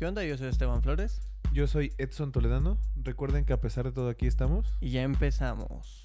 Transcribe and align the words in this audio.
¿Qué 0.00 0.06
onda? 0.06 0.24
Yo 0.24 0.34
soy 0.38 0.48
Esteban 0.48 0.82
Flores 0.82 1.20
Yo 1.52 1.66
soy 1.66 1.92
Edson 1.98 2.32
Toledano. 2.32 2.78
Recuerden 2.96 3.44
que 3.44 3.52
a 3.52 3.60
pesar 3.60 3.84
de 3.84 3.92
todo 3.92 4.08
aquí 4.08 4.26
estamos. 4.26 4.66
y 4.80 4.92
ya 4.92 5.02
empezamos. 5.02 6.04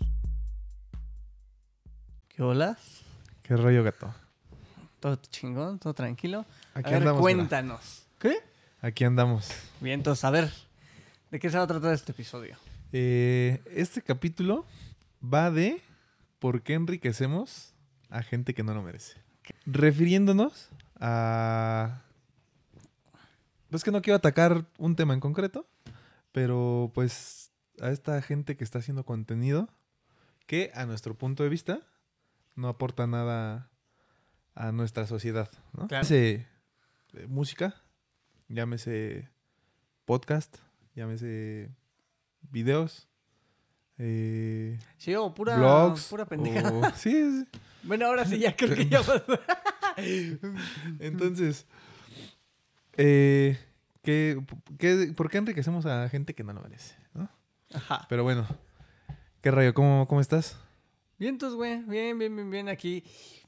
¿Qué 2.28 2.44
hola? 2.44 2.78
¿Qué 3.42 3.56
rollo, 3.56 3.86
gato? 3.86 4.14
¿Todo 5.00 5.16
chingón? 5.16 5.80
¿Todo 5.80 5.94
tranquilo? 5.94 6.46
Aquí 6.74 6.90
a 6.90 6.92
ver, 6.92 6.98
andamos. 7.04 7.24
mira. 7.24 7.38
cuéntanos. 7.38 8.06
¿Qué? 8.20 8.40
Aquí 8.82 9.06
andamos. 9.06 9.50
Bien, 9.80 10.02
entonces, 10.02 10.26
a 10.26 10.30
ver, 10.30 10.52
¿de 11.32 11.40
qué 11.40 11.50
se 11.50 11.58
va 11.58 11.64
a 11.64 11.68
tratar 11.68 11.94
este 11.94 12.12
episodio? 12.12 12.58
Eh, 12.92 13.62
este 13.72 14.02
capítulo 14.02 14.66
va 15.24 15.52
de 15.52 15.82
por 16.40 16.64
qué 16.64 16.74
enriquecemos 16.74 17.74
a 18.10 18.24
gente 18.24 18.54
que 18.54 18.62
no 18.62 18.74
lo 18.74 18.82
merece. 18.82 19.22
Refiriéndonos 19.66 20.68
a... 21.00 22.02
Pues 23.70 23.84
que 23.84 23.92
no 23.92 24.02
quiero 24.02 24.18
atacar 24.18 24.66
un 24.78 24.96
tema 24.96 25.14
en 25.14 25.20
concreto, 25.20 25.68
pero 26.32 26.92
pues 26.94 27.52
a 27.82 27.90
esta 27.92 28.22
gente 28.22 28.56
que 28.56 28.64
está 28.64 28.80
haciendo 28.80 29.04
contenido 29.06 29.70
que 30.48 30.72
a 30.76 30.86
nuestro 30.86 31.16
punto 31.16 31.44
de 31.44 31.50
vista 31.50 31.80
no 32.56 32.68
aporta 32.70 33.08
nada 33.08 33.70
a 34.54 34.72
nuestra 34.72 35.08
sociedad. 35.08 35.50
¿no? 35.74 35.88
Claro. 35.88 36.04
Llámese 36.04 36.48
eh, 37.14 37.28
música, 37.28 37.76
llámese 38.48 39.30
podcast, 40.06 40.56
llámese 40.96 41.70
videos, 42.52 43.10
eh, 43.98 44.78
Sí, 44.98 45.16
o 45.16 45.34
pura, 45.34 45.58
blogs, 45.58 46.06
pura 46.08 46.26
pendeja. 46.26 46.72
o- 46.72 46.92
sí, 46.96 47.12
sí. 47.12 47.60
Bueno, 47.84 48.06
ahora 48.08 48.26
sí, 48.26 48.40
ya 48.40 48.56
creo 48.56 48.76
que 48.76 48.86
ya. 48.90 49.02
Entonces, 51.00 51.66
eh, 52.98 53.58
¿qué, 54.02 54.40
qué- 54.78 55.14
por 55.16 55.30
qué 55.30 55.38
enriquecemos 55.38 55.86
a 55.86 56.08
gente 56.10 56.34
que 56.34 56.44
no 56.44 56.54
lo 56.54 56.62
merece? 56.62 56.96
¿no? 57.14 57.30
Ajá. 57.74 58.06
Pero 58.10 58.24
bueno, 58.24 58.48
¿qué 59.42 59.52
rayo? 59.52 59.74
¿Cómo, 59.74 60.08
cómo 60.08 60.22
estás? 60.22 60.58
Bien, 61.18 61.36
entonces, 61.36 61.56
güey. 61.56 61.82
Bien, 61.84 62.18
bien, 62.20 62.36
bien, 62.36 62.50
bien 62.50 62.70
aquí. 62.70 63.04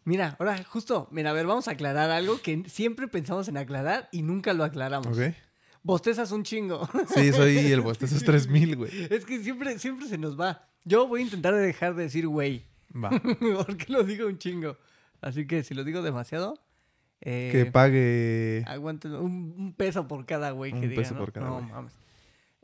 Mira, 0.06 0.38
ahora 0.40 0.64
justo, 0.64 1.10
mira, 1.12 1.32
a 1.32 1.34
ver, 1.34 1.46
vamos 1.46 1.68
a 1.68 1.72
aclarar 1.72 2.10
algo 2.12 2.42
que 2.42 2.64
siempre 2.68 3.08
pensamos 3.10 3.48
en 3.50 3.58
aclarar 3.58 4.08
y 4.12 4.22
nunca 4.22 4.54
lo 4.54 4.64
aclaramos. 4.64 5.08
¿Ok? 5.18 5.34
Bostezas 5.84 6.32
un 6.32 6.44
chingo. 6.44 6.88
Sí, 7.14 7.32
soy 7.34 7.58
el 7.58 7.82
bostezo 7.82 8.16
es 8.18 8.24
3000, 8.24 8.76
güey. 8.78 9.08
es 9.10 9.26
que 9.26 9.44
siempre, 9.44 9.78
siempre 9.80 10.08
se 10.08 10.18
nos 10.18 10.40
va. 10.40 10.68
Yo 10.86 11.08
voy 11.08 11.22
a 11.22 11.24
intentar 11.26 11.54
dejar 11.56 11.96
de 11.96 12.04
decir 12.04 12.28
güey, 12.28 12.64
Va. 12.96 13.10
porque 13.66 13.86
lo 13.90 14.04
digo 14.04 14.28
un 14.28 14.38
chingo. 14.38 14.78
Así 15.22 15.46
que 15.46 15.64
si 15.64 15.74
lo 15.74 15.84
digo 15.84 16.02
demasiado, 16.02 16.58
eh, 17.22 17.50
Que 17.52 17.66
pague. 17.66 18.64
aguanten 18.68 19.14
un, 19.16 19.54
un 19.58 19.74
peso 19.74 20.08
por 20.08 20.26
cada 20.26 20.52
güey 20.52 20.72
que 20.72 20.78
Un 20.80 20.90
diga, 20.90 21.02
peso 21.02 21.14
¿no? 21.14 21.20
por 21.22 21.32
cada 21.34 21.48
No 21.48 21.62
mames. 21.62 21.94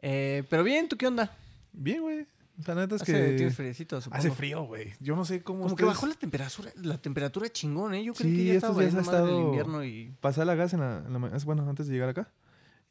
Eh, 0.01 0.43
pero 0.49 0.63
bien, 0.63 0.87
¿tú 0.89 0.97
qué 0.97 1.07
onda? 1.07 1.35
Bien, 1.71 2.01
güey. 2.01 2.27
O 2.59 2.61
sea, 2.61 2.75
neta 2.75 2.95
es 2.95 3.01
Hace, 3.01 3.13
que. 3.13 3.35
Tienes 3.35 3.55
friecito, 3.55 3.99
supongo. 3.99 4.19
Hace 4.19 4.29
frío, 4.29 4.63
güey. 4.65 4.93
Yo 4.99 5.15
no 5.15 5.25
sé 5.25 5.41
cómo. 5.41 5.63
Como 5.63 5.75
que 5.75 5.85
bajó 5.85 6.05
la 6.05 6.13
temperatura, 6.13 6.71
la 6.75 6.97
temperatura 6.99 7.49
chingón, 7.49 7.95
¿eh? 7.95 8.03
Yo 8.03 8.13
creí 8.13 8.31
Sí, 8.31 8.37
que 8.37 8.45
ya 8.45 8.53
estos 8.53 8.69
estaba 8.69 8.81
días 8.83 8.93
ha 8.93 8.97
madre 8.97 9.17
el 9.17 9.23
estado- 9.29 9.47
invierno 9.47 9.83
y... 9.83 10.15
Pasé 10.21 10.45
la 10.45 10.53
gas 10.53 10.73
en 10.73 10.81
la, 10.81 10.97
en 11.05 11.13
la 11.13 11.39
bueno, 11.45 11.67
antes 11.67 11.87
de 11.87 11.93
llegar 11.93 12.09
acá. 12.09 12.31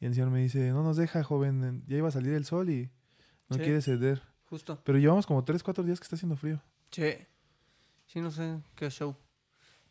Y 0.01 0.05
el 0.05 0.13
señor 0.13 0.31
me 0.31 0.41
dice, 0.41 0.71
no 0.71 0.83
nos 0.83 0.97
deja, 0.97 1.23
joven. 1.23 1.81
Ya 1.87 1.95
iba 1.95 2.09
a 2.09 2.11
salir 2.11 2.33
el 2.33 2.43
sol 2.43 2.69
y 2.69 2.89
no 3.47 3.55
Sí. 3.55 3.61
quiere 3.63 3.81
ceder. 3.81 4.21
Justo. 4.49 4.81
Pero 4.83 4.97
llevamos 4.97 5.25
como 5.25 5.45
3, 5.45 5.63
4 5.63 5.83
días 5.85 5.99
que 5.99 6.03
está 6.03 6.17
haciendo 6.17 6.35
frío. 6.35 6.61
Sí. 6.91 7.13
Sí, 8.07 8.19
no 8.19 8.31
sé 8.31 8.59
qué 8.75 8.89
show. 8.89 9.15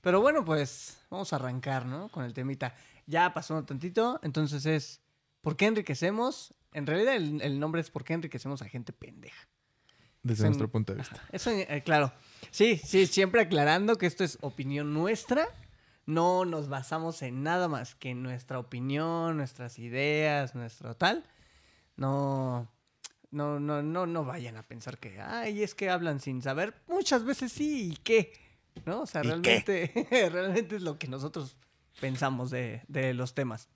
Pero 0.03 0.21
bueno, 0.21 0.45
pues 0.45 0.99
vamos 1.11 1.33
a 1.33 1.37
arrancar, 1.37 1.87
¿no? 1.87 2.09
Con 2.11 2.25
el 2.25 2.35
temita. 2.35 2.75
Ya 3.07 3.33
pasó 3.33 3.57
un 3.57 3.65
tantito, 3.65 4.21
entonces 4.23 4.67
es 4.67 5.01
¿por 5.41 5.57
qué 5.57 5.67
enriquecemos? 5.67 6.55
En 6.73 6.87
realidad 6.87 7.17
el, 7.17 7.41
el 7.41 7.59
nombre 7.59 7.81
es 7.81 7.91
¿por 7.91 8.05
qué 8.05 8.13
enriquecemos 8.13 8.61
a 8.63 8.69
gente 8.69 8.93
pendeja? 8.93 9.49
Desde 10.23 10.45
nuestro 10.45 10.71
punto 10.71 10.93
de 10.93 10.99
vista. 10.99 11.21
Eso, 11.33 11.51
eh, 11.51 11.83
claro. 11.85 12.13
Sí, 12.51 12.77
sí, 12.77 13.07
siempre 13.07 13.41
aclarando 13.41 13.97
que 13.97 14.07
esto 14.07 14.23
es 14.23 14.39
opinión 14.41 14.95
nuestra. 14.95 15.49
No 16.07 16.45
nos 16.45 16.69
basamos 16.69 17.23
en 17.23 17.43
nada 17.43 17.69
más 17.69 17.95
que 17.95 18.11
en 18.11 18.23
nuestra 18.23 18.59
opinión, 18.59 19.37
nuestras 19.37 19.79
ideas, 19.79 20.55
nuestro 20.55 20.97
tal. 20.97 21.25
No, 21.97 22.69
no, 23.31 23.59
no, 23.61 23.83
no, 23.83 24.07
no 24.07 24.25
vayan 24.25 24.57
a 24.57 24.63
pensar 24.63 24.99
que, 24.99 25.21
ay, 25.21 25.63
es 25.63 25.75
que 25.75 25.91
hablan 25.91 26.21
sin 26.21 26.43
saber. 26.43 26.75
Muchas 26.89 27.25
veces 27.25 27.53
sí, 27.53 27.93
¿y 27.93 27.97
qué? 27.97 28.33
¿No? 28.87 29.03
O 29.03 29.07
sea, 29.07 29.23
¿Y 29.23 29.29
realmente, 29.29 29.93
realmente 30.33 30.77
es 30.77 30.83
lo 30.83 30.99
que 30.99 31.09
nosotros 31.09 31.57
pensamos 32.01 32.51
de, 32.51 32.83
de 32.89 33.15
los 33.15 33.35
temas. 33.35 33.69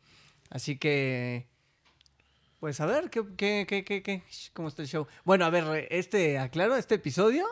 Así 0.50 0.78
que, 0.78 1.46
pues 2.60 2.80
a 2.80 2.86
ver, 2.86 3.10
¿qué, 3.10 3.22
qué, 3.36 3.66
qué, 3.68 3.84
qué, 3.84 4.02
qué? 4.02 4.22
¿Cómo 4.52 4.68
está 4.68 4.82
el 4.82 4.88
show? 4.88 5.06
Bueno, 5.24 5.44
a 5.44 5.50
ver, 5.50 5.86
este, 5.90 6.38
aclaro, 6.38 6.76
este 6.76 6.94
episodio 6.96 7.46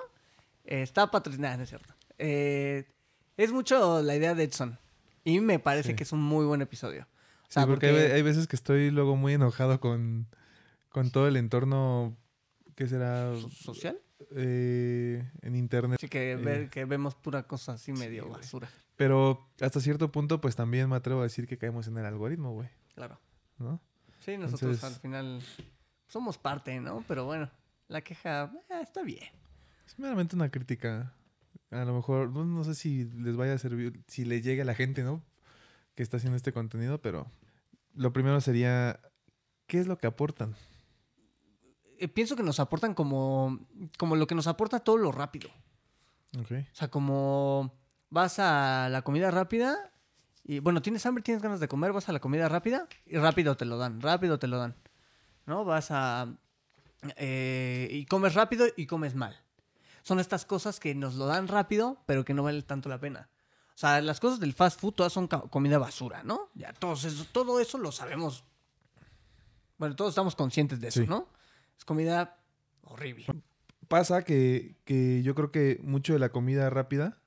eh, 0.64 0.82
está 0.82 1.10
patrocinado, 1.10 1.58
¿no 1.58 1.62
es 1.64 1.68
cierto? 1.68 1.94
Eh, 2.18 2.84
es 3.36 3.52
mucho 3.52 4.02
la 4.02 4.14
idea 4.16 4.34
de 4.34 4.44
Edson. 4.44 4.78
Y 5.24 5.40
me 5.40 5.58
parece 5.58 5.90
Sí. 5.90 5.96
que 5.96 6.02
es 6.04 6.12
un 6.12 6.22
muy 6.22 6.44
buen 6.44 6.60
episodio. 6.62 7.02
O 7.04 7.06
Sí, 7.48 7.60
porque, 7.60 7.66
porque, 7.66 7.86
Hay, 7.88 7.94
ve- 7.94 8.12
hay 8.14 8.22
veces 8.22 8.46
que 8.46 8.56
estoy 8.56 8.90
luego 8.90 9.16
muy 9.16 9.32
enojado 9.34 9.80
con, 9.80 10.26
con 10.90 11.10
todo 11.10 11.28
el 11.28 11.36
entorno 11.36 12.16
que 12.74 12.86
será 12.88 13.32
social. 13.50 13.98
Eh, 14.34 15.30
en 15.42 15.56
internet. 15.56 15.98
Así 15.98 16.08
que, 16.08 16.32
Eh. 16.32 16.36
ver, 16.36 16.70
que 16.70 16.84
vemos 16.84 17.14
pura 17.14 17.44
cosa 17.44 17.72
así 17.72 17.92
medio 17.92 18.28
basura. 18.28 18.68
Pero 18.96 19.48
hasta 19.60 19.80
cierto 19.80 20.10
punto, 20.12 20.40
pues 20.40 20.56
también 20.56 20.88
me 20.88 20.96
atrevo 20.96 21.20
a 21.20 21.24
decir 21.24 21.46
que 21.46 21.58
caemos 21.58 21.86
en 21.88 21.98
el 21.98 22.04
algoritmo, 22.06 22.52
güey. 22.52 22.68
Claro. 22.94 23.18
¿No? 23.58 23.80
Sí, 24.20 24.36
nosotros 24.36 24.62
Entonces- 24.62 24.84
al 24.84 25.00
final 25.00 25.42
somos 26.08 26.38
parte, 26.38 26.78
¿no? 26.80 27.04
Pero 27.08 27.24
bueno, 27.24 27.50
la 27.88 28.00
queja 28.02 28.52
eh, 28.70 28.80
está 28.82 29.02
bien. 29.02 29.24
Es 29.86 29.98
meramente 29.98 30.36
una 30.36 30.50
crítica. 30.50 31.12
A 31.70 31.84
lo 31.84 31.94
mejor, 31.94 32.30
no, 32.30 32.44
no 32.44 32.62
sé 32.64 32.74
si 32.74 33.04
les 33.04 33.36
vaya 33.36 33.54
a 33.54 33.58
servir, 33.58 34.00
si 34.06 34.24
le 34.24 34.40
llegue 34.42 34.62
a 34.62 34.64
la 34.64 34.74
gente, 34.74 35.02
¿no? 35.02 35.22
Que 35.94 36.02
está 36.02 36.16
haciendo 36.18 36.36
este 36.36 36.52
contenido, 36.52 37.02
pero 37.02 37.30
lo 37.94 38.12
primero 38.12 38.40
sería, 38.40 39.00
¿qué 39.66 39.78
es 39.80 39.86
lo 39.86 39.98
que 39.98 40.06
aportan? 40.06 40.54
Eh, 41.98 42.08
pienso 42.08 42.36
que 42.36 42.42
nos 42.42 42.60
aportan 42.60 42.94
como, 42.94 43.60
como 43.98 44.16
lo 44.16 44.26
que 44.26 44.34
nos 44.34 44.46
aporta 44.46 44.80
todo 44.80 44.96
lo 44.96 45.12
rápido. 45.12 45.48
Ok. 46.38 46.50
O 46.72 46.74
sea, 46.74 46.88
como 46.88 47.72
vas 48.10 48.38
a 48.38 48.88
la 48.90 49.02
comida 49.02 49.30
rápida 49.30 49.92
y, 50.44 50.58
bueno, 50.58 50.82
tienes 50.82 51.04
hambre, 51.06 51.22
tienes 51.22 51.42
ganas 51.42 51.60
de 51.60 51.68
comer, 51.68 51.92
vas 51.92 52.08
a 52.08 52.12
la 52.12 52.20
comida 52.20 52.48
rápida 52.48 52.88
y 53.06 53.16
rápido 53.18 53.56
te 53.56 53.64
lo 53.64 53.78
dan, 53.78 54.00
rápido 54.00 54.38
te 54.38 54.46
lo 54.46 54.58
dan. 54.58 54.74
¿No? 55.46 55.64
Vas 55.64 55.90
a... 55.90 56.26
eh, 57.16 57.88
y 57.90 58.06
comes 58.06 58.34
rápido 58.34 58.66
y 58.76 58.86
comes 58.86 59.14
mal. 59.14 59.38
Son 60.02 60.20
estas 60.20 60.44
cosas 60.44 60.80
que 60.80 60.94
nos 60.94 61.14
lo 61.14 61.26
dan 61.26 61.48
rápido, 61.48 61.98
pero 62.06 62.24
que 62.24 62.34
no 62.34 62.42
vale 62.42 62.62
tanto 62.62 62.88
la 62.88 62.98
pena. 62.98 63.28
O 63.74 63.76
sea, 63.78 64.00
las 64.00 64.20
cosas 64.20 64.38
del 64.38 64.52
fast 64.52 64.78
food 64.80 64.92
todas 64.94 65.12
son 65.12 65.26
comida 65.26 65.78
basura, 65.78 66.22
¿no? 66.22 66.50
Ya 66.54 66.72
todos 66.72 67.04
eso, 67.04 67.24
todo 67.32 67.58
eso 67.58 67.78
lo 67.78 67.90
sabemos. 67.90 68.44
Bueno, 69.78 69.96
todos 69.96 70.10
estamos 70.10 70.36
conscientes 70.36 70.80
de 70.80 70.88
eso, 70.88 71.00
Sí. 71.00 71.06
¿no? 71.06 71.26
Es 71.78 71.84
comida 71.84 72.38
horrible. 72.82 73.26
Pasa 73.88 74.24
que, 74.24 74.76
que 74.84 75.22
yo 75.22 75.34
creo 75.34 75.50
que 75.50 75.78
mucho 75.82 76.12
de 76.14 76.18
la 76.18 76.30
comida 76.30 76.70
rápida 76.70 77.20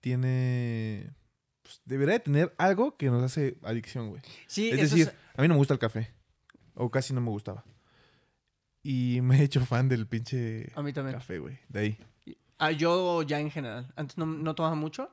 tiene... 0.00 1.12
pues, 1.62 1.80
debería 1.84 2.14
de 2.14 2.20
tener 2.20 2.54
algo 2.58 2.96
que 2.96 3.06
nos 3.10 3.22
hace 3.22 3.58
adicción, 3.62 4.10
güey. 4.10 4.22
Sí, 4.46 4.70
Es 4.70 4.90
decir, 4.90 5.12
a 5.36 5.42
mí 5.42 5.48
no 5.48 5.54
me 5.54 5.58
gusta 5.58 5.74
el 5.74 5.80
café. 5.80 6.12
O 6.74 6.90
casi 6.90 7.12
no 7.12 7.20
me 7.20 7.30
gustaba. 7.30 7.64
Y 8.82 9.20
me 9.22 9.38
he 9.40 9.44
hecho 9.44 9.64
fan 9.66 9.88
del 9.88 10.06
pinche 10.06 10.72
a 10.74 10.82
mí 10.82 10.92
también. 10.92 11.16
café, 11.16 11.38
güey. 11.38 11.58
De 11.68 11.80
ahí. 11.80 11.98
Ah, 12.58 12.70
yo 12.70 13.22
ya 13.22 13.40
en 13.40 13.50
general. 13.50 13.92
Antes 13.96 14.16
no, 14.16 14.26
no 14.26 14.54
tomaba 14.54 14.74
mucho. 14.74 15.10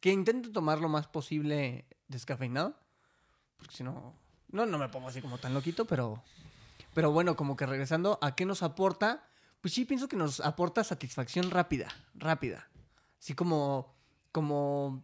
Que 0.00 0.12
intento 0.12 0.52
tomar 0.52 0.80
lo 0.80 0.88
más 0.88 1.08
posible 1.08 1.84
descafeinado. 2.06 2.76
Porque 3.56 3.74
si 3.76 3.82
no. 3.84 4.14
No, 4.50 4.66
no 4.66 4.78
me 4.78 4.88
pongo 4.88 5.08
así 5.08 5.20
como 5.20 5.38
tan 5.38 5.54
loquito, 5.54 5.84
pero. 5.84 6.22
Pero 6.94 7.10
bueno, 7.12 7.36
como 7.36 7.56
que 7.56 7.66
regresando, 7.66 8.18
¿a 8.22 8.34
qué 8.34 8.44
nos 8.46 8.62
aporta? 8.62 9.24
Pues 9.60 9.74
sí, 9.74 9.84
pienso 9.84 10.08
que 10.08 10.16
nos 10.16 10.40
aporta 10.40 10.82
satisfacción 10.84 11.50
rápida. 11.50 11.88
Rápida. 12.14 12.68
Así 13.20 13.34
como. 13.34 13.94
Como. 14.32 15.02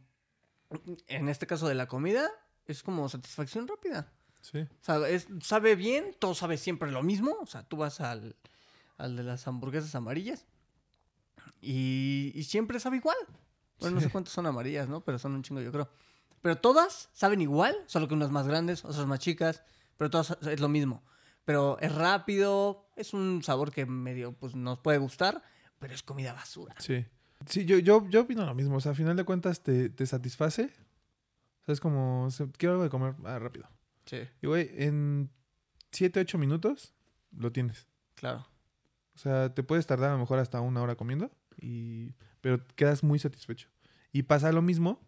En 1.08 1.28
este 1.28 1.46
caso 1.46 1.68
de 1.68 1.74
la 1.74 1.86
comida, 1.86 2.28
es 2.66 2.82
como 2.82 3.08
satisfacción 3.08 3.68
rápida. 3.68 4.12
Sí. 4.40 4.58
O 4.60 4.68
sea, 4.84 5.08
es- 5.08 5.28
sabe 5.40 5.76
bien, 5.76 6.14
todo 6.18 6.34
sabe 6.34 6.58
siempre 6.58 6.90
lo 6.90 7.02
mismo. 7.02 7.36
O 7.40 7.46
sea, 7.46 7.62
tú 7.62 7.76
vas 7.76 8.00
al, 8.00 8.36
al 8.98 9.16
de 9.16 9.22
las 9.22 9.46
hamburguesas 9.46 9.94
amarillas 9.94 10.46
y, 11.60 12.32
y 12.34 12.42
siempre 12.44 12.80
sabe 12.80 12.96
igual. 12.96 13.16
Bueno, 13.80 13.96
no 13.96 14.00
sé 14.00 14.10
cuántas 14.10 14.32
son 14.32 14.46
amarillas, 14.46 14.88
¿no? 14.88 15.00
Pero 15.02 15.18
son 15.18 15.32
un 15.34 15.42
chingo, 15.42 15.60
yo 15.60 15.72
creo. 15.72 15.88
Pero 16.42 16.56
todas 16.56 17.08
saben 17.12 17.40
igual, 17.40 17.76
solo 17.86 18.06
que 18.08 18.14
unas 18.14 18.30
más 18.30 18.46
grandes, 18.46 18.84
otras 18.84 19.06
más 19.06 19.18
chicas, 19.18 19.62
pero 19.96 20.10
todas 20.10 20.36
es 20.42 20.60
lo 20.60 20.68
mismo. 20.68 21.02
Pero 21.44 21.78
es 21.80 21.94
rápido, 21.94 22.88
es 22.96 23.12
un 23.14 23.42
sabor 23.42 23.70
que 23.72 23.84
medio 23.86 24.32
pues 24.32 24.54
nos 24.54 24.78
puede 24.78 24.98
gustar, 24.98 25.42
pero 25.78 25.92
es 25.94 26.02
comida 26.02 26.32
basura. 26.32 26.74
Sí. 26.78 27.04
Sí, 27.46 27.66
yo, 27.66 27.78
yo, 27.78 28.08
yo 28.08 28.22
opino 28.22 28.46
lo 28.46 28.54
mismo. 28.54 28.76
O 28.76 28.80
sea, 28.80 28.92
a 28.92 28.94
final 28.94 29.16
de 29.16 29.24
cuentas 29.24 29.62
te, 29.62 29.90
te 29.90 30.06
satisface. 30.06 30.64
O 30.64 31.64
sea, 31.66 31.72
es 31.74 31.80
como, 31.80 32.28
quiero 32.56 32.72
algo 32.74 32.84
de 32.84 32.90
comer 32.90 33.14
ah, 33.24 33.38
rápido. 33.38 33.68
Sí, 34.06 34.18
Y, 34.42 34.46
güey, 34.46 34.70
en 34.76 35.30
7, 35.92 36.20
8 36.20 36.38
minutos 36.38 36.94
lo 37.36 37.52
tienes. 37.52 37.86
claro. 38.14 38.46
O 39.14 39.18
sea, 39.18 39.54
te 39.54 39.62
puedes 39.62 39.86
tardar 39.86 40.10
a 40.10 40.14
lo 40.14 40.18
mejor 40.18 40.40
hasta 40.40 40.60
una 40.60 40.82
hora 40.82 40.96
comiendo, 40.96 41.30
y... 41.56 42.14
pero 42.40 42.66
quedas 42.74 43.04
muy 43.04 43.20
satisfecho. 43.20 43.68
Y 44.10 44.24
pasa 44.24 44.50
lo 44.50 44.60
mismo 44.60 45.00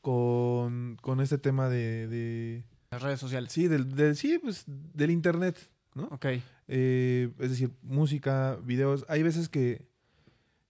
con, 0.00 0.96
con 1.02 1.20
este 1.20 1.38
tema 1.38 1.68
de... 1.68 2.06
de- 2.08 2.64
Las 2.92 3.02
redes 3.02 3.20
sociales. 3.20 3.52
sí, 3.52 3.68
del, 3.68 3.94
del- 3.94 4.16
sí, 4.16 4.38
pues, 4.40 4.64
del 4.66 5.12
internet, 5.12 5.56
¿no? 5.94 6.04
Ok. 6.10 6.26
Eh, 6.66 7.30
es 7.38 7.50
decir, 7.50 7.70
música, 7.82 8.58
videos. 8.64 9.04
Hay 9.08 9.22
veces 9.22 9.48
que, 9.48 9.86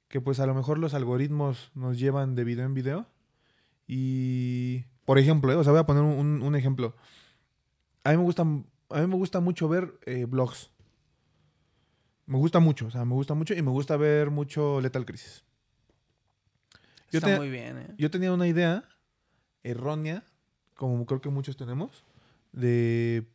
que 0.09 0.21
pues 0.21 0.39
a 0.39 0.45
lo 0.47 0.55
mejor 0.55 0.77
los 0.79 0.93
algoritmos 0.93 1.71
nos 1.75 1.99
llevan 1.99 2.35
de 2.35 2.45
video 2.45 2.67
en 2.67 2.75
video. 2.75 3.07
Y, 3.87 4.85
por 5.07 5.19
ejemplo, 5.19 5.51
eh, 5.51 5.57
o 5.57 5.65
sea, 5.65 5.73
voy 5.73 5.81
a 5.81 5.87
poner 5.87 6.03
un, 6.03 6.43
un 6.43 6.55
ejemplo. 6.57 6.95
A 8.05 8.11
mí 8.11 8.19
me 8.19 8.23
gusta, 8.23 8.43
a 8.43 8.45
mí 8.45 9.07
me 9.07 9.15
gusta 9.17 9.41
mucho 9.41 9.67
ver 9.71 9.99
eh, 10.05 10.27
blogs. 10.27 10.71
Me 12.27 12.37
gusta 12.37 12.61
mucho, 12.61 12.87
o 12.87 12.91
sea, 12.91 13.07
me 13.07 13.15
gusta 13.15 13.33
mucho 13.33 13.55
y 13.55 13.63
me 13.63 13.71
gusta 13.71 13.97
ver 13.97 14.31
mucho 14.31 14.83
Lethal 14.83 15.07
Crisis. 15.07 15.43
Yo 17.11 17.19
Está 17.19 17.29
te- 17.29 17.37
muy 17.39 17.49
bien, 17.49 17.79
¿eh? 17.79 17.95
Yo 17.97 18.11
tenía 18.11 18.31
una 18.33 18.47
idea 18.47 18.85
errónea, 19.63 20.23
como 20.75 21.05
creo 21.07 21.21
que 21.23 21.29
muchos 21.31 21.57
tenemos, 21.57 22.05
de 22.53 23.29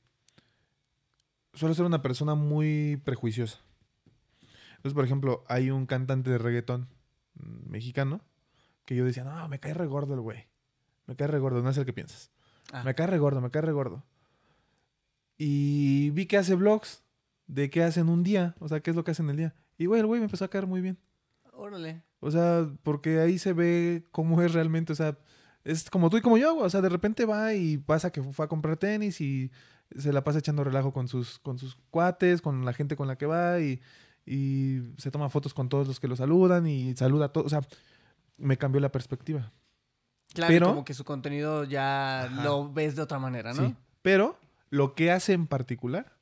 suelo 1.54 1.74
ser 1.74 1.86
una 1.86 2.02
persona 2.02 2.36
muy 2.36 3.02
prejuiciosa. 3.04 3.60
Entonces, 4.78 4.94
por 4.94 5.06
ejemplo, 5.06 5.44
hay 5.48 5.72
un 5.72 5.86
cantante 5.86 6.30
de 6.30 6.38
reggaetón 6.38 6.90
mexicano 7.34 8.22
que 8.86 8.96
yo 8.96 9.04
decía, 9.04 9.24
no, 9.24 9.48
me 9.48 9.60
cae 9.60 9.74
re 9.74 9.88
gordo 9.88 10.14
el 10.14 10.22
güey. 10.22 10.48
Me 11.08 11.16
cae 11.16 11.28
re 11.28 11.40
gordo, 11.40 11.62
no 11.62 11.70
es 11.70 11.78
el 11.78 11.86
que 11.86 11.94
piensas. 11.94 12.32
Ah, 12.72 12.84
Me 12.84 12.96
cae 12.96 13.08
re 13.08 13.18
gordo, 13.18 13.42
me 13.42 13.50
cae 13.52 13.62
re 13.62 13.72
gordo. 13.72 14.04
Y 15.38 16.12
vi 16.12 16.26
que 16.26 16.38
hace 16.38 16.56
vlogs 16.56 17.04
de 17.48 17.70
qué 17.70 17.84
hacen 17.84 18.10
un 18.10 18.24
día, 18.24 18.56
o 18.60 18.68
sea, 18.68 18.80
qué 18.80 18.92
es 18.92 18.96
lo 18.96 19.04
que 19.04 19.12
hacen 19.12 19.30
el 19.30 19.38
día. 19.38 19.56
Y 19.78 19.86
güey, 19.88 20.02
el 20.02 20.08
güey 20.08 20.20
me 20.20 20.26
empezó 20.26 20.46
a 20.46 20.50
caer 20.50 20.68
muy 20.68 20.82
bien. 20.82 20.98
Órale. 21.52 22.04
O 22.20 22.32
sea, 22.32 22.70
porque 22.84 23.20
ahí 23.20 23.38
se 23.38 23.54
ve 23.54 24.04
cómo 24.12 24.42
es 24.42 24.54
realmente. 24.54 24.94
O 24.94 24.96
sea, 24.96 25.18
es 25.66 25.90
como 25.90 26.10
tú 26.10 26.16
y 26.18 26.22
como 26.22 26.38
yo, 26.38 26.54
güey. 26.54 26.66
O 26.66 26.70
sea, 26.70 26.80
de 26.82 26.88
repente 26.90 27.26
va 27.26 27.54
y 27.54 27.78
pasa 27.78 28.12
que 28.12 28.24
fue 28.24 28.46
a 28.46 28.48
comprar 28.48 28.78
tenis 28.78 29.20
y 29.20 29.52
se 29.98 30.14
la 30.14 30.24
pasa 30.24 30.40
echando 30.40 30.64
relajo 30.64 30.94
con 30.94 31.08
sus, 31.10 31.40
con 31.40 31.58
sus 31.60 31.76
cuates, 31.90 32.42
con 32.42 32.64
la 32.64 32.72
gente 32.74 32.96
con 32.96 33.08
la 33.08 33.18
que 33.18 33.26
va 33.26 33.60
y, 33.60 33.82
y 34.26 34.80
se 34.98 35.12
toma 35.12 35.30
fotos 35.30 35.54
con 35.54 35.68
todos 35.68 35.88
los 35.88 36.00
que 36.00 36.08
lo 36.08 36.16
saludan 36.16 36.66
y 36.68 36.96
saluda 36.96 37.26
a 37.26 37.30
todos. 37.34 37.48
O 37.48 37.50
sea, 37.50 37.62
me 38.38 38.58
cambió 38.58 38.80
la 38.80 38.92
perspectiva. 38.92 39.52
Claro, 40.34 40.54
Pero- 40.54 40.68
como 40.68 40.86
que 40.86 40.94
su 40.94 41.04
contenido 41.04 41.64
ya 41.66 42.24
Ajá. 42.24 42.44
lo 42.44 42.72
ves 42.72 42.96
de 42.96 43.02
otra 43.02 43.20
manera, 43.20 43.54
¿no? 43.54 43.68
Sí. 43.68 43.76
Pero 44.02 44.38
lo 44.70 44.94
que 44.96 45.12
hace 45.12 45.34
en 45.34 45.48
particular 45.48 46.14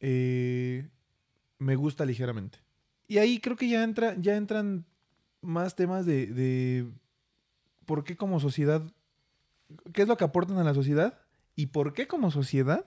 eh, 0.00 0.88
me 1.58 1.76
gusta 1.76 2.04
ligeramente. 2.04 2.58
Y 3.08 3.18
ahí 3.18 3.40
creo 3.40 3.56
que 3.56 3.68
ya, 3.68 3.82
entra, 3.84 4.14
ya 4.18 4.36
entran 4.36 4.84
más 5.42 5.74
temas 5.76 6.06
de, 6.06 6.26
de 6.26 6.86
por 7.86 8.04
qué 8.04 8.16
como 8.16 8.40
sociedad, 8.40 8.82
qué 9.92 10.02
es 10.02 10.08
lo 10.08 10.16
que 10.16 10.24
aportan 10.24 10.58
a 10.58 10.64
la 10.64 10.74
sociedad 10.74 11.18
y 11.56 11.66
por 11.66 11.92
qué 11.92 12.06
como 12.06 12.30
sociedad 12.30 12.84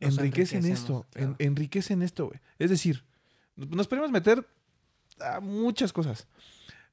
Nos 0.00 0.18
enriquecen 0.18 0.64
esto, 0.66 1.06
en- 1.14 1.36
enriquecen 1.38 2.02
esto, 2.02 2.26
güey. 2.26 2.40
Es 2.58 2.70
decir, 2.70 3.04
nos 3.56 3.86
podemos 3.88 4.10
meter 4.10 4.46
a 5.20 5.40
muchas 5.40 5.92
cosas, 5.92 6.26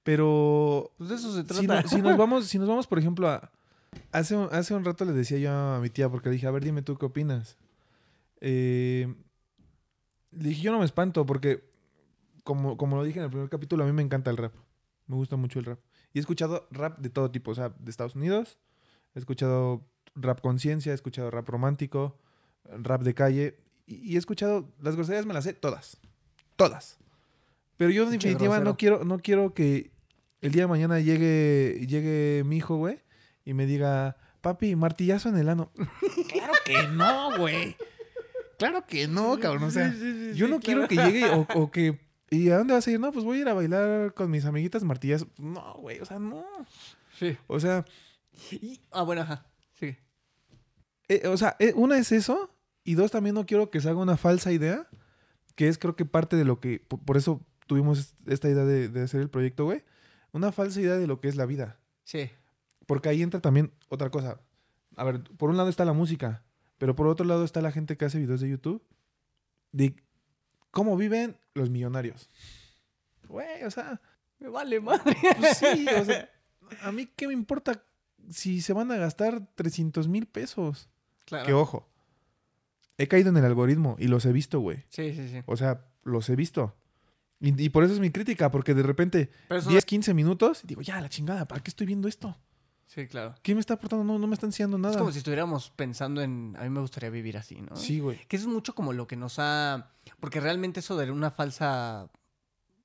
pero 0.03 0.91
Pues 0.97 1.09
de 1.09 1.15
eso 1.15 1.33
se 1.33 1.41
si, 1.41 1.45
trata. 1.67 1.81
no- 1.81 1.87
si 1.87 2.01
nos 2.01 2.17
vamos, 2.17 2.45
si 2.47 2.59
nos 2.59 2.67
vamos, 2.67 2.87
por 2.87 2.99
ejemplo, 2.99 3.27
a. 3.29 3.51
Hace, 4.11 4.35
un- 4.35 4.49
hace 4.51 4.73
un 4.75 4.85
rato 4.85 5.03
le 5.05 5.13
decía 5.13 5.39
yo 5.39 5.51
a 5.51 5.79
mi 5.79 5.89
tía, 5.89 6.09
porque 6.09 6.29
le 6.29 6.33
dije, 6.35 6.45
a 6.47 6.51
ver, 6.51 6.63
dime 6.63 6.83
tú 6.83 6.95
qué 6.97 7.05
opinas. 7.07 7.57
Eh, 8.39 9.13
le 10.31 10.49
dije, 10.49 10.61
yo 10.61 10.71
no 10.71 10.77
me 10.79 10.85
espanto, 10.85 11.25
porque, 11.25 11.63
como, 12.43 12.77
como 12.77 12.97
lo 12.97 13.03
dije 13.03 13.17
en 13.19 13.25
el 13.25 13.31
primer 13.31 13.49
capítulo, 13.49 13.83
a 13.83 13.87
mí 13.87 13.93
me 13.93 14.03
encanta 14.03 14.29
el 14.29 14.37
rap. 14.37 14.53
Me 15.07 15.15
gusta 15.15 15.35
mucho 15.37 15.57
el 15.57 15.65
rap. 15.65 15.79
Y 16.13 16.19
he 16.19 16.21
escuchado 16.21 16.67
rap 16.71 16.99
de 16.99 17.09
todo 17.09 17.31
tipo, 17.31 17.51
o 17.51 17.55
sea, 17.55 17.69
de 17.77 17.89
Estados 17.91 18.15
Unidos. 18.15 18.57
He 19.15 19.19
escuchado 19.19 19.85
rap 20.15 20.41
conciencia, 20.41 20.91
he 20.91 20.95
escuchado 20.95 21.31
rap 21.31 21.47
romántico, 21.47 22.17
rap 22.65 23.01
de 23.03 23.13
calle. 23.13 23.59
Y, 23.85 24.11
y 24.11 24.15
he 24.15 24.17
escuchado, 24.17 24.71
las 24.81 24.95
groserías 24.95 25.25
me 25.25 25.33
las 25.33 25.43
sé 25.43 25.53
todas. 25.53 25.97
Todas. 26.55 26.97
Pero 27.77 27.91
yo 27.91 28.03
en 28.03 28.11
definitiva 28.11 28.55
grosero. 28.55 28.65
no 28.65 28.77
quiero, 28.77 29.03
no 29.05 29.19
quiero 29.19 29.53
que 29.53 29.91
el 30.41 30.51
día 30.51 30.63
de 30.63 30.67
mañana 30.67 30.99
llegue, 30.99 31.85
llegue 31.87 32.43
mi 32.45 32.57
hijo, 32.57 32.75
güey, 32.75 32.99
y 33.45 33.53
me 33.53 33.65
diga, 33.65 34.17
papi, 34.41 34.75
martillazo 34.75 35.29
en 35.29 35.37
el 35.37 35.49
ano. 35.49 35.71
claro 36.29 36.53
que 36.65 36.87
no, 36.89 37.37
güey. 37.37 37.77
Claro 38.57 38.85
que 38.85 39.07
no, 39.07 39.39
cabrón. 39.39 39.63
O 39.63 39.71
sea, 39.71 39.91
Sí, 39.91 39.99
sí, 39.99 40.31
sí, 40.33 40.37
yo 40.37 40.47
no 40.49 40.59
quiero 40.59 40.87
que 40.87 40.95
llegue 40.95 41.29
o, 41.29 41.47
o 41.55 41.71
que... 41.71 41.97
¿Y 42.31 42.49
a 42.49 42.57
dónde 42.57 42.73
vas 42.73 42.87
a 42.87 42.91
ir? 42.91 42.99
No, 42.99 43.11
pues 43.11 43.25
voy 43.25 43.39
a 43.39 43.41
ir 43.41 43.47
a 43.49 43.53
bailar 43.53 44.13
con 44.13 44.29
mis 44.29 44.45
amiguitas 44.45 44.83
martillazo. 44.83 45.27
No, 45.37 45.73
güey, 45.75 45.99
o 45.99 46.05
sea, 46.05 46.19
no. 46.19 46.45
Sí. 47.17 47.37
O 47.47 47.59
sea, 47.59 47.85
Y- 48.51 48.79
ah, 48.91 49.01
bueno, 49.03 49.21
ajá. 49.23 49.45
Sí. 49.73 49.95
eh, 51.07 51.27
o 51.27 51.35
sea, 51.37 51.55
eh, 51.59 51.73
una 51.75 51.97
es 51.97 52.11
eso, 52.11 52.49
y 52.83 52.93
dos, 52.95 53.11
también 53.11 53.35
no 53.35 53.45
quiero 53.45 53.69
que 53.71 53.81
se 53.81 53.89
haga 53.89 53.99
una 53.99 54.17
falsa 54.17 54.51
idea, 54.51 54.87
que 55.55 55.67
es 55.67 55.77
creo 55.77 55.95
que 55.95 56.05
parte 56.05 56.35
de 56.35 56.45
lo 56.45 56.59
que, 56.59 56.79
por, 56.87 56.99
por 57.03 57.17
eso 57.17 57.45
tuvimos 57.67 57.99
est- 57.99 58.29
esta 58.29 58.47
idea 58.49 58.63
de, 58.65 58.87
de 58.89 59.01
hacer 59.03 59.21
el 59.21 59.29
proyecto, 59.29 59.65
güey, 59.65 59.83
una 60.31 60.51
falsa 60.51 60.79
idea 60.79 60.95
de 60.97 61.07
lo 61.07 61.19
que 61.19 61.27
es 61.27 61.35
la 61.35 61.45
vida. 61.45 61.79
Sí. 62.03 62.29
Porque 62.85 63.09
ahí 63.09 63.21
entra 63.23 63.41
también 63.41 63.71
otra 63.89 64.09
cosa. 64.11 64.39
A 64.95 65.03
ver, 65.03 65.23
por 65.23 65.49
un 65.49 65.57
lado 65.57 65.69
está 65.69 65.83
la 65.85 65.93
música, 65.93 66.43
pero 66.77 66.95
por 66.95 67.07
otro 67.07 67.25
lado 67.25 67.43
está 67.43 67.61
la 67.61 67.71
gente 67.71 67.97
que 67.97 68.05
hace 68.05 68.19
videos 68.19 68.41
de 68.41 68.49
YouTube 68.49 68.83
de 69.71 69.95
cómo 70.71 70.95
viven 70.97 71.37
los 71.53 71.69
millonarios. 71.69 72.29
Güey, 73.27 73.63
o 73.63 73.71
sea, 73.71 74.01
Me 74.39 74.47
vale 74.49 74.79
madre. 74.79 75.15
pues 75.37 75.57
sí, 75.57 75.85
o 75.99 76.05
sea, 76.05 76.29
a 76.81 76.91
mí 76.91 77.07
qué 77.15 77.27
me 77.27 77.33
importa 77.33 77.83
si 78.29 78.61
se 78.61 78.73
van 78.73 78.91
a 78.91 78.97
gastar 78.97 79.47
300 79.55 80.07
mil 80.07 80.25
pesos. 80.27 80.89
Claro. 81.25 81.45
Que 81.45 81.53
ojo, 81.53 81.87
he 82.97 83.07
caído 83.07 83.29
en 83.29 83.37
el 83.37 83.45
algoritmo 83.45 83.95
y 83.99 84.07
los 84.07 84.25
he 84.25 84.31
visto, 84.31 84.59
güey. 84.59 84.83
Sí, 84.89 85.13
sí, 85.13 85.27
sí. 85.29 85.41
O 85.45 85.57
sea, 85.57 85.85
los 86.03 86.29
he 86.29 86.35
visto. 86.35 86.75
Y, 87.39 87.61
y 87.63 87.69
por 87.69 87.83
eso 87.83 87.93
es 87.93 87.99
mi 87.99 88.09
crítica, 88.11 88.51
porque 88.51 88.73
de 88.73 88.83
repente 88.83 89.29
Pero 89.47 89.59
eso 89.61 89.69
10, 89.69 89.85
15 89.85 90.13
minutos, 90.13 90.61
y 90.63 90.67
digo, 90.67 90.81
ya, 90.81 90.99
la 90.99 91.07
chingada, 91.09 91.47
¿para 91.47 91.61
qué 91.63 91.69
estoy 91.69 91.87
viendo 91.87 92.07
esto? 92.07 92.37
Sí, 92.91 93.05
claro. 93.07 93.35
¿Qué 93.43 93.53
me 93.53 93.59
está 93.61 93.75
aportando? 93.75 94.03
No, 94.03 94.17
no 94.17 94.25
me 94.25 94.33
está 94.33 94.47
enseñando 94.47 94.79
nada. 94.79 94.93
Es 94.95 94.97
como 94.97 95.11
si 95.11 95.19
estuviéramos 95.19 95.69
pensando 95.69 96.21
en. 96.23 96.55
A 96.57 96.63
mí 96.63 96.69
me 96.69 96.79
gustaría 96.81 97.11
vivir 97.11 97.37
así, 97.37 97.61
¿no? 97.61 97.75
Sí, 97.75 97.99
güey. 97.99 98.17
Que 98.27 98.35
eso 98.35 98.47
es 98.47 98.53
mucho 98.53 98.73
como 98.73 98.93
lo 98.93 99.05
que 99.05 99.15
nos 99.15 99.35
ha. 99.37 99.91
Porque 100.19 100.39
realmente 100.39 100.79
eso 100.79 100.97
de 100.97 101.11
una 101.11 101.29
falsa. 101.29 102.09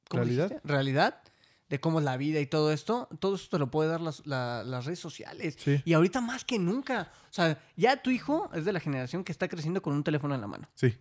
¿cómo 0.09 0.23
¿Realidad? 0.25 0.49
dijiste? 0.51 0.69
Realidad. 0.69 1.23
De 1.71 1.81
cómo 1.81 2.01
es 2.01 2.05
la 2.05 2.19
vida 2.19 2.39
y 2.41 2.47
todo 2.47 2.71
esto. 2.71 3.09
Todo 3.19 3.37
esto 3.37 3.57
te 3.57 3.59
lo 3.59 3.71
puede 3.71 3.89
dar 3.89 4.03
las, 4.03 4.27
la- 4.27 4.63
las 4.63 4.85
redes 4.85 4.99
sociales. 5.01 5.57
Sí, 5.59 5.81
Y 5.87 5.95
ahorita 5.95 6.21
más 6.21 6.45
que 6.45 6.59
nunca. 6.59 7.11
O 7.31 7.33
sea, 7.33 7.59
ya 7.75 8.03
tu 8.03 8.11
hijo 8.11 8.51
es 8.53 8.67
de 8.67 8.75
la 8.75 8.81
generación 8.81 9.25
que 9.25 9.33
está 9.33 9.49
creciendo 9.49 9.81
con 9.81 9.95
un 9.95 10.05
teléfono 10.05 10.35
en 10.35 10.43
la 10.43 10.47
mano. 10.47 10.69
sí. 10.75 10.95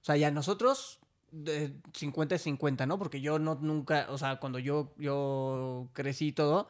O 0.00 0.04
sea, 0.04 0.16
ya 0.16 0.30
nosotros. 0.30 1.00
De 1.32 1.74
50 1.92 2.36
y 2.36 2.38
50, 2.38 2.86
¿no? 2.86 2.98
Porque 2.98 3.20
yo 3.20 3.38
no 3.40 3.56
nunca, 3.56 4.06
o 4.08 4.16
sea, 4.16 4.36
cuando 4.40 4.58
yo, 4.58 4.94
yo 4.96 5.90
crecí 5.92 6.28
y 6.28 6.32
todo, 6.32 6.68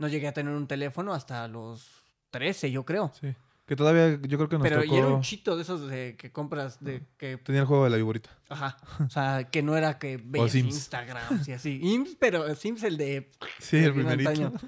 no 0.00 0.08
llegué 0.08 0.26
a 0.26 0.32
tener 0.32 0.54
un 0.54 0.66
teléfono 0.66 1.12
hasta 1.12 1.46
los 1.46 1.86
13, 2.30 2.70
yo 2.70 2.84
creo. 2.84 3.12
Sí. 3.20 3.34
Que 3.66 3.76
todavía 3.76 4.18
yo 4.22 4.38
creo 4.38 4.48
que 4.48 4.58
nos 4.58 4.66
Pero 4.66 4.82
tocó... 4.82 4.94
y 4.94 4.98
era 4.98 5.06
un 5.06 5.20
chito 5.20 5.56
de 5.56 5.62
esos 5.62 5.88
de 5.88 6.16
que 6.16 6.32
compras, 6.32 6.82
de 6.82 7.06
que 7.18 7.36
Tenía 7.36 7.60
el 7.60 7.66
juego 7.66 7.84
de 7.84 7.90
la 7.90 7.96
viborita. 7.98 8.30
Ajá. 8.48 8.78
O 9.06 9.10
sea, 9.10 9.48
que 9.48 9.62
no 9.62 9.76
era 9.76 9.98
que 9.98 10.16
veías. 10.24 10.54
Instagram 10.54 11.42
y 11.46 11.52
así. 11.52 11.78
Ims, 11.80 12.16
pero 12.18 12.52
Sims 12.56 12.82
el 12.82 12.96
de. 12.96 13.30
Sí, 13.58 13.76
el 13.76 13.92
primerito. 13.92 14.30
antaño. 14.30 14.52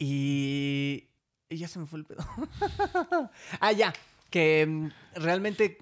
Y. 0.00 1.08
y 1.48 1.56
ya 1.56 1.66
se 1.66 1.80
me 1.80 1.86
fue 1.86 1.98
el 1.98 2.04
pedo. 2.04 2.24
ah, 3.60 3.72
ya. 3.72 3.92
Que 4.30 4.64
mm, 4.64 4.90
realmente 5.14 5.78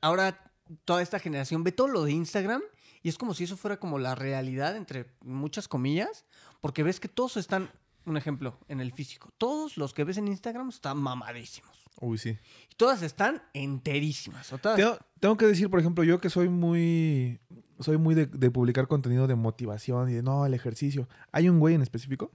ahora 0.00 0.50
toda 0.86 1.02
esta 1.02 1.18
generación 1.18 1.64
ve 1.64 1.72
todo 1.72 1.88
lo 1.88 2.04
de 2.04 2.12
Instagram 2.12 2.62
y 3.02 3.08
es 3.08 3.18
como 3.18 3.34
si 3.34 3.44
eso 3.44 3.56
fuera 3.56 3.78
como 3.78 3.98
la 3.98 4.14
realidad, 4.14 4.76
entre 4.76 5.06
muchas 5.20 5.68
comillas, 5.68 6.24
porque 6.60 6.82
ves 6.82 7.00
que 7.00 7.08
todos 7.08 7.36
están. 7.36 7.70
Un 8.06 8.16
ejemplo, 8.16 8.58
en 8.68 8.80
el 8.80 8.92
físico. 8.92 9.30
Todos 9.36 9.76
los 9.76 9.92
que 9.92 10.02
ves 10.04 10.16
en 10.16 10.28
Instagram 10.28 10.70
están 10.70 10.96
mamadísimos. 10.96 11.76
Uy, 12.00 12.16
sí. 12.16 12.38
Y 12.70 12.74
todas 12.76 13.02
están 13.02 13.42
enterísimas. 13.52 14.50
O 14.52 14.58
todas- 14.58 14.76
Tengo, 14.78 14.96
tengo 15.20 15.36
que 15.36 15.44
decir, 15.46 15.68
por 15.68 15.78
ejemplo, 15.80 16.04
yo 16.04 16.18
que 16.20 16.30
soy 16.30 16.48
muy... 16.48 17.38
Soy 17.80 17.98
muy 17.98 18.14
de, 18.14 18.24
de 18.26 18.50
publicar 18.50 18.88
contenido 18.88 19.26
de 19.26 19.34
motivación 19.34 20.08
y 20.10 20.14
de, 20.14 20.22
no, 20.22 20.46
el 20.46 20.54
ejercicio. 20.54 21.06
Hay 21.32 21.48
un 21.50 21.60
güey 21.60 21.74
en 21.74 21.82
específico 21.82 22.32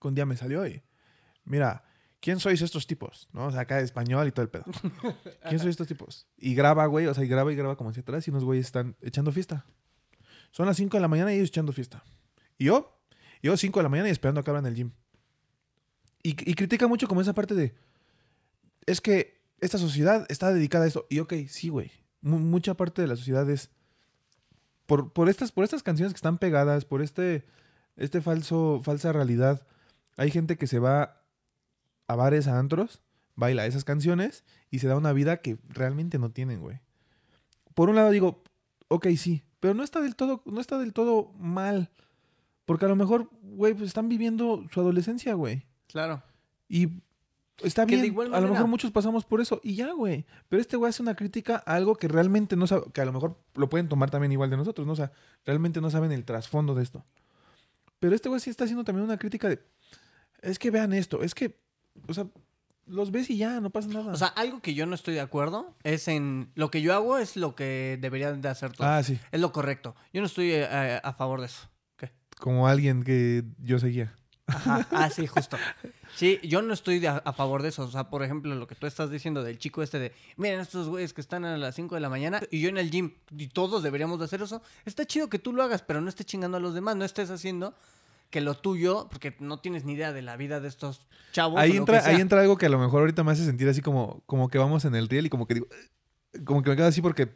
que 0.00 0.08
un 0.08 0.14
día 0.16 0.26
me 0.26 0.36
salió 0.36 0.66
y... 0.66 0.82
Mira, 1.44 1.84
¿quién 2.20 2.40
sois 2.40 2.60
estos 2.62 2.86
tipos? 2.86 3.28
¿No? 3.32 3.46
O 3.46 3.50
sea, 3.52 3.60
acá 3.60 3.78
español 3.80 4.26
y 4.26 4.32
todo 4.32 4.42
el 4.42 4.48
pedo. 4.50 4.64
¿Quién 5.48 5.58
sois 5.60 5.70
estos 5.70 5.86
tipos? 5.86 6.26
Y 6.36 6.54
graba, 6.56 6.84
güey, 6.86 7.06
o 7.06 7.14
sea, 7.14 7.22
y 7.22 7.28
graba 7.28 7.52
y 7.52 7.56
graba 7.56 7.76
como 7.76 7.90
hacia 7.90 8.00
atrás 8.00 8.26
y 8.26 8.30
unos 8.32 8.44
güeyes 8.44 8.66
están 8.66 8.96
echando 9.02 9.30
fiesta. 9.30 9.66
Son 10.50 10.66
las 10.66 10.76
5 10.78 10.96
de 10.96 11.00
la 11.00 11.08
mañana 11.08 11.32
y 11.32 11.36
ellos 11.36 11.48
echando 11.50 11.72
fiesta. 11.72 12.02
Y 12.58 12.64
yo, 12.66 12.98
yo 13.48 13.56
5 13.56 13.78
de 13.78 13.82
la 13.82 13.88
mañana 13.88 14.08
y 14.08 14.12
esperando 14.12 14.40
a 14.40 14.44
que 14.44 14.50
abran 14.50 14.66
el 14.66 14.74
gym. 14.74 14.90
y, 16.22 16.34
critica 16.54 16.86
mucho 16.88 17.06
como 17.08 17.20
esa 17.20 17.34
parte 17.34 17.54
de. 17.54 17.74
Es 18.86 19.00
que 19.00 19.40
esta 19.60 19.78
sociedad 19.78 20.26
está 20.28 20.52
dedicada 20.52 20.84
a 20.84 20.88
esto. 20.88 21.06
Y 21.10 21.18
ok, 21.20 21.34
sí, 21.48 21.68
güey. 21.68 21.90
mu- 22.22 22.38
mucha 22.38 22.74
parte 22.74 23.02
de 23.02 23.08
la 23.08 23.16
sociedad 23.16 23.48
es. 23.50 23.70
Por, 24.86 25.12
por, 25.12 25.28
estas, 25.28 25.52
por 25.52 25.64
estas 25.64 25.82
canciones 25.82 26.12
que 26.12 26.18
están 26.18 26.38
pegadas, 26.38 26.84
por 26.84 27.00
este, 27.02 27.44
este 27.96 28.20
falso, 28.20 28.80
falsa 28.82 29.12
realidad. 29.12 29.66
Hay 30.16 30.30
gente 30.30 30.56
que 30.56 30.66
se 30.66 30.78
va 30.78 31.22
a 32.06 32.14
bares, 32.16 32.46
a 32.48 32.58
antros, 32.58 33.00
baila 33.34 33.64
esas 33.66 33.84
canciones 33.84 34.44
y 34.70 34.78
se 34.80 34.86
da 34.88 34.96
una 34.96 35.12
vida 35.14 35.38
que 35.38 35.58
realmente 35.68 36.18
no 36.18 36.30
tienen, 36.30 36.60
güey. 36.60 36.80
Por 37.74 37.88
un 37.88 37.96
lado 37.96 38.10
digo, 38.10 38.44
ok, 38.88 39.08
sí, 39.16 39.42
pero 39.60 39.72
no 39.74 39.82
está 39.82 40.00
del 40.00 40.16
todo, 40.16 40.42
no 40.44 40.60
está 40.60 40.78
del 40.78 40.92
todo 40.92 41.32
mal. 41.38 41.90
Porque 42.64 42.86
a 42.86 42.88
lo 42.88 42.96
mejor, 42.96 43.28
güey, 43.42 43.74
pues 43.74 43.88
están 43.88 44.08
viviendo 44.08 44.64
su 44.72 44.80
adolescencia, 44.80 45.34
güey. 45.34 45.66
Claro. 45.88 46.22
Y 46.68 46.88
está 47.62 47.86
Que 47.86 48.00
bien. 48.00 48.34
A 48.34 48.40
lo 48.40 48.48
mejor 48.48 48.66
muchos 48.66 48.90
pasamos 48.90 49.24
por 49.24 49.40
eso. 49.40 49.60
Y 49.62 49.74
ya, 49.76 49.92
güey. 49.92 50.24
Pero 50.48 50.60
este 50.60 50.76
güey 50.76 50.90
hace 50.90 51.02
una 51.02 51.14
crítica 51.14 51.62
a 51.66 51.74
algo 51.74 51.96
que 51.96 52.08
realmente 52.08 52.56
no 52.56 52.66
sabe. 52.66 52.86
Que 52.92 53.00
a 53.00 53.04
lo 53.04 53.12
mejor 53.12 53.38
lo 53.54 53.68
pueden 53.68 53.88
tomar 53.88 54.10
también 54.10 54.32
igual 54.32 54.50
de 54.50 54.56
nosotros, 54.56 54.86
¿no? 54.86 54.94
O 54.94 54.96
sea, 54.96 55.12
realmente 55.44 55.80
no 55.80 55.90
saben 55.90 56.10
el 56.12 56.24
trasfondo 56.24 56.74
de 56.74 56.82
esto. 56.82 57.04
Pero 58.00 58.14
este 58.14 58.28
güey 58.28 58.40
sí 58.40 58.50
está 58.50 58.64
haciendo 58.64 58.84
también 58.84 59.04
una 59.04 59.18
crítica 59.18 59.48
de. 59.48 59.62
Es 60.40 60.58
que 60.58 60.70
vean 60.70 60.92
esto. 60.92 61.22
Es 61.22 61.34
que. 61.34 61.58
O 62.08 62.14
sea, 62.14 62.26
los 62.86 63.10
ves 63.12 63.30
y 63.30 63.36
ya, 63.36 63.60
no 63.60 63.70
pasa 63.70 63.88
nada. 63.88 64.12
O 64.12 64.16
sea, 64.16 64.28
algo 64.28 64.60
que 64.60 64.74
yo 64.74 64.86
no 64.86 64.94
estoy 64.94 65.14
de 65.14 65.20
acuerdo 65.20 65.74
es 65.84 66.08
en 66.08 66.50
lo 66.54 66.70
que 66.70 66.82
yo 66.82 66.92
hago 66.94 67.18
es 67.18 67.36
lo 67.36 67.54
que 67.54 67.98
deberían 68.00 68.40
de 68.40 68.48
hacer 68.48 68.72
todos. 68.72 68.90
ah, 68.90 69.02
sí. 69.02 69.18
Es 69.32 69.40
lo 69.40 69.52
correcto. 69.52 69.94
Yo 70.12 70.20
no 70.20 70.26
estoy 70.26 70.52
eh, 70.52 70.64
a, 70.66 70.98
a 70.98 71.12
favor 71.14 71.40
de 71.40 71.46
eso. 71.46 71.68
Como 72.38 72.68
alguien 72.68 73.02
que 73.02 73.44
yo 73.62 73.78
seguía. 73.78 74.14
Ajá. 74.46 74.86
Ah, 74.90 75.10
sí, 75.10 75.26
justo. 75.26 75.56
Sí, 76.16 76.38
yo 76.42 76.62
no 76.62 76.74
estoy 76.74 77.04
a, 77.06 77.16
a 77.16 77.32
favor 77.32 77.62
de 77.62 77.70
eso. 77.70 77.84
O 77.84 77.90
sea, 77.90 78.10
por 78.10 78.22
ejemplo, 78.22 78.54
lo 78.54 78.66
que 78.66 78.74
tú 78.74 78.86
estás 78.86 79.10
diciendo 79.10 79.42
del 79.42 79.58
chico 79.58 79.82
este 79.82 79.98
de, 79.98 80.12
miren 80.36 80.60
estos 80.60 80.88
güeyes 80.88 81.12
que 81.12 81.20
están 81.20 81.44
a 81.44 81.56
las 81.56 81.74
5 81.74 81.94
de 81.94 82.00
la 82.00 82.08
mañana 82.08 82.40
y 82.50 82.60
yo 82.60 82.68
en 82.68 82.76
el 82.76 82.90
gym 82.90 83.14
y 83.36 83.48
todos 83.48 83.82
deberíamos 83.82 84.18
de 84.18 84.26
hacer 84.26 84.42
eso. 84.42 84.62
Está 84.84 85.04
chido 85.06 85.28
que 85.28 85.38
tú 85.38 85.52
lo 85.52 85.62
hagas, 85.62 85.82
pero 85.82 86.00
no 86.00 86.08
estés 86.08 86.26
chingando 86.26 86.58
a 86.58 86.60
los 86.60 86.74
demás, 86.74 86.96
no 86.96 87.04
estés 87.04 87.30
haciendo 87.30 87.74
que 88.30 88.40
lo 88.40 88.54
tuyo, 88.54 89.06
porque 89.10 89.36
no 89.38 89.60
tienes 89.60 89.84
ni 89.84 89.92
idea 89.92 90.12
de 90.12 90.20
la 90.20 90.36
vida 90.36 90.60
de 90.60 90.68
estos 90.68 91.06
chavos. 91.32 91.58
Ahí 91.58 91.76
entra, 91.76 92.04
ahí 92.04 92.20
entra 92.20 92.40
algo 92.40 92.58
que 92.58 92.66
a 92.66 92.68
lo 92.68 92.78
mejor 92.78 93.00
ahorita 93.00 93.22
me 93.22 93.32
hace 93.32 93.44
sentir 93.44 93.68
así 93.68 93.80
como, 93.80 94.22
como 94.26 94.48
que 94.48 94.58
vamos 94.58 94.84
en 94.84 94.94
el 94.94 95.08
riel 95.08 95.26
y 95.26 95.30
como 95.30 95.46
que 95.46 95.54
digo, 95.54 95.68
como 96.44 96.62
que 96.62 96.70
me 96.70 96.76
quedo 96.76 96.86
así 96.86 97.00
porque 97.00 97.28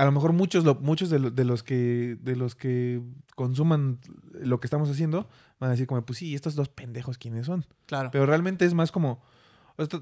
a 0.00 0.04
lo 0.06 0.12
mejor 0.12 0.32
muchos, 0.32 0.64
lo- 0.64 0.76
muchos 0.76 1.10
de, 1.10 1.18
lo- 1.18 1.30
de 1.30 1.44
los 1.44 1.62
que, 1.62 2.16
de 2.20 2.34
los 2.36 2.54
que 2.54 3.02
consuman 3.36 3.98
lo 4.32 4.58
que 4.60 4.66
estamos 4.66 4.88
haciendo 4.90 5.28
van 5.58 5.68
a 5.68 5.72
decir 5.72 5.86
como, 5.86 6.04
pues 6.04 6.18
sí, 6.18 6.34
estos 6.34 6.54
dos 6.54 6.68
pendejos, 6.68 7.18
¿quiénes 7.18 7.46
son? 7.46 7.66
Claro. 7.86 8.10
Pero 8.10 8.24
realmente 8.26 8.64
es 8.64 8.72
más 8.74 8.92
como, 8.92 9.22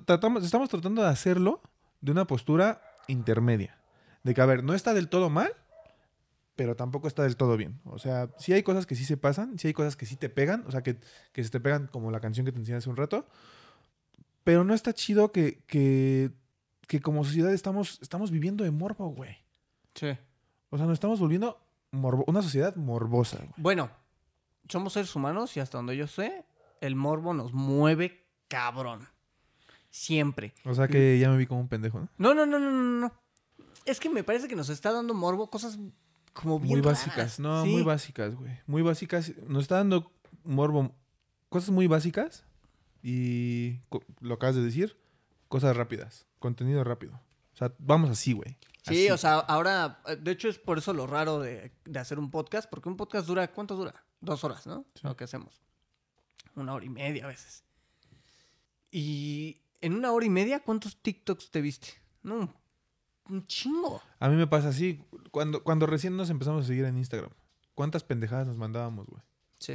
tratamos, 0.05 0.45
estamos 0.45 0.69
tratando 0.69 1.03
de 1.03 1.09
hacerlo 1.09 1.61
de 2.01 2.13
una 2.13 2.27
postura 2.27 2.81
intermedia. 3.09 3.79
De 4.23 4.35
que, 4.35 4.41
a 4.41 4.47
ver, 4.47 4.63
no 4.63 4.75
está 4.75 4.95
del 4.95 5.09
todo 5.09 5.31
mal, 5.31 5.51
pero 6.55 6.77
tampoco 6.77 7.09
está 7.09 7.23
del 7.25 7.37
todo 7.37 7.57
bien. 7.57 7.81
O 7.85 7.99
sea, 7.99 8.31
sí 8.39 8.53
hay 8.53 8.63
cosas 8.63 8.87
que 8.87 8.95
sí 8.95 9.05
se 9.05 9.17
pasan, 9.17 9.59
sí 9.59 9.69
hay 9.69 9.73
cosas 9.75 9.97
que 9.97 10.07
sí 10.07 10.17
te 10.17 10.29
pegan, 10.29 10.65
o 10.67 10.71
sea, 10.71 10.83
que, 10.83 10.99
que 11.33 11.43
se 11.45 11.51
te 11.51 11.61
pegan 11.61 11.87
como 11.89 12.11
la 12.11 12.21
canción 12.21 12.45
que 12.47 12.53
te 12.53 12.59
enseñé 12.59 12.79
hace 12.79 12.91
un 12.91 12.97
rato, 12.97 13.27
pero 14.45 14.65
no 14.65 14.75
está 14.75 14.93
chido 14.93 15.33
que, 15.33 15.63
que, 15.67 16.31
que 16.87 17.01
como 17.01 17.25
sociedad 17.25 17.53
estamos, 17.53 17.99
estamos 18.03 18.31
viviendo 18.31 18.65
de 18.65 18.71
morbo, 18.71 19.09
güey. 19.09 19.37
Sí. 19.99 20.09
O 20.71 20.77
sea, 20.77 20.87
nos 20.87 20.95
estamos 20.95 21.19
volviendo 21.21 21.59
una 21.93 22.43
sociedad 22.43 22.77
morbosa, 22.77 23.39
güey. 23.39 23.51
Bueno, 23.57 23.91
somos 24.69 24.93
seres 24.93 25.15
humanos 25.17 25.57
y 25.57 25.61
hasta 25.61 25.79
donde 25.79 25.97
yo 25.97 26.07
sé, 26.07 26.45
el 26.81 26.95
morbo 26.95 27.33
nos 27.35 27.53
mueve 27.53 28.25
cabrón. 28.49 29.07
Siempre. 29.91 30.53
O 30.65 30.75
sea 30.75 30.87
que 30.89 31.19
ya 31.19 31.31
me 31.31 31.37
vi 31.39 31.47
como 31.47 31.61
un 31.61 31.69
pendejo, 31.69 32.01
¿no? 32.01 32.09
No, 32.19 32.35
no, 32.35 32.47
no, 32.47 32.59
no, 32.59 32.71
no, 32.71 33.01
no. 33.01 33.13
Es 33.87 34.01
que 34.01 34.11
me 34.11 34.23
parece 34.23 34.49
que 34.49 34.55
nos 34.57 34.69
está 34.69 34.93
dando 34.93 35.15
morbo 35.15 35.49
cosas 35.51 35.79
como 36.35 36.61
bien 36.61 36.75
Muy 36.75 36.83
raras. 36.83 37.07
básicas, 37.07 37.41
no, 37.41 37.65
Sí. 37.65 37.71
muy 37.71 37.83
básicas, 37.83 38.35
güey. 38.37 38.53
Muy 38.67 38.83
básicas. 38.83 39.33
Nos 39.47 39.63
está 39.63 39.77
dando 39.77 40.13
morbo. 40.45 40.95
Cosas 41.49 41.71
muy 41.71 41.87
básicas. 41.87 42.45
Y 43.03 43.81
lo 44.21 44.35
acabas 44.35 44.57
de 44.57 44.63
decir. 44.63 44.97
Cosas 45.49 45.75
rápidas. 45.77 46.27
Contenido 46.39 46.85
rápido. 46.85 47.15
O 47.55 47.57
sea, 47.57 47.73
vamos 47.79 48.11
así, 48.11 48.35
güey. 48.35 48.59
Sí, 48.89 49.05
Así. 49.07 49.11
o 49.11 49.19
sea, 49.19 49.39
ahora, 49.39 50.01
eh, 50.07 50.17
de 50.17 50.31
hecho 50.33 50.49
es 50.49 50.59
por 50.59 50.79
eso 50.79 50.93
lo 50.93 51.07
raro 51.07 51.39
de, 51.41 51.73
de 51.85 51.99
hacer 51.99 52.19
un 52.19 52.31
podcast, 52.31 52.69
porque 52.69 52.89
un 52.89 52.97
podcast 52.97 53.27
dura, 53.27 53.53
¿cuánto 53.53 53.77
dura? 53.77 53.95
Dos 54.21 54.43
horas, 54.45 54.67
¿no? 54.67 54.87
Sí. 54.95 55.03
Lo 55.05 55.17
que 55.17 55.25
hacemos. 55.25 55.63
Una 56.55 56.75
hora 56.75 56.85
y 56.85 56.89
media 56.89 57.25
a 57.25 57.29
veces. 57.29 57.65
Y 58.91 59.63
en 59.81 59.95
una 59.95 60.13
hora 60.13 60.27
y 60.27 60.31
media, 60.31 60.61
¿cuántos 60.61 60.97
TikToks 61.03 61.51
te 61.51 61.61
viste? 61.61 61.89
No, 62.23 62.53
un 63.29 63.47
chingo. 63.47 64.03
A 64.19 64.29
mí 64.29 64.37
me 64.37 64.47
pasa 64.47 64.69
así. 64.69 65.05
Cuando, 65.31 65.63
cuando 65.63 65.87
recién 65.87 66.17
nos 66.17 66.31
empezamos 66.31 66.65
a 66.65 66.67
seguir 66.67 66.85
en 66.85 66.97
Instagram. 66.99 67.31
¿Cuántas 67.75 68.03
pendejadas 68.03 68.47
nos 68.47 68.57
mandábamos, 68.57 69.07
güey? 69.07 69.23
Sí. 69.59 69.75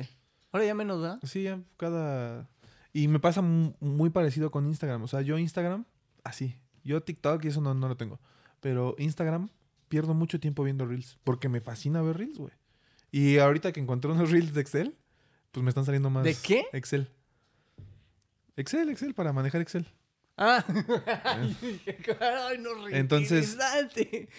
Ahora 0.51 0.65
ya 0.65 0.75
menos, 0.75 1.01
¿verdad? 1.01 1.19
Sí, 1.23 1.43
ya 1.43 1.61
cada... 1.77 2.49
Y 2.91 3.07
me 3.07 3.19
pasa 3.19 3.41
mu- 3.41 3.73
muy 3.79 4.09
parecido 4.09 4.51
con 4.51 4.67
Instagram. 4.67 5.03
O 5.03 5.07
sea, 5.07 5.21
yo 5.21 5.37
Instagram, 5.37 5.85
así. 6.23 6.59
Yo 6.83 7.01
TikTok 7.01 7.43
y 7.45 7.47
eso 7.47 7.61
no, 7.61 7.73
no 7.73 7.87
lo 7.87 7.95
tengo. 7.97 8.19
Pero 8.63 8.95
Instagram, 8.97 9.49
pierdo 9.89 10.13
mucho 10.13 10.39
tiempo 10.39 10.63
viendo 10.63 10.85
Reels. 10.85 11.19
Porque 11.25 11.49
me 11.49 11.59
fascina 11.59 12.01
ver 12.01 12.17
Reels, 12.17 12.37
güey. 12.37 12.53
Y 13.11 13.37
ahorita 13.37 13.73
que 13.73 13.81
encontré 13.81 14.09
unos 14.09 14.31
Reels 14.31 14.53
de 14.53 14.61
Excel, 14.61 14.95
pues 15.51 15.63
me 15.63 15.69
están 15.69 15.83
saliendo 15.83 16.09
más... 16.09 16.23
¿De 16.23 16.33
qué? 16.33 16.65
Excel. 16.71 17.09
Excel, 18.55 18.89
Excel, 18.89 19.13
para 19.13 19.33
manejar 19.33 19.59
Excel. 19.59 19.85
Ah, 20.37 20.63
Ay, 22.21 22.57
no 22.57 22.87
Entonces-. 22.87 23.57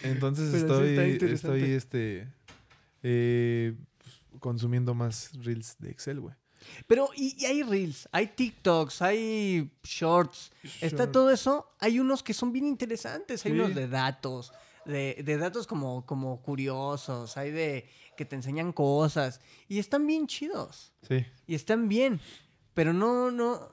Entonces 0.03 0.63
Pero 0.63 0.83
estoy, 0.83 1.29
estoy, 1.31 1.61
este... 1.71 2.27
eh, 3.03 3.75
pues, 3.99 4.23
consumiendo 4.39 4.95
más 4.95 5.33
Reels 5.43 5.77
de 5.77 5.91
Excel, 5.91 6.19
güey. 6.19 6.35
Pero, 6.87 7.09
y, 7.15 7.35
y 7.41 7.45
hay 7.45 7.63
reels, 7.63 8.07
hay 8.11 8.27
TikToks, 8.27 9.01
hay 9.01 9.71
shorts, 9.83 10.51
está 10.81 11.11
todo 11.11 11.31
eso. 11.31 11.73
Hay 11.79 11.99
unos 11.99 12.23
que 12.23 12.33
son 12.33 12.51
bien 12.51 12.65
interesantes, 12.67 13.45
hay 13.45 13.51
Sí. 13.53 13.59
unos 13.59 13.75
de 13.75 13.87
datos, 13.87 14.51
de, 14.85 15.21
de 15.23 15.37
datos 15.37 15.67
como, 15.67 16.05
como 16.05 16.41
curiosos, 16.41 17.37
hay 17.37 17.51
de 17.51 17.89
que 18.17 18.25
te 18.25 18.35
enseñan 18.35 18.71
cosas. 18.71 19.41
Y 19.67 19.79
están 19.79 20.05
bien 20.07 20.27
chidos, 20.27 20.91
Sí. 21.07 21.25
y 21.47 21.55
están 21.55 21.87
bien. 21.89 22.19
Pero 22.73 22.91
no, 22.93 23.31
no, 23.31 23.69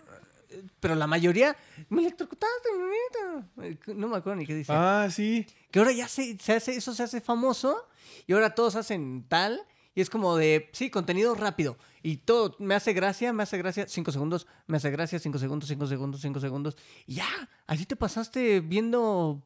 pero 0.81 0.95
la 0.95 1.07
mayoría, 1.07 1.57
me 1.89 2.03
electrocutaste, 2.03 2.69
mamita". 2.73 3.95
No 3.95 4.09
me 4.09 4.17
acuerdo 4.17 4.37
ni 4.37 4.47
qué 4.47 4.55
dice. 4.55 4.73
Ah, 4.75 5.09
sí. 5.11 5.47
Que 5.71 5.79
ahora 5.79 5.93
ya 5.93 6.07
se, 6.09 6.39
se 6.39 6.53
hace, 6.53 6.77
eso 6.77 6.95
se 6.95 7.03
hace 7.03 7.21
famoso 7.21 7.89
y 8.27 8.33
ahora 8.33 8.55
todos 8.55 8.77
hacen 8.77 9.25
tal 9.29 9.61
y 9.95 10.01
es 10.01 10.11
como 10.11 10.37
de, 10.37 10.71
sí, 10.73 10.91
contenido 10.91 11.35
rápido. 11.35 11.77
Y 12.03 12.19
todo, 12.19 12.57
me 12.59 12.75
hace 12.75 12.93
gracia, 12.93 13.33
me 13.33 13.43
hace 13.43 13.59
gracia, 13.59 13.87
cinco 13.89 14.11
segundos, 14.13 14.47
me 14.67 14.77
hace 14.79 14.91
gracia, 14.91 15.19
cinco 15.19 15.39
segundos, 15.39 15.69
cinco 15.69 15.87
segundos, 15.87 16.21
cinco 16.21 16.41
segundos. 16.41 16.77
Y 17.07 17.15
ya, 17.17 17.29
así 17.67 17.85
te 17.87 17.97
pasaste 17.97 18.61
viendo 18.61 19.43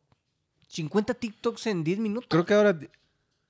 50 0.68 1.14
TikToks 1.14 1.66
en 1.68 1.84
10 1.84 1.98
minutos. 1.98 2.28
Creo 2.30 2.44
que 2.46 2.54
ahora, 2.54 2.78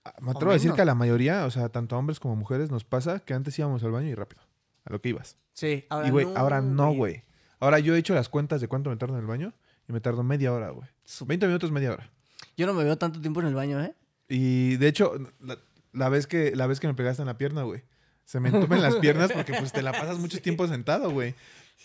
ah, 0.05 0.15
me 0.21 0.31
atrevo 0.31 0.51
a 0.51 0.55
decir 0.55 0.73
que 0.73 0.83
a 0.83 0.85
la 0.85 0.95
mayoría, 0.95 1.45
o 1.47 1.51
sea, 1.51 1.69
tanto 1.69 1.97
a 1.97 1.99
hombres 1.99 2.21
como 2.21 2.35
a 2.35 2.37
mujeres, 2.37 2.71
nos 2.71 2.85
pasa 2.85 3.21
que 3.21 3.35
antes 3.35 3.59
íbamos 3.59 3.83
al 3.85 3.91
baño 3.93 4.09
y 4.09 4.15
rápido, 4.15 4.43
a 4.85 4.93
lo 4.93 5.01
que 5.01 5.11
ibas. 5.11 5.37
Sí, 5.53 5.85
ahora 5.89 6.09
y 6.09 6.11
güey, 6.11 6.27
no, 6.27 6.37
ahora 6.37 6.61
no, 6.61 6.93
güey. 6.93 7.23
Ahora 7.61 7.79
yo 7.79 7.95
he 7.95 7.99
hecho 7.99 8.15
las 8.15 8.29
cuentas 8.29 8.61
de 8.61 8.69
cuánto 8.69 8.91
me 8.91 8.97
tardo 8.97 9.15
en 9.15 9.21
el 9.21 9.27
baño 9.27 9.55
y 9.89 9.93
me 9.93 10.01
tardo 10.01 10.23
media 10.23 10.53
hora, 10.53 10.71
güey. 10.71 10.89
Su- 11.05 11.25
20 11.25 11.47
minutos, 11.47 11.71
media 11.73 11.93
hora. 11.93 12.11
Yo 12.57 12.67
no 12.67 12.75
me 12.75 12.85
veo 12.85 12.99
tanto 12.99 13.21
tiempo 13.21 13.41
en 13.41 13.47
el 13.47 13.55
baño, 13.55 13.83
¿eh? 13.83 13.95
Y 14.29 14.77
de 14.77 14.89
hecho, 14.89 15.13
la, 15.97 16.09
vez 16.09 16.27
que, 16.27 16.55
la 16.55 16.67
vez 16.67 16.79
que 16.81 16.87
me 16.87 16.95
pegaste 16.95 17.23
en 17.23 17.27
la 17.27 17.37
pierna, 17.39 17.63
güey, 17.63 17.83
se 18.25 18.41
me 18.41 18.49
entumen 18.49 18.83
las 18.83 18.97
piernas 18.97 19.33
porque 19.33 19.53
pues 19.55 19.73
te 19.73 19.83
la 19.83 19.93
pasas 19.93 20.19
mucho 20.19 20.41
tiempo 20.43 20.67
sentado, 20.69 21.11
güey. 21.11 21.35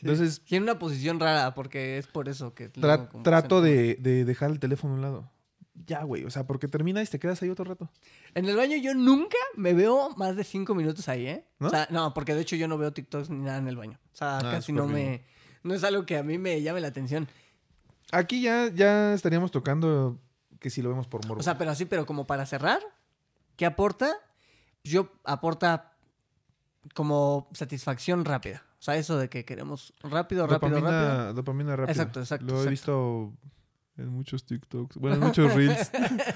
Entonces, 0.02 0.42
Tiene 0.46 0.64
una 0.64 0.80
posición 0.80 1.20
rara 1.20 1.54
porque 1.54 1.98
es 1.98 2.08
por 2.08 2.30
eso 2.30 2.54
que... 2.54 2.72
tra- 2.72 3.10
trato 3.24 3.62
de, 3.62 3.96
de 3.96 4.26
dejar 4.26 4.50
el 4.52 4.60
teléfono 4.60 4.94
a 4.94 4.96
un 4.96 5.02
lado. 5.02 5.32
Ya, 5.86 6.04
güey, 6.04 6.26
o 6.26 6.30
sea, 6.30 6.46
porque 6.46 6.68
terminas 6.68 7.08
y 7.08 7.12
te 7.12 7.20
quedas 7.20 7.42
ahí 7.42 7.50
otro 7.50 7.66
rato. 7.66 7.90
En 8.36 8.46
el 8.46 8.56
baño 8.56 8.78
yo 8.78 8.94
nunca 8.94 9.38
me 9.56 9.74
veo 9.74 10.10
más 10.18 10.36
de 10.36 10.44
cinco 10.44 10.76
minutos 10.76 11.08
ahí, 11.10 11.28
¿eh? 11.28 11.46
¿No? 11.60 11.68
O 11.68 11.70
sea, 11.70 11.88
no, 11.92 12.14
porque 12.14 12.36
de 12.36 12.42
hecho 12.42 12.56
yo 12.56 12.68
no 12.68 12.78
veo 12.78 12.94
TikToks 12.94 13.30
ni 13.30 13.40
nada 13.44 13.58
en 13.58 13.68
el 13.68 13.76
baño. 13.78 14.00
O 14.14 14.16
sea, 14.16 14.38
Ah, 14.38 14.42
casi 14.42 14.74
no 14.74 14.88
bien. 14.88 14.94
me... 14.94 15.26
No 15.64 15.74
es 15.74 15.84
algo 15.84 16.06
que 16.06 16.18
a 16.18 16.24
mí 16.24 16.38
me 16.38 16.62
llame 16.62 16.82
la 16.82 16.88
atención. 16.88 17.28
Aquí 18.12 18.42
ya, 18.42 18.70
ya 18.74 19.14
estaríamos 19.14 19.52
tocando 19.52 20.20
que 20.60 20.70
si 20.70 20.82
lo 20.82 20.90
vemos 20.90 21.08
por 21.08 21.26
morbo. 21.28 21.40
O 21.40 21.44
sea, 21.44 21.58
pero 21.58 21.72
así, 21.72 21.86
pero 21.86 22.06
como 22.06 22.26
para 22.28 22.46
cerrar, 22.46 22.82
¿qué 23.56 23.66
aporta? 23.66 24.14
Yo 24.84 25.12
aporta 25.24 25.94
como 26.94 27.48
satisfacción 27.54 28.26
rápida. 28.26 28.64
O 28.80 28.84
sea, 28.84 28.96
eso 28.96 29.18
de 29.18 29.30
que 29.30 29.46
queremos 29.46 29.94
rápido, 30.02 30.48
rápido, 30.48 30.70
dopamina, 30.80 31.16
rápido. 31.18 31.34
dopamina 31.36 31.76
rápida. 31.76 31.92
Exacto, 31.92 32.20
exacto, 32.20 32.46
Lo 32.46 32.54
he 32.54 32.56
exacto. 32.56 32.70
visto 32.72 33.34
En 33.98 34.08
muchos 34.08 34.46
TikToks. 34.46 34.98
Bueno, 34.98 35.18
en 35.18 35.24
muchos 35.24 35.54
Reels. 35.54 35.92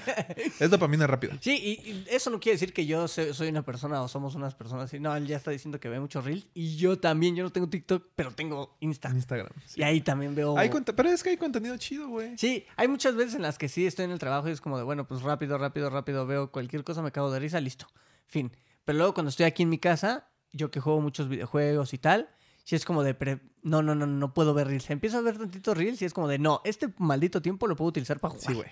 es 0.60 0.70
dopamina 0.70 1.06
rápida. 1.06 1.36
Sí, 1.40 1.52
y, 1.52 1.90
y 1.90 2.06
eso 2.10 2.30
no 2.30 2.38
quiere 2.38 2.56
decir 2.56 2.72
que 2.72 2.86
yo 2.86 3.08
soy 3.08 3.48
una 3.48 3.64
persona 3.64 4.02
o 4.02 4.08
somos 4.08 4.34
unas 4.34 4.54
personas 4.54 4.84
así. 4.84 5.00
No, 5.00 5.16
él 5.16 5.26
ya 5.26 5.36
está 5.36 5.50
diciendo 5.50 5.80
que 5.80 5.88
ve 5.88 5.98
muchos 5.98 6.24
reels. 6.24 6.46
Y 6.54 6.76
yo 6.76 6.98
también, 6.98 7.34
yo 7.34 7.42
no 7.42 7.50
tengo 7.50 7.68
TikTok, 7.68 8.08
pero 8.14 8.30
tengo 8.32 8.76
Insta. 8.80 9.08
Instagram. 9.08 9.52
sí. 9.64 9.80
Y 9.80 9.82
ahí 9.84 10.00
también 10.00 10.34
veo... 10.34 10.56
Hay 10.58 10.70
pero 10.94 11.08
es 11.08 11.22
que 11.22 11.30
hay 11.30 11.36
contenido 11.38 11.76
chido, 11.78 12.08
güey. 12.08 12.36
Sí, 12.36 12.66
hay 12.76 12.88
muchas 12.88 13.16
veces 13.16 13.34
en 13.34 13.42
las 13.42 13.58
que 13.58 13.68
sí 13.68 13.86
estoy 13.86 14.04
en 14.04 14.10
el 14.10 14.18
trabajo 14.18 14.48
y 14.48 14.52
es 14.52 14.60
como 14.60 14.76
de, 14.76 14.84
bueno, 14.84 15.08
pues 15.08 15.22
rápido, 15.22 15.56
rápido, 15.58 15.88
rápido, 15.90 16.26
veo 16.26 16.52
cualquier 16.52 16.84
cosa, 16.84 17.02
me 17.02 17.12
cago 17.12 17.30
de 17.30 17.40
risa, 17.40 17.60
listo. 17.60 17.86
Fin. 18.26 18.52
Pero 18.84 18.98
luego 18.98 19.14
cuando 19.14 19.30
estoy 19.30 19.46
aquí 19.46 19.62
en 19.62 19.70
mi 19.70 19.78
casa, 19.78 20.28
yo 20.52 20.70
que 20.70 20.80
juego 20.80 21.00
muchos 21.00 21.28
videojuegos 21.28 21.94
y 21.94 21.98
tal, 21.98 22.28
sí 22.66 22.74
es 22.74 22.84
como 22.84 23.02
de, 23.04 23.14
pre- 23.14 23.40
no, 23.62 23.80
no, 23.80 23.94
no, 23.94 24.06
no 24.06 24.34
puedo 24.34 24.52
ver 24.52 24.66
reels. 24.66 24.90
Empiezo 24.90 25.18
a 25.18 25.20
ver 25.22 25.38
tantitos 25.38 25.76
reels 25.76 26.02
y 26.02 26.04
es 26.04 26.12
como 26.12 26.26
de, 26.26 26.38
no, 26.38 26.60
este 26.64 26.92
maldito 26.98 27.40
tiempo 27.40 27.66
lo 27.68 27.76
puedo 27.76 27.88
utilizar 27.88 28.18
para 28.18 28.34
jugar. 28.34 28.46
Sí, 28.48 28.54
güey. 28.54 28.68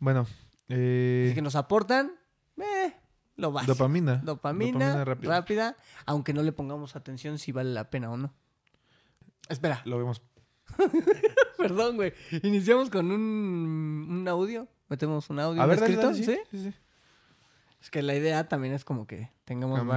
Bueno, 0.00 0.26
eh, 0.68 1.26
Así 1.28 1.34
que 1.36 1.42
nos 1.42 1.54
aportan, 1.54 2.12
eh, 2.58 2.92
lo 3.36 3.52
básico. 3.52 3.72
dopamina. 3.74 4.16
Dopamina, 4.16 5.04
rápida. 5.04 5.30
rápida, 5.30 5.76
aunque 6.04 6.34
no 6.34 6.42
le 6.42 6.50
pongamos 6.52 6.96
atención 6.96 7.38
si 7.38 7.52
vale 7.52 7.72
la 7.72 7.88
pena 7.90 8.10
o 8.10 8.16
no. 8.16 8.34
Espera, 9.48 9.80
Lo 9.84 9.98
vemos. 9.98 10.20
perdón, 11.58 11.96
güey. 11.96 12.12
Iniciamos 12.42 12.90
con 12.90 13.10
un, 13.12 14.06
un 14.10 14.28
audio. 14.28 14.66
Metemos 14.88 15.30
un 15.30 15.38
audio 15.40 15.62
A 15.62 15.66
ver, 15.66 15.80
dale, 15.80 15.92
escrito, 15.94 16.08
dale, 16.12 16.18
sí, 16.18 16.24
¿sí? 16.24 16.38
sí, 16.50 16.70
sí. 16.70 16.74
Es 17.86 17.90
que 17.92 18.02
la 18.02 18.16
idea 18.16 18.48
también 18.48 18.74
es 18.74 18.84
como 18.84 19.06
que 19.06 19.30
tengamos 19.44 19.78
va- 19.88 19.94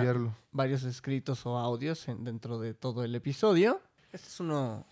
varios 0.51 0.83
escritos 0.83 1.43
o 1.47 1.57
audios 1.57 2.07
en- 2.07 2.23
dentro 2.23 2.59
de 2.59 2.75
todo 2.75 3.03
el 3.03 3.15
episodio. 3.15 3.81
Este 4.13 4.27
es 4.27 4.39
uno, 4.39 4.85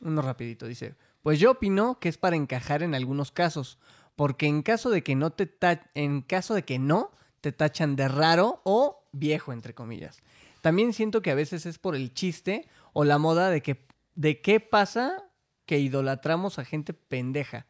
uno 0.00 0.22
rapidito. 0.22 0.66
Dice, 0.66 0.94
pues 1.22 1.38
yo 1.38 1.50
opino 1.50 1.98
que 2.00 2.08
es 2.08 2.16
para 2.16 2.36
encajar 2.36 2.82
en 2.82 2.94
algunos 2.94 3.32
casos, 3.32 3.76
porque 4.16 4.46
en 4.46 4.62
caso 4.62 4.88
de 4.88 5.02
que 5.02 5.14
no 5.14 5.28
te 5.30 5.52
en 5.92 6.22
caso 6.22 6.54
de 6.54 6.62
que 6.64 6.78
no 6.78 7.10
te 7.42 7.52
tachan 7.52 7.96
de 7.96 8.08
raro 8.08 8.62
o 8.64 9.02
viejo 9.12 9.52
entre 9.52 9.74
comillas. 9.74 10.22
También 10.62 10.94
siento 10.94 11.20
que 11.20 11.32
a 11.32 11.34
veces 11.34 11.66
es 11.66 11.78
por 11.78 11.94
el 11.94 12.14
chiste 12.14 12.66
o 12.94 13.04
la 13.04 13.18
moda 13.18 13.50
de 13.50 13.60
que 13.62 13.86
de 14.14 14.40
qué 14.40 14.58
pasa 14.60 15.22
que 15.66 15.78
idolatramos 15.78 16.58
a 16.58 16.64
gente 16.64 16.94
pendeja. 16.94 17.66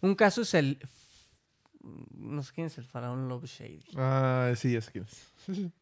Un 0.00 0.14
caso 0.14 0.40
es 0.40 0.54
el 0.54 0.78
no 2.16 2.42
sé 2.42 2.52
quién 2.54 2.66
es 2.68 2.78
el 2.78 2.84
faraón 2.84 3.28
Love 3.28 3.44
Shady 3.46 3.82
Ah, 3.96 4.52
sí, 4.56 4.72
ya 4.72 4.80
sé 4.80 4.92
quién 4.92 5.04
es. 5.04 5.32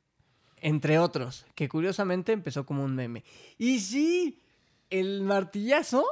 entre 0.63 0.99
otros, 0.99 1.47
que 1.55 1.69
curiosamente 1.69 2.33
empezó 2.33 2.67
como 2.67 2.85
un 2.85 2.95
meme. 2.95 3.25
Y 3.59 3.81
sí, 3.81 4.43
el 4.91 5.23
martillazo 5.23 6.05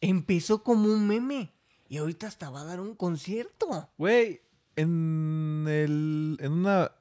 empezó 0.00 0.62
como 0.62 0.84
un 0.92 1.06
meme. 1.06 1.52
Y 1.88 1.98
ahorita 1.98 2.26
hasta 2.26 2.48
va 2.50 2.62
a 2.62 2.64
dar 2.64 2.80
un 2.80 2.94
concierto. 2.94 3.90
Güey, 3.98 4.40
en 4.76 5.66
el. 5.68 6.38
En 6.40 6.52
una. 6.52 6.92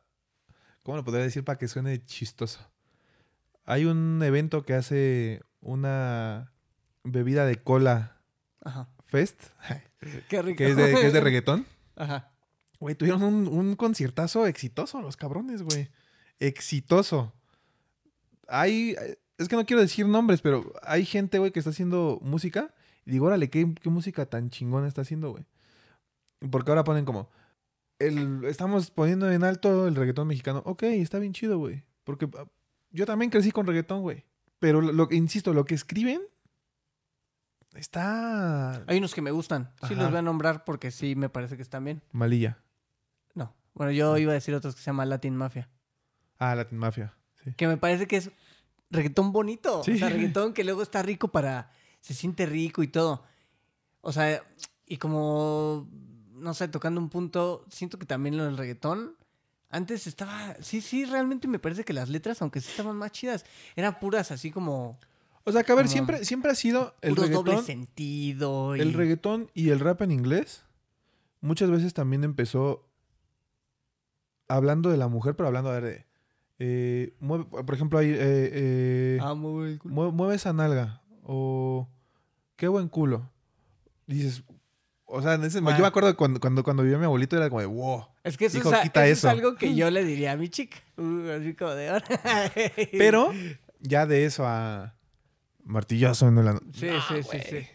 ¿Cómo 0.83 0.97
lo 0.97 1.03
podría 1.05 1.23
decir 1.23 1.45
para 1.45 1.57
que 1.57 1.67
suene 1.69 2.03
chistoso? 2.03 2.59
Hay 3.63 3.85
un 3.85 4.21
evento 4.23 4.63
que 4.63 4.73
hace 4.73 5.41
una 5.61 6.51
bebida 7.03 7.45
de 7.45 7.55
cola 7.63 8.19
Ajá. 8.61 8.89
fest, 9.05 9.41
Qué 10.29 10.41
rico. 10.41 10.57
que 10.57 10.69
es 10.71 10.75
de, 10.75 10.91
que 10.91 11.07
es 11.07 11.13
de 11.13 11.21
reggaetón. 11.21 11.65
Ajá. 12.01 12.31
Güey, 12.79 12.95
tuvieron 12.95 13.21
un, 13.21 13.75
conciertazo 13.75 14.47
exitoso 14.47 15.01
los 15.03 15.15
cabrones, 15.15 15.61
güey. 15.61 15.89
Exitoso. 16.39 17.31
Hay. 18.47 18.95
Es 19.37 19.47
que 19.47 19.55
no 19.55 19.67
quiero 19.67 19.83
decir 19.83 20.07
nombres, 20.07 20.41
pero 20.41 20.73
hay 20.81 21.05
gente, 21.05 21.37
güey, 21.37 21.51
que 21.51 21.59
está 21.59 21.69
haciendo 21.69 22.19
música. 22.23 22.73
Y 23.05 23.11
digo, 23.11 23.27
órale, 23.27 23.51
¿qué, 23.51 23.67
música 23.85 24.25
tan 24.25 24.49
chingona 24.49 24.87
está 24.87 25.01
haciendo, 25.01 25.29
güey? 25.29 25.45
Porque 26.49 26.71
ahora 26.71 26.83
ponen 26.83 27.05
como. 27.05 27.29
El, 27.99 28.45
estamos 28.45 28.89
poniendo 28.89 29.31
en 29.31 29.43
alto 29.43 29.87
el 29.87 29.93
reggaetón 29.93 30.27
mexicano. 30.27 30.63
Ok, 30.65 30.81
está 30.83 31.19
bien 31.19 31.33
chido, 31.33 31.59
güey. 31.59 31.83
Porque 32.03 32.27
ah, 32.35 32.45
yo 32.89 33.05
también 33.05 33.29
crecí 33.29 33.51
con 33.51 33.67
reggaetón, 33.67 34.01
güey. 34.01 34.25
Pero 34.57 34.81
lo- 34.81 35.07
insisto, 35.11 35.53
lo 35.53 35.65
que 35.65 35.75
escriben. 35.75 36.21
Está. 37.75 38.83
Hay 38.87 38.97
unos 38.97 39.13
que 39.13 39.21
me 39.21 39.31
gustan. 39.31 39.71
Sí 39.79 39.93
Ajá. 39.93 39.95
los 39.95 40.09
voy 40.09 40.19
a 40.19 40.21
nombrar 40.21 40.65
porque 40.65 40.91
sí 40.91 41.15
me 41.15 41.29
parece 41.29 41.55
que 41.55 41.61
están 41.61 41.85
bien. 41.85 42.01
Malilla. 42.11 42.57
No. 43.33 43.53
Bueno, 43.73 43.91
yo 43.91 44.17
iba 44.17 44.31
a 44.31 44.35
decir 44.35 44.53
otros 44.53 44.75
que 44.75 44.81
se 44.81 44.87
llama 44.87 45.05
Latin 45.05 45.35
Mafia. 45.35 45.69
Ah, 46.37 46.55
Latin 46.55 46.77
Mafia. 46.77 47.13
Sí. 47.43 47.53
Que 47.53 47.67
me 47.67 47.77
parece 47.77 48.07
que 48.07 48.17
es 48.17 48.31
reggaetón 48.89 49.31
bonito. 49.31 49.83
Sí. 49.83 49.93
O 49.93 49.97
sea, 49.97 50.09
reggaetón 50.09 50.53
que 50.53 50.63
luego 50.63 50.81
está 50.81 51.01
rico 51.01 51.29
para... 51.29 51.71
Se 52.01 52.13
siente 52.13 52.45
rico 52.45 52.83
y 52.83 52.87
todo. 52.87 53.23
O 54.01 54.11
sea, 54.11 54.43
y 54.85 54.97
como... 54.97 55.87
No 56.33 56.53
sé, 56.55 56.67
tocando 56.67 56.99
un 56.99 57.09
punto, 57.09 57.65
siento 57.69 57.99
que 57.99 58.05
también 58.05 58.37
lo 58.37 58.45
del 58.45 58.57
reggaetón... 58.57 59.15
Antes 59.69 60.05
estaba... 60.05 60.55
Sí, 60.59 60.81
sí, 60.81 61.05
realmente 61.05 61.47
me 61.47 61.59
parece 61.59 61.85
que 61.85 61.93
las 61.93 62.09
letras, 62.09 62.41
aunque 62.41 62.59
sí 62.59 62.69
estaban 62.71 62.97
más 62.97 63.11
chidas, 63.11 63.45
eran 63.75 63.97
puras 63.99 64.31
así 64.31 64.51
como... 64.51 64.99
O 65.43 65.51
sea, 65.51 65.63
que 65.63 65.71
a 65.71 65.75
ver, 65.75 65.87
siempre, 65.87 66.23
siempre 66.25 66.51
ha 66.51 66.55
sido 66.55 66.95
el 67.01 67.15
puros 67.15 67.29
doble 67.31 67.51
reggaetón. 67.51 67.65
sentido. 67.65 68.75
Y... 68.75 68.79
El 68.81 68.93
reggaetón 68.93 69.49
y 69.53 69.69
el 69.69 69.79
rap 69.79 70.01
en 70.03 70.11
inglés 70.11 70.65
muchas 71.41 71.69
veces 71.71 71.93
también 71.93 72.23
empezó 72.23 72.87
hablando 74.47 74.89
de 74.89 74.97
la 74.97 75.07
mujer, 75.07 75.35
pero 75.35 75.47
hablando 75.47 75.69
a 75.69 75.79
ver 75.79 75.83
de. 75.83 76.05
eh, 76.59 77.13
mueve- 77.19 77.45
por 77.45 77.73
ejemplo, 77.73 77.99
hay. 77.99 78.09
eh, 78.09 78.17
eh, 78.19 79.19
Amo 79.21 79.63
el 79.65 79.79
culo. 79.79 79.95
mue- 79.95 80.11
mueve 80.11 80.35
esa 80.35 80.53
nalga. 80.53 81.01
O. 81.23 81.87
Qué 82.55 82.67
buen 82.67 82.87
culo. 82.89 83.29
Dices. 84.07 84.43
O 85.05 85.21
sea, 85.21 85.33
en 85.33 85.43
ese- 85.43 85.59
Ah. 85.65 85.71
yo 85.75 85.81
me 85.81 85.87
acuerdo 85.87 86.15
cuando, 86.15 86.39
cuando, 86.39 86.63
cuando 86.63 86.83
vivía 86.83 86.97
mi 86.97 87.05
abuelito 87.05 87.35
era 87.35 87.49
como 87.49 87.59
de 87.61 87.65
wow. 87.67 88.05
Es 88.23 88.37
que 88.37 88.45
eso, 88.45 88.59
Hijo, 88.59 88.69
es, 88.69 88.75
a- 88.79 88.83
quita 88.83 89.05
eso 89.07 89.11
es 89.11 89.17
eso. 89.19 89.29
algo 89.29 89.55
que 89.55 89.75
yo 89.75 89.89
le 89.91 90.05
diría 90.05 90.33
a 90.33 90.37
mi 90.37 90.47
chica. 90.49 90.77
Uh, 90.97 91.29
así 91.39 91.53
como 91.55 91.71
de 91.71 91.89
ahora. 91.89 92.05
Pero 92.91 93.31
ya 93.79 94.05
de 94.05 94.25
eso 94.25 94.45
a. 94.45 94.93
Martillazo 95.65 96.27
en 96.27 96.37
el. 96.39 96.59
Sí, 96.73 96.87
No, 96.87 97.01
sí, 97.01 97.13
sí, 97.15 97.21
güey. 97.27 97.41
sí. 97.43 97.67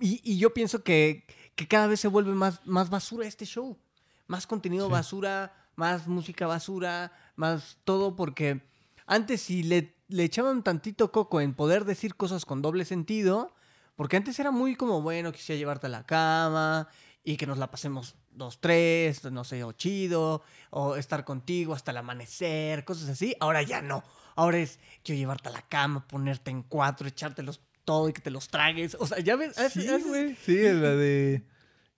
Y, 0.00 0.20
y 0.32 0.38
yo 0.38 0.52
pienso 0.52 0.82
que, 0.82 1.26
que 1.54 1.68
cada 1.68 1.86
vez 1.86 2.00
se 2.00 2.08
vuelve 2.08 2.32
más, 2.32 2.66
más 2.66 2.90
basura 2.90 3.26
este 3.26 3.44
show. 3.46 3.78
Más 4.26 4.46
contenido 4.46 4.86
Sí. 4.86 4.92
basura, 4.92 5.54
más 5.76 6.08
música 6.08 6.46
basura, 6.46 7.12
más 7.36 7.78
todo, 7.84 8.16
porque 8.16 8.62
antes 9.06 9.42
si 9.42 9.62
le, 9.62 9.94
le 10.08 10.24
echaban 10.24 10.62
tantito 10.62 11.12
coco 11.12 11.40
en 11.40 11.54
poder 11.54 11.84
decir 11.84 12.14
cosas 12.16 12.44
con 12.44 12.62
doble 12.62 12.84
sentido, 12.84 13.54
porque 13.96 14.16
antes 14.16 14.38
era 14.40 14.50
muy 14.50 14.74
como, 14.74 15.02
bueno, 15.02 15.32
quisiera 15.32 15.58
llevarte 15.58 15.86
a 15.86 15.90
la 15.90 16.04
cama 16.06 16.88
y 17.24 17.36
que 17.36 17.46
nos 17.46 17.58
la 17.58 17.70
pasemos 17.70 18.16
dos, 18.30 18.60
tres, 18.60 19.22
no 19.30 19.44
sé, 19.44 19.62
o 19.64 19.72
chido, 19.72 20.42
o 20.70 20.96
estar 20.96 21.24
contigo 21.24 21.74
hasta 21.74 21.90
el 21.90 21.98
amanecer, 21.98 22.84
cosas 22.84 23.08
así. 23.10 23.36
Ahora 23.38 23.62
ya 23.62 23.82
no. 23.82 24.02
Ahora 24.34 24.58
es, 24.58 24.78
quiero 25.02 25.18
llevarte 25.18 25.48
a 25.48 25.52
la 25.52 25.62
cama, 25.62 26.06
ponerte 26.06 26.50
en 26.50 26.62
cuatro, 26.62 27.06
echártelos 27.06 27.60
todo 27.84 28.08
y 28.08 28.12
que 28.12 28.20
te 28.20 28.30
los 28.30 28.48
tragues. 28.48 28.96
O 28.98 29.06
sea, 29.06 29.18
ya 29.20 29.36
ves. 29.36 29.54
Sí, 29.72 29.86
güey. 30.06 30.36
Sí, 30.36 30.62
la 30.62 30.90
de. 30.96 31.42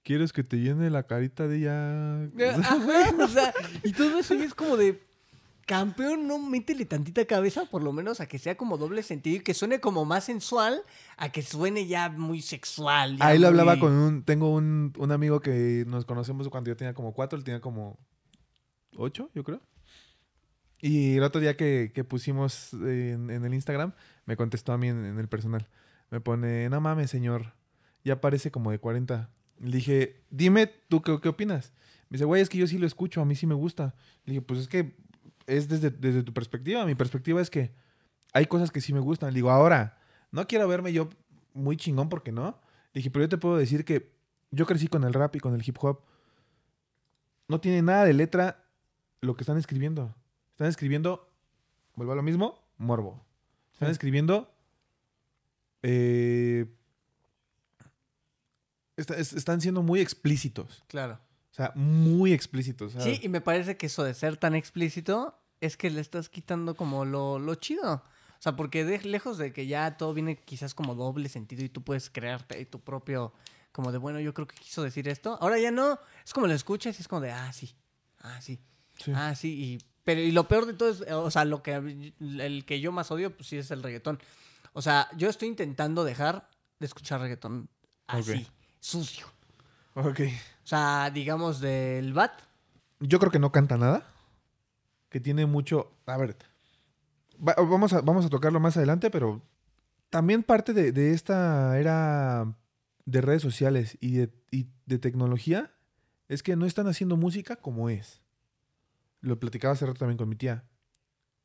¿Quieres 0.03 0.33
que 0.33 0.43
te 0.43 0.59
llene 0.59 0.91
la 0.91 1.05
carita 1.05 1.49
de 1.49 1.61
ya? 1.61 2.25
Ajá, 2.59 2.77
o 3.19 3.29
sea, 3.29 3.55
y 3.83 3.93
todo 3.93 4.19
eso 4.19 4.35
es 4.35 4.55
como 4.55 4.77
de. 4.77 5.03
Campeón, 5.67 6.29
no 6.29 6.39
métele 6.39 6.85
tantita 6.85 7.25
cabeza, 7.25 7.65
por 7.65 7.83
lo 7.83 7.91
menos 7.91 8.21
a 8.21 8.27
que 8.27 8.39
sea 8.39 8.55
como 8.55 8.77
doble 8.77 9.03
sentido 9.03 9.37
y 9.37 9.41
que 9.41 9.55
suene 9.55 9.81
como 9.81 10.05
más 10.05 10.25
sensual, 10.25 10.83
a 11.17 11.33
que 11.33 11.41
suene 11.41 11.87
ya 11.87 12.11
muy 12.11 12.43
sexual. 12.43 13.17
ya 13.17 13.29
Ahí 13.29 13.39
lo 13.39 13.49
hablaba 13.49 13.81
con 13.81 13.93
un. 13.95 14.25
Tengo 14.25 14.53
un, 14.53 14.93
un 14.99 15.11
amigo 15.11 15.41
que 15.41 15.85
nos 15.87 16.05
conocemos 16.05 16.51
cuando 16.51 16.69
yo 16.69 16.77
tenía 16.77 16.93
como 16.93 17.15
cuatro, 17.15 17.39
él 17.39 17.45
tenía 17.45 17.63
como 17.63 17.99
ocho, 18.95 19.31
yo 19.35 19.43
creo. 19.43 19.63
Y 20.85 21.17
el 21.17 21.23
otro 21.23 21.41
día 21.41 21.57
que, 21.57 21.93
que 21.95 22.05
pusimos 22.05 22.75
en, 22.75 23.31
en 23.31 23.43
el 23.43 23.55
Instagram, 23.55 23.95
me 24.27 24.37
contestó 24.37 24.75
a 24.75 24.77
mí 24.77 24.89
en, 24.89 25.19
el 25.19 25.29
personal. 25.29 25.67
Me 26.11 26.21
pone, 26.21 26.69
no 26.69 26.79
mames, 26.79 27.09
señor. 27.09 27.55
Ya 28.05 28.21
parece 28.21 28.51
como 28.51 28.71
de 28.71 28.79
40. 28.79 29.31
Le 29.61 29.77
dije, 29.79 30.21
dime 30.29 30.67
tú 30.67 31.01
qué, 31.01 31.19
qué 31.23 31.31
opinas. 31.31 31.73
Me 32.11 32.17
dice, 32.17 32.27
güey, 32.27 32.43
es 32.43 32.51
que 32.51 32.59
yo 32.59 32.67
sí 32.67 32.77
lo 32.77 32.87
escucho, 32.87 33.23
a 33.23 33.25
mí 33.25 33.35
sí 33.35 33.47
me 33.47 33.55
gusta. 33.55 33.95
Le 34.27 34.35
dije, 34.35 34.43
pues 34.43 34.61
es 34.61 34.69
que 34.69 34.95
es 35.47 35.71
desde, 35.71 35.89
desde 35.89 36.23
tu 36.23 36.35
perspectiva. 36.35 36.85
Mi 36.85 36.95
perspectiva 36.95 37.41
es 37.41 37.49
que 37.49 37.73
hay 38.35 38.45
cosas 38.45 38.71
que 38.71 38.83
sí 38.83 38.93
me 38.93 39.01
gustan. 39.01 39.31
Le 39.31 39.37
digo, 39.37 39.51
ahora, 39.51 39.97
no 40.33 40.47
quiero 40.47 40.69
verme 40.69 40.93
yo 40.93 41.09
muy 41.55 41.79
chingón 41.79 42.11
porque 42.11 42.31
no. 42.31 42.61
Le 42.93 42.99
dije, 42.99 43.11
pero 43.11 43.25
yo 43.25 43.31
te 43.31 43.39
puedo 43.39 43.57
decir 43.57 43.87
que 43.87 44.13
yo 44.51 44.67
crecí 44.67 44.89
con 44.89 45.05
el 45.05 45.15
rap 45.15 45.35
y 45.35 45.41
con 45.41 45.55
el 45.55 45.67
hip 45.67 45.79
hop. 45.81 46.03
No 47.49 47.59
tiene 47.59 47.81
nada 47.81 48.05
de 48.05 48.13
letra 48.13 48.67
lo 49.23 49.35
que 49.35 49.45
están 49.45 49.57
escribiendo. 49.57 50.15
Están 50.55 50.69
escribiendo, 50.69 51.29
vuelvo 51.97 52.13
a 52.13 52.17
lo 52.17 52.23
mismo, 52.23 52.63
morbo. 52.79 53.21
Están 53.73 53.89
Sí. 53.89 53.93
escribiendo. 53.93 54.51
eh, 55.87 56.65
está- 58.97 59.17
es- 59.19 59.35
están 59.35 59.61
siendo 59.61 59.83
muy 59.83 60.01
explícitos. 60.01 60.83
Claro. 60.89 61.21
O 61.51 61.55
sea, 61.55 61.73
muy 61.75 62.33
explícitos. 62.33 62.95
Sí, 62.99 63.21
y 63.23 63.29
me 63.29 63.43
parece 63.43 63.77
que 63.77 63.87
eso 63.87 64.03
de 64.03 64.15
ser 64.15 64.39
tan 64.39 64.55
explícito 64.55 65.39
es 65.61 65.77
que 65.77 65.91
le 65.91 66.01
estás 66.01 66.31
quitando 66.31 66.75
como 66.75 67.05
lo, 67.05 67.39
lo 67.39 67.55
chido. 67.57 67.97
O 67.97 68.03
sea, 68.45 68.57
porque 68.57 68.85
de, 68.87 68.99
lejos 69.01 69.37
de 69.37 69.53
que 69.53 69.67
ya 69.67 69.99
todo 69.99 70.15
viene 70.15 70.37
quizás 70.37 70.75
como 70.75 70.95
doble 70.95 71.29
sentido 71.29 71.63
y 71.65 71.69
tú 71.69 71.83
puedes 71.83 72.09
crearte 72.09 72.65
tu 72.65 72.81
propio, 72.81 73.35
como 73.73 73.93
de, 73.93 73.99
bueno, 73.99 74.21
yo 74.21 74.33
creo 74.33 74.47
que 74.47 74.57
quiso 74.57 74.83
decir 74.83 75.07
esto. 75.09 75.37
Ahora 75.41 75.59
ya 75.59 75.71
no, 75.71 75.99
es 76.25 76.33
como 76.33 76.47
lo 76.47 76.55
escuchas 76.55 76.99
y 76.99 77.03
es 77.03 77.09
como 77.09 77.21
de, 77.21 77.31
ah, 77.31 77.53
sí, 77.53 77.75
ah, 78.21 78.41
sí, 78.41 78.59
Sí. 78.99 79.13
ah, 79.15 79.35
sí. 79.35 79.53
Y, 79.53 79.79
pero, 80.05 80.21
y 80.21 80.31
lo 80.33 80.47
peor 80.49 80.67
de 80.67 80.75
todo 80.75 80.91
es, 80.91 81.01
o 81.11 81.31
sea, 81.31 81.45
lo 81.45 81.63
que, 81.63 82.13
el 82.21 82.65
que 82.67 82.81
yo 82.81 82.93
más 82.93 83.11
odio, 83.11 83.35
pues 83.37 83.49
sí 83.49 83.57
es 83.57 83.71
el 83.71 83.83
reggaetón. 83.83 84.19
O 84.73 84.83
sea, 84.83 85.09
yo 85.17 85.29
estoy 85.29 85.49
intentando 85.49 86.05
dejar 86.05 86.49
de 86.81 86.87
escuchar 86.87 87.21
reggaetón 87.21 87.69
así, 88.07 88.47
sucio. 88.81 89.27
Ok. 89.95 90.21
O 90.65 90.67
sea, 90.67 91.11
digamos 91.13 91.61
del 91.61 92.13
bat. 92.13 92.33
Yo 93.01 93.19
creo 93.19 93.31
que 93.31 93.39
no 93.39 93.53
canta 93.53 93.77
nada. 93.77 94.07
Que 95.09 95.21
tiene 95.21 95.47
mucho. 95.47 95.93
A 96.07 96.17
ver. 96.17 96.37
va- 97.37 97.55
vamos, 97.57 97.93
a, 97.93 98.01
vamos 98.01 98.27
a 98.27 98.29
tocarlo 98.29 98.59
más 98.59 98.77
adelante, 98.77 99.11
pero 99.11 99.41
también 100.11 100.43
parte 100.43 100.73
de, 100.73 100.91
de 100.91 101.13
esta 101.13 101.79
era 101.79 102.53
de 103.05 103.21
redes 103.21 103.43
sociales 103.43 103.97
y 104.01 104.15
de, 104.17 104.33
y 104.51 104.67
de 104.87 104.99
tecnología 104.99 105.71
es 106.29 106.43
que 106.43 106.57
no 106.57 106.67
están 106.67 106.89
haciendo 106.89 107.17
música 107.17 107.55
como 107.57 107.89
es. 107.91 108.21
Lo 109.25 109.41
platicaba 109.41 109.73
hace 109.73 109.87
rato 109.87 110.01
también 110.01 110.19
con 110.19 110.29
mi 110.29 110.37
tía. 110.37 110.65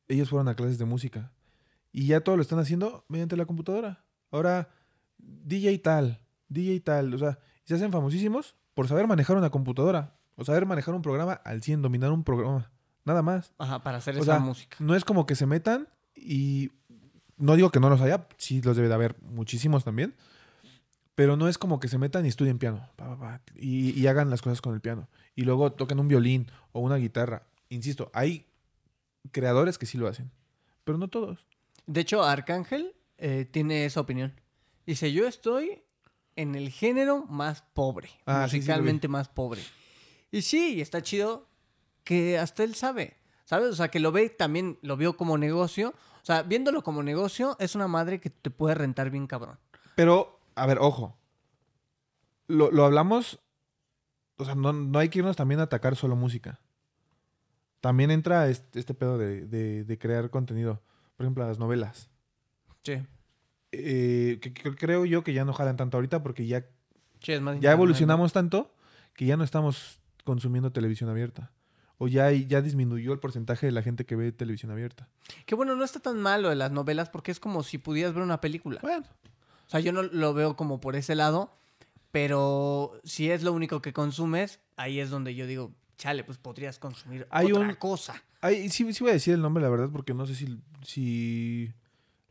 Ellos 0.06 0.28
fueron 0.28 0.48
a 0.48 0.54
clases 0.54 0.76
de 0.78 0.84
música. 0.84 1.32
Y 1.92 2.06
ya 2.06 2.20
todo 2.20 2.36
lo 2.36 2.42
están 2.42 2.58
haciendo 2.58 3.06
mediante 3.08 3.36
la 3.36 3.46
computadora. 3.46 4.04
Ahora, 4.30 4.68
DJ 5.18 5.78
tal, 5.78 6.20
DJ 6.48 6.80
tal. 6.80 7.14
O 7.14 7.18
sea, 7.18 7.38
se 7.64 7.74
hacen 7.74 7.90
famosísimos 7.90 8.54
por 8.74 8.86
saber 8.86 9.06
manejar 9.06 9.36
una 9.38 9.48
computadora. 9.50 10.14
O 10.36 10.44
saber 10.44 10.66
manejar 10.66 10.94
un 10.94 11.00
programa 11.00 11.32
al 11.32 11.62
100, 11.62 11.80
dominar 11.80 12.12
un 12.12 12.22
programa. 12.22 12.70
Nada 13.04 13.22
más. 13.22 13.54
Ajá, 13.58 13.82
para 13.82 13.96
hacer 13.98 14.14
O 14.16 14.18
esa 14.18 14.32
sea, 14.32 14.40
música. 14.40 14.76
No 14.78 14.94
es 14.94 15.04
como 15.04 15.24
que 15.24 15.34
se 15.34 15.46
metan 15.46 15.88
y... 16.14 16.70
No 17.38 17.56
digo 17.56 17.70
que 17.70 17.80
no 17.80 17.88
los 17.88 18.02
haya, 18.02 18.28
sí 18.36 18.60
los 18.60 18.76
debe 18.76 18.88
de 18.88 18.94
haber 18.94 19.16
muchísimos 19.22 19.84
también. 19.84 20.14
Pero 21.14 21.38
no 21.38 21.48
es 21.48 21.56
como 21.56 21.80
que 21.80 21.88
se 21.88 21.96
metan 21.96 22.26
y 22.26 22.28
estudien 22.28 22.58
piano. 22.58 22.86
pa, 22.96 23.08
pa, 23.08 23.18
pa, 23.18 23.42
y, 23.56 23.98
y 23.98 24.06
hagan 24.06 24.28
las 24.28 24.42
cosas 24.42 24.60
con 24.60 24.74
el 24.74 24.82
piano. 24.82 25.08
Y 25.34 25.44
luego 25.44 25.72
toquen 25.72 25.98
un 25.98 26.08
violín 26.08 26.50
o 26.72 26.80
una 26.80 26.96
guitarra. 26.96 27.46
Insisto, 27.70 28.10
hay 28.12 28.46
creadores 29.30 29.78
que 29.78 29.86
sí 29.86 29.96
lo 29.96 30.08
hacen. 30.08 30.30
Pero 30.84 30.98
no 30.98 31.08
todos. 31.08 31.46
De 31.86 32.00
hecho, 32.02 32.22
Arcángel 32.22 32.94
eh, 33.16 33.48
tiene 33.50 33.86
esa 33.86 34.00
opinión. 34.00 34.38
Dice, 34.86 35.12
yo 35.12 35.26
estoy 35.26 35.82
en 36.36 36.56
el 36.56 36.70
género 36.70 37.24
más 37.26 37.62
pobre. 37.62 38.10
Ah, 38.26 38.46
sí, 38.46 38.50
sí, 38.50 38.56
musicalmente 38.58 39.08
más 39.08 39.28
pobre. 39.28 39.62
Y 40.32 40.42
sí, 40.42 40.80
está 40.80 41.00
chido 41.02 41.48
que 42.02 42.38
hasta 42.38 42.64
él 42.64 42.74
sabe. 42.74 43.16
¿Sabes? 43.44 43.70
O 43.70 43.74
sea, 43.74 43.88
que 43.88 44.00
lo 44.00 44.12
ve 44.12 44.30
también, 44.30 44.78
lo 44.82 44.96
vio 44.96 45.16
como 45.16 45.38
negocio. 45.38 45.94
O 46.22 46.24
sea, 46.24 46.42
viéndolo 46.42 46.82
como 46.82 47.02
negocio, 47.02 47.56
es 47.58 47.74
una 47.74 47.88
madre 47.88 48.20
que 48.20 48.30
te 48.30 48.50
puede 48.50 48.74
rentar 48.74 49.10
bien 49.10 49.26
cabrón. 49.26 49.58
Pero, 49.96 50.40
a 50.54 50.66
ver, 50.66 50.78
ojo. 50.78 51.16
Lo, 52.46 52.70
lo 52.70 52.84
hablamos. 52.84 53.40
O 54.36 54.44
sea, 54.44 54.54
no, 54.54 54.72
no 54.72 54.98
hay 54.98 55.08
que 55.08 55.20
irnos 55.20 55.36
también 55.36 55.60
a 55.60 55.64
atacar 55.64 55.94
solo 55.94 56.16
música. 56.16 56.60
También 57.80 58.10
entra 58.10 58.48
este, 58.48 58.78
este 58.78 58.94
pedo 58.94 59.16
de, 59.18 59.46
de- 59.46 59.84
de 59.84 59.98
crear 59.98 60.30
contenido. 60.30 60.82
Por 61.16 61.24
ejemplo, 61.26 61.46
las 61.46 61.58
novelas. 61.58 62.10
Sí. 62.82 62.94
Eh, 63.72 64.38
que, 64.42 64.52
que 64.52 64.74
creo 64.74 65.04
yo 65.04 65.22
que 65.22 65.32
ya 65.32 65.44
no 65.44 65.52
jalan 65.52 65.76
tanto 65.76 65.96
ahorita 65.96 66.22
porque 66.22 66.46
ya, 66.46 66.64
Sí, 67.22 67.32
es 67.32 67.40
más 67.40 67.60
ya 67.60 67.72
evolucionamos 67.72 68.32
tanto 68.32 68.74
que 69.14 69.26
ya 69.26 69.36
no 69.36 69.44
estamos 69.44 70.00
consumiendo 70.24 70.72
televisión 70.72 71.08
abierta. 71.10 71.52
O 71.98 72.08
ya, 72.08 72.32
ya 72.32 72.62
disminuyó 72.62 73.12
el 73.12 73.18
porcentaje 73.18 73.66
de 73.66 73.72
la 73.72 73.82
gente 73.82 74.06
que 74.06 74.16
ve 74.16 74.32
televisión 74.32 74.72
abierta. 74.72 75.08
Que 75.44 75.54
bueno, 75.54 75.76
no 75.76 75.84
está 75.84 76.00
tan 76.00 76.18
malo 76.20 76.48
de 76.48 76.56
las 76.56 76.72
novelas 76.72 77.10
porque 77.10 77.30
es 77.30 77.38
como 77.38 77.62
si 77.62 77.76
pudieras 77.76 78.14
ver 78.14 78.22
una 78.22 78.40
película. 78.40 78.80
Bueno, 78.80 79.04
O 79.66 79.70
sea, 79.70 79.80
yo 79.80 79.92
no 79.92 80.02
lo 80.02 80.32
veo 80.32 80.56
como 80.56 80.80
por 80.80 80.96
ese 80.96 81.14
lado, 81.14 81.54
pero 82.10 82.98
si 83.04 83.30
es 83.30 83.42
lo 83.42 83.52
único 83.52 83.82
que 83.82 83.92
consumes, 83.92 84.60
ahí 84.76 84.98
es 84.98 85.10
donde 85.10 85.34
yo 85.34 85.46
digo, 85.46 85.72
chale, 86.00 86.24
pues 86.24 86.38
podrías 86.38 86.78
consumir 86.78 87.26
Hay 87.30 87.52
otra 87.52 87.68
un- 87.68 87.74
cosa. 87.74 88.22
Ay, 88.40 88.70
sí, 88.70 88.90
sí 88.94 89.02
voy 89.04 89.10
a 89.10 89.14
decir 89.14 89.34
el 89.34 89.42
nombre, 89.42 89.62
la 89.62 89.68
verdad, 89.68 89.90
porque 89.92 90.14
no 90.14 90.26
sé 90.26 90.34
si, 90.34 90.58
si 90.82 91.70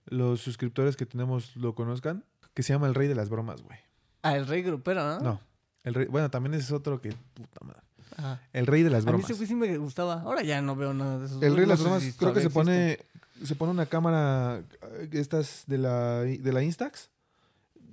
los 0.08 0.41
suscriptores 0.41 0.97
que 0.97 1.05
tenemos 1.05 1.55
lo 1.55 1.75
conozcan. 1.75 2.25
Que 2.55 2.63
se 2.63 2.73
llama 2.73 2.88
El 2.88 2.95
Rey 2.95 3.08
de 3.08 3.13
las 3.15 3.29
Bromas, 3.29 3.62
güey. 3.62 3.77
Ah, 4.23 4.36
el 4.36 4.47
rey 4.47 4.63
grupero, 4.63 5.01
¿no? 5.01 5.19
No. 5.19 5.41
El 5.84 5.93
rey, 5.93 6.08
bueno, 6.08 6.29
también 6.32 6.55
ese 6.55 6.63
es 6.63 6.71
otro 6.71 6.99
que... 6.99 7.13
Puta 7.36 7.60
madre. 7.63 7.79
Ajá. 8.17 8.41
El 8.51 8.65
Rey 8.67 8.82
de 8.84 8.89
las 8.89 9.03
A 9.03 9.05
mí 9.05 9.12
Bromas. 9.12 9.29
ese 9.29 9.36
güey 9.38 9.47
sí 9.47 9.55
me 9.55 9.77
gustaba. 9.77 10.21
Ahora 10.23 10.41
ya 10.41 10.62
no 10.62 10.75
veo 10.75 10.93
nada 10.93 11.19
de 11.19 11.27
esos. 11.27 11.41
El 11.41 11.51
Rey 11.53 11.62
de 11.62 11.67
las 11.67 11.79
Bromas, 11.82 12.01
si 12.03 12.12
creo 12.13 12.34
que 12.34 12.41
se 12.41 12.47
existe. 12.47 12.60
pone, 12.60 12.99
se 13.45 13.55
pone 13.55 13.71
una 13.71 13.86
cámara, 13.86 14.62
eh, 14.99 15.10
estas 15.13 15.63
de 15.67 15.77
la, 15.77 16.21
de 16.21 16.51
la 16.51 16.63
Instax, 16.63 17.12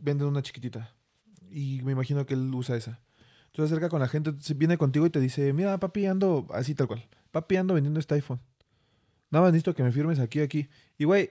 venden 0.00 0.26
una 0.26 0.42
chiquitita. 0.42 0.90
Y 1.50 1.80
me 1.84 1.92
imagino 1.92 2.26
que 2.26 2.34
él 2.34 2.52
usa 2.54 2.76
esa. 2.76 2.98
Entonces 3.56 3.70
se 3.70 3.74
acerca 3.76 3.88
con 3.88 4.00
la 4.00 4.08
gente, 4.08 4.34
viene 4.54 4.76
contigo 4.76 5.06
y 5.06 5.10
te 5.10 5.18
dice, 5.18 5.50
mira, 5.54 5.80
papi, 5.80 6.04
ando, 6.04 6.46
así 6.52 6.74
tal 6.74 6.88
cual, 6.88 7.08
papi, 7.30 7.56
ando 7.56 7.72
vendiendo 7.72 7.98
este 7.98 8.14
iPhone. 8.14 8.38
Nada 9.30 9.44
más 9.46 9.52
necesito 9.52 9.74
que 9.74 9.82
me 9.82 9.92
firmes 9.92 10.18
aquí, 10.18 10.40
aquí. 10.40 10.68
Y 10.98 11.04
güey, 11.04 11.30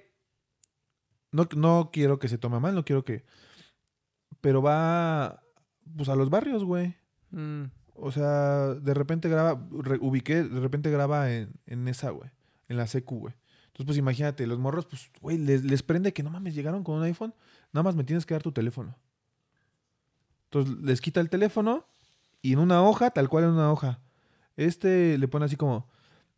no, 1.31 1.47
no 1.55 1.91
quiero 1.93 2.17
que 2.17 2.27
se 2.27 2.39
tome 2.39 2.59
mal, 2.59 2.73
no 2.73 2.83
quiero 2.83 3.05
que... 3.05 3.25
Pero 4.41 4.63
va, 4.63 5.43
pues 5.95 6.09
a 6.09 6.15
los 6.15 6.31
barrios, 6.31 6.63
güey. 6.63 6.95
Mm. 7.29 7.65
O 7.93 8.11
sea, 8.11 8.73
de 8.73 8.95
repente 8.95 9.29
graba, 9.29 9.63
re- 9.71 9.99
ubiqué, 10.01 10.41
de 10.45 10.59
repente 10.59 10.89
graba 10.89 11.31
en, 11.31 11.51
en 11.67 11.87
esa, 11.87 12.09
güey, 12.09 12.31
en 12.69 12.77
la 12.77 12.87
secu, 12.87 13.19
güey. 13.19 13.35
Entonces, 13.67 13.85
pues 13.85 13.97
imagínate, 13.99 14.47
los 14.47 14.57
morros, 14.57 14.87
pues, 14.87 15.11
güey, 15.21 15.37
les, 15.37 15.63
les 15.63 15.83
prende 15.83 16.11
que 16.11 16.23
no 16.23 16.31
mames, 16.31 16.55
llegaron 16.55 16.83
con 16.83 16.95
un 16.95 17.03
iPhone, 17.03 17.35
nada 17.71 17.83
más 17.83 17.95
me 17.95 18.03
tienes 18.03 18.25
que 18.25 18.33
dar 18.33 18.41
tu 18.41 18.51
teléfono. 18.51 18.97
Entonces, 20.45 20.75
les 20.81 21.01
quita 21.01 21.21
el 21.21 21.29
teléfono 21.29 21.85
y 22.45 22.53
en 22.53 22.59
una 22.59 22.83
hoja, 22.83 23.09
tal 23.09 23.27
cual 23.27 23.45
en 23.45 23.49
una 23.51 23.71
hoja, 23.71 23.99
este 24.55 25.17
le 25.17 25.27
pone 25.27 25.45
así 25.45 25.55
como, 25.55 25.89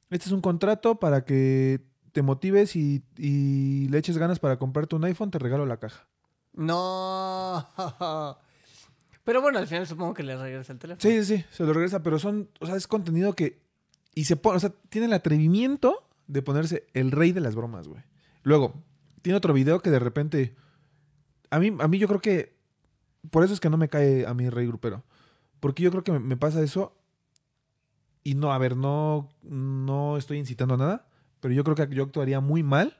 este 0.09 0.27
es 0.27 0.31
un 0.31 0.39
contrato 0.39 1.01
para 1.01 1.25
que 1.25 1.81
te 2.13 2.21
motives 2.21 2.77
y, 2.77 3.03
y 3.17 3.89
le 3.89 3.97
eches 3.97 4.17
ganas 4.17 4.39
para 4.39 4.57
comprarte 4.57 4.95
un 4.95 5.03
iPhone, 5.03 5.31
te 5.31 5.37
regalo 5.37 5.65
la 5.65 5.81
caja. 5.81 6.07
No. 6.53 7.67
Pero 9.25 9.41
bueno, 9.41 9.59
al 9.59 9.67
final 9.67 9.85
supongo 9.85 10.13
que 10.13 10.23
le 10.23 10.37
regresa 10.37 10.71
el 10.71 10.79
teléfono. 10.79 11.01
Sí, 11.01 11.25
sí, 11.25 11.39
sí, 11.39 11.45
se 11.51 11.65
lo 11.65 11.73
regresa, 11.73 12.01
pero 12.01 12.17
son, 12.17 12.49
o 12.61 12.65
sea, 12.65 12.77
es 12.77 12.87
contenido 12.87 13.33
que. 13.33 13.59
Y 14.15 14.23
se 14.23 14.37
pone, 14.37 14.55
o 14.55 14.59
sea, 14.61 14.71
tiene 14.87 15.07
el 15.07 15.13
atrevimiento 15.13 16.07
de 16.27 16.41
ponerse 16.41 16.87
el 16.93 17.11
rey 17.11 17.33
de 17.33 17.41
las 17.41 17.53
bromas, 17.53 17.89
güey. 17.89 18.01
Luego, 18.43 18.81
tiene 19.21 19.35
otro 19.35 19.53
video 19.53 19.81
que 19.81 19.89
de 19.89 19.99
repente. 19.99 20.55
A 21.49 21.59
mí, 21.59 21.75
a 21.77 21.89
mí 21.89 21.97
yo 21.97 22.07
creo 22.07 22.21
que. 22.21 22.55
Por 23.29 23.43
eso 23.43 23.53
es 23.53 23.59
que 23.59 23.69
no 23.69 23.75
me 23.75 23.89
cae 23.89 24.25
a 24.25 24.33
mí 24.33 24.49
rey 24.49 24.65
grupero. 24.65 25.03
Porque 25.59 25.83
yo 25.83 25.91
creo 25.91 26.03
que 26.03 26.11
me, 26.11 26.37
pasa 26.37 26.61
eso. 26.61 26.95
Y 28.23 28.35
no, 28.35 28.51
a 28.51 28.57
ver, 28.57 28.75
no, 28.75 29.31
no 29.43 30.17
estoy 30.17 30.37
incitando 30.37 30.75
a 30.75 30.77
nada. 30.77 31.07
Pero 31.39 31.53
yo 31.53 31.63
creo 31.63 31.75
que 31.75 31.95
yo 31.95 32.03
actuaría 32.03 32.39
muy 32.39 32.63
mal. 32.63 32.97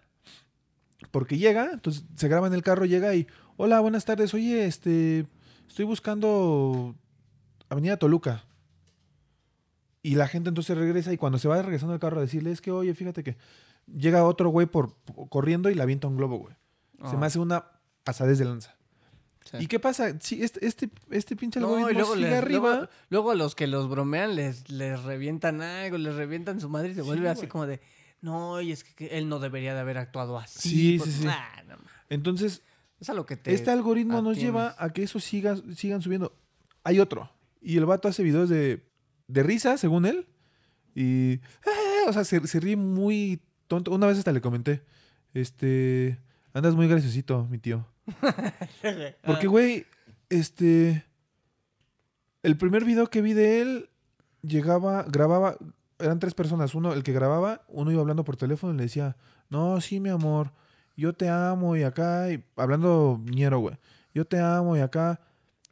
Porque 1.12 1.38
llega, 1.38 1.70
entonces 1.74 2.06
se 2.16 2.28
graba 2.28 2.48
en 2.48 2.54
el 2.54 2.64
carro, 2.64 2.86
llega 2.86 3.14
y. 3.16 3.28
Hola, 3.58 3.80
buenas 3.80 4.06
tardes. 4.06 4.34
Oye, 4.34 4.66
este. 4.66 5.28
Estoy 5.68 5.86
buscando 5.86 6.96
Avenida 7.70 7.98
Toluca. 7.98 8.44
Y 10.02 10.16
la 10.16 10.28
gente 10.28 10.50
entonces 10.50 10.78
regresa 10.78 11.12
y 11.12 11.18
cuando 11.18 11.38
se 11.38 11.48
va 11.50 11.62
regresando 11.62 11.94
al 11.94 12.00
carro 12.00 12.20
a 12.20 12.22
decirle 12.22 12.52
es 12.52 12.62
que, 12.62 12.72
oye, 12.72 12.94
fíjate 12.94 13.24
que 13.24 13.36
llega 13.94 14.24
otro 14.24 14.50
güey 14.50 14.66
por, 14.66 14.94
por- 14.96 15.28
corriendo 15.28 15.70
y 15.70 15.76
le 15.76 15.82
avienta 15.82 16.08
un 16.08 16.16
globo, 16.16 16.38
güey. 16.38 16.56
Se 17.10 17.16
Ah, 17.16 17.20
me 17.20 17.26
hace 17.26 17.40
una 17.40 17.66
pasadez 18.06 18.40
de 18.40 18.46
lanza. 18.46 18.77
Sí. 19.52 19.58
¿Y 19.60 19.68
qué 19.68 19.80
pasa? 19.80 20.10
Este, 20.10 20.66
este, 20.66 20.90
este 21.12 21.36
pinche 21.36 21.60
No, 21.60 21.68
algoritmo 21.76 22.00
luego, 22.00 22.16
sigue 22.16 22.30
les- 22.30 22.38
arriba. 22.40 22.90
luego, 23.10 23.34
los 23.36 23.56
que 23.56 23.68
los 23.68 23.90
bromean 23.90 24.36
les, 24.36 24.70
les 24.70 25.02
revientan 25.04 25.62
algo, 25.62 25.98
les 25.98 26.16
revientan 26.16 26.60
su 26.62 26.70
madre 26.70 26.90
y 26.90 26.96
se 26.96 27.02
Sí, 27.02 27.08
vuelve 27.08 27.30
así 27.30 27.48
como 27.48 27.66
de, 27.66 27.80
no, 28.22 28.62
y 28.62 28.72
es 28.72 28.84
que, 28.84 29.08
él 29.18 29.30
no 29.30 29.40
debería 29.40 29.74
de 29.74 29.80
haber 29.80 29.98
actuado 29.98 30.38
así. 30.38 30.70
Sí, 30.70 30.96
pues, 30.98 31.12
sí, 31.14 31.22
sí. 31.24 31.28
ah, 31.30 31.64
no, 31.68 31.76
Entonces, 32.10 32.62
es 33.00 33.10
a 33.10 33.14
lo 33.14 33.26
que 33.26 33.38
te 33.38 33.54
este 33.54 33.70
algoritmo 33.72 34.22
nos 34.22 34.38
lleva 34.38 34.76
a 34.80 34.92
que 34.92 35.04
eso 35.04 35.20
siga, 35.20 35.56
sigan 35.76 36.02
subiendo. 36.02 36.36
Hay 36.84 37.00
otro. 37.00 37.30
Y 37.62 37.78
el 37.78 37.86
vato 37.86 38.08
hace 38.08 38.24
videos 38.24 38.50
de, 38.50 38.88
de 39.28 39.44
risa, 39.44 39.78
según 39.78 40.06
él. 40.06 40.28
Y. 40.96 41.42
"Ah", 41.66 42.10
o 42.10 42.14
sea, 42.14 42.24
se, 42.24 42.48
se 42.48 42.60
ríe 42.60 42.76
muy 42.76 43.42
tonto. 43.68 43.92
Una 43.92 44.08
vez 44.08 44.18
hasta 44.18 44.32
le 44.32 44.42
comenté. 44.42 44.82
Este. 45.34 46.18
Andas 46.54 46.74
muy 46.76 46.88
graciosito, 46.88 47.46
mi 47.52 47.60
tío. 47.60 47.86
Porque, 49.26 49.48
güey, 49.48 49.86
este. 50.30 51.04
El 52.44 52.58
primer 52.58 52.86
video 52.86 53.08
que 53.10 53.22
vi 53.22 53.34
de 53.34 53.62
él 53.62 53.90
llegaba, 54.42 55.04
grababa. 55.04 55.58
Eran 56.00 56.20
tres 56.20 56.34
personas. 56.34 56.76
Uno, 56.76 56.94
el 56.94 57.04
que 57.04 57.12
grababa, 57.12 57.64
uno 57.68 57.92
iba 57.92 58.02
hablando 58.02 58.24
por 58.24 58.38
teléfono 58.38 58.74
y 58.74 58.78
le 58.78 58.84
decía, 58.84 59.18
no, 59.50 59.82
sí, 59.82 60.00
mi 60.00 60.10
amor, 60.10 60.52
yo 60.96 61.14
te 61.14 61.28
amo 61.30 61.76
y 61.76 61.84
acá, 61.84 62.32
y 62.32 62.44
hablando 62.56 63.20
ñero, 63.26 63.60
güey. 63.60 63.78
Yo 64.14 64.26
te 64.26 64.40
amo 64.40 64.78
y 64.78 64.82
acá. 64.82 65.20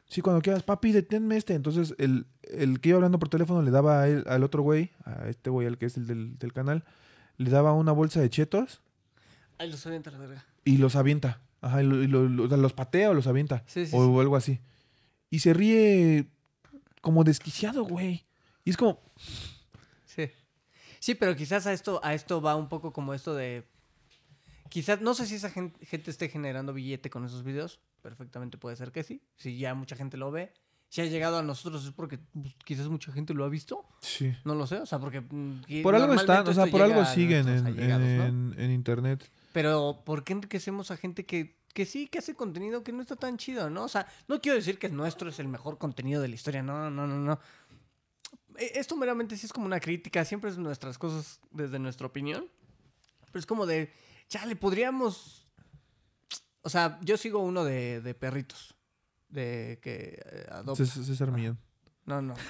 Sí, 0.08 0.20
cuando 0.20 0.42
quieras, 0.42 0.62
papi, 0.62 0.92
deténme 0.92 1.36
este. 1.36 1.54
Entonces, 1.54 1.94
el, 1.98 2.26
el 2.42 2.80
que 2.80 2.90
iba 2.90 2.96
hablando 2.96 3.18
por 3.18 3.28
teléfono 3.28 3.62
le 3.62 3.70
daba 3.70 4.02
a 4.02 4.08
él- 4.08 4.24
al 4.28 4.42
otro 4.44 4.62
güey, 4.62 4.90
a 5.04 5.28
este 5.28 5.50
güey, 5.50 5.66
al 5.66 5.78
que 5.78 5.86
es 5.86 5.96
el 5.96 6.06
del, 6.06 6.38
del 6.38 6.52
canal, 6.52 6.84
le 7.38 7.50
daba 7.50 7.72
una 7.72 7.92
bolsa 7.92 8.20
de 8.20 8.30
chetos 8.30 8.80
Ahí 9.58 9.70
los 9.70 9.86
avienta 9.86 10.10
la 10.10 10.18
verga. 10.18 10.44
y 10.64 10.76
los 10.78 10.96
avienta. 10.96 11.40
Ajá, 11.60 11.82
y 11.82 11.86
lo- 11.86 12.02
y 12.02 12.06
lo- 12.06 12.28
lo- 12.28 12.44
o 12.44 12.48
sea, 12.48 12.56
los 12.56 12.72
patea 12.72 13.10
o 13.10 13.14
los 13.14 13.26
avienta. 13.26 13.62
Sí, 13.66 13.86
sí, 13.86 13.92
o, 13.96 14.20
algo 14.20 14.36
así. 14.36 14.60
Y 15.30 15.38
se 15.40 15.52
ríe 15.54 16.26
como 17.00 17.24
desquiciado, 17.24 17.84
güey. 17.84 18.24
Y 18.64 18.70
es 18.70 18.76
como, 18.76 19.00
Sí. 20.06 20.30
Sí, 21.00 21.14
pero 21.14 21.36
quizás 21.36 21.66
a 21.66 21.72
esto, 21.72 22.00
a 22.02 22.14
esto 22.14 22.40
va 22.40 22.56
un 22.56 22.68
poco 22.68 22.92
como 22.92 23.14
esto 23.14 23.34
de. 23.34 23.64
Quizás, 24.68 25.00
no 25.00 25.14
sé 25.14 25.26
si 25.26 25.36
esa 25.36 25.50
gen- 25.50 25.74
gente, 25.80 26.10
esté 26.10 26.28
generando 26.28 26.72
billete 26.72 27.10
con 27.10 27.24
esos 27.24 27.42
videos. 27.44 27.80
Perfectamente 28.02 28.58
puede 28.58 28.76
ser 28.76 28.92
que 28.92 29.02
sí. 29.04 29.22
Si 29.36 29.58
ya 29.58 29.74
mucha 29.74 29.96
gente 29.96 30.16
lo 30.16 30.30
ve. 30.30 30.52
Si 30.88 31.00
ha 31.00 31.04
llegado 31.06 31.38
a 31.38 31.42
nosotros 31.42 31.84
es 31.84 31.90
porque 31.92 32.18
pues, 32.18 32.54
quizás 32.64 32.88
mucha 32.88 33.12
gente 33.12 33.34
lo 33.34 33.44
ha 33.44 33.48
visto. 33.48 33.84
sí. 34.00 34.32
No 34.44 34.54
lo 34.54 34.66
sé, 34.66 34.76
o 34.76 34.86
sea, 34.86 34.98
porque. 34.98 35.20
mm, 35.20 35.82
Por 35.82 35.94
algo 35.94 36.14
están, 36.14 36.46
o 36.48 36.52
sea, 36.54 36.66
por 36.66 36.82
algo 36.82 37.04
siguen 37.04 37.48
en, 37.48 37.66
en- 37.66 38.54
en 38.58 38.70
internet. 38.70 39.28
Pero, 39.56 40.02
¿por 40.04 40.22
qué 40.22 40.34
enriquecemos 40.34 40.90
a 40.90 40.98
gente 40.98 41.24
que, 41.24 41.56
que 41.72 41.86
sí, 41.86 42.08
que 42.08 42.18
hace 42.18 42.34
contenido 42.34 42.84
que 42.84 42.92
no 42.92 43.00
está 43.00 43.16
tan 43.16 43.38
chido, 43.38 43.70
¿no? 43.70 43.84
O 43.84 43.88
sea, 43.88 44.06
no 44.28 44.38
quiero 44.42 44.56
decir 44.56 44.78
que 44.78 44.90
nuestro 44.90 45.30
es 45.30 45.38
el 45.38 45.48
mejor 45.48 45.78
contenido 45.78 46.20
de 46.20 46.28
la 46.28 46.34
historia, 46.34 46.62
no, 46.62 46.90
no, 46.90 47.06
no, 47.06 47.16
no. 47.16 47.40
E- 48.58 48.72
Esto 48.74 48.96
meramente 48.98 49.34
sí 49.38 49.46
es 49.46 49.54
como 49.54 49.64
una 49.64 49.80
crítica, 49.80 50.26
siempre 50.26 50.50
es 50.50 50.58
nuestras 50.58 50.98
cosas 50.98 51.40
desde 51.52 51.78
nuestra 51.78 52.06
opinión. 52.06 52.44
Pero 53.32 53.38
es 53.40 53.46
como 53.46 53.64
de, 53.64 53.90
ya 54.28 54.44
le 54.44 54.56
podríamos... 54.56 55.46
O 56.60 56.68
sea, 56.68 56.98
yo 57.00 57.16
sigo 57.16 57.38
uno 57.38 57.64
de, 57.64 58.02
de 58.02 58.12
perritos, 58.14 58.74
de 59.30 59.78
que 59.80 60.20
eh, 60.22 60.46
adopta. 60.50 60.84
Cés- 60.84 61.02
César 61.02 61.32
Millán. 61.32 61.58
No, 62.04 62.20
no. 62.20 62.34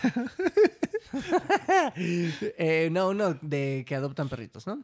Eh, 1.97 2.88
no, 2.90 3.11
uno 3.11 3.35
de 3.42 3.85
que 3.87 3.95
adoptan 3.95 4.29
perritos, 4.29 4.66
¿no? 4.66 4.83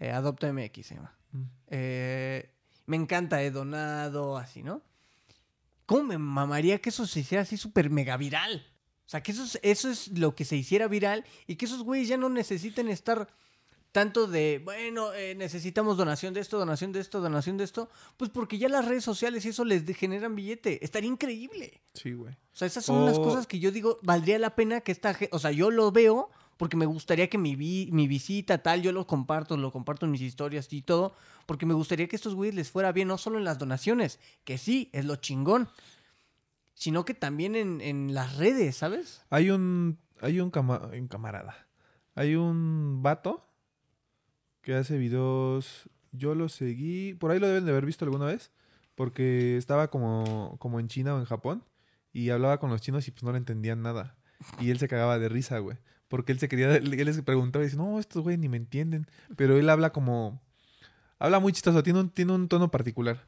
Eh, 0.00 0.10
Adopta 0.10 0.52
MX 0.52 0.86
se 0.86 0.94
llama. 0.94 1.14
Mm. 1.32 1.42
Eh, 1.68 2.50
me 2.86 2.96
encanta, 2.96 3.42
he 3.42 3.50
donado, 3.50 4.36
así, 4.36 4.62
¿no? 4.62 4.82
¿Cómo 5.86 6.04
me 6.04 6.18
mamaría 6.18 6.80
que 6.80 6.90
eso 6.90 7.06
se 7.06 7.20
hiciera 7.20 7.42
así 7.42 7.56
súper 7.56 7.90
mega 7.90 8.16
viral? 8.16 8.66
O 9.06 9.08
sea, 9.08 9.22
que 9.22 9.32
eso 9.32 9.44
es, 9.44 9.60
eso 9.62 9.88
es 9.88 10.08
lo 10.18 10.34
que 10.34 10.44
se 10.44 10.56
hiciera 10.56 10.88
viral 10.88 11.24
y 11.46 11.56
que 11.56 11.66
esos 11.66 11.82
güeyes 11.82 12.08
ya 12.08 12.16
no 12.16 12.28
necesiten 12.28 12.88
estar 12.88 13.28
tanto 13.96 14.26
de, 14.26 14.60
bueno, 14.62 15.14
eh, 15.14 15.34
necesitamos 15.34 15.96
donación 15.96 16.34
de 16.34 16.40
esto, 16.40 16.58
donación 16.58 16.92
de 16.92 17.00
esto, 17.00 17.20
donación 17.20 17.56
de 17.56 17.64
esto, 17.64 17.88
pues 18.18 18.30
porque 18.30 18.58
ya 18.58 18.68
las 18.68 18.84
redes 18.84 19.04
sociales 19.04 19.46
y 19.46 19.48
eso 19.48 19.64
les 19.64 19.86
generan 19.96 20.34
billete. 20.34 20.84
Estaría 20.84 21.08
increíble. 21.08 21.80
Sí, 21.94 22.12
güey. 22.12 22.34
O 22.34 22.56
sea, 22.56 22.66
esas 22.66 22.84
son 22.84 23.06
las 23.06 23.18
cosas 23.18 23.46
que 23.46 23.58
yo 23.58 23.70
digo, 23.70 23.98
valdría 24.02 24.38
la 24.38 24.54
pena 24.54 24.82
que 24.82 24.92
esta 24.92 25.14
gente, 25.14 25.34
o 25.34 25.38
sea, 25.38 25.50
yo 25.50 25.70
lo 25.70 25.92
veo 25.92 26.28
porque 26.56 26.76
me 26.76 26.86
gustaría 26.86 27.28
que 27.28 27.38
mi, 27.38 27.54
vi- 27.56 27.90
mi 27.92 28.06
visita 28.08 28.58
tal, 28.58 28.82
yo 28.82 28.92
lo 28.92 29.06
comparto, 29.06 29.56
lo 29.56 29.72
comparto 29.72 30.06
en 30.06 30.12
mis 30.12 30.20
historias 30.22 30.72
y 30.72 30.82
todo, 30.82 31.14
porque 31.46 31.66
me 31.66 31.74
gustaría 31.74 32.08
que 32.08 32.16
estos 32.16 32.34
güeyes 32.34 32.54
les 32.54 32.70
fuera 32.70 32.92
bien, 32.92 33.08
no 33.08 33.18
solo 33.18 33.38
en 33.38 33.44
las 33.44 33.58
donaciones, 33.58 34.18
que 34.44 34.56
sí, 34.58 34.88
es 34.92 35.04
lo 35.04 35.16
chingón, 35.16 35.68
sino 36.74 37.04
que 37.04 37.14
también 37.14 37.56
en, 37.56 37.80
en 37.80 38.14
las 38.14 38.36
redes, 38.36 38.76
¿sabes? 38.76 39.22
Hay 39.30 39.50
un, 39.50 39.98
hay 40.20 40.40
un, 40.40 40.50
cama- 40.50 40.90
un 40.92 41.08
camarada. 41.08 41.66
Hay 42.14 42.34
un 42.34 43.02
vato 43.02 43.46
que 44.62 44.74
hace 44.74 44.98
videos. 44.98 45.88
Yo 46.12 46.34
lo 46.34 46.48
seguí. 46.48 47.14
Por 47.14 47.30
ahí 47.30 47.38
lo 47.38 47.46
deben 47.46 47.64
de 47.66 47.70
haber 47.72 47.86
visto 47.86 48.04
alguna 48.04 48.26
vez. 48.26 48.50
Porque 48.94 49.56
estaba 49.56 49.88
como, 49.88 50.56
como 50.58 50.80
en 50.80 50.88
China 50.88 51.14
o 51.14 51.18
en 51.18 51.24
Japón. 51.26 51.64
Y 52.12 52.30
hablaba 52.30 52.58
con 52.58 52.70
los 52.70 52.80
chinos 52.80 53.06
y 53.08 53.10
pues 53.10 53.22
no 53.22 53.32
le 53.32 53.38
entendían 53.38 53.82
nada. 53.82 54.16
Y 54.60 54.70
él 54.70 54.78
se 54.78 54.88
cagaba 54.88 55.18
de 55.18 55.28
risa, 55.28 55.58
güey. 55.58 55.76
Porque 56.08 56.32
él 56.32 56.38
se 56.38 56.48
quería. 56.48 56.76
Él 56.76 56.90
les 56.90 57.20
preguntaba 57.22 57.64
y 57.64 57.66
dice, 57.66 57.76
no, 57.76 57.98
estos 57.98 58.22
güey 58.22 58.36
ni 58.38 58.48
me 58.48 58.56
entienden. 58.56 59.06
Pero 59.36 59.56
él 59.56 59.68
habla 59.68 59.92
como. 59.92 60.40
Habla 61.18 61.40
muy 61.40 61.52
chistoso. 61.52 61.82
Tiene 61.82 62.00
un, 62.00 62.10
tiene 62.10 62.32
un 62.32 62.48
tono 62.48 62.70
particular. 62.70 63.24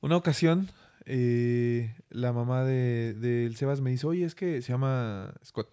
Una 0.00 0.16
ocasión, 0.16 0.68
eh, 1.06 1.96
la 2.10 2.32
mamá 2.32 2.64
de, 2.64 3.14
del 3.14 3.56
Sebas 3.56 3.80
me 3.80 3.90
dice, 3.90 4.06
oye, 4.06 4.24
es 4.24 4.34
que 4.34 4.60
se 4.62 4.72
llama 4.72 5.32
Scott. 5.44 5.68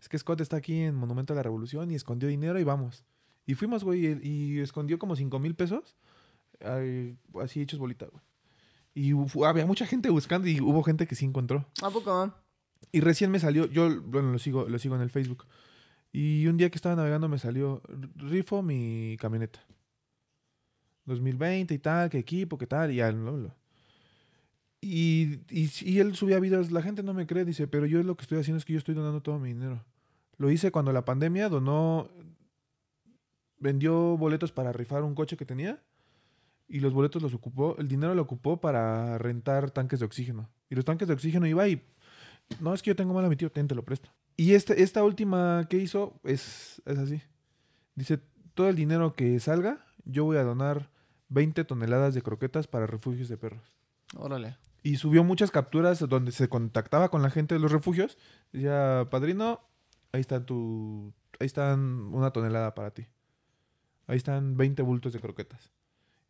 Es 0.00 0.08
que 0.08 0.18
Scott 0.18 0.40
está 0.40 0.56
aquí 0.56 0.80
en 0.80 0.94
Monumento 0.94 1.32
a 1.32 1.36
la 1.36 1.42
Revolución 1.42 1.90
y 1.90 1.94
escondió 1.94 2.28
dinero 2.28 2.58
y 2.58 2.64
vamos. 2.64 3.04
Y 3.46 3.54
fuimos, 3.54 3.84
güey, 3.84 4.18
y, 4.22 4.58
escondió 4.60 4.98
como 4.98 5.16
5 5.16 5.38
mil 5.38 5.54
pesos, 5.54 5.96
así 7.40 7.60
hechos 7.60 7.78
bolita, 7.78 8.06
güey. 8.06 8.22
Y 8.94 9.12
había 9.44 9.66
mucha 9.66 9.86
gente 9.86 10.08
buscando 10.08 10.46
y 10.46 10.60
hubo 10.60 10.82
gente 10.82 11.06
que 11.06 11.14
sí 11.14 11.24
encontró. 11.24 11.66
¿A 11.82 11.90
poco? 11.90 12.32
Y 12.92 13.00
recién 13.00 13.30
me 13.30 13.38
salió, 13.38 13.66
yo, 13.66 14.00
bueno, 14.02 14.32
lo 14.32 14.38
sigo, 14.38 14.68
lo 14.68 14.78
sigo 14.78 14.94
en 14.96 15.02
el 15.02 15.10
Facebook. 15.10 15.46
Y 16.12 16.46
un 16.46 16.56
día 16.56 16.70
que 16.70 16.76
estaba 16.76 16.94
navegando 16.94 17.28
me 17.28 17.38
salió, 17.38 17.82
rifo 18.16 18.62
mi 18.62 19.16
camioneta. 19.18 19.60
2020 21.06 21.74
y 21.74 21.78
tal, 21.78 22.08
qué 22.10 22.18
equipo, 22.18 22.56
qué 22.56 22.66
tal, 22.66 22.92
y 22.92 22.96
ya, 22.96 23.10
bla. 23.10 23.54
Y, 24.80 25.40
y, 25.50 25.70
y 25.80 25.98
él 25.98 26.14
subía 26.14 26.38
videos, 26.40 26.70
la 26.70 26.82
gente 26.82 27.02
no 27.02 27.14
me 27.14 27.26
cree, 27.26 27.44
dice, 27.44 27.66
pero 27.66 27.86
yo 27.86 28.02
lo 28.02 28.16
que 28.16 28.22
estoy 28.22 28.38
haciendo 28.38 28.58
es 28.58 28.64
que 28.64 28.74
yo 28.74 28.78
estoy 28.78 28.94
donando 28.94 29.22
todo 29.22 29.38
mi 29.38 29.48
dinero. 29.48 29.84
Lo 30.36 30.50
hice 30.50 30.70
cuando 30.70 30.92
la 30.92 31.04
pandemia 31.04 31.48
donó, 31.48 32.10
vendió 33.58 34.16
boletos 34.16 34.52
para 34.52 34.72
rifar 34.72 35.02
un 35.02 35.14
coche 35.14 35.36
que 35.36 35.46
tenía 35.46 35.82
y 36.68 36.80
los 36.80 36.92
boletos 36.92 37.22
los 37.22 37.34
ocupó, 37.34 37.76
el 37.78 37.88
dinero 37.88 38.14
lo 38.14 38.22
ocupó 38.22 38.60
para 38.60 39.18
rentar 39.18 39.70
tanques 39.70 40.00
de 40.00 40.06
oxígeno. 40.06 40.50
Y 40.70 40.74
los 40.74 40.84
tanques 40.84 41.08
de 41.08 41.14
oxígeno 41.14 41.46
iba 41.46 41.68
y, 41.68 41.82
no, 42.60 42.74
es 42.74 42.82
que 42.82 42.88
yo 42.88 42.96
tengo 42.96 43.14
mal 43.14 43.24
a 43.24 43.28
mi 43.28 43.36
tío, 43.36 43.50
ten, 43.50 43.68
te 43.68 43.74
lo 43.74 43.84
presto. 43.84 44.10
Y 44.36 44.54
este, 44.54 44.82
esta 44.82 45.04
última 45.04 45.66
que 45.68 45.78
hizo 45.78 46.20
es, 46.24 46.82
es 46.86 46.98
así. 46.98 47.22
Dice, 47.94 48.18
todo 48.54 48.68
el 48.68 48.76
dinero 48.76 49.14
que 49.14 49.38
salga, 49.40 49.84
yo 50.04 50.24
voy 50.24 50.36
a 50.36 50.42
donar 50.42 50.90
20 51.28 51.64
toneladas 51.64 52.14
de 52.14 52.22
croquetas 52.22 52.66
para 52.66 52.86
refugios 52.86 53.28
de 53.28 53.36
perros. 53.36 53.76
Órale. 54.16 54.56
Y 54.82 54.96
subió 54.96 55.24
muchas 55.24 55.50
capturas 55.50 56.00
donde 56.08 56.32
se 56.32 56.48
contactaba 56.48 57.10
con 57.10 57.22
la 57.22 57.30
gente 57.30 57.54
de 57.54 57.60
los 57.60 57.72
refugios. 57.72 58.18
Decía, 58.52 59.08
padrino, 59.10 59.60
ahí 60.12 60.20
está 60.20 60.44
tu. 60.44 61.12
Ahí 61.40 61.46
están 61.46 61.80
una 62.12 62.30
tonelada 62.30 62.74
para 62.74 62.90
ti. 62.90 63.06
Ahí 64.06 64.16
están 64.16 64.56
20 64.56 64.82
bultos 64.82 65.12
de 65.12 65.20
croquetas. 65.20 65.72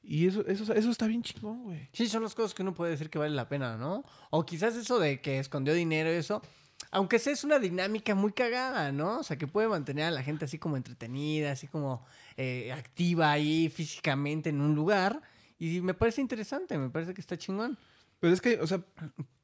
Y 0.06 0.26
eso, 0.26 0.46
eso, 0.46 0.72
eso 0.74 0.90
está 0.90 1.06
bien 1.06 1.22
chingón, 1.22 1.64
güey. 1.64 1.88
Sí, 1.92 2.06
son 2.08 2.22
las 2.22 2.34
cosas 2.34 2.52
que 2.52 2.62
uno 2.62 2.74
puede 2.74 2.90
decir 2.90 3.08
que 3.08 3.18
vale 3.18 3.34
la 3.34 3.48
pena, 3.48 3.76
¿no? 3.78 4.04
O 4.30 4.44
quizás 4.44 4.76
eso 4.76 4.98
de 4.98 5.20
que 5.22 5.38
escondió 5.38 5.72
dinero 5.72 6.12
y 6.12 6.16
eso. 6.16 6.42
Aunque 6.90 7.18
sea 7.18 7.32
es 7.32 7.42
una 7.42 7.58
dinámica 7.58 8.14
muy 8.14 8.32
cagada, 8.32 8.92
¿no? 8.92 9.20
O 9.20 9.22
sea, 9.22 9.38
que 9.38 9.46
puede 9.46 9.66
mantener 9.66 10.04
a 10.04 10.10
la 10.10 10.22
gente 10.22 10.44
así 10.44 10.58
como 10.58 10.76
entretenida, 10.76 11.52
así 11.52 11.66
como 11.68 12.04
eh, 12.36 12.70
activa 12.72 13.30
ahí 13.32 13.70
físicamente 13.70 14.50
en 14.50 14.60
un 14.60 14.74
lugar. 14.74 15.22
Y 15.58 15.80
me 15.80 15.94
parece 15.94 16.20
interesante, 16.20 16.76
me 16.76 16.90
parece 16.90 17.14
que 17.14 17.20
está 17.22 17.38
chingón. 17.38 17.78
Pero 18.20 18.34
es 18.34 18.40
que, 18.40 18.60
o 18.60 18.66
sea, 18.66 18.84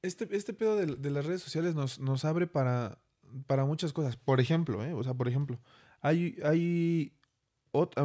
este, 0.02 0.28
este 0.36 0.52
pedo 0.52 0.76
de, 0.76 0.86
de 0.96 1.10
las 1.10 1.24
redes 1.24 1.40
sociales 1.42 1.74
nos, 1.74 1.98
nos 2.00 2.24
abre 2.24 2.46
para, 2.46 2.98
para 3.46 3.64
muchas 3.64 3.92
cosas. 3.92 4.16
Por 4.16 4.40
ejemplo, 4.40 4.84
¿eh? 4.84 4.92
O 4.92 5.02
sea, 5.02 5.14
por 5.14 5.26
ejemplo, 5.26 5.58
hay, 6.02 6.36
hay 6.44 7.16
ot- 7.72 7.96
a 7.96 8.02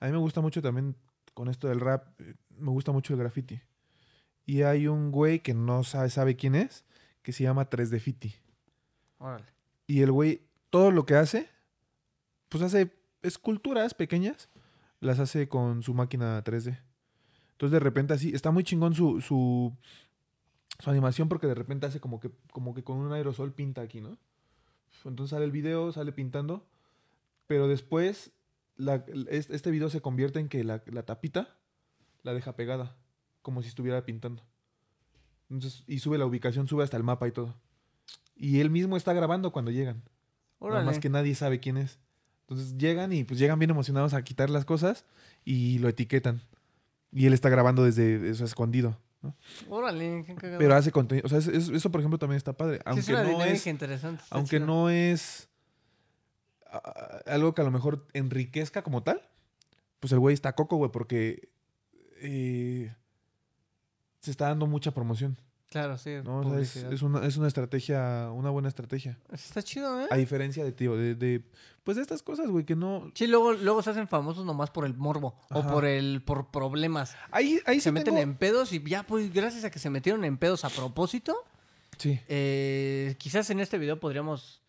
a 0.00 0.06
mí 0.06 0.12
me 0.12 0.18
gusta 0.18 0.40
mucho 0.40 0.60
también 0.60 0.96
con 1.34 1.48
esto 1.48 1.68
del 1.68 1.80
rap, 1.80 2.20
eh, 2.20 2.34
me 2.50 2.70
gusta 2.70 2.92
mucho 2.92 3.12
el 3.12 3.18
graffiti. 3.18 3.60
Y 4.44 4.62
hay 4.62 4.88
un 4.88 5.10
güey 5.10 5.40
que 5.40 5.54
no 5.54 5.84
sabe, 5.84 6.10
sabe 6.10 6.36
quién 6.36 6.54
es, 6.54 6.84
que 7.22 7.32
se 7.32 7.44
llama 7.44 7.70
3D 7.70 8.00
Fiti. 8.00 8.34
Órale. 9.18 9.46
Y 9.86 10.02
el 10.02 10.10
güey, 10.10 10.42
todo 10.70 10.90
lo 10.90 11.06
que 11.06 11.14
hace, 11.14 11.48
pues 12.48 12.62
hace 12.62 12.92
esculturas 13.22 13.94
pequeñas, 13.94 14.48
las 15.00 15.18
hace 15.18 15.48
con 15.48 15.82
su 15.82 15.94
máquina 15.94 16.42
3D. 16.42 16.78
Entonces 17.52 17.72
de 17.72 17.80
repente 17.80 18.14
así, 18.14 18.34
está 18.34 18.50
muy 18.50 18.64
chingón 18.64 18.94
su, 18.94 19.20
su, 19.20 19.76
su 20.78 20.90
animación 20.90 21.28
porque 21.28 21.46
de 21.46 21.54
repente 21.54 21.86
hace 21.86 22.00
como 22.00 22.18
que, 22.18 22.30
como 22.52 22.74
que 22.74 22.82
con 22.82 22.98
un 22.98 23.12
aerosol 23.12 23.52
pinta 23.52 23.82
aquí, 23.82 24.00
¿no? 24.00 24.18
Entonces 25.04 25.30
sale 25.30 25.44
el 25.44 25.52
video, 25.52 25.92
sale 25.92 26.12
pintando, 26.12 26.66
pero 27.46 27.68
después 27.68 28.32
la- 28.76 29.04
es- 29.30 29.50
este 29.50 29.70
video 29.70 29.88
se 29.90 30.00
convierte 30.00 30.38
en 30.40 30.48
que 30.48 30.64
la, 30.64 30.82
la 30.86 31.02
tapita 31.04 31.56
la 32.22 32.34
deja 32.34 32.54
pegada, 32.56 32.96
como 33.42 33.62
si 33.62 33.68
estuviera 33.68 34.04
pintando. 34.04 34.42
Entonces, 35.50 35.84
y 35.86 35.98
sube 35.98 36.18
la 36.18 36.26
ubicación, 36.26 36.66
sube 36.66 36.84
hasta 36.84 36.96
el 36.96 37.02
mapa 37.02 37.28
y 37.28 37.32
todo. 37.32 37.54
Y 38.36 38.60
él 38.60 38.70
mismo 38.70 38.96
está 38.96 39.12
grabando 39.12 39.52
cuando 39.52 39.70
llegan. 39.70 40.02
Nada 40.60 40.82
más 40.84 40.98
que 40.98 41.08
nadie 41.10 41.34
sabe 41.34 41.60
quién 41.60 41.76
es. 41.76 41.98
Entonces 42.42 42.76
llegan 42.78 43.12
y 43.12 43.24
pues 43.24 43.38
llegan 43.38 43.58
bien 43.58 43.70
emocionados 43.70 44.14
a 44.14 44.22
quitar 44.22 44.48
las 44.50 44.64
cosas 44.64 45.04
y 45.44 45.78
lo 45.78 45.88
etiquetan. 45.88 46.40
Y 47.10 47.26
él 47.26 47.32
está 47.34 47.48
grabando 47.50 47.84
desde 47.84 48.30
eso 48.30 48.44
escondido. 48.44 48.96
¿no? 49.22 49.36
Órale, 49.68 50.24
qué 50.26 50.34
cagado. 50.34 50.58
Pero 50.58 50.74
hace 50.74 50.90
contenido. 50.90 51.26
O 51.26 51.28
sea, 51.28 51.38
es- 51.38 51.46
es- 51.48 51.68
eso 51.68 51.90
por 51.90 52.00
ejemplo 52.00 52.18
también 52.18 52.36
está 52.36 52.56
padre. 52.56 52.76
Sí, 52.78 52.82
Aunque 52.86 53.00
es 53.00 53.08
una 53.08 53.22
no 53.24 53.44
es, 53.44 53.66
interesante. 53.66 54.22
aunque 54.30 54.56
chido. 54.56 54.66
no 54.66 54.90
es 54.90 55.48
algo 57.26 57.54
que 57.54 57.60
a 57.62 57.64
lo 57.64 57.70
mejor 57.70 58.06
enriquezca 58.12 58.82
como 58.82 59.02
tal, 59.02 59.22
pues 60.00 60.12
el 60.12 60.18
güey 60.18 60.34
está 60.34 60.54
coco, 60.54 60.76
güey, 60.76 60.90
porque 60.90 61.48
eh, 62.20 62.94
se 64.20 64.30
está 64.30 64.48
dando 64.48 64.66
mucha 64.66 64.92
promoción. 64.92 65.36
Claro, 65.70 65.96
sí. 65.96 66.10
¿no? 66.22 66.40
O 66.40 66.64
sea, 66.64 66.90
es, 66.90 67.00
una, 67.00 67.26
es 67.26 67.38
una 67.38 67.48
estrategia, 67.48 68.30
una 68.30 68.50
buena 68.50 68.68
estrategia. 68.68 69.18
Está 69.32 69.62
chido, 69.62 70.02
¿eh? 70.02 70.06
A 70.10 70.16
diferencia 70.16 70.62
de, 70.64 70.72
tío, 70.72 70.96
de, 70.98 71.14
de, 71.14 71.42
pues 71.82 71.96
de 71.96 72.02
estas 72.02 72.22
cosas, 72.22 72.50
güey, 72.50 72.66
que 72.66 72.76
no... 72.76 73.10
Sí, 73.14 73.26
luego, 73.26 73.54
luego 73.54 73.82
se 73.82 73.88
hacen 73.88 74.06
famosos 74.06 74.44
nomás 74.44 74.70
por 74.70 74.84
el 74.84 74.92
morbo 74.94 75.34
o 75.50 75.62
por 75.62 75.86
el 75.86 76.22
por 76.22 76.50
problemas. 76.50 77.16
Ahí, 77.30 77.58
ahí 77.64 77.76
se 77.80 77.84
sí 77.88 77.92
meten 77.92 78.16
tengo- 78.16 78.22
en 78.22 78.36
pedos 78.36 78.70
y 78.74 78.82
ya, 78.82 79.02
pues, 79.04 79.32
gracias 79.32 79.64
a 79.64 79.70
que 79.70 79.78
se 79.78 79.88
metieron 79.88 80.24
en 80.26 80.36
pedos 80.36 80.66
a 80.66 80.68
propósito, 80.68 81.34
Sí. 81.96 82.20
eh, 82.28 83.14
quizás 83.18 83.48
en 83.50 83.60
este 83.60 83.78
video 83.78 83.98
podríamos... 83.98 84.61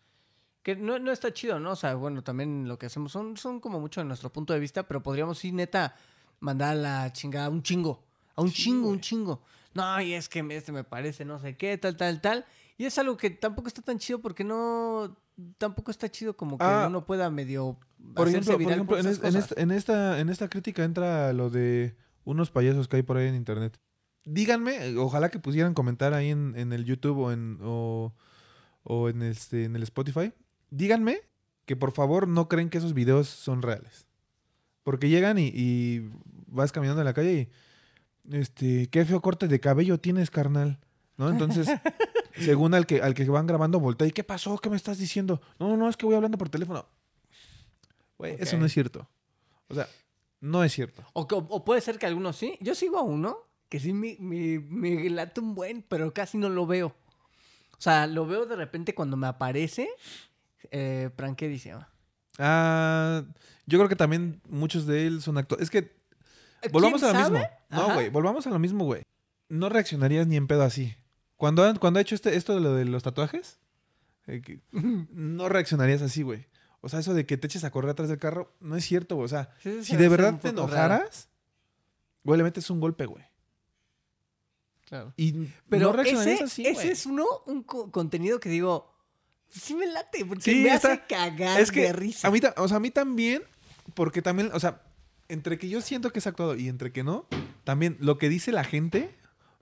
Que 0.64 0.74
no, 0.74 0.98
no 0.98 1.12
está 1.12 1.32
chido, 1.32 1.60
¿no? 1.60 1.70
O 1.72 1.76
sea, 1.76 1.94
bueno, 1.94 2.24
también 2.24 2.66
lo 2.66 2.76
que 2.78 2.86
hacemos 2.86 3.12
son, 3.12 3.36
son 3.36 3.60
como 3.60 3.78
mucho 3.78 4.00
de 4.00 4.06
nuestro 4.06 4.32
punto 4.32 4.52
de 4.52 4.58
vista, 4.58 4.82
pero 4.88 5.00
podríamos, 5.02 5.38
sí, 5.38 5.52
neta, 5.52 5.94
mandar 6.40 6.70
a 6.72 6.74
la 6.74 7.12
chingada 7.12 7.48
un 7.50 7.62
chingo. 7.62 8.02
A 8.34 8.42
un 8.42 8.50
Sí, 8.50 8.64
chingo, 8.64 8.80
un 8.88 8.94
güey. 8.94 9.00
chingo. 9.00 9.42
No, 9.74 10.00
y 10.00 10.14
es 10.14 10.28
que 10.28 10.44
este 10.50 10.72
me 10.72 10.82
parece 10.82 11.24
no 11.24 11.38
sé 11.38 11.56
qué, 11.56 11.78
tal, 11.78 11.96
tal, 11.96 12.20
tal. 12.20 12.44
Y 12.76 12.86
es 12.86 12.98
algo 12.98 13.16
que 13.16 13.30
tampoco 13.30 13.68
está 13.68 13.82
tan 13.82 13.98
chido 13.98 14.20
porque 14.20 14.42
no... 14.42 15.16
Tampoco 15.58 15.90
está 15.90 16.08
chido 16.10 16.36
como 16.36 16.58
que 16.58 16.64
Ah, 16.64 16.86
uno 16.88 17.04
pueda 17.04 17.28
medio... 17.30 17.76
Por 18.14 18.28
ejemplo, 18.28 18.52
por 18.58 18.72
ejemplo 18.72 18.98
en, 18.98 19.06
es- 19.06 19.22
esta, 19.22 19.60
en, 19.60 19.70
esta, 19.70 20.18
en 20.20 20.28
esta 20.28 20.48
crítica 20.48 20.82
entra 20.84 21.32
lo 21.32 21.50
de 21.50 21.94
unos 22.24 22.50
payasos 22.50 22.88
que 22.88 22.96
hay 22.96 23.02
por 23.02 23.16
ahí 23.16 23.28
en 23.28 23.34
internet. 23.34 23.78
Díganme, 24.24 24.88
eh, 24.88 24.96
ojalá 24.96 25.28
que 25.30 25.38
pusieran 25.38 25.74
comentar 25.74 26.14
ahí 26.14 26.30
en, 26.30 26.54
en 26.56 26.72
el 26.72 26.84
YouTube 26.84 27.18
o 27.18 27.32
en, 27.32 27.58
o, 27.62 28.14
o 28.82 29.08
en, 29.08 29.22
este, 29.22 29.64
en 29.64 29.76
el 29.76 29.82
Spotify. 29.82 30.32
Díganme 30.74 31.20
que 31.66 31.76
por 31.76 31.92
favor 31.92 32.26
no 32.26 32.48
creen 32.48 32.68
que 32.68 32.78
esos 32.78 32.94
videos 32.94 33.28
son 33.28 33.62
reales. 33.62 34.08
Porque 34.82 35.08
llegan 35.08 35.38
y, 35.38 35.52
y 35.54 36.10
vas 36.48 36.72
caminando 36.72 37.00
en 37.00 37.06
la 37.06 37.14
calle 37.14 37.48
y, 38.24 38.36
este, 38.36 38.88
qué 38.90 39.04
feo 39.04 39.20
corte 39.22 39.46
de 39.46 39.60
cabello 39.60 39.98
tienes, 39.98 40.30
carnal. 40.30 40.80
¿No? 41.16 41.30
Entonces, 41.30 41.68
según 42.40 42.74
al 42.74 42.86
que, 42.86 43.00
al 43.00 43.14
que 43.14 43.24
van 43.24 43.46
grabando, 43.46 43.78
voltea 43.78 44.08
y 44.08 44.10
¿qué 44.10 44.24
pasó? 44.24 44.58
¿Qué 44.58 44.68
me 44.68 44.76
estás 44.76 44.98
diciendo? 44.98 45.40
No, 45.60 45.76
no, 45.76 45.88
es 45.88 45.96
que 45.96 46.06
voy 46.06 46.16
hablando 46.16 46.38
por 46.38 46.48
teléfono. 46.48 46.88
Güey, 48.18 48.36
eso 48.40 48.58
no 48.58 48.66
es 48.66 48.72
cierto. 48.72 49.08
O 49.68 49.74
sea, 49.74 49.88
no 50.40 50.64
es 50.64 50.72
cierto. 50.72 51.04
O, 51.12 51.22
o 51.22 51.64
puede 51.64 51.82
ser 51.82 51.98
que 51.98 52.06
algunos 52.06 52.36
sí. 52.36 52.58
Yo 52.60 52.74
sigo 52.74 52.98
a 52.98 53.02
uno 53.02 53.38
que 53.68 53.78
sí 53.78 53.92
me, 53.92 54.16
me, 54.18 54.58
me 54.58 55.08
late 55.08 55.40
un 55.40 55.54
buen, 55.54 55.82
pero 55.82 56.12
casi 56.12 56.36
no 56.36 56.48
lo 56.48 56.66
veo. 56.66 56.88
O 57.78 57.80
sea, 57.80 58.08
lo 58.08 58.26
veo 58.26 58.44
de 58.44 58.56
repente 58.56 58.94
cuando 58.94 59.16
me 59.16 59.28
aparece. 59.28 59.88
Eh, 60.70 61.10
Pranque 61.16 61.48
dice. 61.48 61.72
ah, 61.72 61.88
Ah, 62.38 63.22
yo 63.66 63.78
creo 63.78 63.88
que 63.88 63.96
también 63.96 64.40
muchos 64.48 64.86
de 64.86 65.06
él 65.06 65.22
son 65.22 65.38
actores. 65.38 65.62
Es 65.64 65.70
que 65.70 65.82
¿quién 66.60 66.72
volvamos 66.72 67.02
a 67.02 67.08
lo 67.08 67.12
sabe? 67.12 67.38
mismo. 67.40 67.48
No, 67.70 67.94
güey, 67.94 68.08
volvamos 68.10 68.46
a 68.46 68.50
lo 68.50 68.58
mismo, 68.58 68.84
güey. 68.84 69.02
No 69.48 69.68
reaccionarías 69.68 70.26
ni 70.26 70.36
en 70.36 70.46
pedo 70.46 70.62
así. 70.62 70.96
Cuando, 71.36 71.62
ha- 71.64 71.74
cuando 71.74 71.98
ha 71.98 72.02
hecho 72.02 72.14
este, 72.14 72.34
esto 72.36 72.54
de 72.54 72.60
lo 72.60 72.74
de 72.74 72.84
los 72.86 73.02
tatuajes, 73.02 73.58
eh, 74.26 74.40
que- 74.42 74.60
no 75.12 75.48
reaccionarías 75.48 76.02
así, 76.02 76.22
güey. 76.22 76.46
O 76.80 76.88
sea, 76.88 76.98
eso 77.00 77.14
de 77.14 77.24
que 77.24 77.36
te 77.36 77.46
eches 77.46 77.64
a 77.64 77.70
correr 77.70 77.90
atrás 77.90 78.08
del 78.08 78.18
carro, 78.18 78.54
no 78.60 78.76
es 78.76 78.84
cierto, 78.84 79.14
güey. 79.16 79.24
O 79.26 79.28
sea, 79.28 79.50
Sí, 79.62 79.72
sí, 79.78 79.84
si 79.92 79.96
de 79.96 80.08
verdad 80.08 80.38
te 80.40 80.48
enojaras, 80.48 81.28
güey, 82.24 82.36
le 82.38 82.44
metes 82.44 82.68
un 82.70 82.80
golpe, 82.80 83.06
güey. 83.06 83.24
Claro. 84.86 85.12
Y 85.16 85.32
Pero 85.68 85.86
no 85.86 85.92
reaccionarías 85.92 86.36
ese, 86.36 86.44
así, 86.44 86.66
ese 86.66 86.92
es 86.92 87.06
uno, 87.06 87.24
un 87.46 87.62
co- 87.62 87.90
contenido 87.90 88.38
que 88.40 88.48
digo. 88.48 88.93
Sí 89.58 89.74
me 89.74 89.86
late, 89.86 90.24
porque 90.24 90.42
Sí, 90.42 90.62
me 90.62 90.74
está- 90.74 90.92
hace 90.94 91.02
cagar 91.08 91.60
Es 91.60 91.70
que 91.70 91.82
de 91.82 91.92
risa. 91.92 92.26
a 92.28 92.30
mí, 92.30 92.40
o 92.56 92.68
sea, 92.68 92.76
a 92.76 92.80
mí 92.80 92.90
también, 92.90 93.42
porque 93.94 94.20
también, 94.20 94.50
o 94.52 94.58
sea, 94.60 94.82
entre 95.28 95.58
que 95.58 95.68
yo 95.68 95.80
siento 95.80 96.10
que 96.10 96.18
es 96.18 96.26
actuado 96.26 96.56
y 96.56 96.68
entre 96.68 96.92
que 96.92 97.04
no, 97.04 97.26
también 97.64 97.96
lo 98.00 98.18
que 98.18 98.28
dice 98.28 98.50
la 98.52 98.64
gente, 98.64 99.14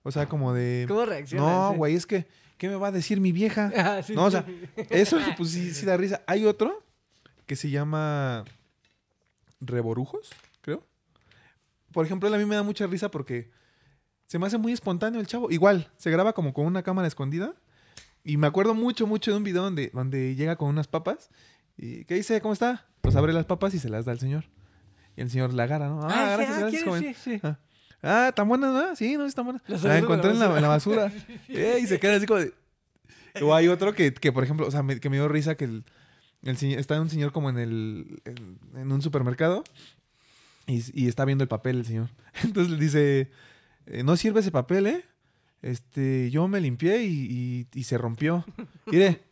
o 0.03 0.11
sea, 0.11 0.29
como 0.29 0.53
de, 0.55 0.87
¿Cómo 0.89 1.05
reacciona? 1.05 1.45
no, 1.45 1.75
güey, 1.75 1.95
es 1.95 2.07
que, 2.07 2.27
¿qué 2.59 2.69
me 2.69 2.77
va 2.77 2.89
a 2.89 2.93
decir 2.93 3.21
mi 3.21 3.33
vieja? 3.33 3.71
Ah, 3.77 4.03
sí, 4.03 4.15
No, 4.15 4.25
o 4.25 4.31
sea, 4.31 4.45
eso 4.91 5.19
pues 5.37 5.51
sí, 5.51 5.75
sí 5.75 5.85
da 5.87 5.97
risa. 5.97 6.23
Hay 6.27 6.47
otro 6.47 6.83
que 7.47 7.55
se 7.57 7.69
llama 7.71 8.45
Reborujos, 9.61 10.31
creo. 10.63 10.85
Por 11.93 12.07
ejemplo, 12.07 12.29
él 12.29 12.35
a 12.35 12.39
mí 12.39 12.45
me 12.47 12.55
da 12.57 12.63
mucha 12.63 12.87
risa 12.87 13.11
porque 13.11 13.51
se 14.27 14.39
me 14.39 14.47
hace 14.47 14.59
muy 14.59 14.73
espontáneo 14.73 15.21
el 15.21 15.27
chavo. 15.27 15.51
Igual, 15.51 15.91
se 15.99 16.11
graba 16.11 16.33
como 16.33 16.53
con 16.55 16.65
una 16.67 16.83
cámara 16.83 17.07
escondida. 17.07 17.55
Y 18.25 18.37
me 18.37 18.47
acuerdo 18.47 18.75
mucho, 18.75 19.07
mucho 19.07 19.31
de 19.33 19.37
un 19.39 19.45
video 19.45 19.63
donde, 19.63 19.91
donde 19.93 20.35
llega 20.37 20.57
con 20.57 20.69
unas 20.69 20.87
papas. 20.89 21.31
¿Y 21.77 22.05
qué 22.05 22.15
dice? 22.15 22.41
¿Cómo 22.41 22.53
está? 22.55 22.87
Pues 23.01 23.17
abre 23.17 23.33
las 23.33 23.47
papas 23.47 23.75
y 23.75 23.79
se 23.79 23.89
las 23.89 24.05
da 24.05 24.13
al 24.13 24.21
señor. 24.21 24.45
Y 25.17 25.21
el 25.23 25.31
señor 25.31 25.53
la 25.55 25.65
agarra, 25.65 25.89
¿no? 25.89 26.01
Ah, 26.05 26.09
Ah, 26.11 26.37
gracias, 26.37 26.57
ah, 26.57 26.61
gracias, 26.61 26.85
joven. 26.85 27.03
Sí, 27.03 27.15
sí. 27.15 27.41
Ah, 27.43 27.59
Ah, 28.05 28.33
¿tan 28.35 28.49
buenas, 28.49 28.73
no? 28.73 28.97
Sí, 28.97 29.17
no, 29.17 29.25
están 29.27 29.45
buenas. 29.45 29.63
Las 29.69 29.83
La 29.85 29.91
agarró 29.93 30.07
encontré 30.07 30.31
en 30.33 30.39
la 30.41 30.49
la, 30.49 30.57
en 30.57 30.63
la 30.63 30.69
basura. 30.69 31.13
Eh, 31.49 31.79
y 31.83 31.87
se 31.87 32.01
queda 32.01 32.17
así 32.17 32.27
como 32.27 32.41
de... 32.41 32.53
O 33.41 33.55
hay 33.55 33.69
otro 33.69 33.95
que, 33.95 34.13
que, 34.13 34.33
por 34.33 34.43
ejemplo, 34.45 34.67
o 34.67 34.71
sea, 34.71 34.83
me- 34.83 34.99
que 35.01 35.09
me 35.09 35.17
dio 35.17 35.29
risa 35.29 35.55
que 35.57 35.65
el, 35.65 35.85
el 36.43 36.57
está 36.79 37.01
un 37.01 37.09
señor 37.09 37.33
como 37.33 37.49
en 37.49 37.59
el 37.59 38.21
en, 38.25 38.59
en 38.77 38.93
un 38.93 39.01
supermercado 39.03 39.63
y, 40.67 40.83
y 41.01 41.09
está 41.09 41.25
viendo 41.25 41.43
el 41.45 41.49
papel 41.49 41.79
el 41.79 41.87
señor. 41.87 42.09
Entonces 42.43 42.73
le 42.73 42.79
dice, 42.85 43.31
eh, 43.87 44.03
no 44.03 44.17
sirve 44.17 44.41
ese 44.41 44.51
papel, 44.51 44.87
¿eh? 44.87 45.05
Este, 45.63 46.31
yo 46.31 46.49
me 46.49 46.61
limpié 46.61 47.05
y, 47.05 47.67
y- 47.73 47.79
y 47.81 47.85
se 47.85 47.97
rompió. 47.97 48.45
Mire, 48.87 49.23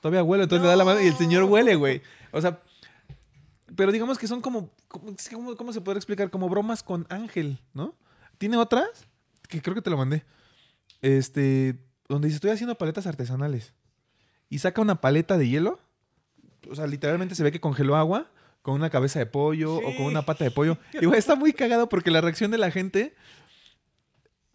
todavía 0.00 0.22
huele, 0.24 0.42
entonces 0.44 0.62
le 0.64 0.68
da 0.68 0.76
la 0.76 0.84
mano 0.84 1.00
y 1.00 1.06
el 1.06 1.14
señor 1.16 1.42
No. 1.44 1.48
huele, 1.48 1.76
güey. 1.76 2.02
O 2.32 2.40
sea, 2.40 2.60
pero 3.74 3.92
digamos 3.92 4.18
que 4.18 4.26
son 4.26 4.40
como, 4.40 4.70
como- 4.88 5.14
¿cómo, 5.56 5.72
se 5.72 5.80
puede 5.80 5.98
explicar? 5.98 6.30
Como 6.30 6.48
bromas 6.48 6.82
con 6.82 7.06
Ángel, 7.08 7.60
¿no? 7.72 7.94
Tiene 8.38 8.56
otras, 8.56 8.88
que 9.48 9.62
creo 9.62 9.74
que 9.74 9.82
te 9.82 9.90
lo 9.90 9.96
mandé. 9.96 10.24
Este, 11.02 11.76
donde 12.08 12.28
dice, 12.28 12.36
estoy 12.36 12.50
haciendo 12.50 12.76
paletas 12.76 13.06
artesanales. 13.06 13.72
Y 14.48 14.58
saca 14.58 14.80
una 14.82 15.00
paleta 15.00 15.38
de 15.38 15.48
hielo. 15.48 15.78
O 16.70 16.74
sea, 16.74 16.86
literalmente 16.86 17.34
se 17.34 17.42
ve 17.42 17.52
que 17.52 17.60
congeló 17.60 17.96
agua 17.96 18.28
con 18.62 18.74
una 18.74 18.90
cabeza 18.90 19.18
de 19.20 19.26
pollo 19.26 19.76
o 19.76 19.96
con 19.96 20.06
una 20.06 20.22
pata 20.22 20.42
de 20.44 20.50
pollo. 20.50 20.78
Y 21.00 21.06
güey, 21.06 21.18
está 21.18 21.36
muy 21.36 21.52
cagado 21.52 21.88
porque 21.88 22.10
la 22.10 22.20
reacción 22.20 22.50
de 22.50 22.58
la 22.58 22.70
gente 22.72 23.14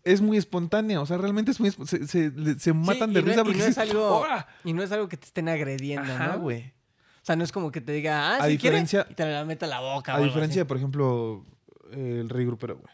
es 0.03 0.21
muy 0.21 0.37
espontánea. 0.37 1.01
O 1.01 1.05
sea, 1.05 1.17
realmente 1.17 1.51
es 1.51 1.59
muy... 1.59 1.71
Se, 1.71 2.05
se- 2.07 2.73
matan 2.73 3.11
y 3.11 3.13
de 3.15 3.21
no- 3.21 3.27
risa 3.27 3.41
y 3.41 3.43
porque 3.43 3.57
no 3.59 3.65
es 3.65 3.77
algo-. 3.77 4.25
Y 4.63 4.73
no 4.73 4.83
es 4.83 4.91
algo 4.91 5.07
que 5.07 5.17
te 5.17 5.25
estén 5.25 5.49
agrediendo, 5.49 6.11
Ajá, 6.13 6.33
¿no? 6.35 6.39
güey. 6.39 6.73
O 7.21 7.25
sea, 7.25 7.35
no 7.35 7.43
es 7.43 7.51
como 7.51 7.71
que 7.71 7.81
te 7.81 7.91
diga, 7.91 8.31
ah, 8.31 8.37
A 8.43 8.47
si 8.47 8.57
quiere, 8.57 8.77
diferencia- 8.77 9.05
y 9.09 9.13
te 9.13 9.25
la 9.25 9.45
meta 9.45 9.67
la 9.67 9.79
boca. 9.79 10.15
A 10.15 10.19
diferencia 10.19 10.61
de, 10.61 10.65
por 10.65 10.77
ejemplo, 10.77 11.45
el 11.91 12.29
rey 12.29 12.45
grupero, 12.45 12.77
güey. 12.77 12.93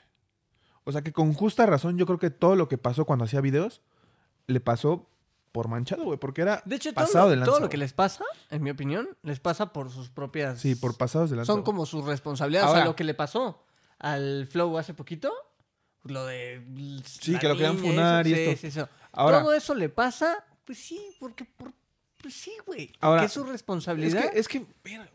O 0.83 0.91
sea 0.91 1.01
que 1.01 1.11
con 1.11 1.33
justa 1.33 1.65
razón 1.65 1.97
yo 1.97 2.05
creo 2.05 2.17
que 2.19 2.29
todo 2.29 2.55
lo 2.55 2.67
que 2.69 2.77
pasó 2.77 3.03
cuando 3.05 3.25
hacía 3.25 3.41
videos 3.41 3.81
le 4.47 4.59
pasó 4.61 5.09
por 5.51 5.67
manchado, 5.69 6.03
güey. 6.05 6.17
Porque 6.19 6.41
era 6.41 6.61
De 6.65 6.75
hecho, 6.77 6.93
todo, 6.93 7.05
pasado 7.05 7.25
lo, 7.25 7.29
de 7.31 7.35
lanza. 7.37 7.51
todo 7.51 7.59
lo 7.61 7.69
que 7.69 7.77
les 7.77 7.91
pasa, 7.93 8.23
en 8.51 8.63
mi 8.63 8.69
opinión, 8.69 9.09
les 9.23 9.39
pasa 9.39 9.73
por 9.73 9.89
sus 9.91 10.09
propias... 10.09 10.59
Sí, 10.61 10.75
por 10.75 10.95
pasados 10.97 11.29
de 11.29 11.35
lanza. 11.37 11.51
Son 11.51 11.63
como 11.63 11.85
sus 11.85 12.05
responsabilidades. 12.05 12.69
o 12.69 12.73
sea, 12.75 12.85
lo 12.85 12.95
que 12.95 13.03
le 13.03 13.13
pasó 13.13 13.65
al 13.99 14.47
Flow 14.47 14.77
hace 14.77 14.93
poquito, 14.93 15.31
lo 16.07 16.25
de... 16.25 16.61
Sí, 17.05 17.37
que 17.37 17.47
lo 17.47 17.55
querían 17.55 17.77
funar 17.77 18.27
y 18.27 18.33
eso, 18.33 18.51
esto. 18.51 18.61
sí, 18.61 18.67
eso. 18.67 18.89
Ahora, 19.11 19.41
Todo 19.41 19.53
eso 19.53 19.75
le 19.75 19.89
pasa, 19.89 20.45
pues 20.65 20.77
sí, 20.77 20.99
porque... 21.19 21.45
Por, 21.45 21.73
pues 22.21 22.33
sí, 22.33 22.51
güey. 22.65 22.91
Ahora, 22.99 23.25
es 23.25 23.31
su 23.31 23.43
es 23.43 23.49
responsabilidad. 23.49 24.31
que, 24.31 24.39
es 24.39 24.47
que, 24.47 24.65
mira, 24.83 25.09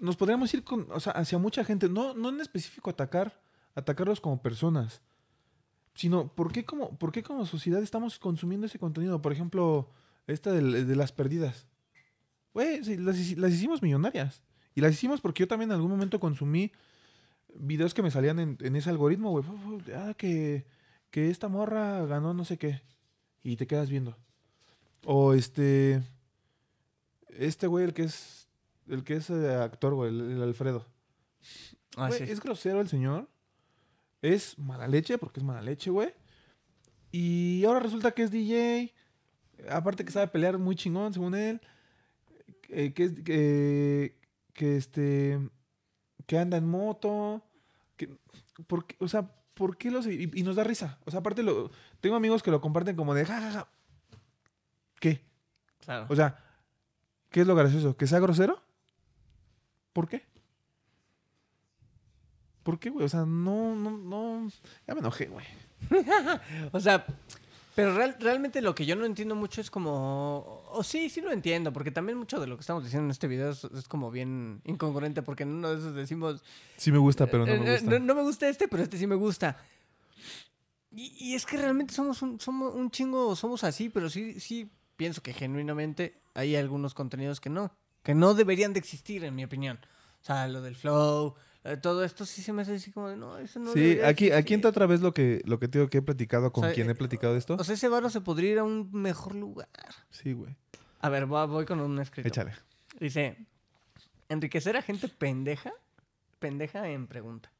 nos 0.00 0.16
podríamos 0.16 0.52
ir 0.54 0.64
con, 0.64 0.86
o 0.90 1.00
sea, 1.00 1.12
hacia 1.12 1.38
mucha 1.38 1.64
gente. 1.64 1.88
No, 1.88 2.14
no 2.14 2.30
en 2.30 2.40
específico 2.40 2.90
atacar, 2.90 3.40
atacarlos 3.74 4.20
como 4.20 4.42
personas. 4.42 5.02
Sino, 5.94 6.28
¿por 6.34 6.52
qué 6.52 6.64
como, 6.64 6.98
por 6.98 7.12
qué 7.12 7.22
como 7.22 7.46
sociedad 7.46 7.82
estamos 7.82 8.18
consumiendo 8.18 8.66
ese 8.66 8.78
contenido? 8.78 9.20
Por 9.20 9.32
ejemplo, 9.32 9.90
esta 10.26 10.52
de, 10.52 10.96
las 10.96 11.12
perdidas. 11.12 11.66
Güey, 12.54 12.80
las, 12.96 13.16
las 13.36 13.52
hicimos 13.52 13.82
millonarias. 13.82 14.42
Y 14.74 14.80
las 14.80 14.92
hicimos 14.92 15.20
porque 15.20 15.40
yo 15.40 15.48
también 15.48 15.70
en 15.70 15.76
algún 15.76 15.90
momento 15.90 16.18
consumí 16.20 16.72
videos 17.56 17.94
que 17.94 18.02
me 18.02 18.10
salían 18.10 18.38
en, 18.38 18.58
en 18.60 18.76
ese 18.76 18.90
algoritmo, 18.90 19.30
güey. 19.30 19.44
Ah, 19.94 20.14
que, 20.16 20.66
que 21.10 21.30
esta 21.30 21.48
morra 21.48 22.04
ganó 22.06 22.34
no 22.34 22.44
sé 22.44 22.58
qué. 22.58 22.82
Y 23.42 23.56
te 23.56 23.66
quedas 23.66 23.88
viendo. 23.90 24.16
O 25.04 25.32
este. 25.34 26.02
Este 27.28 27.66
güey, 27.66 27.84
el 27.84 27.94
que 27.94 28.02
es. 28.04 28.48
El 28.88 29.04
que 29.04 29.14
es 29.14 29.30
eh, 29.30 29.54
actor, 29.54 29.94
güey, 29.94 30.10
el, 30.10 30.20
el 30.32 30.42
Alfredo. 30.42 30.86
Ah, 31.96 32.08
Güey, 32.08 32.26
sí. 32.26 32.32
Es 32.32 32.40
grosero 32.40 32.80
el 32.80 32.88
señor. 32.88 33.28
Es 34.22 34.58
mala 34.58 34.86
leche, 34.88 35.16
porque 35.18 35.40
es 35.40 35.44
mala 35.44 35.62
leche, 35.62 35.90
güey. 35.90 36.12
Y 37.12 37.64
ahora 37.64 37.80
resulta 37.80 38.12
que 38.12 38.22
es 38.24 38.30
DJ. 38.30 38.92
Aparte 39.70 40.04
que 40.04 40.12
sabe 40.12 40.28
pelear 40.28 40.58
muy 40.58 40.76
chingón, 40.76 41.12
según 41.12 41.34
él. 41.34 41.60
eh, 42.68 42.92
que 42.92 43.04
es. 43.04 43.12
Que, 43.22 44.16
que 44.52 44.76
este. 44.76 45.38
Que 46.30 46.38
anda 46.38 46.58
en 46.58 46.64
moto. 46.64 47.42
Que, 47.96 48.08
¿por 48.68 48.86
qué? 48.86 48.94
o 49.00 49.08
sea, 49.08 49.28
¿por 49.52 49.76
qué 49.76 49.90
los.? 49.90 50.06
Y, 50.06 50.30
y 50.32 50.44
nos 50.44 50.54
da 50.54 50.62
risa. 50.62 50.96
O 51.04 51.10
sea, 51.10 51.18
aparte, 51.18 51.42
lo, 51.42 51.72
tengo 52.00 52.14
amigos 52.14 52.40
que 52.40 52.52
lo 52.52 52.60
comparten 52.60 52.94
como 52.94 53.14
de 53.14 53.26
jajaja. 53.26 53.66
¿Qué? 55.00 55.24
Claro. 55.84 56.06
O 56.08 56.14
sea, 56.14 56.38
¿qué 57.30 57.40
es 57.40 57.48
lo 57.48 57.56
gracioso? 57.56 57.96
¿Que 57.96 58.06
sea 58.06 58.20
grosero? 58.20 58.62
¿Por 59.92 60.08
qué? 60.08 60.22
¿Por 62.62 62.78
qué, 62.78 62.90
güey? 62.90 63.06
O 63.06 63.08
sea, 63.08 63.26
no, 63.26 63.74
no, 63.74 63.90
no. 63.90 64.48
Ya 64.86 64.94
me 64.94 65.00
enojé, 65.00 65.26
güey. 65.26 65.46
O 66.70 66.78
sea, 66.78 67.04
Pero 67.74 67.94
real- 67.94 68.16
realmente 68.18 68.60
lo 68.60 68.74
que 68.74 68.84
yo 68.84 68.96
no 68.96 69.04
entiendo 69.04 69.34
mucho 69.34 69.60
es 69.60 69.70
como... 69.70 70.62
O 70.70 70.82
sí, 70.82 71.08
sí 71.08 71.20
lo 71.20 71.30
entiendo, 71.30 71.72
porque 71.72 71.90
también 71.90 72.18
mucho 72.18 72.40
de 72.40 72.46
lo 72.46 72.56
que 72.56 72.62
estamos 72.62 72.82
diciendo 72.82 73.06
en 73.06 73.10
este 73.12 73.28
video 73.28 73.50
es, 73.50 73.64
es 73.64 73.86
como 73.86 74.10
bien 74.10 74.60
incongruente, 74.64 75.22
porque 75.22 75.44
en 75.44 75.50
uno 75.50 75.70
de 75.70 75.78
esos 75.78 75.94
decimos... 75.94 76.42
Sí 76.76 76.90
me 76.90 76.98
gusta, 76.98 77.26
pero 77.26 77.46
no 77.46 77.52
eh, 77.52 77.58
me 77.60 77.68
eh, 77.68 77.72
gusta. 77.78 77.90
no, 77.90 77.98
no 78.00 78.14
me 78.14 78.22
gusta 78.22 78.48
este, 78.48 78.66
pero 78.68 78.82
este 78.82 78.98
sí 78.98 79.06
me 79.06 79.14
gusta. 79.14 79.56
Y, 80.92 81.14
y 81.18 81.34
es 81.34 81.46
que 81.46 81.56
realmente 81.56 81.94
somos 81.94 82.20
un, 82.22 82.40
somos 82.40 82.74
un 82.74 82.90
chingo, 82.90 83.36
somos 83.36 83.62
así, 83.62 83.88
pero 83.88 84.10
sí, 84.10 84.40
sí 84.40 84.70
pienso 84.96 85.22
que 85.22 85.32
genuinamente 85.32 86.20
hay 86.34 86.56
algunos 86.56 86.94
contenidos 86.94 87.40
que 87.40 87.50
no, 87.50 87.72
que 88.02 88.14
no 88.14 88.34
deberían 88.34 88.72
de 88.72 88.80
existir, 88.80 89.24
en 89.24 89.34
mi 89.36 89.44
opinión. 89.44 89.78
O 90.20 90.24
sea, 90.24 90.48
lo 90.48 90.60
del 90.60 90.74
flow, 90.74 91.36
eh, 91.64 91.76
todo 91.76 92.04
esto 92.04 92.24
sí 92.24 92.42
se 92.42 92.52
me 92.52 92.62
hace 92.62 92.74
así 92.74 92.90
como 92.92 93.08
de, 93.08 93.16
no, 93.16 93.38
eso 93.38 93.58
no 93.60 93.72
sí, 93.72 93.98
aquí, 94.00 94.26
aquí 94.26 94.26
existir". 94.26 94.54
entra 94.54 94.70
otra 94.70 94.86
vez 94.86 95.00
lo 95.00 95.12
que, 95.14 95.42
lo 95.44 95.58
que 95.58 95.68
te 95.68 95.78
digo 95.78 95.88
que 95.90 95.98
he 95.98 96.02
platicado 96.02 96.52
con 96.52 96.64
O 96.64 96.66
sea, 96.68 96.74
quien 96.74 96.88
he 96.88 96.92
eh, 96.92 96.94
platicado 96.96 97.32
de 97.34 97.38
esto. 97.38 97.56
O 97.58 97.64
sea, 97.64 97.74
ese 97.74 97.88
barro 97.88 98.08
se 98.10 98.20
podría 98.20 98.52
ir 98.52 98.58
a 98.58 98.64
un 98.64 98.90
mejor 98.92 99.34
lugar. 99.34 99.68
sí, 100.10 100.32
güey. 100.32 100.56
A 101.00 101.08
ver, 101.08 101.24
voy 101.26 101.64
con 101.64 101.80
un 101.80 101.98
escrito. 101.98 102.28
Échale. 102.28 102.52
Dice, 102.98 103.38
enriquecer 104.28 104.76
a 104.76 104.82
gente 104.82 105.08
pendeja, 105.08 105.72
pendeja 106.38 106.88
en 106.88 107.06
pregunta. 107.06 107.50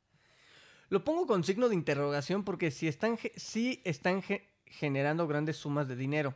Lo 0.90 1.04
pongo 1.04 1.26
con 1.26 1.42
signo 1.44 1.68
de 1.70 1.74
interrogación 1.74 2.44
porque 2.44 2.70
si 2.70 2.86
están, 2.88 3.16
sí 3.36 3.80
están 3.84 4.22
ge- 4.22 4.46
generando 4.66 5.26
grandes 5.26 5.56
sumas 5.56 5.88
de 5.88 5.96
dinero. 5.96 6.34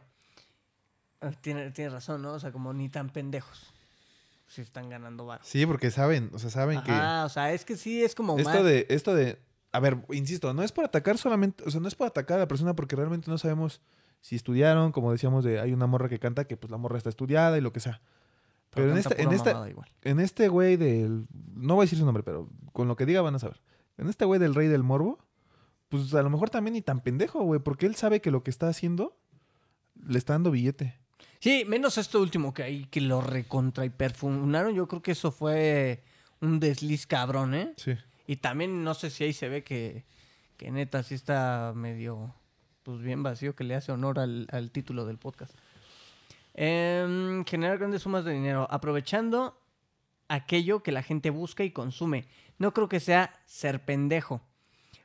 Ah, 1.21 1.33
Tiene, 1.33 1.71
tiene 1.73 1.91
razón, 1.91 2.23
¿no? 2.23 2.33
O 2.35 2.39
sea, 2.41 2.53
como 2.53 2.73
ni 2.73 2.89
tan 2.89 3.11
pendejos. 3.11 3.74
Si 4.55 4.61
están 4.61 4.89
ganando 4.89 5.27
bar. 5.27 5.41
Sí, 5.43 5.67
porque 5.67 5.91
saben, 5.91 6.31
o 6.33 6.39
sea, 6.39 6.49
saben 6.49 6.81
que 6.83 6.93
Ajá, 6.93 7.25
o 7.25 7.29
sea, 7.29 7.53
es 7.53 7.65
que 7.65 7.77
sí 7.77 8.05
es 8.05 8.15
como 8.15 8.39
esto 8.39 8.63
de, 8.63 8.87
esto 8.89 9.13
de, 9.13 9.41
a 9.73 9.81
ver, 9.81 9.99
insisto, 10.11 10.55
no 10.55 10.63
es 10.63 10.71
por 10.71 10.85
atacar 10.85 11.19
solamente, 11.19 11.65
o 11.67 11.73
sea, 11.73 11.81
no 11.81 11.89
es 11.89 11.97
por 11.97 12.07
atacar 12.07 12.37
a 12.37 12.43
la 12.43 12.47
persona 12.47 12.77
porque 12.77 12.95
realmente 12.95 13.29
no 13.29 13.37
sabemos 13.37 13.81
si 14.21 14.37
estudiaron, 14.37 14.93
como 14.93 15.11
decíamos, 15.11 15.43
de 15.43 15.59
hay 15.59 15.73
una 15.73 15.89
morra 15.89 16.09
que 16.09 16.21
canta 16.21 16.45
que 16.45 16.57
pues 16.57 16.71
la 16.71 16.77
morra 16.77 16.99
está 16.99 17.09
estudiada 17.09 17.59
y 17.59 17.63
lo 17.63 17.73
que 17.73 17.81
sea. 17.81 18.01
Pero 18.71 18.93
en 18.93 18.99
esta, 18.99 19.15
en 19.21 19.33
esta, 19.33 19.69
igual. 19.69 19.89
en 20.03 20.21
este 20.21 20.47
güey 20.47 20.77
del, 20.77 21.27
no 21.53 21.75
voy 21.75 21.83
a 21.83 21.87
decir 21.87 21.99
su 21.99 22.05
nombre, 22.05 22.23
pero 22.23 22.49
con 22.73 22.87
lo 22.87 22.95
que 22.95 23.07
diga 23.07 23.23
van 23.23 23.35
a 23.35 23.41
saber. 23.41 23.61
En 23.99 24.09
este 24.09 24.25
güey 24.25 24.39
del 24.39 24.55
rey 24.55 24.69
del 24.69 24.85
morbo, 24.85 25.19
pues 25.89 26.15
a 26.15 26.23
lo 26.23 26.31
mejor 26.31 26.51
también 26.51 26.75
ni 26.75 26.81
tan 26.81 27.01
pendejo, 27.01 27.43
güey, 27.43 27.59
porque 27.59 27.87
él 27.87 27.97
sabe 27.97 28.21
que 28.21 28.31
lo 28.31 28.45
que 28.45 28.51
está 28.51 28.69
haciendo 28.69 29.17
le 30.07 30.17
está 30.17 30.35
dando 30.35 30.53
billete. 30.53 31.01
Sí, 31.45 31.67
menos 31.67 31.99
esto 31.99 32.23
último 32.23 32.55
que 32.55 32.63
ahí 32.63 32.87
que 32.87 33.03
lo 33.03 33.21
recontra 33.21 33.85
y 33.85 33.91
perfumaron. 33.91 34.75
Yo 34.75 34.89
creo 34.89 35.03
que 35.03 35.13
eso 35.13 35.31
fue 35.31 36.03
un 36.41 36.59
desliz 36.59 37.07
cabrón, 37.07 37.55
¿eh? 37.55 37.75
Sí. 37.77 37.93
Y 38.27 38.37
también 38.37 38.83
no 38.83 38.95
sé 38.95 39.11
si 39.11 39.25
ahí 39.25 39.35
se 39.35 39.51
ve 39.51 39.63
que, 39.63 40.07
que 40.57 40.71
neta 40.71 41.03
sí 41.03 41.15
está 41.15 41.75
medio, 41.77 42.35
pues 42.83 43.03
bien 43.03 43.23
vacío, 43.23 43.55
que 43.55 43.63
le 43.63 43.75
hace 43.75 43.93
honor 43.93 44.21
al, 44.21 44.47
al 44.53 44.71
título 44.71 45.05
del 45.05 45.19
podcast. 45.19 45.53
Em, 46.55 47.45
generar 47.45 47.77
grandes 47.77 48.01
sumas 48.01 48.25
de 48.25 48.33
dinero, 48.33 48.67
aprovechando 48.71 49.61
aquello 50.29 50.83
que 50.83 50.93
la 50.93 51.03
gente 51.03 51.29
busca 51.29 51.63
y 51.63 51.73
consume. 51.73 52.25
No 52.57 52.73
creo 52.73 52.89
que 52.89 53.01
sea 53.01 53.39
ser 53.45 53.85
pendejo. 53.85 54.41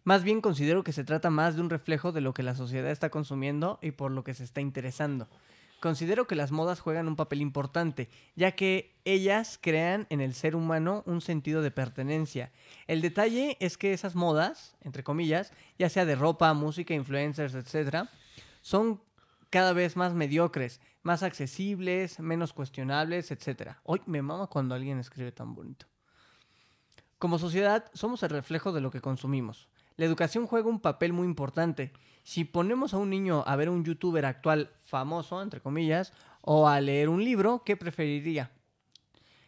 Más 0.05 0.23
bien 0.23 0.39
considero 0.39 0.85
que 0.85 0.93
se 0.93 1.03
trata 1.03 1.29
más 1.29 1.57
de 1.57 1.61
un 1.63 1.69
reflejo 1.69 2.13
de 2.13 2.21
lo 2.21 2.33
que 2.33 2.43
la 2.43 2.55
sociedad 2.55 2.91
está 2.91 3.09
consumiendo 3.09 3.77
y 3.81 3.91
por 3.91 4.11
lo 4.11 4.23
que 4.23 4.33
se 4.33 4.45
está 4.45 4.61
interesando. 4.61 5.27
Considero 5.80 6.27
que 6.27 6.36
las 6.36 6.51
modas 6.51 6.82
juegan 6.82 7.07
un 7.07 7.15
papel 7.15 7.41
importante, 7.41 8.09
ya 8.36 8.51
que 8.51 8.99
ellas 9.05 9.57
crean 9.61 10.07
en 10.09 10.19
el 10.19 10.34
ser 10.34 10.55
humano 10.55 11.03
un 11.05 11.21
sentido 11.21 11.61
de 11.61 11.71
pertenencia. 11.71 12.51
El 12.88 13.01
detalle 13.01 13.55
es 13.61 13.77
que 13.77 13.93
esas 13.93 14.15
modas, 14.15 14.75
entre 14.82 15.03
comillas, 15.03 15.53
ya 15.77 15.89
sea 15.89 16.05
de 16.05 16.15
ropa, 16.15 16.53
música, 16.53 16.93
influencers, 16.93 17.55
etc., 17.55 18.09
son 18.61 19.01
cada 19.49 19.73
vez 19.73 19.95
más 19.95 20.13
mediocres, 20.13 20.82
más 21.01 21.23
accesibles, 21.23 22.19
menos 22.19 22.51
cuestionables, 22.53 23.32
etc. 23.32 23.77
Hoy 23.84 24.01
me 24.05 24.21
mama 24.21 24.47
cuando 24.47 24.75
alguien 24.75 24.99
escribe 24.99 25.32
tan 25.32 25.55
bonito. 25.55 25.86
Como 27.17 27.39
sociedad, 27.39 27.89
somos 27.93 28.21
el 28.23 28.30
reflejo 28.30 28.71
de 28.71 28.82
lo 28.82 28.91
que 28.91 29.01
consumimos. 29.01 29.69
La 29.95 30.05
educación 30.05 30.47
juega 30.47 30.69
un 30.69 30.80
papel 30.80 31.11
muy 31.13 31.25
importante. 31.25 31.91
Si 32.24 32.43
ponemos 32.43 32.93
a 32.93 32.97
un 32.97 33.09
niño 33.09 33.43
a 33.47 33.55
ver 33.55 33.70
un 33.70 33.84
youtuber 33.84 34.26
actual 34.26 34.72
famoso, 34.84 35.41
entre 35.41 35.61
comillas, 35.61 36.13
o 36.41 36.67
a 36.67 36.80
leer 36.82 37.09
un 37.09 37.24
libro, 37.24 37.63
¿qué 37.65 37.78
preferiría? 37.78 38.51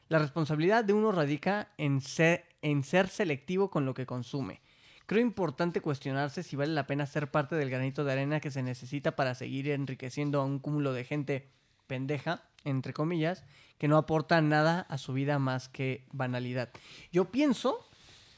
La 0.07 0.19
responsabilidad 0.19 0.83
de 0.83 0.93
uno 0.93 1.11
radica 1.11 1.69
en 1.77 2.01
ser, 2.01 2.45
en 2.61 2.83
ser 2.83 3.07
selectivo 3.07 3.69
con 3.69 3.85
lo 3.85 3.93
que 3.93 4.05
consume. 4.05 4.61
Creo 5.05 5.21
importante 5.21 5.81
cuestionarse 5.81 6.43
si 6.43 6.55
vale 6.55 6.73
la 6.73 6.87
pena 6.87 7.05
ser 7.05 7.31
parte 7.31 7.55
del 7.55 7.69
granito 7.69 8.03
de 8.03 8.13
arena 8.13 8.39
que 8.39 8.51
se 8.51 8.63
necesita 8.63 9.15
para 9.15 9.35
seguir 9.35 9.69
enriqueciendo 9.69 10.39
a 10.39 10.45
un 10.45 10.59
cúmulo 10.59 10.93
de 10.93 11.03
gente 11.03 11.49
pendeja, 11.87 12.43
entre 12.63 12.93
comillas, 12.93 13.43
que 13.77 13.87
no 13.87 13.97
aporta 13.97 14.41
nada 14.41 14.81
a 14.81 14.97
su 14.97 15.13
vida 15.13 15.39
más 15.39 15.67
que 15.67 16.05
banalidad. 16.11 16.69
Yo 17.11 17.31
pienso 17.31 17.85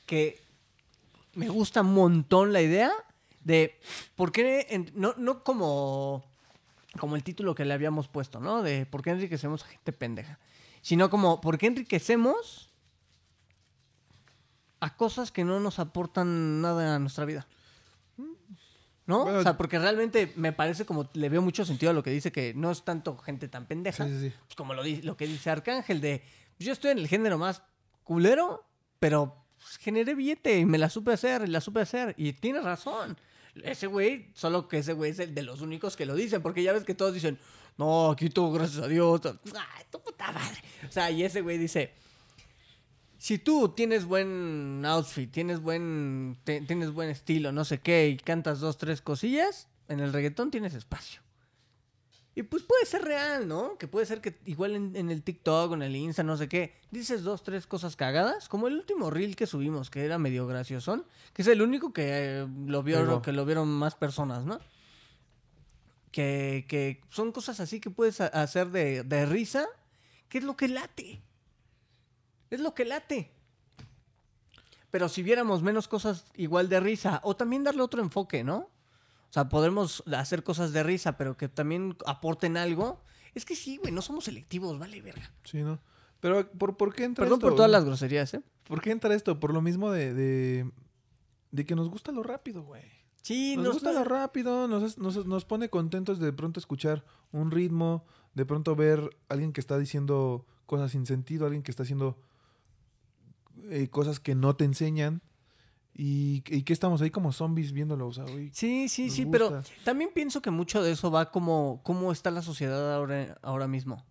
que 0.06 0.42
me 1.36 1.50
gusta 1.50 1.82
un 1.82 1.94
montón 1.94 2.54
la 2.54 2.62
idea 2.62 2.92
de 3.44 3.80
por 4.16 4.32
qué, 4.32 4.68
en- 4.70 4.92
no, 4.96 5.14
no 5.18 5.44
como, 5.44 6.24
como 7.00 7.16
el 7.16 7.24
título 7.24 7.56
que 7.56 7.66
le 7.66 7.74
habíamos 7.74 8.08
puesto, 8.08 8.40
¿no? 8.40 8.62
De 8.62 8.86
por 8.86 9.02
qué 9.02 9.12
enriquecemos 9.12 9.64
a 9.64 9.68
gente 9.68 9.92
pendeja, 9.94 10.40
sino 10.82 11.10
como 11.10 11.42
por 11.42 11.58
qué 11.58 11.68
enriquecemos 11.68 12.70
a 14.80 14.96
cosas 14.96 15.32
que 15.32 15.44
no 15.44 15.60
nos 15.60 15.80
aportan 15.80 16.62
nada 16.62 16.96
a 16.96 17.00
nuestra 17.00 17.26
vida. 17.26 17.48
¿No? 19.06 19.24
Bueno, 19.26 19.40
o 19.40 19.44
sea, 19.44 19.58
porque 19.58 19.80
realmente 19.80 20.32
me 20.38 20.54
parece 20.54 20.86
como 20.86 21.10
le 21.14 21.28
veo 21.28 21.42
mucho 21.42 21.66
sentido 21.66 21.90
a 21.90 21.94
lo 21.94 22.04
que 22.04 22.10
dice 22.10 22.32
que 22.32 22.54
no 22.54 22.72
es 22.72 22.84
tanto 22.84 23.18
gente 23.18 23.50
tan 23.50 23.66
pendeja. 23.66 24.06
Sí, 24.06 24.12
sí, 24.14 24.30
sí. 24.30 24.36
Pues 24.46 24.56
como 24.56 24.74
lo, 24.74 24.82
lo 24.84 25.18
que 25.18 25.28
dice 25.28 25.50
Arcángel 25.50 26.00
de 26.00 26.24
yo 26.58 26.72
estoy 26.72 26.92
en 26.92 27.00
el 27.00 27.10
género 27.10 27.38
más 27.38 27.64
culero, 28.06 28.66
pero 29.00 29.44
pues, 29.58 29.78
generé 29.78 30.16
billete 30.16 30.58
y 30.60 30.66
me 30.66 30.78
la 30.78 30.90
supe 30.90 31.12
hacer, 31.12 31.44
y 31.44 31.48
la 31.48 31.60
supe 31.60 31.82
hacer. 31.82 32.14
Y 32.18 32.32
tiene 32.32 32.62
razón. 32.62 33.18
Ese 33.64 33.88
güey, 33.88 34.32
solo 34.34 34.68
que 34.68 34.80
ese 34.80 34.94
güey 34.94 35.12
es 35.12 35.20
el 35.20 35.36
de 35.36 35.44
los 35.44 35.62
únicos 35.62 35.96
que 35.96 36.06
lo 36.06 36.16
dicen, 36.16 36.42
porque 36.42 36.64
ya 36.64 36.74
ves 36.74 36.84
que 36.84 36.96
todos 36.96 37.14
dicen, 37.14 37.38
no, 37.78 38.12
aquí 38.12 38.30
todo 38.30 38.52
gracias 38.52 38.84
a 38.84 38.88
Dios. 38.88 39.22
Ay, 39.26 39.86
tu 39.92 40.02
puta 40.02 40.32
madre. 40.32 40.58
O 40.88 40.92
sea, 40.92 41.12
y 41.12 41.24
ese 41.24 41.42
güey 41.42 41.58
dice, 41.58 41.94
si 43.18 43.38
tú 43.38 43.70
tienes 43.70 44.06
buen 44.06 44.84
outfit, 44.86 45.32
tienes 45.32 45.62
buen, 45.62 46.38
tienes 46.44 46.92
buen 46.92 47.10
estilo, 47.10 47.52
no 47.52 47.64
sé 47.64 47.80
qué, 47.80 48.10
y 48.10 48.18
cantas 48.18 48.60
dos, 48.60 48.78
tres 48.78 49.02
cosillas, 49.02 49.68
en 49.88 50.00
el 50.00 50.12
reggaetón 50.12 50.52
tienes 50.52 50.74
espacio. 50.74 51.22
Y 52.36 52.42
pues 52.44 52.64
puede 52.64 52.86
ser 52.88 53.04
real, 53.04 53.48
¿no? 53.48 53.78
Que 53.78 53.88
puede 53.88 54.08
ser 54.08 54.20
que 54.20 54.36
igual 54.46 54.76
en, 54.76 54.96
en 54.96 55.12
el 55.12 55.22
TikTok 55.22 55.72
o 55.72 55.74
en 55.76 55.84
el 55.84 55.96
Insta, 55.96 56.24
no 56.24 56.36
sé 56.36 56.50
qué, 56.50 56.74
dices 56.90 57.22
dos, 57.24 57.44
tres 57.44 57.68
cosas 57.68 57.96
cagadas, 57.96 58.50
como 58.50 58.68
el 58.68 58.74
último 58.74 59.12
reel 59.12 59.36
que 59.36 59.46
subimos, 59.46 59.92
que 59.92 60.04
era 60.04 60.18
medio 60.18 60.48
graciosón, 60.48 61.06
que 61.34 61.44
es 61.44 61.48
el 61.48 61.62
único 61.62 61.94
que 61.94 62.06
eh, 62.42 62.48
lo 62.66 62.82
vieron, 62.82 63.22
que 63.22 63.32
lo 63.34 63.46
vieron 63.46 63.68
más 63.70 63.94
personas, 63.94 64.46
¿no? 64.46 64.60
Que, 66.12 66.66
que 66.68 67.02
son 67.10 67.32
cosas 67.32 67.60
así 67.60 67.80
que 67.80 67.90
puedes 67.92 68.20
ha- 68.22 68.28
hacer 68.28 68.70
de, 68.70 69.04
de 69.04 69.26
risa, 69.28 69.68
que 70.30 70.40
es 70.40 70.44
lo 70.44 70.56
que 70.58 70.68
late. 70.68 71.22
Es 72.50 72.60
lo 72.60 72.74
que 72.74 72.86
late. 72.86 73.32
Pero 74.90 75.10
si 75.10 75.22
viéramos 75.24 75.62
menos 75.64 75.88
cosas 75.88 76.26
igual 76.36 76.70
de 76.70 76.80
risa, 76.80 77.20
o 77.24 77.36
también 77.36 77.64
darle 77.64 77.82
otro 77.84 78.02
enfoque, 78.02 78.44
¿no? 78.44 78.70
O 79.34 79.36
sea, 79.36 79.50
podremos 79.50 80.04
hacer 80.16 80.44
cosas 80.44 80.74
de 80.74 80.84
risa, 80.84 81.18
pero 81.18 81.36
que 81.36 81.50
también 81.50 81.98
aporten 82.06 82.56
algo. 82.56 83.02
Es 83.34 83.46
que 83.46 83.56
sí, 83.56 83.78
güey, 83.78 83.92
no 83.92 84.04
somos 84.04 84.26
selectivos, 84.26 84.78
vale, 84.78 85.02
verga. 85.02 85.32
Sí, 85.44 85.64
¿no? 85.64 85.80
Pero, 86.20 86.48
¿por, 86.52 86.78
por 86.78 86.94
qué 86.94 87.04
entra 87.04 87.26
Perdón 87.26 87.40
esto? 87.40 87.48
por 87.48 87.56
todas 87.56 87.72
las 87.72 87.84
groserías, 87.84 88.32
¿eh? 88.36 88.44
¿Por 88.68 88.80
qué 88.80 88.92
entra 88.92 89.12
esto? 89.16 89.40
Por 89.40 89.52
lo 89.52 89.60
mismo 89.60 89.90
de, 89.90 90.14
de, 90.14 90.72
de 91.50 91.66
que 91.66 91.74
nos 91.74 91.90
gusta 91.90 92.12
lo 92.12 92.22
rápido, 92.22 92.62
güey. 92.62 92.84
Sí, 93.24 93.56
Nos 93.56 93.66
no 93.66 93.74
gusta 93.74 93.92
lo 93.92 94.04
rápido, 94.04 94.68
nos, 94.68 95.00
nos, 95.00 95.26
nos 95.26 95.46
pone 95.46 95.68
contentos 95.68 96.20
de 96.20 96.32
pronto 96.32 96.60
escuchar 96.60 97.04
un 97.32 97.50
ritmo, 97.50 98.06
de 98.36 98.46
pronto 98.46 98.76
ver 98.76 99.18
a 99.30 99.34
alguien 99.34 99.52
que 99.52 99.62
está 99.62 99.80
diciendo 99.80 100.46
cosas 100.68 100.92
sin 100.92 101.08
sentido, 101.08 101.46
alguien 101.48 101.64
que 101.64 101.72
está 101.72 101.82
haciendo 101.82 102.20
eh, 103.72 103.88
cosas 103.90 104.20
que 104.20 104.36
no 104.36 104.56
te 104.56 104.66
enseñan. 104.66 105.24
Y, 105.96 106.44
y 106.48 106.64
que 106.64 106.74
estamos 106.74 107.02
ahí 107.02 107.12
como 107.12 107.32
zombies 107.32 107.72
viéndolo, 107.72 108.08
o 108.08 108.14
sea, 108.14 108.24
güey. 108.24 108.50
Sí, 108.54 108.90
sí, 108.90 109.10
sí, 109.12 109.26
pero 109.28 109.62
también 109.84 110.10
pienso 110.14 110.42
que 110.42 110.50
mucho 110.50 110.82
de 110.82 110.92
eso 110.92 111.12
va 111.12 111.30
como 111.32 111.82
cómo 111.84 112.12
está 112.12 112.32
la 112.32 112.42
sociedad 112.42 112.96
ahora, 112.96 113.38
ahora 113.44 113.68
mismo. 113.68 114.04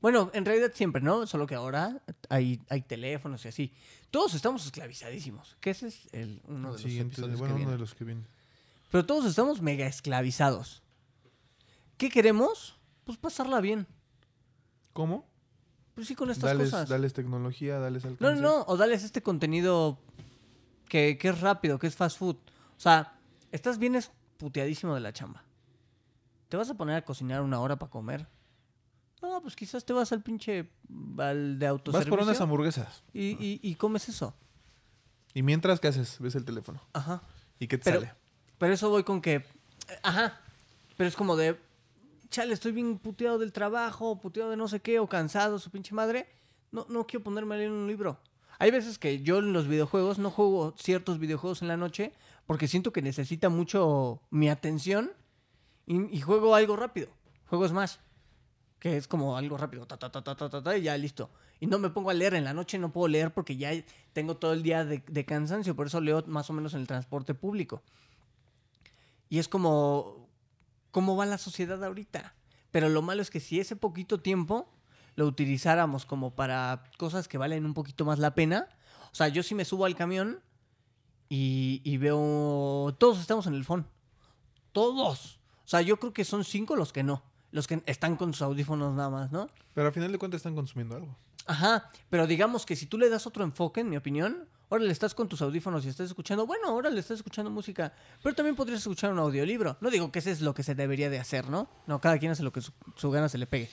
Bueno, 0.00 0.30
en 0.34 0.44
realidad 0.44 0.72
siempre, 0.74 1.00
¿no? 1.00 1.26
Solo 1.26 1.46
que 1.46 1.54
ahora 1.54 2.02
hay, 2.28 2.60
hay 2.68 2.82
teléfonos 2.82 3.44
y 3.44 3.48
así. 3.48 3.72
Todos 4.10 4.34
estamos 4.34 4.64
esclavizadísimos. 4.66 5.56
Que 5.60 5.70
ese 5.70 5.88
es 5.88 6.08
el, 6.12 6.42
uno 6.48 6.74
de 6.74 6.82
los 6.82 6.92
episodios 6.92 7.38
bueno, 7.38 7.54
que 7.56 7.62
uno 7.62 7.70
de 7.72 7.78
los 7.78 7.94
que 7.94 8.04
viene. 8.04 8.22
Pero 8.90 9.06
todos 9.06 9.24
estamos 9.26 9.62
mega 9.62 9.86
esclavizados. 9.86 10.82
¿Qué 11.98 12.10
queremos? 12.10 12.76
Pues 13.04 13.16
pasarla 13.16 13.60
bien. 13.60 13.86
¿Cómo? 14.92 15.26
Pues 15.94 16.08
sí, 16.08 16.14
con 16.14 16.30
estas 16.30 16.50
Dales, 16.50 16.70
cosas. 16.70 16.88
dales 16.88 17.12
tecnología, 17.14 17.78
dales 17.78 18.04
No, 18.04 18.10
alcance. 18.10 18.42
no, 18.42 18.58
no. 18.58 18.64
O 18.66 18.76
dales 18.76 19.02
este 19.02 19.22
contenido 19.22 19.98
que, 20.88 21.18
que 21.18 21.28
es 21.28 21.40
rápido, 21.40 21.78
que 21.78 21.86
es 21.86 21.94
fast 21.96 22.18
food. 22.18 22.36
O 22.36 22.80
sea, 22.80 23.12
estás 23.52 23.78
bien 23.78 23.98
puteadísimo 24.38 24.94
de 24.94 25.00
la 25.00 25.12
chamba. 25.12 25.42
¿Te 26.48 26.56
vas 26.56 26.70
a 26.70 26.74
poner 26.74 26.96
a 26.96 27.04
cocinar 27.04 27.42
una 27.42 27.60
hora 27.60 27.76
para 27.76 27.90
comer? 27.90 28.26
No, 29.22 29.40
pues 29.42 29.56
quizás 29.56 29.84
te 29.84 29.92
vas 29.92 30.12
al 30.12 30.22
pinche 30.22 30.70
al 31.18 31.58
de 31.58 31.66
Vas 31.66 31.70
autoservicio 31.70 32.10
por 32.10 32.20
unas 32.22 32.40
hamburguesas. 32.40 33.02
y, 33.12 33.30
y, 33.44 33.60
y 33.62 33.74
comes 33.74 34.08
eso. 34.08 34.34
Y 35.34 35.42
mientras, 35.42 35.80
¿qué 35.80 35.88
haces? 35.88 36.18
Ves 36.20 36.34
el 36.34 36.44
teléfono. 36.44 36.80
Ajá. 36.92 37.22
¿Y 37.58 37.66
qué 37.66 37.78
te 37.78 37.84
Pero, 37.84 38.00
sale? 38.00 38.14
pero 38.58 38.74
eso 38.74 38.88
voy 38.90 39.02
con 39.04 39.20
que. 39.20 39.44
Ajá. 40.02 40.40
Pero 40.96 41.08
es 41.08 41.16
como 41.16 41.36
de. 41.36 41.58
Chale, 42.30 42.54
estoy 42.54 42.72
bien 42.72 42.98
puteado 42.98 43.38
del 43.38 43.52
trabajo, 43.52 44.18
puteado 44.20 44.50
de 44.50 44.56
no 44.56 44.68
sé 44.68 44.80
qué, 44.80 44.98
o 44.98 45.08
cansado, 45.08 45.58
su 45.58 45.70
pinche 45.70 45.94
madre. 45.94 46.28
No, 46.72 46.86
no 46.88 47.06
quiero 47.06 47.24
ponerme 47.24 47.54
a 47.54 47.58
leer 47.58 47.70
un 47.70 47.86
libro. 47.86 48.18
Hay 48.58 48.70
veces 48.70 48.98
que 48.98 49.22
yo 49.22 49.38
en 49.38 49.52
los 49.52 49.68
videojuegos 49.68 50.18
no 50.18 50.30
juego 50.30 50.74
ciertos 50.78 51.18
videojuegos 51.18 51.62
en 51.62 51.68
la 51.68 51.76
noche 51.76 52.12
porque 52.46 52.68
siento 52.68 52.92
que 52.92 53.02
necesita 53.02 53.48
mucho 53.48 54.20
mi 54.30 54.48
atención 54.48 55.10
y, 55.86 56.20
juego 56.20 56.54
algo 56.54 56.76
rápido. 56.76 57.08
Juego 57.48 57.68
Smash. 57.68 57.96
Que 58.78 58.96
es 58.96 59.06
como 59.06 59.36
algo 59.36 59.56
rápido. 59.56 59.86
Ta, 59.86 59.96
ta, 59.96 60.10
ta, 60.10 60.22
ta, 60.22 60.36
ta, 60.36 60.48
ta, 60.48 60.62
ta, 60.62 60.76
y 60.76 60.82
ya 60.82 60.96
listo. 60.96 61.30
Y 61.60 61.66
no 61.66 61.78
me 61.78 61.90
pongo 61.90 62.10
a 62.10 62.14
leer. 62.14 62.34
En 62.34 62.44
la 62.44 62.54
noche 62.54 62.78
no 62.78 62.92
puedo 62.92 63.08
leer 63.08 63.32
porque 63.32 63.56
ya 63.56 63.70
tengo 64.12 64.36
todo 64.36 64.52
el 64.52 64.62
día 64.62 64.84
de, 64.84 65.02
de 65.06 65.24
cansancio. 65.24 65.76
Por 65.76 65.86
eso 65.86 66.00
leo 66.00 66.24
más 66.26 66.50
o 66.50 66.52
menos 66.52 66.74
en 66.74 66.80
el 66.80 66.86
transporte 66.86 67.34
público. 67.34 67.82
Y 69.28 69.38
es 69.38 69.48
como, 69.48 70.28
¿cómo 70.90 71.16
va 71.16 71.26
la 71.26 71.38
sociedad 71.38 71.82
ahorita? 71.82 72.34
Pero 72.70 72.88
lo 72.88 73.02
malo 73.02 73.22
es 73.22 73.30
que 73.30 73.40
si 73.40 73.60
ese 73.60 73.76
poquito 73.76 74.20
tiempo 74.20 74.68
lo 75.16 75.26
utilizáramos 75.26 76.06
como 76.06 76.34
para 76.34 76.84
cosas 76.98 77.26
que 77.26 77.38
valen 77.38 77.64
un 77.64 77.74
poquito 77.74 78.04
más 78.04 78.18
la 78.18 78.34
pena. 78.34 78.68
O 79.10 79.14
sea, 79.14 79.28
yo 79.28 79.42
sí 79.42 79.54
me 79.54 79.64
subo 79.64 79.86
al 79.86 79.96
camión 79.96 80.40
y, 81.28 81.80
y 81.84 81.96
veo, 81.96 82.94
todos 82.98 83.18
estamos 83.18 83.46
en 83.46 83.54
el 83.54 83.64
phone. 83.64 83.86
Todos. 84.72 85.40
O 85.64 85.68
sea, 85.68 85.80
yo 85.80 85.98
creo 85.98 86.12
que 86.12 86.24
son 86.24 86.44
cinco 86.44 86.76
los 86.76 86.92
que 86.92 87.02
no. 87.02 87.22
Los 87.50 87.66
que 87.66 87.82
están 87.86 88.16
con 88.16 88.32
sus 88.34 88.42
audífonos 88.42 88.94
nada 88.94 89.08
más, 89.08 89.32
¿no? 89.32 89.48
Pero 89.72 89.88
al 89.88 89.92
final 89.92 90.12
de 90.12 90.18
cuentas 90.18 90.38
están 90.38 90.54
consumiendo 90.54 90.96
algo. 90.96 91.16
Ajá, 91.46 91.88
pero 92.10 92.26
digamos 92.26 92.66
que 92.66 92.76
si 92.76 92.86
tú 92.86 92.98
le 92.98 93.08
das 93.08 93.26
otro 93.26 93.44
enfoque, 93.44 93.80
en 93.80 93.88
mi 93.88 93.96
opinión, 93.96 94.48
ahora 94.68 94.84
le 94.84 94.92
estás 94.92 95.14
con 95.14 95.28
tus 95.28 95.40
audífonos 95.42 95.84
y 95.84 95.88
estás 95.88 96.08
escuchando, 96.08 96.46
bueno, 96.46 96.68
ahora 96.68 96.90
le 96.90 97.00
estás 97.00 97.18
escuchando 97.18 97.50
música, 97.50 97.92
pero 98.22 98.34
también 98.34 98.56
podrías 98.56 98.80
escuchar 98.80 99.12
un 99.12 99.18
audiolibro. 99.20 99.76
No 99.80 99.90
digo 99.90 100.10
que 100.10 100.18
ese 100.18 100.32
es 100.32 100.40
lo 100.40 100.54
que 100.54 100.62
se 100.62 100.74
debería 100.74 101.08
de 101.08 101.18
hacer, 101.18 101.48
¿no? 101.48 101.68
No, 101.86 102.00
cada 102.00 102.18
quien 102.18 102.32
hace 102.32 102.42
lo 102.42 102.52
que 102.52 102.60
su, 102.60 102.72
su 102.96 103.10
gana 103.10 103.28
se 103.28 103.38
le 103.38 103.46
pegue. 103.46 103.70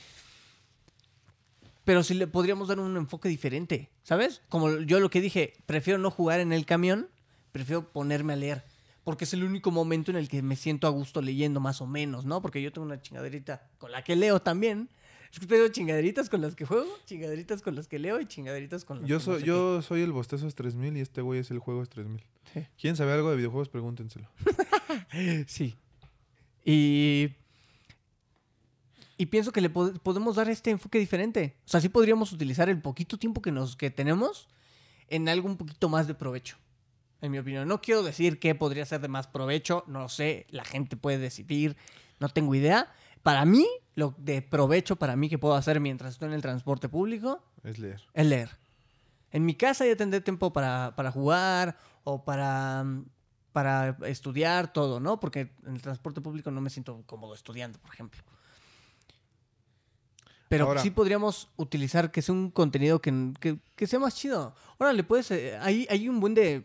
Pero 1.84 2.04
sí 2.04 2.14
le 2.14 2.28
podríamos 2.28 2.68
dar 2.70 2.80
un 2.80 2.96
enfoque 2.96 3.28
diferente, 3.28 3.90
¿sabes? 4.04 4.42
Como 4.50 4.80
yo 4.80 5.00
lo 5.00 5.10
que 5.10 5.22
dije, 5.22 5.54
prefiero 5.66 6.00
no 6.00 6.12
jugar 6.12 6.40
en 6.40 6.54
el 6.54 6.66
camión, 6.66 7.10
prefiero 7.52 7.92
ponerme 7.92 8.34
a 8.34 8.36
leer. 8.38 8.64
Porque 9.04 9.26
es 9.26 9.34
el 9.34 9.44
único 9.44 9.70
momento 9.70 10.12
en 10.12 10.18
el 10.18 10.30
que 10.30 10.42
me 10.42 10.56
siento 10.56 10.88
a 10.88 10.90
gusto 10.90 11.22
leyendo, 11.22 11.60
más 11.60 11.82
o 11.82 11.88
menos, 11.88 12.24
¿no? 12.24 12.42
Porque 12.42 12.62
yo 12.62 12.72
tengo 12.72 12.88
una 12.88 13.02
chingaderita 13.02 13.68
con 13.78 13.92
la 13.92 14.02
que 14.04 14.16
leo 14.16 14.42
también. 14.42 14.90
Es 15.34 15.40
que 15.40 15.48
tengo 15.48 15.68
chingaderitas 15.68 16.30
con 16.30 16.42
las 16.42 16.56
que 16.56 16.66
juego, 16.66 16.88
chingaderitas 17.06 17.62
con 17.62 17.76
las 17.76 17.88
que 17.88 18.00
leo 18.00 18.22
y 18.22 18.28
chingaderitas 18.28 18.86
con 18.86 19.02
las 19.02 19.10
Yo 19.10 19.18
que 19.18 19.26
no 19.26 19.26
soy, 19.26 19.40
sé 19.42 19.48
yo 19.48 19.82
soy 19.82 20.02
el 20.04 20.12
Bostezos 20.12 20.56
3000 20.56 20.96
y 20.96 21.02
este 21.02 21.22
güey 21.22 21.40
es 21.40 21.52
el 21.52 21.60
Juegos 21.60 21.90
3000. 21.90 22.24
Sí. 22.54 22.66
¿Quieren 22.80 22.96
saber 22.96 23.16
algo 23.16 23.32
de 23.32 23.38
videojuegos? 23.38 23.68
Pregúntenselo. 23.68 24.30
qué. 25.12 25.46
Sí. 25.48 25.76
Y. 26.64 27.32
Y 29.24 29.28
pienso 29.28 29.54
que 29.54 29.62
le 29.62 29.72
pod- 29.74 29.98
podemos 30.02 30.36
dar 30.36 30.50
este 30.50 30.70
enfoque 30.70 31.00
diferente. 31.00 31.56
O 31.66 31.70
sea, 31.70 31.80
sí 31.80 31.88
podríamos 31.88 32.34
utilizar 32.34 32.68
el 32.68 32.82
poquito 32.82 33.18
tiempo 33.18 33.42
que, 33.42 33.54
nos, 33.54 33.78
que 33.78 33.90
tenemos 33.90 34.50
en 35.08 35.30
algo 35.30 35.48
un 35.48 35.56
poquito 35.56 35.88
más 35.88 36.08
de 36.08 36.14
provecho. 36.14 36.58
En 37.22 37.32
mi 37.32 37.40
opinión. 37.40 37.66
No 37.66 37.80
quiero 37.82 38.04
decir 38.04 38.38
que 38.38 38.54
podría 38.54 38.86
ser 38.86 39.00
de 39.00 39.08
más 39.08 39.28
provecho. 39.28 39.86
No 39.88 40.02
lo 40.02 40.10
sé. 40.10 40.46
La 40.50 40.66
gente 40.66 40.98
puede 40.98 41.20
decidir. 41.20 41.78
No 42.20 42.28
tengo 42.28 42.54
idea. 42.54 42.92
Para 43.22 43.46
mí, 43.46 43.66
lo 43.96 44.14
de 44.18 44.42
provecho 44.42 44.98
para 44.98 45.16
mí 45.16 45.30
que 45.30 45.38
puedo 45.38 45.56
hacer 45.56 45.80
mientras 45.80 46.12
estoy 46.16 46.28
en 46.28 46.34
el 46.34 46.42
transporte 46.42 46.90
público 46.90 47.42
Es 47.64 47.80
leer. 47.80 48.02
es 48.14 48.26
leer. 48.26 48.50
En 49.32 49.46
mi 49.46 49.56
casa 49.56 49.86
ya 49.86 49.96
tendré 49.96 50.20
tiempo 50.20 50.52
para, 50.52 50.96
para 50.98 51.12
jugar 51.14 51.78
o 52.04 52.26
para, 52.26 52.86
para 53.54 53.98
estudiar, 54.06 54.74
todo, 54.74 55.00
¿no? 55.00 55.22
Porque 55.22 55.50
en 55.66 55.76
el 55.76 55.82
transporte 55.82 56.20
público 56.20 56.52
no 56.52 56.60
me 56.60 56.70
siento 56.70 57.02
cómodo 57.06 57.34
estudiando, 57.34 57.80
por 57.80 57.94
ejemplo. 57.94 58.22
Pero 60.50 60.66
Ahora- 60.68 60.82
sí 60.82 60.92
podríamos 60.92 61.50
utilizar 61.58 62.12
que 62.12 62.22
sea 62.22 62.34
un 62.36 62.52
contenido 62.52 63.02
que, 63.02 63.34
que- 63.40 63.58
que 63.76 63.88
sea 63.88 64.00
más 64.00 64.16
chido. 64.16 64.56
Órale, 64.78 65.04
puedes... 65.04 65.32
eh, 65.32 65.58
hay, 65.62 65.88
hay 65.90 66.08
un 66.10 66.20
buen 66.20 66.34
de... 66.34 66.64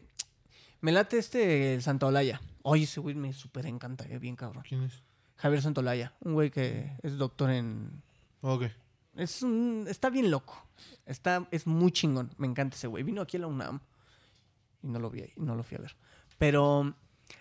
Me 0.80 0.92
late 0.92 1.18
este 1.18 1.74
el 1.74 1.82
Santolaya. 1.82 2.40
Oye, 2.62 2.84
ese 2.84 3.00
güey 3.00 3.14
me 3.14 3.32
súper 3.32 3.66
encanta, 3.66 4.04
eh, 4.08 4.18
bien 4.18 4.36
cabrón. 4.36 4.62
¿Quién 4.68 4.82
es? 4.82 5.02
Javier 5.36 5.62
Santolaya, 5.62 6.12
un 6.20 6.34
güey 6.34 6.50
que 6.50 6.92
es 7.02 7.16
doctor 7.16 7.50
en, 7.50 8.02
Ok. 8.40 8.64
es 9.16 9.42
un, 9.42 9.86
está 9.88 10.10
bien 10.10 10.30
loco. 10.30 10.66
Está, 11.06 11.48
es 11.50 11.66
muy 11.66 11.90
chingón. 11.92 12.30
Me 12.36 12.46
encanta 12.46 12.76
ese 12.76 12.86
güey. 12.88 13.04
Vino 13.04 13.22
aquí 13.22 13.36
a 13.36 13.40
la 13.40 13.46
UNAM. 13.46 13.80
Y 14.82 14.88
no 14.88 14.98
lo 14.98 15.10
vi 15.10 15.22
ahí, 15.22 15.32
no 15.36 15.54
lo 15.56 15.62
fui 15.62 15.76
a 15.76 15.80
ver. 15.80 15.96
Pero 16.38 16.94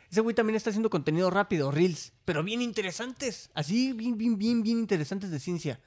ese 0.09 0.21
güey 0.21 0.35
también 0.35 0.55
está 0.55 0.69
haciendo 0.69 0.89
contenido 0.89 1.29
rápido, 1.29 1.69
reels, 1.71 2.13
pero 2.25 2.43
bien 2.43 2.61
interesantes. 2.61 3.49
Así, 3.53 3.93
bien, 3.93 4.17
bien, 4.17 4.37
bien, 4.37 4.63
bien 4.63 4.79
interesantes 4.79 5.29
de 5.29 5.39
ciencia. 5.39 5.79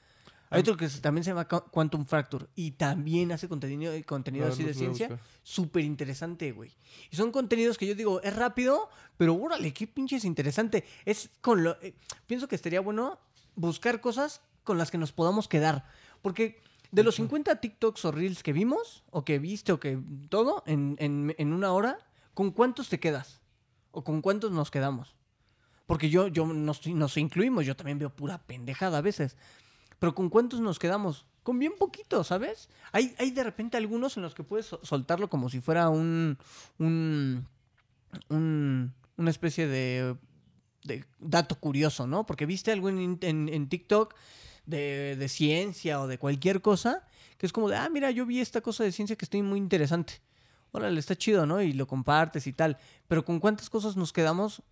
Hay 0.51 0.59
otro 0.61 0.75
que 0.77 0.87
también 0.89 1.23
se 1.23 1.31
llama 1.31 1.47
Qu- 1.47 1.69
Quantum 1.71 2.05
Fracture 2.05 2.47
y 2.55 2.71
también 2.71 3.31
hace 3.31 3.47
contenido, 3.47 3.93
contenido 4.05 4.45
A 4.45 4.49
ver, 4.49 4.53
así 4.53 4.63
de 4.63 4.73
ciencia. 4.73 5.07
Súper 5.43 5.83
interesante, 5.83 6.51
güey. 6.51 6.71
Y 7.09 7.15
son 7.15 7.31
contenidos 7.31 7.77
que 7.77 7.87
yo 7.87 7.95
digo, 7.95 8.21
es 8.21 8.35
rápido, 8.35 8.89
pero 9.17 9.33
órale, 9.35 9.73
qué 9.73 9.87
pinches 9.87 10.25
interesante. 10.25 10.83
Es 11.05 11.29
con 11.41 11.63
lo. 11.63 11.81
eh, 11.81 11.95
pienso 12.27 12.47
que 12.47 12.55
estaría 12.55 12.81
bueno 12.81 13.17
buscar 13.55 14.01
cosas 14.01 14.41
con 14.63 14.77
las 14.77 14.91
que 14.91 14.97
nos 14.97 15.11
podamos 15.13 15.47
quedar. 15.47 15.85
Porque 16.21 16.61
de 16.91 17.03
los 17.03 17.15
50 17.15 17.55
TikToks 17.61 18.03
o 18.05 18.11
Reels 18.11 18.43
que 18.43 18.51
vimos, 18.53 19.03
o 19.09 19.23
que 19.23 19.39
viste, 19.39 19.71
o 19.71 19.79
que 19.79 19.99
todo, 20.29 20.63
en, 20.67 20.95
en- 20.99 21.33
en 21.37 21.53
una 21.53 21.71
hora, 21.71 21.97
¿con 22.33 22.51
cuántos 22.51 22.89
te 22.89 22.99
quedas? 22.99 23.39
¿O 23.91 24.03
con 24.03 24.21
cuántos 24.21 24.51
nos 24.51 24.69
quedamos? 24.69 25.15
Porque 25.85 26.09
yo, 26.09 26.27
yo 26.27 26.45
nos, 26.45 26.85
nos 26.87 27.17
incluimos, 27.17 27.65
yo 27.65 27.75
también 27.75 27.99
veo 27.99 28.09
pura 28.09 28.37
pendejada 28.45 28.97
a 28.99 29.01
veces. 29.01 29.35
Pero 30.01 30.15
¿con 30.15 30.29
cuántos 30.31 30.59
nos 30.61 30.79
quedamos? 30.79 31.27
Con 31.43 31.59
bien 31.59 31.73
poquito, 31.77 32.23
¿sabes? 32.23 32.69
Hay, 32.91 33.13
hay 33.19 33.29
de 33.29 33.43
repente 33.43 33.77
algunos 33.77 34.17
en 34.17 34.23
los 34.23 34.33
que 34.33 34.43
puedes 34.43 34.65
so- 34.65 34.79
soltarlo 34.81 35.29
como 35.29 35.47
si 35.47 35.61
fuera 35.61 35.89
un. 35.89 36.39
un. 36.79 37.47
un- 38.29 38.93
una 39.17 39.29
especie 39.29 39.67
de. 39.67 40.15
de 40.83 41.05
dato 41.19 41.59
curioso, 41.59 42.07
¿no? 42.07 42.25
Porque 42.25 42.47
viste 42.47 42.71
algo 42.71 42.89
en, 42.89 43.19
en- 43.21 43.47
en 43.47 43.69
TikTok 43.69 44.15
de, 44.65 45.15
de 45.17 45.29
ciencia 45.29 46.01
o 46.01 46.07
de 46.07 46.17
cualquier 46.17 46.61
cosa 46.63 47.05
que 47.37 47.45
es 47.45 47.53
como 47.53 47.69
de, 47.69 47.75
ah, 47.75 47.89
mira, 47.89 48.09
yo 48.11 48.25
vi 48.25 48.39
esta 48.39 48.61
cosa 48.61 48.83
de 48.83 48.91
ciencia 48.91 49.15
que 49.15 49.25
está 49.25 49.37
muy 49.37 49.57
interesante. 49.59 50.21
Órale, 50.71 50.99
está 50.99 51.15
chido, 51.15 51.45
¿no? 51.45 51.61
Y 51.61 51.73
lo 51.73 51.85
compartes 51.87 52.47
y 52.47 52.53
tal. 52.53 52.77
Pero 53.07 53.23
¿con 53.23 53.39
cuántas 53.39 53.69
cosas 53.69 53.95
nos 53.97 54.13
quedamos? 54.13 54.63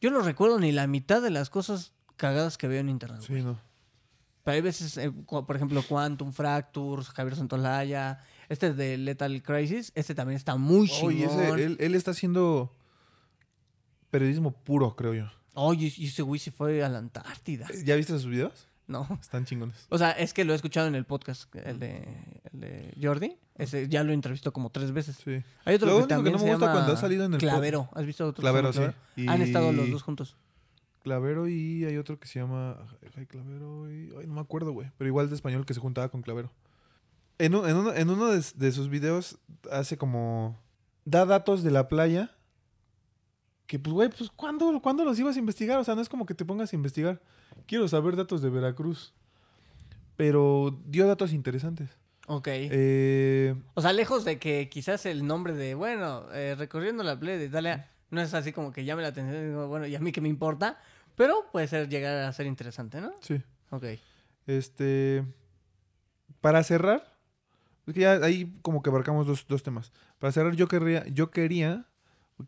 Yo 0.00 0.10
no 0.10 0.20
recuerdo 0.22 0.58
ni 0.58 0.72
la 0.72 0.86
mitad 0.88 1.20
de 1.22 1.30
las 1.30 1.50
cosas 1.50 1.92
cagadas 2.16 2.58
que 2.58 2.68
veo 2.68 2.80
en 2.80 2.88
internet. 2.88 3.22
Sí, 3.26 3.34
no. 3.42 3.58
Pero 4.46 4.54
hay 4.54 4.60
veces, 4.62 4.96
eh, 4.96 5.10
por 5.10 5.56
ejemplo, 5.56 5.82
Quantum 5.82 6.32
Fractures, 6.32 7.08
Javier 7.08 7.34
Santolaya, 7.34 8.20
este 8.48 8.72
de 8.72 8.96
Lethal 8.96 9.42
Crisis, 9.42 9.90
este 9.96 10.14
también 10.14 10.36
está 10.36 10.54
muy 10.54 10.88
chingón. 10.88 11.36
Oye, 11.50 11.64
él, 11.64 11.76
él 11.80 11.94
está 11.96 12.12
haciendo 12.12 12.72
periodismo 14.08 14.52
puro, 14.52 14.94
creo 14.94 15.14
yo. 15.14 15.24
Oye, 15.54 15.92
y 15.96 16.06
ese 16.06 16.22
güey 16.22 16.38
se 16.38 16.52
fue 16.52 16.84
a 16.84 16.88
la 16.88 16.98
Antártida. 16.98 17.66
¿Ya 17.84 17.96
viste 17.96 18.12
sus 18.12 18.26
videos? 18.26 18.68
No. 18.86 19.08
Están 19.20 19.46
chingones. 19.46 19.84
O 19.88 19.98
sea, 19.98 20.12
es 20.12 20.32
que 20.32 20.44
lo 20.44 20.52
he 20.52 20.56
escuchado 20.56 20.86
en 20.86 20.94
el 20.94 21.04
podcast, 21.06 21.52
el 21.56 21.80
de, 21.80 22.06
el 22.52 22.60
de 22.60 22.94
Jordi. 23.02 23.36
Ese 23.56 23.88
ya 23.88 24.04
lo 24.04 24.12
entrevistó 24.12 24.52
como 24.52 24.70
tres 24.70 24.92
veces. 24.92 25.16
Sí. 25.24 25.42
Hay 25.64 25.74
otro 25.74 25.88
Lo 25.88 25.92
que 25.92 25.96
único 25.96 26.06
que 26.06 26.14
también 26.14 26.32
no 26.34 26.38
me 26.38 26.50
gusta 26.52 26.66
llama 26.66 26.72
cuando 26.72 26.92
ha 26.92 26.96
salido 26.96 27.24
en 27.24 27.34
el 27.34 27.40
Clavero. 27.40 27.88
¿Has 27.94 28.06
visto 28.06 28.24
otro? 28.28 28.36
que 28.36 28.42
Clavero, 28.42 28.72
sí. 28.72 28.82
Y- 29.16 29.26
Han 29.26 29.42
estado 29.42 29.72
los 29.72 29.90
dos 29.90 30.04
juntos. 30.04 30.36
Clavero 31.06 31.46
y 31.46 31.84
hay 31.84 31.96
otro 31.98 32.18
que 32.18 32.26
se 32.26 32.40
llama. 32.40 32.76
Ay, 33.16 33.26
Clavero 33.26 33.88
y. 33.92 34.12
Ay, 34.18 34.26
no 34.26 34.34
me 34.34 34.40
acuerdo, 34.40 34.72
güey. 34.72 34.90
Pero 34.98 35.06
igual 35.06 35.28
de 35.28 35.36
español 35.36 35.64
que 35.64 35.72
se 35.72 35.78
juntaba 35.78 36.08
con 36.08 36.20
Clavero. 36.22 36.50
En, 37.38 37.54
un- 37.54 37.68
en 37.68 37.76
uno, 37.76 37.94
en 37.94 38.10
uno 38.10 38.26
de, 38.26 38.44
de 38.56 38.72
sus 38.72 38.88
videos 38.88 39.38
hace 39.70 39.96
como. 39.96 40.58
Da 41.04 41.24
datos 41.24 41.62
de 41.62 41.70
la 41.70 41.86
playa. 41.86 42.32
Que 43.68 43.78
pues, 43.78 43.94
güey, 43.94 44.08
pues 44.08 44.30
¿cuándo, 44.34 44.80
¿cuándo 44.82 45.04
los 45.04 45.16
ibas 45.20 45.36
a 45.36 45.38
investigar? 45.38 45.78
O 45.78 45.84
sea, 45.84 45.94
no 45.94 46.00
es 46.00 46.08
como 46.08 46.26
que 46.26 46.34
te 46.34 46.44
pongas 46.44 46.72
a 46.72 46.76
investigar. 46.76 47.20
Quiero 47.66 47.86
saber 47.86 48.16
datos 48.16 48.42
de 48.42 48.50
Veracruz. 48.50 49.14
Pero 50.16 50.76
dio 50.86 51.06
datos 51.06 51.32
interesantes. 51.32 51.90
Ok. 52.26 52.48
Eh, 52.50 53.54
O 53.74 53.80
sea, 53.82 53.92
lejos 53.92 54.24
de 54.24 54.38
que 54.40 54.68
quizás 54.68 55.06
el 55.06 55.24
nombre 55.26 55.52
de, 55.54 55.74
bueno, 55.76 56.26
eh, 56.32 56.56
recorriendo 56.58 57.04
la 57.04 57.18
playa 57.20 57.38
de 57.38 57.44
Italia, 57.44 57.90
no 58.10 58.20
es 58.20 58.34
así 58.34 58.52
como 58.52 58.72
que 58.72 58.84
llame 58.84 59.02
la 59.02 59.08
atención 59.08 59.68
bueno, 59.68 59.86
y 59.86 59.94
a 59.94 60.00
mí 60.00 60.10
que 60.10 60.20
me 60.20 60.28
importa, 60.28 60.80
pero 61.16 61.46
puede 61.52 61.66
ser 61.68 61.88
llegar 61.88 62.16
a 62.24 62.32
ser 62.32 62.46
interesante, 62.46 63.00
¿no? 63.00 63.12
sí. 63.20 63.40
Ok. 63.70 63.84
Este. 64.46 65.24
Para 66.40 66.62
cerrar. 66.62 67.12
Es 67.86 67.94
que 67.94 68.00
ya 68.00 68.12
ahí 68.14 68.56
como 68.62 68.82
que 68.82 68.90
abarcamos 68.90 69.26
dos, 69.26 69.46
dos 69.48 69.62
temas. 69.62 69.92
Para 70.18 70.32
cerrar, 70.32 70.54
yo 70.54 70.68
querría, 70.68 71.04
yo 71.08 71.30
quería. 71.30 71.86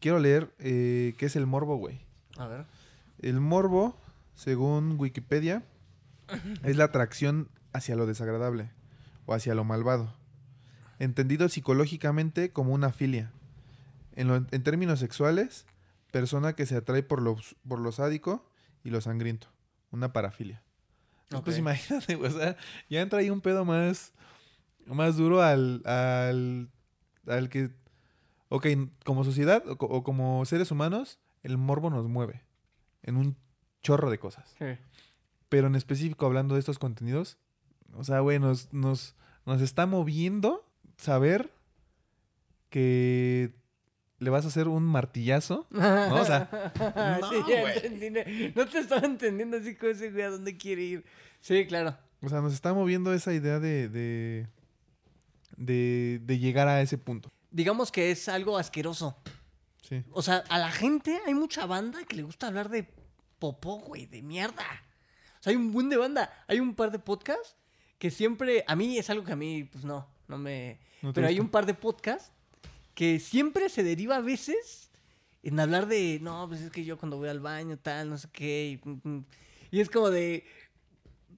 Quiero 0.00 0.18
leer 0.20 0.52
eh, 0.58 1.14
qué 1.18 1.26
es 1.26 1.36
el 1.36 1.46
morbo, 1.46 1.76
güey. 1.76 2.00
A 2.36 2.46
ver. 2.46 2.66
El 3.20 3.40
morbo 3.40 3.96
según 4.34 4.94
Wikipedia, 5.00 5.64
es 6.62 6.76
la 6.76 6.84
atracción 6.84 7.48
hacia 7.72 7.96
lo 7.96 8.06
desagradable 8.06 8.70
o 9.26 9.34
hacia 9.34 9.54
lo 9.56 9.64
malvado, 9.64 10.14
entendido 11.00 11.48
psicológicamente 11.48 12.52
como 12.52 12.72
una 12.72 12.92
filia. 12.92 13.32
En, 14.14 14.28
lo- 14.28 14.36
en 14.36 14.62
términos 14.62 15.00
sexuales, 15.00 15.66
persona 16.12 16.52
que 16.52 16.66
se 16.66 16.76
atrae 16.76 17.02
por 17.02 17.20
lo, 17.20 17.36
por 17.66 17.80
lo 17.80 17.90
sádico 17.90 18.48
y 18.85 18.91
lo 18.91 19.01
sangriento, 19.01 19.49
una 19.91 20.12
parafilia. 20.12 20.62
Entonces, 21.31 21.45
Pues 21.45 21.57
Ok. 21.57 21.59
imagínate, 21.61 22.14
güey, 22.16 22.33
o 22.33 22.39
sea, 22.39 22.57
ya 22.89 23.01
entra 23.01 23.18
ahí 23.20 23.31
un 23.31 23.41
pedo 23.41 23.64
más, 23.64 24.12
más 24.87 25.16
duro 25.16 25.43
al, 25.43 25.83
al, 25.87 26.70
al 27.26 27.49
que, 27.49 27.70
ok, 28.49 28.66
como 29.05 29.24
sociedad 29.24 29.62
o 29.66 30.03
como 30.03 30.45
seres 30.47 30.70
humanos, 30.70 31.18
el 31.43 31.59
morbo 31.59 31.91
nos 31.91 32.09
mueve 32.09 32.43
en 33.03 33.16
un 33.16 33.37
chorro 33.83 34.11
de 34.11 34.18
cosas. 34.18 34.55
Sí. 34.59 34.64
Pero 35.49 35.66
en 35.66 35.74
específico 35.76 36.26
hablando 36.26 36.55
de 36.55 36.61
estos 36.61 36.79
contenidos, 36.79 37.39
o 37.95 38.05
sea, 38.05 38.20
güey, 38.20 38.39
nos, 38.39 38.72
nos, 38.72 39.14
nos 39.47 39.61
está 39.61 39.87
moviendo 39.87 40.66
saber 40.97 41.53
que 42.70 43.55
le 44.18 44.30
vas 44.30 44.44
a 44.44 44.48
hacer 44.48 44.68
un 44.68 44.84
martillazo. 44.84 45.66
O 45.72 46.24
sea, 46.24 46.48
no, 47.20 47.30
sí, 47.30 47.36
ya 47.48 47.72
entendí. 47.74 48.10
No- 48.10 48.62
No 48.64 48.68
te 48.70 48.78
estaba 48.78 49.06
entendiendo 49.06 49.56
así 49.56 49.74
como 49.76 49.92
ese 49.92 50.10
güey 50.10 50.22
a 50.24 50.30
dónde 50.30 50.56
quiere 50.56 50.82
ir. 50.82 51.04
Sí, 51.40 51.66
claro. 51.66 51.96
O 52.22 52.28
sea, 52.28 52.40
nos 52.40 52.52
está 52.52 52.74
moviendo 52.74 53.12
esa 53.14 53.32
idea 53.32 53.60
de, 53.60 53.88
de, 53.88 54.48
de, 55.56 56.20
de 56.22 56.38
llegar 56.38 56.68
a 56.68 56.80
ese 56.82 56.98
punto. 56.98 57.30
Digamos 57.50 57.90
que 57.92 58.10
es 58.10 58.28
algo 58.28 58.58
asqueroso. 58.58 59.16
Sí. 59.82 60.02
O 60.12 60.22
sea, 60.22 60.44
a 60.48 60.58
la 60.58 60.70
gente 60.70 61.18
hay 61.26 61.34
mucha 61.34 61.64
banda 61.66 62.04
que 62.04 62.16
le 62.16 62.22
gusta 62.22 62.48
hablar 62.48 62.68
de 62.68 62.88
popó, 63.38 63.78
güey, 63.78 64.06
de 64.06 64.22
mierda. 64.22 64.64
O 65.38 65.42
sea, 65.42 65.50
hay 65.52 65.56
un 65.56 65.72
buen 65.72 65.88
de 65.88 65.96
banda. 65.96 66.30
Hay 66.48 66.60
un 66.60 66.74
par 66.74 66.90
de 66.90 66.98
podcasts 66.98 67.56
que 67.98 68.10
siempre, 68.10 68.64
a 68.66 68.76
mí 68.76 68.98
es 68.98 69.08
algo 69.10 69.24
que 69.24 69.32
a 69.32 69.36
mí, 69.36 69.64
pues 69.64 69.84
no, 69.84 70.06
no 70.28 70.38
me... 70.38 70.78
No 71.02 71.12
Pero 71.12 71.28
hay 71.28 71.38
un 71.40 71.48
par 71.48 71.64
de 71.66 71.74
podcasts 71.74 72.32
que 72.99 73.20
siempre 73.20 73.68
se 73.68 73.84
deriva 73.84 74.16
a 74.16 74.20
veces 74.20 74.90
en 75.44 75.61
hablar 75.61 75.86
de, 75.86 76.18
no, 76.20 76.49
pues 76.49 76.62
es 76.62 76.72
que 76.72 76.84
yo 76.84 76.99
cuando 76.99 77.16
voy 77.16 77.28
al 77.28 77.38
baño, 77.38 77.78
tal, 77.78 78.11
no 78.11 78.18
sé 78.18 78.26
qué. 78.32 78.70
Y, 78.84 78.88
mm, 78.88 79.01
mm. 79.05 79.24
y 79.70 79.78
es 79.80 79.88
como 79.88 80.11
de... 80.11 80.44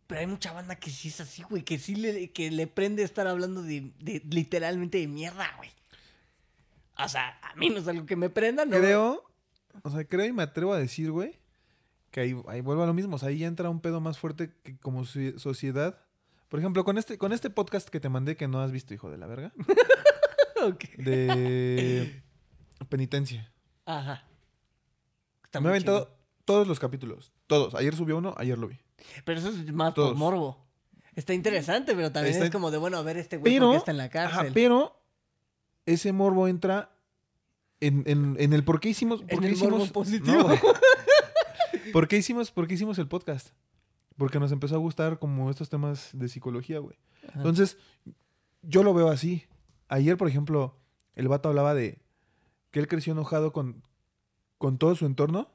Pero 0.06 0.22
hay 0.22 0.26
mucha 0.26 0.54
banda 0.54 0.76
que 0.76 0.88
sí 0.88 1.08
es 1.08 1.20
así, 1.20 1.42
güey, 1.42 1.62
que 1.62 1.78
sí 1.78 1.96
le, 1.96 2.30
que 2.32 2.50
le 2.50 2.66
prende 2.66 3.02
estar 3.02 3.26
hablando 3.26 3.62
de, 3.62 3.92
de 4.00 4.22
literalmente 4.30 4.96
de 4.96 5.06
mierda, 5.06 5.50
güey. 5.58 5.68
O 6.96 7.06
sea, 7.10 7.38
a 7.42 7.54
mí 7.56 7.68
no 7.68 7.80
es 7.80 7.88
algo 7.88 8.06
que 8.06 8.16
me 8.16 8.30
prenda, 8.30 8.64
¿no? 8.64 8.78
Creo, 8.78 9.22
o 9.82 9.90
sea, 9.90 10.02
creo 10.04 10.24
y 10.24 10.32
me 10.32 10.44
atrevo 10.44 10.72
a 10.72 10.78
decir, 10.78 11.10
güey, 11.10 11.38
que 12.10 12.20
ahí, 12.20 12.42
ahí 12.48 12.62
vuelvo 12.62 12.84
a 12.84 12.86
lo 12.86 12.94
mismo. 12.94 13.16
O 13.16 13.18
sea, 13.18 13.28
ahí 13.28 13.36
ya 13.40 13.46
entra 13.48 13.68
un 13.68 13.80
pedo 13.82 14.00
más 14.00 14.18
fuerte 14.18 14.50
que 14.62 14.78
como 14.78 15.04
socie- 15.04 15.36
sociedad. 15.38 15.98
Por 16.48 16.58
ejemplo, 16.58 16.84
con 16.84 16.96
este, 16.96 17.18
con 17.18 17.34
este 17.34 17.50
podcast 17.50 17.90
que 17.90 18.00
te 18.00 18.08
mandé 18.08 18.38
que 18.38 18.48
no 18.48 18.62
has 18.62 18.72
visto, 18.72 18.94
hijo 18.94 19.10
de 19.10 19.18
la 19.18 19.26
verga, 19.26 19.52
De 20.68 22.22
penitencia. 22.88 23.52
Ajá. 23.86 24.24
Está 25.44 25.60
me 25.60 25.66
he 25.66 25.70
muy 25.70 25.76
aventado 25.76 26.16
todos 26.44 26.66
los 26.68 26.78
capítulos. 26.78 27.32
Todos. 27.46 27.74
Ayer 27.74 27.94
subió 27.96 28.18
uno, 28.18 28.34
ayer 28.38 28.56
lo 28.58 28.68
vi. 28.68 28.78
Pero 29.24 29.38
eso 29.40 29.48
es 29.50 29.72
más 29.72 29.94
por 29.94 30.04
Todos. 30.06 30.18
morbo. 30.18 30.66
Está 31.16 31.34
interesante, 31.34 31.94
pero 31.94 32.12
también 32.12 32.34
Está- 32.34 32.46
es 32.46 32.50
como 32.52 32.70
de, 32.70 32.78
bueno, 32.78 32.96
a 32.98 33.02
ver 33.02 33.16
este 33.16 33.36
güey 33.36 33.52
Pero, 33.52 33.66
porque 33.66 33.78
está 33.78 33.90
en 33.90 33.96
la 33.98 34.04
ajá, 34.04 34.12
cárcel. 34.12 34.52
pero 34.54 35.02
ese 35.86 36.12
morbo 36.12 36.46
entra 36.48 36.92
en, 37.80 38.04
en- 38.06 38.36
en 38.38 38.52
el 38.52 38.62
por 38.64 38.78
qué 38.80 38.90
hicimos. 38.90 39.22
Por 39.22 39.32
En 39.32 39.40
qué 39.40 39.46
el 39.48 39.56
morbo 39.56 39.76
hicimos 39.78 39.90
positivo. 39.90 40.36
No, 40.38 40.44
güey. 40.44 40.58
¿Por 41.92 42.06
qué 42.08 42.16
hicimos, 42.18 42.50
por 42.52 42.68
qué 42.68 42.74
hicimos 42.74 42.98
el 42.98 43.08
podcast? 43.08 43.48
Porque 44.16 44.38
nos 44.38 44.52
empezó 44.52 44.76
a 44.76 44.78
gustar 44.78 45.18
como 45.18 45.50
estos 45.50 45.68
temas 45.68 46.10
de 46.12 46.28
psicología, 46.28 46.78
güey. 46.78 46.96
Ajá. 47.28 47.38
Entonces, 47.38 47.78
yo 48.62 48.82
lo 48.84 48.94
veo 48.94 49.08
así. 49.08 49.44
Ayer, 49.90 50.16
por 50.16 50.28
ejemplo, 50.28 50.78
el 51.16 51.26
vato 51.26 51.48
hablaba 51.48 51.74
de 51.74 52.00
que 52.70 52.78
él 52.78 52.86
creció 52.86 53.12
enojado 53.12 53.52
con, 53.52 53.82
con 54.56 54.78
todo 54.78 54.94
su 54.94 55.04
entorno 55.04 55.50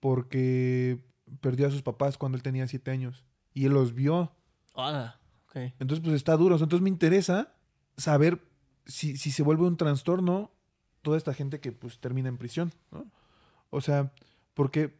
porque 0.00 1.04
perdió 1.42 1.66
a 1.66 1.70
sus 1.70 1.82
papás 1.82 2.16
cuando 2.16 2.36
él 2.36 2.42
tenía 2.42 2.66
siete 2.66 2.90
años. 2.90 3.26
Y 3.52 3.66
él 3.66 3.74
los 3.74 3.94
vio. 3.94 4.32
Ah, 4.74 5.16
ok. 5.48 5.56
Entonces, 5.78 6.00
pues 6.00 6.16
está 6.16 6.34
duro. 6.38 6.54
Entonces 6.54 6.80
me 6.80 6.88
interesa 6.88 7.52
saber 7.98 8.42
si, 8.86 9.18
si 9.18 9.30
se 9.30 9.42
vuelve 9.42 9.64
un 9.64 9.76
trastorno 9.76 10.50
toda 11.02 11.18
esta 11.18 11.34
gente 11.34 11.60
que 11.60 11.70
pues 11.70 12.00
termina 12.00 12.30
en 12.30 12.38
prisión. 12.38 12.72
¿no? 12.90 13.06
O 13.68 13.82
sea, 13.82 14.14
¿por 14.54 14.70
qué, 14.70 14.98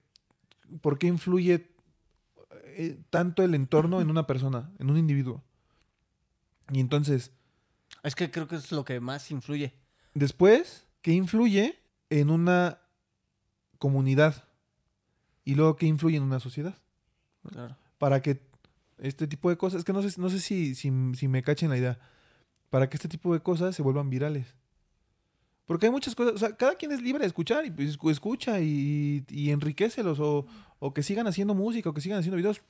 por 0.82 0.98
qué 0.98 1.06
influye 1.06 1.70
eh, 2.66 3.00
tanto 3.08 3.42
el 3.42 3.54
entorno 3.54 4.02
en 4.02 4.10
una 4.10 4.26
persona, 4.26 4.70
en 4.78 4.90
un 4.90 4.98
individuo? 4.98 5.42
Y 6.70 6.80
entonces, 6.80 7.32
Es 8.04 8.14
que 8.14 8.30
creo 8.30 8.46
que 8.46 8.54
es 8.56 8.70
lo 8.70 8.84
que 8.84 9.00
más 9.00 9.30
influye. 9.32 9.74
después, 10.14 10.86
¿qué 11.02 11.10
influye 11.12 11.76
en 12.10 12.30
una 12.30 12.78
comunidad? 13.78 14.44
Y 15.44 15.56
luego, 15.56 15.74
¿qué 15.76 15.86
influye 15.86 16.16
en 16.16 16.22
una 16.22 16.38
sociedad? 16.40 16.76
Claro. 17.50 17.76
para 17.98 18.22
que 18.22 18.40
este 18.98 19.26
tipo 19.26 19.50
de 19.50 19.56
cosas, 19.58 19.80
es 19.80 19.84
que 19.84 19.92
no 19.92 20.00
sé, 20.02 20.18
no 20.20 20.30
sé 20.30 20.38
si, 20.40 20.74
si, 20.74 20.90
si 21.14 21.28
me 21.28 21.42
cachen 21.42 21.68
la 21.70 21.76
idea, 21.76 21.98
para 22.70 22.88
que 22.88 22.96
este 22.96 23.08
tipo 23.08 23.32
de 23.34 23.40
cosas 23.40 23.74
se 23.76 23.82
vuelvan 23.82 24.08
virales. 24.10 24.54
Porque 25.66 25.86
hay 25.86 25.92
muchas 25.92 26.14
cosas, 26.14 26.34
o 26.34 26.38
sea, 26.38 26.56
cada 26.56 26.74
quien 26.76 26.92
es 26.92 27.02
libre 27.02 27.20
de 27.22 27.26
escuchar 27.26 27.64
y 27.66 27.70
pues, 27.70 27.98
escu- 27.98 28.10
escucha 28.10 28.60
y, 28.60 29.24
y 29.28 29.50
enriquecelos 29.50 30.20
o, 30.20 30.46
o 30.78 30.94
que 30.94 31.02
sigan 31.02 31.26
haciendo 31.26 31.54
música 31.54 31.88
o 31.90 31.94
que 31.94 32.00
sigan 32.02 32.18
haciendo 32.18 32.36
videos. 32.36 32.60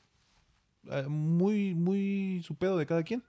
eh, 0.91 1.05
Muy, 1.09 1.75
muy 1.75 2.43
su 2.45 2.55
pedo 2.57 2.77
de 2.79 2.87
cada 2.87 3.03
quien. 3.03 3.23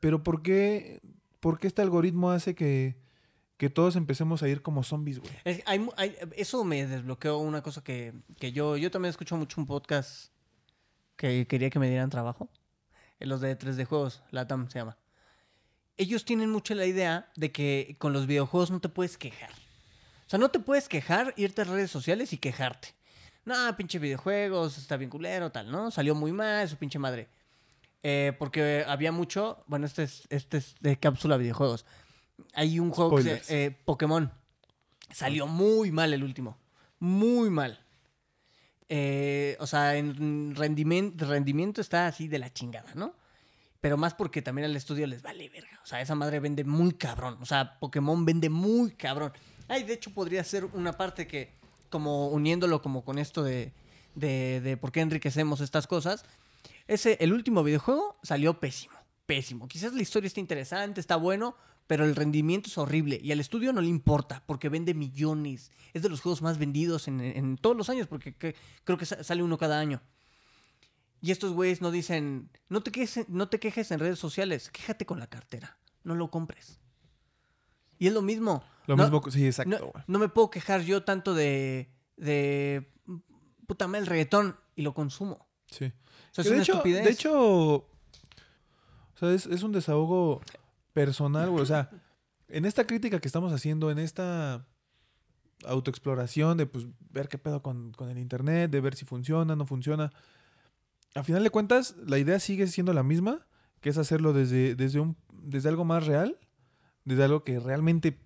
Pero 0.00 0.22
¿por 0.22 0.42
qué, 0.42 1.00
por 1.40 1.58
qué 1.58 1.66
este 1.66 1.82
algoritmo 1.82 2.30
hace 2.30 2.54
que, 2.54 2.96
que 3.56 3.70
todos 3.70 3.96
empecemos 3.96 4.42
a 4.42 4.48
ir 4.48 4.62
como 4.62 4.82
zombies, 4.82 5.20
güey? 5.20 5.32
Eso 6.36 6.64
me 6.64 6.86
desbloqueó 6.86 7.38
una 7.38 7.62
cosa 7.62 7.84
que, 7.84 8.14
que 8.38 8.52
yo, 8.52 8.76
yo 8.76 8.90
también 8.90 9.10
escucho 9.10 9.36
mucho 9.36 9.60
un 9.60 9.66
podcast 9.66 10.32
que 11.16 11.46
quería 11.46 11.68
que 11.68 11.78
me 11.78 11.88
dieran 11.88 12.08
trabajo. 12.08 12.48
En 13.18 13.28
los 13.28 13.42
de 13.42 13.56
3D 13.58 13.84
Juegos, 13.84 14.22
Latam 14.30 14.70
se 14.70 14.78
llama. 14.78 14.96
Ellos 15.98 16.24
tienen 16.24 16.50
mucho 16.50 16.74
la 16.74 16.86
idea 16.86 17.30
de 17.36 17.52
que 17.52 17.96
con 17.98 18.14
los 18.14 18.26
videojuegos 18.26 18.70
no 18.70 18.80
te 18.80 18.88
puedes 18.88 19.18
quejar. 19.18 19.50
O 19.50 20.30
sea, 20.30 20.38
no 20.38 20.48
te 20.48 20.60
puedes 20.60 20.88
quejar, 20.88 21.34
irte 21.36 21.60
a 21.60 21.64
redes 21.64 21.90
sociales 21.90 22.32
y 22.32 22.38
quejarte. 22.38 22.94
No, 23.44 23.76
pinche 23.76 23.98
videojuegos, 23.98 24.78
está 24.78 24.96
bien 24.96 25.10
culero, 25.10 25.52
tal, 25.52 25.70
¿no? 25.70 25.90
Salió 25.90 26.14
muy 26.14 26.32
mal, 26.32 26.66
su 26.68 26.76
pinche 26.76 26.98
madre. 26.98 27.28
Eh, 28.02 28.32
porque 28.38 28.84
había 28.86 29.12
mucho, 29.12 29.62
bueno, 29.66 29.86
este 29.86 30.04
es, 30.04 30.26
este 30.30 30.58
es 30.58 30.74
de 30.80 30.98
cápsula 30.98 31.36
videojuegos. 31.36 31.84
Hay 32.54 32.78
un 32.80 32.90
juego 32.90 33.16
que 33.16 33.22
Spoilers. 33.22 33.46
se, 33.46 33.64
eh, 33.66 33.70
Pokémon. 33.84 34.32
Salió 35.12 35.46
muy 35.46 35.92
mal 35.92 36.12
el 36.14 36.24
último. 36.24 36.56
Muy 36.98 37.50
mal. 37.50 37.84
Eh, 38.88 39.56
o 39.60 39.66
sea, 39.66 39.96
en 39.96 40.54
rendimiento, 40.54 41.26
rendimiento 41.26 41.80
está 41.80 42.06
así 42.06 42.26
de 42.26 42.38
la 42.38 42.52
chingada, 42.52 42.92
¿no? 42.94 43.14
Pero 43.80 43.96
más 43.96 44.14
porque 44.14 44.42
también 44.42 44.66
al 44.66 44.76
estudio 44.76 45.06
les 45.06 45.22
vale 45.22 45.48
verga. 45.48 45.80
O 45.82 45.86
sea, 45.86 46.00
esa 46.00 46.14
madre 46.14 46.40
vende 46.40 46.64
muy 46.64 46.92
cabrón. 46.92 47.38
O 47.40 47.46
sea, 47.46 47.78
Pokémon 47.78 48.24
vende 48.24 48.50
muy 48.50 48.92
cabrón. 48.92 49.32
Ay, 49.68 49.84
de 49.84 49.94
hecho 49.94 50.12
podría 50.12 50.42
ser 50.44 50.64
una 50.64 50.92
parte 50.92 51.26
que, 51.26 51.52
como 51.88 52.28
uniéndolo 52.28 52.82
como 52.82 53.04
con 53.04 53.18
esto 53.18 53.42
de, 53.42 53.72
de, 54.14 54.60
de 54.60 54.76
por 54.76 54.92
qué 54.92 55.00
enriquecemos 55.00 55.60
estas 55.60 55.86
cosas. 55.86 56.24
Ese, 56.90 57.16
el 57.20 57.32
último 57.32 57.62
videojuego 57.62 58.18
salió 58.22 58.58
pésimo. 58.58 58.94
Pésimo. 59.26 59.68
Quizás 59.68 59.92
la 59.94 60.02
historia 60.02 60.26
está 60.26 60.40
interesante, 60.40 61.00
está 61.00 61.14
bueno, 61.16 61.54
pero 61.86 62.04
el 62.04 62.16
rendimiento 62.16 62.68
es 62.68 62.76
horrible. 62.78 63.20
Y 63.22 63.30
al 63.30 63.38
estudio 63.40 63.72
no 63.72 63.80
le 63.80 63.86
importa, 63.88 64.42
porque 64.46 64.68
vende 64.68 64.92
millones. 64.92 65.70
Es 65.94 66.02
de 66.02 66.08
los 66.08 66.20
juegos 66.20 66.42
más 66.42 66.58
vendidos 66.58 67.06
en, 67.06 67.20
en 67.20 67.56
todos 67.56 67.76
los 67.76 67.88
años, 67.90 68.08
porque 68.08 68.34
que- 68.34 68.56
creo 68.84 68.98
que 68.98 69.06
sa- 69.06 69.22
sale 69.22 69.42
uno 69.42 69.56
cada 69.56 69.78
año. 69.78 70.02
Y 71.20 71.30
estos 71.30 71.52
güeyes 71.52 71.80
no 71.80 71.90
dicen, 71.90 72.50
no 72.68 72.82
te, 72.82 72.90
quejes, 72.90 73.28
no 73.28 73.48
te 73.48 73.60
quejes 73.60 73.90
en 73.92 74.00
redes 74.00 74.18
sociales, 74.18 74.70
quéjate 74.70 75.06
con 75.06 75.18
la 75.20 75.28
cartera, 75.28 75.78
no 76.02 76.14
lo 76.16 76.30
compres. 76.30 76.80
Y 77.98 78.06
es 78.08 78.12
lo 78.14 78.22
mismo. 78.22 78.64
Lo 78.86 78.96
No- 78.96 79.04
mismo, 79.04 79.30
sí, 79.30 79.46
exacto, 79.46 79.92
no 80.08 80.18
me 80.18 80.28
puedo 80.28 80.50
quejar 80.50 80.80
yo 80.82 81.04
tanto 81.04 81.34
de, 81.34 81.92
de 82.16 82.90
puta 83.66 83.86
madre 83.86 84.00
el 84.00 84.06
reggaetón 84.06 84.56
y 84.74 84.82
lo 84.82 84.94
consumo. 84.94 85.46
Sí. 85.70 85.86
O 85.86 86.34
sea, 86.34 86.42
es 86.42 86.44
Que 86.44 86.50
de, 86.50 86.50
una 86.50 86.62
hecho, 86.62 86.72
estupidez. 86.72 87.04
de 87.04 87.10
hecho, 87.10 87.74
o 87.74 87.86
sea, 89.14 89.32
es, 89.32 89.46
es 89.46 89.62
un 89.62 89.72
desahogo 89.72 90.40
personal, 90.92 91.50
güey. 91.50 91.62
O 91.62 91.66
sea, 91.66 91.90
en 92.48 92.64
esta 92.64 92.86
crítica 92.86 93.20
que 93.20 93.28
estamos 93.28 93.52
haciendo, 93.52 93.90
en 93.90 93.98
esta 93.98 94.66
autoexploración 95.64 96.56
de 96.56 96.66
pues 96.66 96.86
ver 97.10 97.28
qué 97.28 97.38
pedo 97.38 97.62
con, 97.62 97.92
con 97.92 98.08
el 98.08 98.18
internet, 98.18 98.70
de 98.70 98.80
ver 98.80 98.94
si 98.94 99.04
funciona, 99.04 99.56
no 99.56 99.66
funciona. 99.66 100.12
A 101.14 101.22
final 101.22 101.42
de 101.42 101.50
cuentas, 101.50 101.96
la 102.06 102.18
idea 102.18 102.38
sigue 102.40 102.66
siendo 102.66 102.92
la 102.92 103.02
misma, 103.02 103.46
que 103.80 103.90
es 103.90 103.98
hacerlo 103.98 104.32
desde, 104.32 104.74
desde, 104.74 105.00
un, 105.00 105.16
desde 105.32 105.68
algo 105.68 105.84
más 105.84 106.06
real, 106.06 106.38
desde 107.04 107.24
algo 107.24 107.44
que 107.44 107.58
realmente 107.58 108.18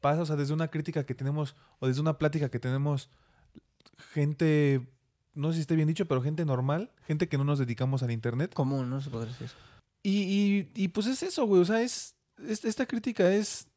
pasa, 0.00 0.22
o 0.22 0.26
sea, 0.26 0.36
desde 0.36 0.52
una 0.52 0.68
crítica 0.68 1.04
que 1.06 1.14
tenemos, 1.14 1.56
o 1.78 1.86
desde 1.86 2.00
una 2.00 2.18
plática 2.18 2.50
que 2.50 2.58
tenemos 2.58 3.08
gente 4.12 4.86
no 5.34 5.50
sé 5.50 5.56
si 5.56 5.60
esté 5.62 5.76
bien 5.76 5.88
dicho, 5.88 6.06
pero 6.06 6.22
gente 6.22 6.44
normal, 6.44 6.90
gente 7.06 7.28
que 7.28 7.38
no 7.38 7.44
nos 7.44 7.58
dedicamos 7.58 8.02
al 8.02 8.10
internet. 8.10 8.54
Común, 8.54 8.90
¿no? 8.90 9.00
Se 9.00 9.10
podría 9.10 9.32
decir. 9.32 9.50
Y, 10.02 10.18
y, 10.22 10.70
y 10.74 10.88
pues 10.88 11.06
es 11.06 11.22
eso, 11.22 11.46
güey. 11.46 11.62
O 11.62 11.64
sea, 11.64 11.80
es, 11.82 12.14
es- 12.46 12.64
esta 12.64 12.86
crítica 12.86 13.32
es 13.32 13.68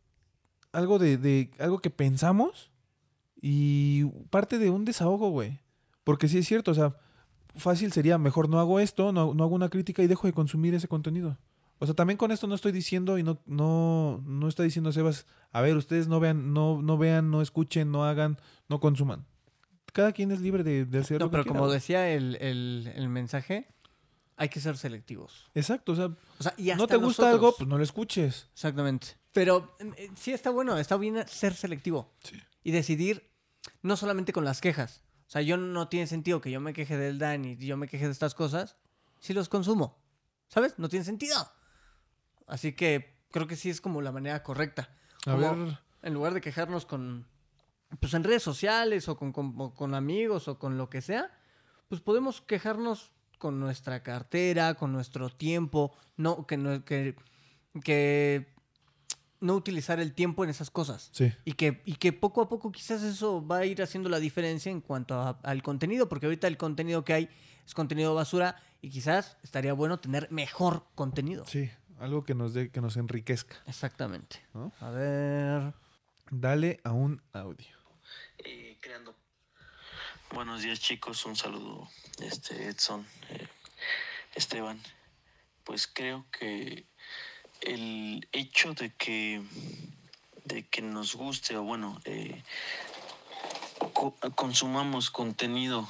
algo 0.71 0.99
de, 0.99 1.17
de 1.17 1.51
algo 1.59 1.79
que 1.79 1.89
pensamos 1.89 2.69
y 3.41 4.03
parte 4.29 4.57
de 4.59 4.69
un 4.69 4.85
desahogo, 4.85 5.29
güey. 5.29 5.59
Porque 6.03 6.27
sí 6.27 6.37
es 6.39 6.47
cierto, 6.47 6.71
o 6.71 6.73
sea, 6.73 6.95
fácil 7.55 7.91
sería, 7.91 8.17
mejor 8.17 8.49
no 8.49 8.59
hago 8.59 8.79
esto, 8.79 9.11
no, 9.11 9.33
no 9.33 9.43
hago 9.43 9.55
una 9.55 9.69
crítica 9.69 10.01
y 10.03 10.07
dejo 10.07 10.27
de 10.27 10.33
consumir 10.33 10.73
ese 10.73 10.87
contenido. 10.87 11.37
O 11.79 11.85
sea, 11.85 11.93
también 11.95 12.17
con 12.17 12.31
esto 12.31 12.47
no 12.47 12.55
estoy 12.55 12.71
diciendo 12.71 13.17
y 13.19 13.23
no, 13.23 13.39
no, 13.45 14.23
no 14.25 14.47
está 14.47 14.63
diciendo 14.63 14.91
Sebas, 14.91 15.27
a 15.51 15.61
ver, 15.61 15.77
ustedes 15.77 16.07
no 16.07 16.19
vean, 16.19 16.53
no, 16.53 16.81
no 16.81 16.97
vean, 16.97 17.29
no 17.29 17.41
escuchen, 17.41 17.91
no 17.91 18.03
hagan, 18.05 18.37
no 18.67 18.79
consuman. 18.79 19.25
Cada 19.93 20.11
quien 20.11 20.31
es 20.31 20.39
libre 20.41 20.63
de, 20.63 20.85
de 20.85 20.99
hacer 20.99 21.19
No, 21.19 21.25
lo 21.25 21.29
que 21.29 21.33
pero 21.33 21.43
quiera, 21.43 21.59
como 21.59 21.71
decía 21.71 22.09
el, 22.09 22.35
el- 22.41 22.91
el 22.95 23.09
mensaje, 23.09 23.67
hay 24.35 24.49
que 24.49 24.59
ser 24.59 24.77
selectivos. 24.77 25.49
Exacto, 25.55 25.93
o 25.93 25.95
sea, 25.95 26.05
O 26.05 26.43
sea, 26.43 26.53
y 26.57 26.67
no 26.67 26.73
hasta 26.73 26.87
te 26.87 26.95
gusta 26.97 27.23
nosotros. 27.23 27.33
algo, 27.33 27.55
pues 27.57 27.67
no 27.69 27.77
lo 27.77 27.83
escuches. 27.83 28.47
Exactamente. 28.53 29.07
Pero 29.31 29.75
eh, 29.79 30.09
sí 30.15 30.31
está 30.33 30.49
bueno, 30.51 30.77
está 30.77 30.97
bien 30.97 31.27
ser 31.27 31.53
selectivo. 31.55 32.13
Y 32.63 32.71
decidir 32.71 33.29
no 33.81 33.97
solamente 33.97 34.33
con 34.33 34.45
las 34.45 34.61
quejas. 34.61 35.03
O 35.27 35.29
sea, 35.29 35.41
yo 35.41 35.57
no 35.57 35.87
tiene 35.89 36.07
sentido 36.07 36.39
que 36.41 36.51
yo 36.51 36.59
me 36.61 36.73
queje 36.73 36.97
del 36.97 37.17
Dani 37.19 37.57
y 37.59 37.65
yo 37.65 37.75
me 37.77 37.87
queje 37.87 38.05
de 38.05 38.11
estas 38.11 38.33
cosas 38.35 38.77
si 39.19 39.33
los 39.33 39.49
consumo. 39.49 39.97
¿Sabes? 40.47 40.75
No 40.77 40.87
tiene 40.89 41.03
sentido. 41.03 41.35
Así 42.45 42.73
que 42.73 43.17
creo 43.31 43.47
que 43.47 43.55
sí 43.55 43.69
es 43.69 43.81
como 43.81 44.01
la 44.01 44.11
manera 44.11 44.41
correcta. 44.43 44.89
A 45.25 45.35
ver, 45.35 45.79
En 46.01 46.13
lugar 46.13 46.33
de 46.33 46.41
quejarnos 46.41 46.85
con. 46.85 47.27
Pues 47.99 48.13
en 48.13 48.23
redes 48.23 48.43
sociales 48.43 49.07
o 49.07 49.17
con, 49.17 49.31
con- 49.31 49.71
con 49.71 49.93
amigos 49.95 50.47
o 50.47 50.59
con 50.59 50.77
lo 50.77 50.89
que 50.89 51.01
sea, 51.01 51.31
pues 51.87 52.01
podemos 52.01 52.41
quejarnos 52.41 53.11
con 53.37 53.59
nuestra 53.59 54.03
cartera, 54.03 54.73
con 54.75 54.91
nuestro 54.91 55.29
tiempo, 55.29 55.93
no, 56.17 56.45
que, 56.47 56.57
no, 56.57 56.83
que, 56.83 57.15
que 57.83 58.47
no 59.39 59.53
utilizar 59.55 59.99
el 59.99 60.13
tiempo 60.13 60.43
en 60.43 60.49
esas 60.49 60.69
cosas. 60.71 61.09
sí. 61.13 61.31
Y 61.45 61.53
que, 61.53 61.81
y 61.85 61.95
que 61.95 62.11
poco 62.11 62.41
a 62.41 62.49
poco 62.49 62.71
quizás 62.71 63.03
eso 63.03 63.45
va 63.45 63.57
a 63.59 63.65
ir 63.65 63.81
haciendo 63.81 64.09
la 64.09 64.19
diferencia 64.19 64.71
en 64.71 64.81
cuanto 64.81 65.15
a- 65.15 65.39
al 65.43 65.61
contenido, 65.63 66.09
porque 66.09 66.25
ahorita 66.25 66.47
el 66.47 66.57
contenido 66.57 67.05
que 67.05 67.13
hay 67.13 67.29
es 67.65 67.73
contenido 67.73 68.15
basura 68.15 68.55
y 68.81 68.89
quizás 68.89 69.37
estaría 69.43 69.73
bueno 69.73 69.99
tener 69.99 70.29
mejor 70.31 70.87
contenido. 70.95 71.45
Sí, 71.45 71.69
algo 71.99 72.23
que 72.25 72.33
nos 72.35 72.53
dé, 72.53 72.69
que 72.71 72.81
nos 72.81 72.97
enriquezca. 72.97 73.57
Exactamente. 73.67 74.37
¿no? 74.53 74.71
A 74.81 74.89
ver. 74.89 75.73
Dale 76.31 76.79
a 76.83 76.91
un 76.91 77.21
audio. 77.31 77.76
Eh, 78.39 78.77
creando. 78.81 79.15
Buenos 80.31 80.61
días 80.61 80.79
chicos, 80.79 81.25
un 81.25 81.35
saludo, 81.35 81.89
este 82.21 82.67
Edson, 82.67 83.07
eh, 83.29 83.47
Esteban. 84.35 84.81
Pues 85.63 85.87
creo 85.87 86.25
que 86.31 86.85
el 87.61 88.27
hecho 88.31 88.73
de 88.73 88.93
que 88.95 89.41
de 90.45 90.65
que 90.67 90.81
nos 90.81 91.15
guste 91.15 91.57
o 91.57 91.63
bueno 91.63 91.99
eh, 92.05 92.41
co- 93.93 94.15
consumamos 94.35 95.09
contenido 95.09 95.89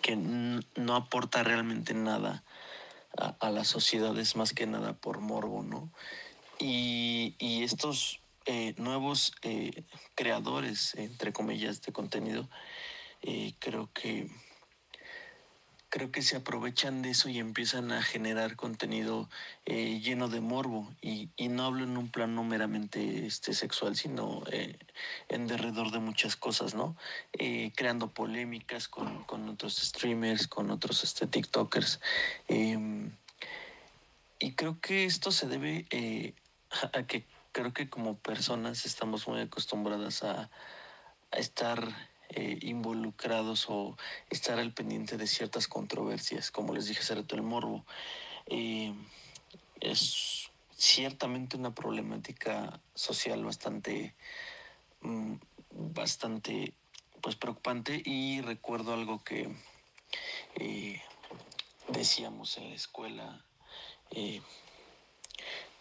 que 0.00 0.16
no 0.16 0.96
aporta 0.96 1.42
realmente 1.42 1.94
nada 1.94 2.42
a, 3.18 3.36
a 3.38 3.50
la 3.50 3.64
sociedad 3.64 4.18
es 4.18 4.34
más 4.34 4.52
que 4.54 4.66
nada 4.66 4.94
por 4.94 5.20
morbo, 5.20 5.62
¿no? 5.62 5.90
Y, 6.58 7.36
y 7.38 7.62
estos 7.62 8.20
eh, 8.44 8.74
nuevos 8.76 9.32
eh, 9.42 9.84
creadores, 10.14 10.94
entre 10.96 11.32
comillas, 11.32 11.80
de 11.82 11.92
contenido, 11.92 12.48
eh, 13.22 13.54
creo 13.60 13.88
que 13.92 14.28
creo 15.88 16.10
que 16.10 16.22
se 16.22 16.36
aprovechan 16.36 17.02
de 17.02 17.10
eso 17.10 17.28
y 17.28 17.38
empiezan 17.38 17.92
a 17.92 18.02
generar 18.02 18.56
contenido 18.56 19.28
lleno 19.66 20.30
de 20.30 20.40
morbo. 20.40 20.90
Y, 21.02 21.28
y 21.36 21.48
no 21.48 21.66
hablo 21.66 21.84
en 21.84 21.98
un 21.98 22.10
plano 22.10 22.42
meramente 22.44 23.26
este 23.26 23.52
sexual 23.52 23.94
sino 23.94 24.42
en 25.28 25.46
derredor 25.46 25.90
de 25.90 25.98
muchas 25.98 26.34
cosas 26.34 26.74
no 26.74 26.96
creando 27.76 28.08
polémicas 28.14 28.88
con, 28.88 29.24
con 29.24 29.46
otros 29.50 29.76
streamers 29.76 30.48
con 30.48 30.70
otros 30.70 31.04
este 31.04 31.26
tiktokers. 31.26 32.00
Em, 32.48 33.14
y 34.38 34.52
creo 34.52 34.80
que 34.80 35.04
esto 35.04 35.30
se 35.30 35.46
debe 35.46 36.34
a 36.94 37.02
que 37.02 37.26
creo 37.52 37.72
que 37.72 37.88
como 37.88 38.16
personas 38.16 38.86
estamos 38.86 39.28
muy 39.28 39.40
acostumbradas 39.40 40.24
a, 40.24 40.50
estar 41.32 42.10
eh, 42.28 42.58
involucrados 42.60 43.64
o 43.70 43.96
estar 44.28 44.58
al 44.58 44.74
pendiente 44.74 45.16
de 45.16 45.26
ciertas 45.26 45.66
controversias, 45.66 46.50
como 46.50 46.74
les 46.74 46.88
dije 46.88 47.00
hace 47.00 47.14
rato, 47.14 47.36
el 47.36 47.42
morbo. 47.42 47.86
Eh, 48.48 48.92
es 49.80 50.50
ciertamente 50.76 51.56
una 51.56 51.74
problemática 51.74 52.80
social 52.94 53.42
bastante, 53.46 54.14
mm, 55.00 55.36
bastante 55.70 56.74
pues 57.22 57.36
preocupante 57.36 58.02
y 58.04 58.42
recuerdo 58.42 58.92
algo 58.92 59.24
que 59.24 59.48
eh, 60.56 61.00
decíamos 61.88 62.58
en 62.58 62.68
la 62.68 62.74
escuela 62.74 63.44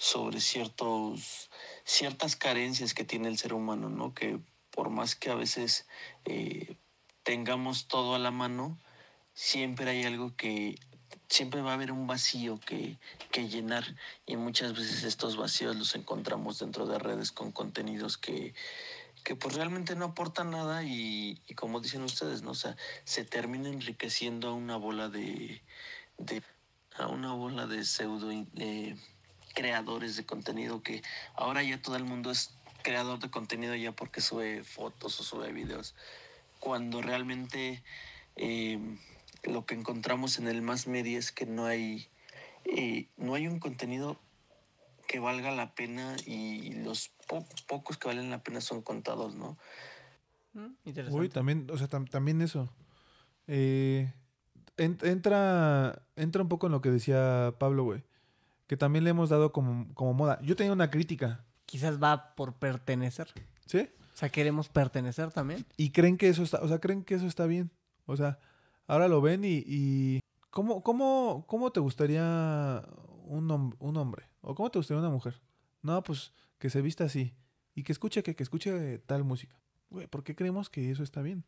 sobre 0.01 0.41
ciertos 0.41 1.51
ciertas 1.83 2.35
carencias 2.35 2.95
que 2.95 3.03
tiene 3.03 3.27
el 3.27 3.37
ser 3.37 3.53
humano, 3.53 3.87
¿no? 3.87 4.15
Que 4.15 4.39
por 4.71 4.89
más 4.89 5.15
que 5.15 5.29
a 5.29 5.35
veces 5.35 5.85
eh, 6.25 6.75
tengamos 7.21 7.87
todo 7.87 8.15
a 8.15 8.19
la 8.19 8.31
mano, 8.31 8.79
siempre 9.35 9.91
hay 9.91 10.03
algo 10.03 10.35
que 10.35 10.79
siempre 11.29 11.61
va 11.61 11.71
a 11.71 11.73
haber 11.75 11.91
un 11.91 12.07
vacío 12.07 12.59
que, 12.59 12.97
que 13.31 13.47
llenar 13.47 13.95
y 14.25 14.37
muchas 14.37 14.73
veces 14.73 15.03
estos 15.03 15.37
vacíos 15.37 15.75
los 15.75 15.93
encontramos 15.93 16.57
dentro 16.57 16.87
de 16.87 16.97
redes 16.97 17.31
con 17.31 17.51
contenidos 17.51 18.17
que, 18.17 18.55
que 19.23 19.35
pues 19.35 19.53
realmente 19.53 19.95
no 19.95 20.05
aportan 20.05 20.49
nada 20.49 20.83
y, 20.83 21.39
como 21.55 21.79
dicen 21.79 22.01
ustedes, 22.01 22.41
¿no? 22.41 22.53
Se 22.55 23.23
termina 23.25 23.69
enriqueciendo 23.69 24.47
a 24.49 24.53
una 24.53 24.77
bola 24.77 25.09
de, 25.09 25.61
de 26.17 26.41
a 26.97 27.07
una 27.07 27.33
bola 27.33 27.67
de 27.67 27.85
pseudo 27.85 28.31
eh, 28.31 28.95
creadores 29.53 30.15
de 30.15 30.25
contenido 30.25 30.81
que 30.83 31.01
ahora 31.35 31.63
ya 31.63 31.81
todo 31.81 31.95
el 31.95 32.03
mundo 32.03 32.31
es 32.31 32.53
creador 32.83 33.19
de 33.19 33.29
contenido 33.29 33.75
ya 33.75 33.91
porque 33.91 34.21
sube 34.21 34.63
fotos 34.63 35.19
o 35.19 35.23
sube 35.23 35.51
videos 35.53 35.95
cuando 36.59 37.01
realmente 37.01 37.83
eh, 38.35 38.79
lo 39.43 39.65
que 39.65 39.75
encontramos 39.75 40.37
en 40.39 40.47
el 40.47 40.61
más 40.61 40.87
media 40.87 41.17
es 41.19 41.31
que 41.31 41.45
no 41.45 41.65
hay 41.65 42.07
eh, 42.65 43.07
no 43.17 43.33
hay 43.33 43.47
un 43.47 43.59
contenido 43.59 44.19
que 45.07 45.19
valga 45.19 45.51
la 45.51 45.73
pena 45.75 46.15
y 46.25 46.73
los 46.73 47.09
po- 47.27 47.45
pocos 47.67 47.97
que 47.97 48.07
valen 48.07 48.29
la 48.29 48.43
pena 48.43 48.61
son 48.61 48.81
contados, 48.81 49.35
¿no? 49.35 49.57
Mm, 50.53 50.73
Interesante. 50.85 51.19
Uy, 51.19 51.29
también, 51.29 51.67
o 51.69 51.77
sea, 51.77 51.89
tam- 51.89 52.09
también 52.09 52.41
eso. 52.41 52.69
Eh, 53.47 54.13
en- 54.77 54.97
entra, 55.01 56.03
entra 56.15 56.41
un 56.43 56.47
poco 56.49 56.67
en 56.67 56.71
lo 56.71 56.81
que 56.81 56.89
decía 56.91 57.53
Pablo, 57.59 57.83
güey. 57.83 58.03
Que 58.71 58.77
también 58.77 59.03
le 59.03 59.09
hemos 59.09 59.27
dado 59.27 59.51
como, 59.51 59.93
como 59.95 60.13
moda. 60.13 60.39
Yo 60.43 60.55
tenía 60.55 60.71
una 60.71 60.89
crítica, 60.89 61.43
Quizás 61.65 62.01
va 62.01 62.35
por 62.35 62.53
pertenecer. 62.53 63.27
¿sí? 63.65 63.79
O 64.13 64.17
sea, 64.17 64.29
queremos 64.29 64.69
pertenecer 64.69 65.29
también. 65.33 65.65
Y 65.75 65.89
creen 65.91 66.15
que 66.15 66.29
eso 66.29 66.41
está, 66.41 66.61
o 66.61 66.69
sea, 66.69 66.79
creen 66.79 67.03
que 67.03 67.15
eso 67.15 67.25
está 67.27 67.47
bien. 67.47 67.69
O 68.05 68.15
sea, 68.15 68.39
ahora 68.87 69.09
lo 69.09 69.19
ven 69.19 69.43
y, 69.43 69.61
y 69.67 70.21
¿cómo, 70.51 70.83
cómo, 70.83 71.43
cómo 71.47 71.73
te 71.73 71.81
gustaría 71.81 72.81
un, 73.25 73.49
hom- 73.49 73.75
un 73.79 73.97
hombre? 73.97 74.23
¿O 74.39 74.55
cómo 74.55 74.71
te 74.71 74.79
gustaría 74.79 75.01
una 75.01 75.09
mujer? 75.09 75.41
No, 75.81 76.01
pues 76.01 76.31
que 76.57 76.69
se 76.69 76.81
vista 76.81 77.03
así. 77.03 77.33
Y 77.75 77.83
que 77.83 77.91
escuche, 77.91 78.23
que, 78.23 78.37
que 78.37 78.43
escuche 78.43 78.99
tal 78.99 79.25
música. 79.25 79.59
Güey, 79.89 80.07
¿por 80.07 80.23
qué 80.23 80.33
creemos 80.33 80.69
que 80.69 80.91
eso 80.91 81.03
está 81.03 81.21
bien? 81.21 81.43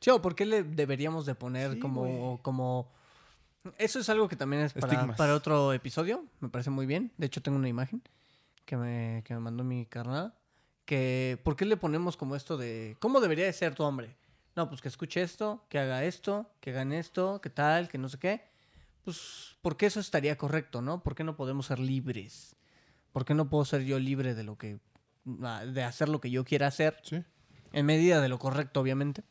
Sí, 0.00 0.10
o 0.10 0.20
¿por 0.20 0.34
qué 0.34 0.46
le 0.46 0.64
deberíamos 0.64 1.26
de 1.26 1.36
poner 1.36 1.74
Sí, 1.74 1.78
como, 1.78 2.00
güey. 2.00 2.38
como... 2.42 2.90
Eso 3.78 3.98
es 3.98 4.08
algo 4.08 4.28
que 4.28 4.36
también 4.36 4.62
es 4.62 4.72
para, 4.72 5.14
para 5.16 5.34
otro 5.34 5.72
episodio. 5.72 6.24
Me 6.40 6.48
parece 6.48 6.70
muy 6.70 6.86
bien. 6.86 7.12
De 7.18 7.26
hecho, 7.26 7.42
tengo 7.42 7.58
una 7.58 7.68
imagen 7.68 8.02
que 8.64 8.76
me, 8.76 9.22
que 9.24 9.34
me 9.34 9.40
mandó 9.40 9.64
mi 9.64 9.86
carnal. 9.86 10.34
Que, 10.86 11.38
¿por 11.44 11.56
qué 11.56 11.66
le 11.66 11.76
ponemos 11.76 12.16
como 12.16 12.36
esto 12.36 12.56
de... 12.56 12.96
¿Cómo 13.00 13.20
debería 13.20 13.44
de 13.44 13.52
ser 13.52 13.74
tu 13.74 13.84
hombre? 13.84 14.16
No, 14.56 14.68
pues 14.68 14.80
que 14.80 14.88
escuche 14.88 15.22
esto, 15.22 15.64
que 15.68 15.78
haga 15.78 16.04
esto, 16.04 16.50
que 16.60 16.70
hagan 16.70 16.92
esto, 16.92 17.40
que 17.40 17.50
tal, 17.50 17.88
que 17.88 17.98
no 17.98 18.08
sé 18.08 18.18
qué. 18.18 18.42
Pues, 19.04 19.56
porque 19.62 19.86
eso 19.86 20.00
estaría 20.00 20.36
correcto, 20.36 20.82
¿no? 20.82 21.02
¿Por 21.02 21.14
qué 21.14 21.22
no 21.22 21.36
podemos 21.36 21.66
ser 21.66 21.78
libres? 21.78 22.56
¿Por 23.12 23.24
qué 23.24 23.34
no 23.34 23.48
puedo 23.48 23.64
ser 23.64 23.82
yo 23.82 23.98
libre 23.98 24.34
de 24.34 24.42
lo 24.42 24.56
que... 24.56 24.80
de 25.24 25.82
hacer 25.84 26.08
lo 26.08 26.20
que 26.20 26.30
yo 26.30 26.44
quiera 26.44 26.66
hacer? 26.66 26.98
Sí. 27.02 27.22
En 27.72 27.86
medida 27.86 28.20
de 28.20 28.28
lo 28.28 28.38
correcto, 28.38 28.80
obviamente. 28.80 29.22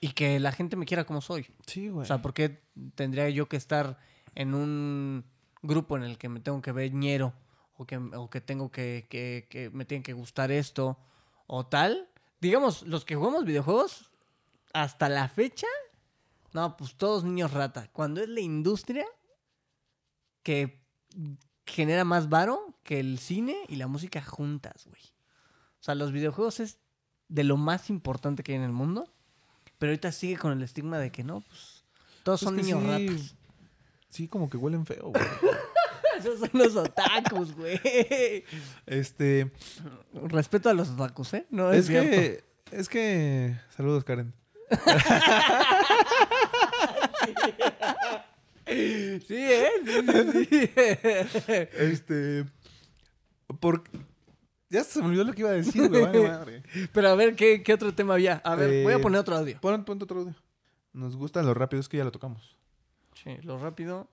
Y 0.00 0.12
que 0.12 0.38
la 0.40 0.52
gente 0.52 0.76
me 0.76 0.86
quiera 0.86 1.04
como 1.04 1.20
soy. 1.20 1.46
Sí, 1.66 1.88
güey. 1.88 2.04
O 2.04 2.06
sea, 2.06 2.20
¿por 2.22 2.34
qué 2.34 2.62
tendría 2.94 3.28
yo 3.30 3.48
que 3.48 3.56
estar 3.56 3.98
en 4.34 4.54
un 4.54 5.24
grupo 5.62 5.96
en 5.96 6.02
el 6.02 6.18
que 6.18 6.28
me 6.28 6.40
tengo 6.40 6.60
que 6.60 6.72
ver 6.72 6.92
ñero? 6.92 7.32
O 7.78 7.86
que, 7.86 7.96
o 7.96 8.30
que 8.30 8.40
tengo 8.40 8.70
que, 8.70 9.06
que, 9.10 9.46
que 9.50 9.70
me 9.70 9.84
tiene 9.84 10.02
que 10.02 10.12
gustar 10.12 10.50
esto 10.50 10.98
o 11.46 11.66
tal. 11.66 12.08
Digamos, 12.40 12.82
los 12.82 13.04
que 13.04 13.16
jugamos 13.16 13.44
videojuegos, 13.44 14.10
hasta 14.72 15.08
la 15.08 15.28
fecha, 15.28 15.66
No, 16.52 16.76
pues 16.76 16.94
todos 16.96 17.24
niños 17.24 17.52
rata. 17.52 17.88
Cuando 17.92 18.22
es 18.22 18.28
la 18.28 18.40
industria 18.40 19.06
que 20.42 20.86
genera 21.66 22.04
más 22.04 22.28
varo 22.28 22.78
que 22.82 23.00
el 23.00 23.18
cine 23.18 23.56
y 23.68 23.76
la 23.76 23.88
música 23.88 24.22
juntas, 24.22 24.86
güey. 24.86 25.02
O 25.80 25.82
sea, 25.82 25.94
los 25.94 26.12
videojuegos 26.12 26.60
es 26.60 26.78
de 27.28 27.44
lo 27.44 27.56
más 27.56 27.90
importante 27.90 28.42
que 28.42 28.52
hay 28.52 28.58
en 28.58 28.64
el 28.64 28.72
mundo. 28.72 29.12
Pero 29.78 29.90
ahorita 29.90 30.12
sigue 30.12 30.36
con 30.36 30.52
el 30.52 30.62
estigma 30.62 30.98
de 30.98 31.10
que 31.10 31.24
no, 31.24 31.40
pues 31.42 31.84
todos 32.22 32.40
Pues 32.40 32.48
son 32.48 32.56
niños 32.56 32.82
sí, 32.82 33.08
ratas. 33.08 33.34
Sí, 34.08 34.28
como 34.28 34.48
que 34.48 34.56
huelen 34.56 34.86
feo, 34.86 35.10
güey. 35.10 35.24
Esos 36.18 36.40
son 36.40 36.50
los 36.54 36.74
otakus, 36.76 37.54
güey. 37.54 37.78
Este, 38.86 39.50
Respeto 40.14 40.70
a 40.70 40.74
los 40.74 40.88
otakus, 40.88 41.34
¿eh? 41.34 41.46
No 41.50 41.72
es, 41.72 41.88
es 41.88 41.90
que, 41.90 42.44
es 42.70 42.88
que, 42.88 43.56
saludos 43.76 44.04
Karen. 44.04 44.32
Sí, 48.66 48.74
¿eh? 49.28 49.70
Sí, 50.32 50.46
sí. 50.50 50.72
Este, 51.78 52.44
por, 53.60 53.84
ya 54.68 54.82
se 54.84 55.00
me 55.00 55.06
olvidó 55.06 55.24
lo 55.24 55.32
que 55.32 55.40
iba 55.40 55.50
a 55.50 55.54
decir, 55.54 55.88
güey. 55.88 56.02
vale 56.02 56.20
madre. 56.28 56.62
Pero 56.92 57.08
a 57.08 57.14
ver, 57.14 57.36
¿qué, 57.36 57.62
qué 57.62 57.72
otro 57.74 57.94
tema 57.94 58.14
había? 58.14 58.40
A 58.44 58.54
ver, 58.54 58.82
voy 58.84 58.92
a 58.92 58.96
Eh, 58.96 59.00
poner 59.00 59.20
otro 59.20 59.36
audio. 59.36 59.60
Pon, 59.60 59.84
ponte 59.84 60.04
otro 60.04 60.20
audio. 60.20 60.34
Nos 60.92 61.16
gustan 61.16 61.46
los 61.46 61.56
rápidos 61.56 61.88
que 61.88 61.98
ya 61.98 62.04
lo 62.04 62.12
tocamos. 62.12 62.56
Sí, 63.22 63.36
lo 63.42 63.58
rápido. 63.58 64.08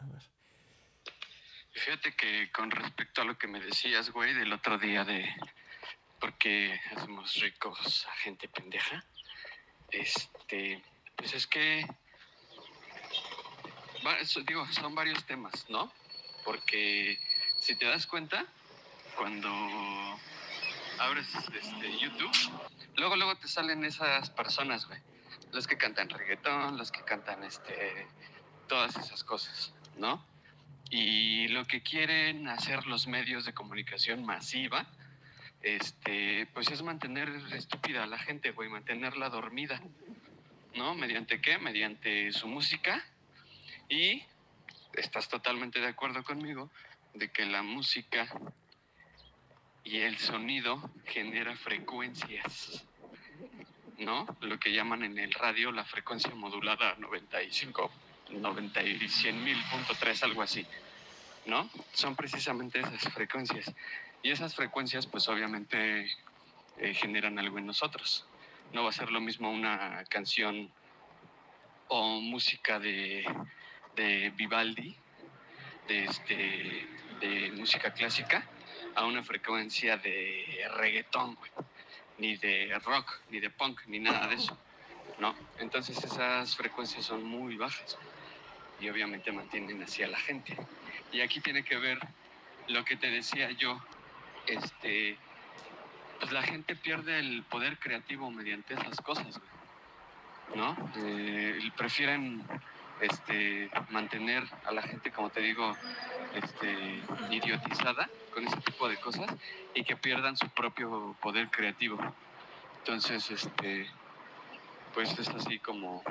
A 0.00 0.06
ver. 0.06 0.22
Fíjate 1.72 2.14
que 2.14 2.50
con 2.52 2.70
respecto 2.70 3.22
a 3.22 3.24
lo 3.24 3.38
que 3.38 3.46
me 3.46 3.60
decías, 3.60 4.10
güey, 4.10 4.34
del 4.34 4.52
otro 4.52 4.78
día 4.78 5.04
de 5.04 5.26
por 6.20 6.34
qué 6.38 6.78
hacemos 6.94 7.34
ricos 7.36 8.06
a 8.06 8.12
gente 8.16 8.48
pendeja, 8.48 9.04
este, 9.90 10.82
pues 11.16 11.32
es 11.34 11.46
que, 11.46 11.86
va- 14.06 14.18
eso, 14.18 14.40
digo, 14.42 14.66
son 14.72 14.94
varios 14.94 15.24
temas, 15.24 15.68
¿no? 15.68 15.92
Porque 16.44 17.18
si 17.60 17.74
te 17.76 17.86
das 17.86 18.06
cuenta, 18.06 18.44
cuando 19.16 19.50
abres 20.98 21.26
este, 21.34 21.98
YouTube, 21.98 22.30
luego, 22.96 23.16
luego 23.16 23.36
te 23.36 23.48
salen 23.48 23.84
esas 23.84 24.30
personas, 24.30 24.86
güey, 24.86 25.00
los 25.52 25.66
que 25.66 25.76
cantan 25.76 26.08
reggaetón, 26.08 26.76
los 26.76 26.92
que 26.92 27.02
cantan, 27.02 27.42
este, 27.44 28.06
todas 28.68 28.96
esas 28.96 29.24
cosas, 29.24 29.74
¿no? 29.96 30.24
Y 30.90 31.48
lo 31.48 31.64
que 31.64 31.82
quieren 31.82 32.48
hacer 32.48 32.86
los 32.86 33.06
medios 33.06 33.44
de 33.44 33.54
comunicación 33.54 34.24
masiva, 34.24 34.86
este, 35.62 36.46
pues 36.52 36.70
es 36.70 36.82
mantener 36.82 37.28
estúpida 37.52 38.04
a 38.04 38.06
la 38.06 38.18
gente, 38.18 38.50
güey, 38.50 38.68
mantenerla 38.68 39.28
dormida, 39.28 39.80
¿no? 40.74 40.94
¿Mediante 40.94 41.40
qué? 41.40 41.58
Mediante 41.58 42.32
su 42.32 42.48
música. 42.48 43.04
Y 43.88 44.24
estás 44.94 45.28
totalmente 45.28 45.80
de 45.80 45.88
acuerdo 45.88 46.24
conmigo 46.24 46.70
de 47.14 47.30
que 47.30 47.44
la 47.44 47.62
música 47.62 48.28
y 49.84 49.98
el 49.98 50.18
sonido 50.18 50.90
genera 51.04 51.56
frecuencias, 51.56 52.84
¿no? 53.98 54.26
Lo 54.40 54.58
que 54.58 54.72
llaman 54.72 55.02
en 55.02 55.18
el 55.18 55.32
radio 55.32 55.72
la 55.72 55.84
frecuencia 55.84 56.34
modulada 56.34 56.94
95 56.98 57.90
90 58.30 58.82
y 58.82 59.08
100 59.08 59.44
mil 59.44 59.62
punto 59.70 59.94
tres, 59.98 60.22
algo 60.22 60.42
así, 60.42 60.66
¿no? 61.46 61.68
Son 61.92 62.16
precisamente 62.16 62.80
esas 62.80 63.12
frecuencias. 63.12 63.72
Y 64.22 64.30
esas 64.30 64.54
frecuencias, 64.54 65.06
pues 65.06 65.28
obviamente 65.28 66.06
eh, 66.78 66.94
generan 66.94 67.38
algo 67.38 67.58
en 67.58 67.66
nosotros. 67.66 68.24
No 68.72 68.84
va 68.84 68.90
a 68.90 68.92
ser 68.92 69.10
lo 69.10 69.20
mismo 69.20 69.50
una 69.50 70.04
canción 70.08 70.70
o 71.88 72.20
música 72.20 72.78
de, 72.78 73.24
de 73.96 74.30
Vivaldi, 74.30 74.96
de, 75.88 76.04
este, 76.04 76.86
de 77.20 77.52
música 77.52 77.92
clásica, 77.92 78.46
a 78.94 79.04
una 79.04 79.22
frecuencia 79.22 79.96
de 79.96 80.68
reggaetón, 80.76 81.34
güey. 81.34 81.50
Ni 82.18 82.36
de 82.36 82.78
rock, 82.84 83.20
ni 83.30 83.40
de 83.40 83.50
punk, 83.50 83.80
ni 83.86 83.98
nada 83.98 84.28
de 84.28 84.36
eso. 84.36 84.56
¿no? 85.18 85.34
Entonces 85.58 86.02
esas 86.02 86.56
frecuencias 86.56 87.04
son 87.04 87.24
muy 87.24 87.56
bajas 87.56 87.96
y 88.80 88.88
obviamente 88.88 89.30
mantienen 89.32 89.82
así 89.82 90.02
a 90.02 90.08
la 90.08 90.18
gente. 90.18 90.56
Y 91.12 91.20
aquí 91.20 91.40
tiene 91.40 91.62
que 91.62 91.76
ver 91.76 91.98
lo 92.68 92.84
que 92.84 92.96
te 92.96 93.10
decía 93.10 93.50
yo, 93.52 93.80
este, 94.46 95.16
pues 96.20 96.32
la 96.32 96.42
gente 96.42 96.74
pierde 96.74 97.18
el 97.18 97.42
poder 97.44 97.78
creativo 97.78 98.30
mediante 98.30 98.74
esas 98.74 99.00
cosas, 99.00 99.40
¿no? 100.54 100.76
Eh, 100.96 101.70
prefieren 101.76 102.44
este, 103.02 103.70
mantener 103.90 104.44
a 104.64 104.72
la 104.72 104.82
gente, 104.82 105.10
como 105.10 105.30
te 105.30 105.40
digo, 105.40 105.76
este, 106.34 107.02
idiotizada 107.30 108.08
con 108.32 108.46
ese 108.46 108.56
tipo 108.58 108.88
de 108.88 108.96
cosas 108.98 109.30
y 109.74 109.84
que 109.84 109.96
pierdan 109.96 110.36
su 110.36 110.48
propio 110.48 111.16
poder 111.20 111.50
creativo. 111.50 111.98
Entonces, 112.78 113.30
este, 113.30 113.86
pues 114.94 115.18
es 115.18 115.28
así 115.28 115.58
como, 115.58 116.02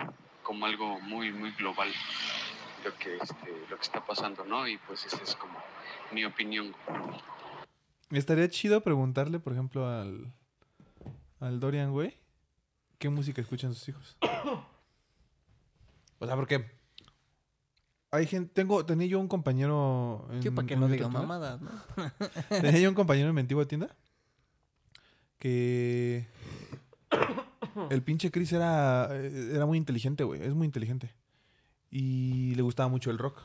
como 0.44 0.66
algo 0.66 1.00
muy, 1.00 1.32
muy 1.32 1.52
global 1.52 1.90
lo 2.84 2.98
que, 2.98 3.18
este, 3.18 3.66
lo 3.70 3.78
que 3.78 3.84
está 3.84 4.06
pasando, 4.06 4.44
¿no? 4.46 4.68
Y 4.68 4.78
pues 4.78 5.06
esa 5.06 5.22
es 5.24 5.36
como 5.36 5.58
mi 6.12 6.26
opinión. 6.26 6.76
Estaría 8.10 8.50
chido 8.50 8.82
preguntarle, 8.82 9.40
por 9.40 9.54
ejemplo, 9.54 9.88
al, 9.88 10.34
al 11.40 11.60
Dorian, 11.60 11.92
güey, 11.92 12.18
qué 12.98 13.10
música 13.10 13.42
escuchan 13.42 13.74
sus 13.74 13.90
hijos. 13.90 14.18
O 16.24 16.28
sea, 16.28 16.36
porque 16.36 16.70
hay 18.12 18.28
gente, 18.28 18.52
tengo, 18.54 18.86
tenía 18.86 19.08
yo 19.08 19.20
un 19.20 19.28
compañero 19.28 20.28
en, 20.32 20.54
para 20.56 20.68
que 20.68 20.76
no 20.76 20.88
diga 20.88 21.08
mamadas, 21.08 21.62
¿no? 21.62 21.72
Tenía 22.50 22.80
yo 22.80 22.90
un 22.90 22.96
compañero 22.96 23.30
en 23.30 23.36
mi 23.36 23.42
antigua 23.42 23.66
tienda 23.68 23.96
que 25.38 26.28
el 27.90 28.04
pinche 28.04 28.32
Chris 28.32 28.52
era, 28.54 29.08
eh, 29.12 29.52
era 29.54 29.66
muy 29.66 29.78
inteligente, 29.78 30.24
güey. 30.24 30.42
Es 30.44 30.54
muy 30.54 30.66
inteligente. 30.66 31.14
Y 31.90 32.54
le 32.56 32.62
gustaba 32.62 32.90
mucho 32.90 33.12
el 33.12 33.18
rock. 33.18 33.40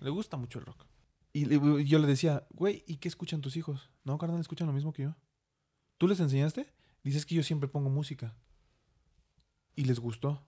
Le 0.00 0.10
gusta 0.10 0.36
mucho 0.36 0.58
el 0.58 0.66
rock. 0.66 0.84
Y 1.32 1.46
le- 1.46 1.84
yo 1.84 1.98
le 1.98 2.06
decía, 2.06 2.46
güey, 2.50 2.84
¿y 2.86 2.96
qué 2.96 3.08
escuchan 3.08 3.40
tus 3.40 3.56
hijos? 3.56 3.90
No, 4.04 4.18
carnal, 4.18 4.40
escuchan 4.40 4.66
lo 4.66 4.72
mismo 4.72 4.92
que 4.92 5.04
yo. 5.04 5.14
¿Tú 5.98 6.08
les 6.08 6.20
enseñaste? 6.20 6.66
Dices 7.04 7.24
que 7.24 7.34
yo 7.34 7.42
siempre 7.42 7.68
pongo 7.68 7.88
música. 7.90 8.34
Y 9.76 9.84
les 9.84 9.98
gustó. 9.98 10.42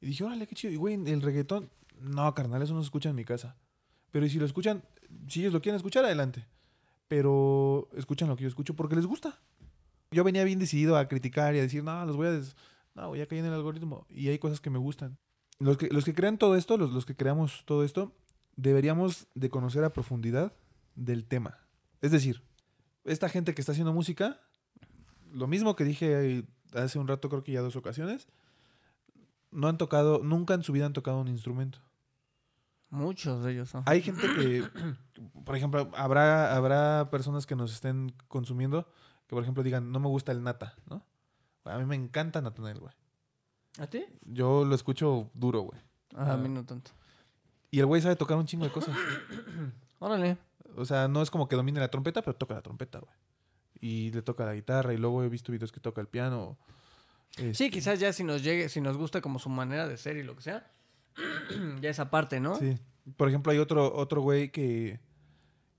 Y 0.00 0.06
dije, 0.06 0.22
órale, 0.24 0.46
qué 0.46 0.54
chido. 0.54 0.72
Y 0.72 0.76
güey, 0.76 0.94
el 0.94 1.22
reggaetón, 1.22 1.70
no, 2.00 2.34
carnal, 2.34 2.62
eso 2.62 2.74
no 2.74 2.80
se 2.80 2.86
escucha 2.86 3.08
en 3.10 3.16
mi 3.16 3.24
casa. 3.24 3.56
Pero 4.10 4.28
si 4.28 4.38
lo 4.38 4.46
escuchan, 4.46 4.82
si 5.28 5.40
ellos 5.40 5.52
lo 5.52 5.60
quieren 5.62 5.76
escuchar, 5.76 6.04
adelante. 6.04 6.46
Pero 7.08 7.88
escuchan 7.96 8.28
lo 8.28 8.36
que 8.36 8.42
yo 8.44 8.48
escucho 8.48 8.74
porque 8.74 8.96
les 8.96 9.06
gusta. 9.06 9.38
Yo 10.10 10.24
venía 10.24 10.44
bien 10.44 10.58
decidido 10.58 10.96
a 10.96 11.06
criticar 11.08 11.54
y 11.54 11.58
a 11.58 11.62
decir, 11.62 11.84
no, 11.84 12.04
los 12.06 12.16
voy 12.16 12.26
a... 12.28 12.32
des- 12.32 12.56
No, 12.94 13.14
ya 13.14 13.26
caí 13.26 13.38
en 13.38 13.46
el 13.46 13.52
algoritmo. 13.52 14.06
Y 14.08 14.28
hay 14.28 14.38
cosas 14.38 14.60
que 14.60 14.70
me 14.70 14.78
gustan. 14.78 15.18
Los 15.58 15.76
que, 15.76 15.88
los 15.88 16.04
que 16.04 16.14
crean 16.14 16.38
todo 16.38 16.56
esto, 16.56 16.76
los, 16.76 16.90
los 16.90 17.04
que 17.06 17.14
creamos 17.14 17.64
todo 17.66 17.84
esto, 17.84 18.12
deberíamos 18.56 19.26
de 19.34 19.50
conocer 19.50 19.84
a 19.84 19.92
profundidad 19.92 20.52
del 20.96 21.24
tema. 21.26 21.58
Es 22.00 22.10
decir, 22.10 22.42
esta 23.04 23.28
gente 23.28 23.54
que 23.54 23.60
está 23.62 23.72
haciendo 23.72 23.92
música, 23.92 24.40
lo 25.32 25.46
mismo 25.46 25.76
que 25.76 25.84
dije 25.84 26.44
hace 26.74 26.98
un 26.98 27.06
rato, 27.08 27.28
creo 27.28 27.42
que 27.44 27.52
ya 27.52 27.60
dos 27.60 27.76
ocasiones, 27.76 28.26
no 29.50 29.68
han 29.68 29.78
tocado, 29.78 30.20
nunca 30.22 30.54
en 30.54 30.62
su 30.62 30.72
vida 30.72 30.86
han 30.86 30.92
tocado 30.92 31.20
un 31.20 31.28
instrumento. 31.28 31.78
Muchos 32.90 33.42
de 33.44 33.52
ellos 33.52 33.70
son. 33.70 33.84
Hay 33.86 34.02
gente 34.02 34.22
que, 34.22 34.64
por 35.44 35.56
ejemplo, 35.56 35.90
habrá, 35.96 36.54
habrá 36.54 37.08
personas 37.10 37.46
que 37.46 37.56
nos 37.56 37.72
estén 37.72 38.12
consumiendo 38.28 38.84
que, 39.26 39.36
por 39.36 39.42
ejemplo, 39.42 39.62
digan, 39.62 39.92
no 39.92 40.00
me 40.00 40.08
gusta 40.08 40.32
el 40.32 40.42
nata, 40.42 40.74
¿no? 40.88 41.04
A 41.64 41.78
mí 41.78 41.84
me 41.84 41.94
encanta 41.94 42.40
Nathaniel, 42.40 42.80
güey. 42.80 42.92
¿A 43.78 43.86
ti? 43.86 44.04
Yo 44.22 44.64
lo 44.64 44.74
escucho 44.74 45.30
duro, 45.34 45.60
güey. 45.60 45.80
Ah, 46.16 46.32
a 46.32 46.36
mí 46.36 46.48
no 46.48 46.64
tanto. 46.64 46.90
Y 47.70 47.78
el 47.78 47.86
güey 47.86 48.02
sabe 48.02 48.16
tocar 48.16 48.36
un 48.36 48.46
chingo 48.46 48.64
de 48.64 48.72
cosas. 48.72 48.96
Órale. 50.00 50.36
O 50.76 50.84
sea, 50.84 51.06
no 51.06 51.22
es 51.22 51.30
como 51.30 51.48
que 51.48 51.54
domine 51.54 51.78
la 51.78 51.88
trompeta, 51.88 52.22
pero 52.22 52.34
toca 52.34 52.54
la 52.54 52.62
trompeta, 52.62 52.98
güey. 52.98 53.12
Y 53.80 54.10
le 54.10 54.22
toca 54.22 54.44
la 54.44 54.54
guitarra 54.54 54.92
y 54.92 54.96
luego 54.96 55.22
he 55.22 55.28
visto 55.28 55.52
videos 55.52 55.70
que 55.70 55.80
toca 55.80 56.00
el 56.00 56.08
piano. 56.08 56.58
Sí, 57.36 57.46
Este, 57.46 57.70
quizás 57.70 58.00
ya 58.00 58.12
si 58.12 58.24
nos 58.24 58.42
llegue, 58.42 58.68
si 58.68 58.80
nos 58.80 58.96
gusta 58.96 59.20
como 59.20 59.38
su 59.38 59.48
manera 59.48 59.86
de 59.86 59.96
ser 59.96 60.16
y 60.16 60.24
lo 60.24 60.34
que 60.34 60.42
sea, 60.42 60.70
ya 61.80 61.90
esa 61.90 62.10
parte, 62.10 62.40
¿no? 62.40 62.56
Sí. 62.56 62.78
Por 63.16 63.28
ejemplo, 63.28 63.52
hay 63.52 63.58
otro, 63.58 63.94
otro 63.94 64.20
güey 64.22 64.50
que... 64.50 65.00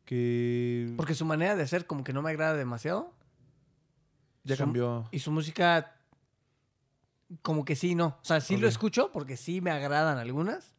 que 0.06 0.94
Porque 0.98 1.14
su 1.16 1.26
manera 1.26 1.56
de 1.56 1.68
ser 1.68 1.86
como 1.86 2.04
que 2.04 2.14
no 2.14 2.22
me 2.22 2.30
agrada 2.32 2.56
demasiado. 2.56 3.14
ya 4.44 4.56
su- 4.56 4.64
cambió. 4.64 5.08
Y 5.12 5.20
su 5.20 5.32
música, 5.32 5.96
como 7.42 7.64
que 7.66 7.76
sí, 7.76 7.96
no. 7.96 8.08
O 8.22 8.26
sea, 8.26 8.42
sí 8.42 8.58
lo 8.58 8.68
escucho 8.68 9.12
porque 9.12 9.38
sí 9.38 9.62
me 9.62 9.72
agradan 9.72 10.18
algunas, 10.18 10.74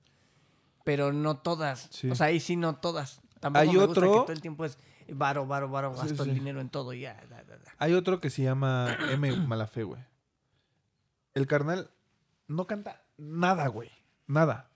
pero 0.85 1.13
no 1.13 1.39
todas. 1.39 1.89
Sí. 1.91 2.11
O 2.11 2.15
sea, 2.15 2.27
ahí 2.27 2.41
sí 2.41 2.57
no 2.57 2.77
todas. 2.77 3.21
Tampoco 3.41 3.63
Hay 3.63 3.69
me 3.69 3.75
gusta 3.87 3.91
otro- 4.01 4.13
que 4.13 4.19
todo 4.25 4.33
el 4.33 4.41
tiempo 4.41 4.65
es 4.65 4.79
varo, 5.09 5.47
varo, 5.47 5.69
varo, 5.69 5.95
Sí, 5.95 6.09
gasto 6.09 6.25
el 6.25 6.35
dinero 6.35 6.61
en 6.61 6.69
todo 6.69 6.93
y 6.93 7.01
ya. 7.01 7.15
da, 7.31 7.43
da, 7.45 7.57
da. 7.59 7.73
Hay 7.79 7.95
otro 7.95 8.21
que 8.21 8.31
se 8.31 8.43
llama 8.43 8.97
M. 9.11 9.35
Malafé, 9.37 9.85
güey. 9.85 10.01
El 11.35 11.47
carnal 11.47 11.91
no 12.47 12.67
canta 12.67 13.03
nada, 13.17 13.67
güey. 13.69 13.91
Nada. 14.33 14.71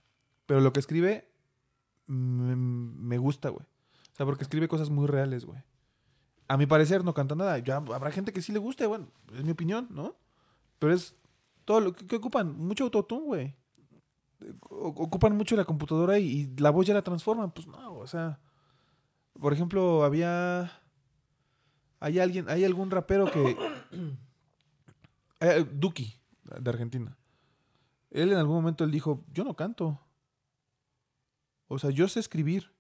Pero 0.45 0.61
lo 0.61 0.73
que 0.73 0.81
escribe 0.81 1.29
me, 2.07 3.19
gusta, 3.19 3.49
güey. 3.49 3.65
O 3.65 4.17
sea, 4.17 4.27
porque 4.27 4.45
escribe 4.45 4.69
cosas 4.69 4.91
muy 4.91 5.07
reales, 5.07 5.45
güey. 5.47 5.61
A 6.47 6.57
mi 6.57 6.67
parecer 6.67 7.05
no 7.05 7.15
canta 7.15 7.35
nada. 7.35 7.59
Ya 7.59 7.77
habrá 7.77 8.11
gente 8.11 8.33
que 8.33 8.43
sí 8.43 8.53
le 8.53 8.59
guste, 8.59 8.87
bueno, 8.87 9.09
es 9.35 9.43
mi 9.45 9.53
opinión, 9.53 9.89
¿no? 9.91 10.15
Pero 10.79 10.93
es 10.93 11.17
todo 11.65 11.81
lo 11.81 11.93
que, 11.95 12.17
ocupan. 12.17 12.57
Mucho 12.57 12.85
autotune, 12.85 13.25
güey. 13.25 13.55
Ocupan 14.61 15.35
mucho 15.35 15.57
la 15.57 15.65
computadora 15.65 16.19
y, 16.19 16.27
y 16.27 16.57
la 16.59 16.71
voz 16.71 16.87
ya 16.87 16.95
la 16.95 17.03
transforman. 17.03 17.51
Pues 17.51 17.67
no, 17.67 17.95
o 17.95 18.07
sea. 18.07 18.39
Por 19.41 19.53
ejemplo, 19.53 20.05
había. 20.05 20.71
Hay 21.99 22.19
alguien, 22.21 22.49
hay 22.49 22.65
algún 22.65 22.91
rapero 22.91 23.31
que. 23.31 23.57
Eh, 25.39 25.67
Duki, 25.71 26.15
de 26.45 26.71
Argentina. 26.71 27.15
Él 28.17 28.33
en 28.33 28.39
algún 28.39 28.57
momento 28.57 28.83
él 28.83 28.91
dijo, 28.91 29.25
yo 29.31 29.45
no 29.45 29.55
canto. 29.55 30.01
O 31.69 31.79
sea, 31.79 31.91
yo 31.91 32.09
sé 32.09 32.19
escribir 32.19 32.73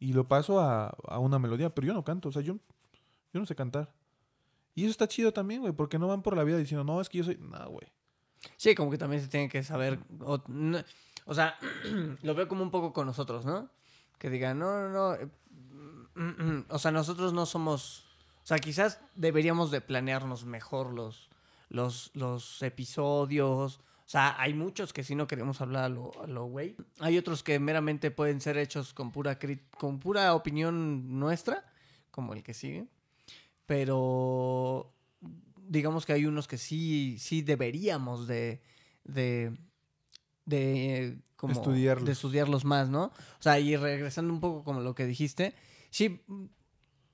y 0.00 0.12
lo 0.12 0.26
paso 0.26 0.58
a, 0.58 0.88
a 1.06 1.18
una 1.20 1.38
melodía, 1.38 1.72
pero 1.72 1.86
yo 1.86 1.94
no 1.94 2.02
canto. 2.02 2.28
O 2.28 2.32
sea, 2.32 2.42
yo, 2.42 2.54
yo 3.32 3.40
no 3.40 3.46
sé 3.46 3.54
cantar. 3.54 3.94
Y 4.74 4.82
eso 4.82 4.90
está 4.90 5.06
chido 5.06 5.32
también, 5.32 5.60
güey, 5.60 5.72
porque 5.72 5.96
no 5.98 6.08
van 6.08 6.22
por 6.22 6.36
la 6.36 6.42
vida 6.42 6.56
diciendo, 6.56 6.82
no, 6.82 7.00
es 7.00 7.08
que 7.08 7.18
yo 7.18 7.24
soy... 7.24 7.36
No, 7.38 7.70
güey. 7.70 7.86
Sí, 8.56 8.74
como 8.74 8.90
que 8.90 8.98
también 8.98 9.22
se 9.22 9.28
tiene 9.28 9.48
que 9.48 9.62
saber. 9.62 10.00
O, 10.20 11.34
sea, 11.34 11.56
lo 12.22 12.34
veo 12.34 12.48
como 12.48 12.62
un 12.64 12.72
poco 12.72 12.92
con 12.92 13.06
nosotros, 13.06 13.44
¿no? 13.44 13.70
Que 14.18 14.28
digan, 14.28 14.58
no, 14.58 14.88
no, 14.88 14.88
no. 14.88 15.14
eh, 15.14 15.28
mm, 16.16 16.22
mm, 16.22 16.64
O 16.68 16.78
sea, 16.80 16.90
nosotros 16.90 17.32
no 17.32 17.46
somos. 17.46 18.06
O 18.42 18.46
sea, 18.46 18.58
quizás 18.58 19.00
deberíamos 19.14 19.70
de 19.70 19.80
planearnos 19.82 20.46
mejor 20.46 20.92
los, 20.92 21.30
los, 21.68 22.10
los 22.14 22.60
episodios. 22.62 23.80
O 24.10 24.12
sea, 24.12 24.34
hay 24.40 24.54
muchos 24.54 24.92
que 24.92 25.04
si 25.04 25.14
no 25.14 25.28
queremos 25.28 25.60
hablar 25.60 25.84
a 25.84 25.88
lo, 25.88 26.10
a 26.20 26.26
lo 26.26 26.46
güey. 26.46 26.74
Hay 26.98 27.16
otros 27.16 27.44
que 27.44 27.60
meramente 27.60 28.10
pueden 28.10 28.40
ser 28.40 28.58
hechos 28.58 28.92
con 28.92 29.12
pura, 29.12 29.38
con 29.78 30.00
pura 30.00 30.34
opinión 30.34 31.20
nuestra, 31.20 31.64
como 32.10 32.34
el 32.34 32.42
que 32.42 32.52
sigue. 32.52 32.88
Pero 33.66 34.92
digamos 35.54 36.06
que 36.06 36.12
hay 36.12 36.26
unos 36.26 36.48
que 36.48 36.58
sí, 36.58 37.18
sí 37.20 37.42
deberíamos 37.42 38.26
de, 38.26 38.60
de, 39.04 39.56
de, 40.44 41.16
como 41.36 41.52
Estudiarlos. 41.52 42.04
de 42.04 42.10
estudiarlos 42.10 42.64
más, 42.64 42.88
¿no? 42.88 43.04
O 43.04 43.42
sea, 43.42 43.60
y 43.60 43.76
regresando 43.76 44.34
un 44.34 44.40
poco 44.40 44.64
como 44.64 44.80
lo 44.80 44.96
que 44.96 45.06
dijiste, 45.06 45.54
sí, 45.90 46.20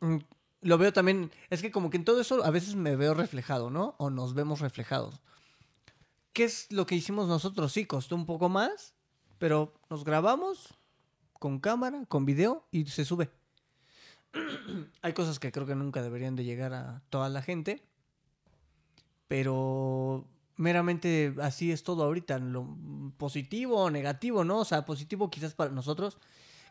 mm, 0.01 0.16
lo 0.62 0.78
veo 0.78 0.94
también, 0.94 1.30
es 1.51 1.61
que 1.61 1.70
como 1.70 1.90
que 1.90 1.99
en 1.99 2.07
todo 2.07 2.22
eso 2.22 2.42
a 2.42 2.51
veces 2.51 2.74
me 2.74 2.97
veo 2.97 3.12
reflejado, 3.12 3.68
¿no? 3.68 3.97
O 3.99 4.09
nos 4.09 4.32
vemos 4.32 4.61
reflejados. 4.61 5.20
¿Qué 6.37 6.45
es 6.45 6.70
lo 6.70 6.84
que 6.84 6.95
hicimos 6.95 7.28
nosotros? 7.28 7.72
Sí, 7.72 7.87
costó 7.87 8.14
un 8.14 8.26
poco 8.26 8.51
más, 8.51 8.93
pero 9.39 9.72
nos 9.89 10.05
grabamos 10.05 10.74
con 11.32 11.61
cámara, 11.61 12.05
con 12.09 12.26
video 12.26 12.66
y 12.70 12.84
se 12.84 13.07
sube. 13.07 13.30
Hay 15.01 15.14
cosas 15.14 15.39
que 15.39 15.51
creo 15.51 15.64
que 15.66 15.74
nunca 15.74 16.03
deberían 16.03 16.37
de 16.37 16.45
llegar 16.45 16.74
a 16.74 17.01
toda 17.09 17.30
la 17.30 17.41
gente, 17.41 17.82
pero 19.28 20.26
meramente 20.57 21.34
así 21.41 21.72
es 21.72 21.82
todo 21.82 22.05
ahorita, 22.05 22.39
lo 22.39 22.68
positivo 23.16 23.84
o 23.84 23.91
negativo, 23.91 24.45
¿no? 24.45 24.59
O 24.59 24.64
sea, 24.66 24.84
positivo 24.84 25.30
quizás 25.30 25.55
para 25.55 25.70
nosotros 25.70 26.18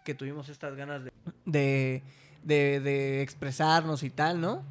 que 0.03 0.13
tuvimos 0.13 0.47
estas 0.49 0.76
ganas 0.76 1.03
de, 1.03 1.11
de, 1.45 2.03
de- 2.43 2.80
de 2.82 3.22
expresarnos 3.24 4.03
y 4.03 4.11
tal, 4.11 4.39
¿no? 4.41 4.61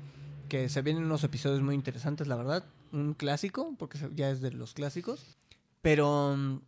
Que 0.49 0.69
se 0.69 0.83
vienen 0.83 1.05
unos 1.05 1.25
episodios 1.25 1.63
muy 1.63 1.75
interesantes, 1.75 2.29
la 2.29 2.37
verdad. 2.37 2.65
Un 2.95 3.15
clásico, 3.15 3.75
porque 3.77 3.99
ya 4.15 4.31
es 4.31 4.41
de 4.41 4.53
los 4.53 4.73
clásicos. 4.73 5.37
Pero 5.83 6.37
mm, 6.37 6.59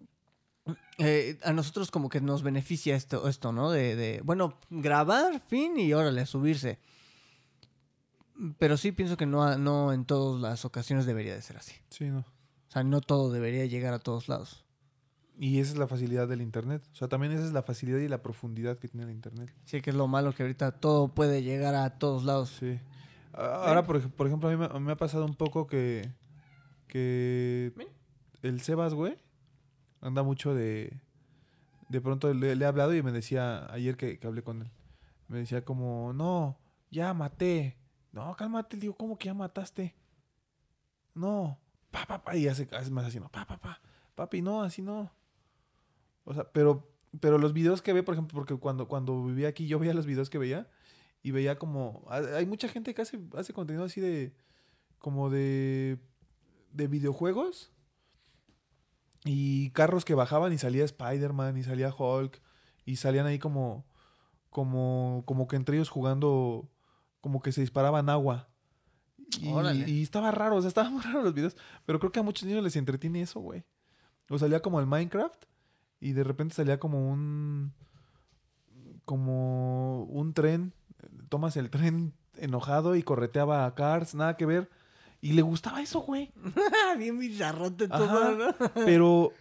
eh, 0.99 1.39
a 1.45 1.53
nosotros 1.53 1.93
como 1.93 2.09
que 2.09 2.21
nos 2.21 2.43
beneficia 2.43 2.97
esto, 2.97 3.29
esto 3.29 3.53
¿no? 3.53 3.71
De, 3.71 3.95
de, 3.95 4.21
bueno, 4.25 4.59
grabar, 4.69 5.41
fin, 5.47 5.79
y 5.79 5.93
órale, 5.93 6.27
subirse. 6.27 6.81
Pero 8.59 8.77
sí 8.77 8.91
pienso 8.91 9.17
que 9.17 9.25
no, 9.25 9.57
no 9.57 9.93
en 9.93 10.05
todas 10.05 10.41
las 10.41 10.65
ocasiones 10.65 11.07
debería 11.07 11.35
de 11.35 11.43
ser 11.43 11.59
así. 11.59 11.75
Sí, 11.91 12.07
no. 12.07 12.19
O 12.19 12.71
sea, 12.71 12.83
no 12.83 13.01
todo 13.01 13.31
debería 13.31 13.65
llegar 13.67 13.95
a 13.95 14.01
todos 14.01 14.29
lados. 14.29 14.65
Y 15.39 15.61
esa 15.61 15.73
es 15.73 15.79
la 15.79 15.87
facilidad 15.87 16.27
del 16.27 16.43
Internet. 16.43 16.83
O 16.93 16.95
sea, 16.97 17.07
también 17.07 17.33
esa 17.33 17.45
es 17.45 17.53
la 17.53 17.63
facilidad 17.63 17.99
y 17.99 18.09
la 18.09 18.23
profundidad 18.23 18.79
que 18.79 18.89
tiene 18.89 19.05
el 19.05 19.13
Internet. 19.13 19.55
Sí, 19.65 19.81
que 19.81 19.91
es 19.91 19.97
lo 19.97 20.09
malo 20.09 20.35
que 20.35 20.43
ahorita 20.43 20.73
todo 20.73 21.09
puede 21.09 21.45
llegar 21.45 21.77
a 21.77 21.99
todos 21.99 22.25
lados. 22.25 22.57
Sí. 22.59 22.81
Ahora, 23.37 23.85
por, 23.85 23.97
ej- 23.97 24.11
por 24.11 24.27
ejemplo, 24.27 24.49
a 24.49 24.53
mí 24.53 24.59
me, 24.59 24.81
me 24.81 24.93
ha 24.93 24.97
pasado 24.97 25.25
un 25.27 25.35
poco 25.35 25.67
que, 25.67 26.11
que 26.89 27.73
Ven. 27.77 27.89
el 28.43 28.61
Sebas, 28.61 28.95
güey, 28.95 29.17
anda 30.01 30.23
mucho 30.23 30.55
de... 30.55 31.01
De 31.89 32.01
pronto 32.01 32.33
le, 32.35 32.57
le 32.57 32.65
he 32.65 32.69
hablado 32.69 32.95
y 32.95 33.03
me 33.03 33.13
decía, 33.13 33.71
ayer 33.73 33.97
que, 33.97 34.19
que 34.19 34.27
hablé 34.27 34.43
con 34.43 34.63
él, 34.63 34.71
me 35.29 35.39
decía 35.39 35.65
como, 35.65 36.13
no, 36.13 36.59
ya 36.91 37.15
maté. 37.15 37.77
No, 38.11 38.35
cálmate, 38.35 38.77
digo, 38.77 38.97
¿cómo 38.97 39.17
que 39.19 39.27
ya 39.27 39.35
mataste? 39.35 39.95
No, 41.15 41.61
pa, 41.93 42.05
pa, 42.07 42.25
pa, 42.25 42.35
y 42.37 42.49
hace, 42.49 42.69
hace 42.77 42.91
más 42.91 43.05
así, 43.07 43.21
no, 43.21 43.29
pa, 43.31 43.47
pa, 43.47 43.59
pa, 43.59 43.81
papi, 44.17 44.43
no, 44.43 44.63
así 44.63 44.83
no. 44.83 45.13
O 46.25 46.35
sea, 46.35 46.51
pero, 46.51 46.91
pero 47.21 47.39
los 47.39 47.53
videos 47.53 47.83
que 47.83 47.93
ve, 47.93 48.03
por 48.03 48.15
ejemplo, 48.15 48.35
porque 48.35 48.57
cuando, 48.57 48.89
cuando 48.89 49.25
vivía 49.25 49.47
aquí, 49.49 49.69
yo 49.69 49.79
veía 49.79 49.95
los 49.95 50.07
videos 50.07 50.29
que 50.29 50.39
veía 50.39 50.69
y 51.27 51.33
veía 51.33 51.59
como, 51.59 52.05
hay 52.09 52.47
mucha 52.47 52.69
gente 52.69 52.95
que 52.95 53.03
hace, 53.03 53.19
hace 53.37 53.53
contenido 53.53 53.83
así 53.83 54.01
de, 54.01 54.33
como 55.01 55.29
de, 55.29 55.99
de 56.71 56.87
videojuegos 56.87 57.73
y 59.25 59.71
carros 59.71 60.05
que 60.05 60.15
bajaban 60.15 60.53
y 60.53 60.59
salía 60.59 60.85
Spider-Man 60.85 61.57
y 61.57 61.65
salía 61.65 61.93
Hulk 61.93 62.41
y 62.85 62.95
salían 62.95 63.27
ahí 63.27 63.41
como, 63.41 63.85
como, 64.51 65.25
como 65.27 65.49
que 65.49 65.57
entre 65.57 65.77
ellos 65.77 65.89
jugando, 65.89 66.71
como 67.21 67.43
que 67.43 67.51
se 67.51 67.61
disparaban 67.61 68.09
agua. 68.09 68.49
Y, 69.41 69.49
y 69.91 70.03
estaba 70.05 70.31
raro, 70.31 70.55
o 70.55 70.61
sea, 70.61 70.69
estaban 70.69 70.93
muy 70.95 71.03
raros 71.03 71.25
los 71.25 71.35
videos. 71.35 71.57
Pero 71.87 71.99
creo 71.99 72.13
que 72.13 72.21
a 72.21 72.23
muchos 72.23 72.47
niños 72.47 72.63
les 72.63 72.77
entretiene 72.77 73.23
eso, 73.23 73.41
güey. 73.41 73.65
O 74.31 74.39
salía 74.39 74.63
como 74.63 74.79
el 74.79 74.87
Minecraft 74.87 75.45
y 75.99 76.13
de 76.13 76.23
repente 76.23 76.55
salía 76.55 76.79
como 76.79 77.11
un. 77.11 77.75
como 79.05 80.05
un 80.05 80.33
tren. 80.33 80.73
Tomas 81.29 81.57
el 81.57 81.71
tren 81.71 82.13
enojado 82.37 82.97
y 82.97 83.03
correteaba 83.03 83.67
a 83.67 83.75
Cars, 83.75 84.15
nada 84.15 84.37
que 84.37 84.47
ver. 84.47 84.71
Y 85.21 85.33
le 85.33 85.43
gustaba 85.43 85.81
eso, 85.83 86.01
güey. 86.01 86.33
Bien 86.99 87.19
bizarrote 87.19 87.89
todo, 87.89 88.37
¿no? 88.37 88.55
Pero 88.75 89.33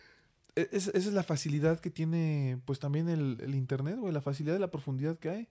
e- 0.55 0.69
es- 0.71 0.87
esa 0.87 0.97
es 1.09 1.13
la 1.13 1.23
facilidad 1.23 1.79
que 1.79 1.89
tiene, 1.91 2.59
pues 2.65 2.79
también 2.79 3.09
el, 3.09 3.37
el 3.41 3.55
internet, 3.55 3.97
güey. 3.99 4.13
La 4.13 4.21
facilidad 4.21 4.53
de 4.55 4.59
la 4.61 4.71
profundidad 4.71 5.17
que 5.19 5.29
hay. 5.29 5.47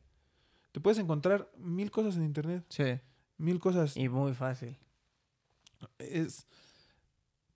Te 0.72 0.80
puedes 0.80 0.98
encontrar 0.98 1.50
mil 1.56 1.90
cosas 1.90 2.16
en 2.16 2.24
internet. 2.24 2.64
Sí. 2.68 2.98
Mil 3.36 3.60
cosas. 3.60 3.96
Y 3.96 4.08
muy 4.08 4.32
fácil. 4.34 4.76
es 5.98 6.46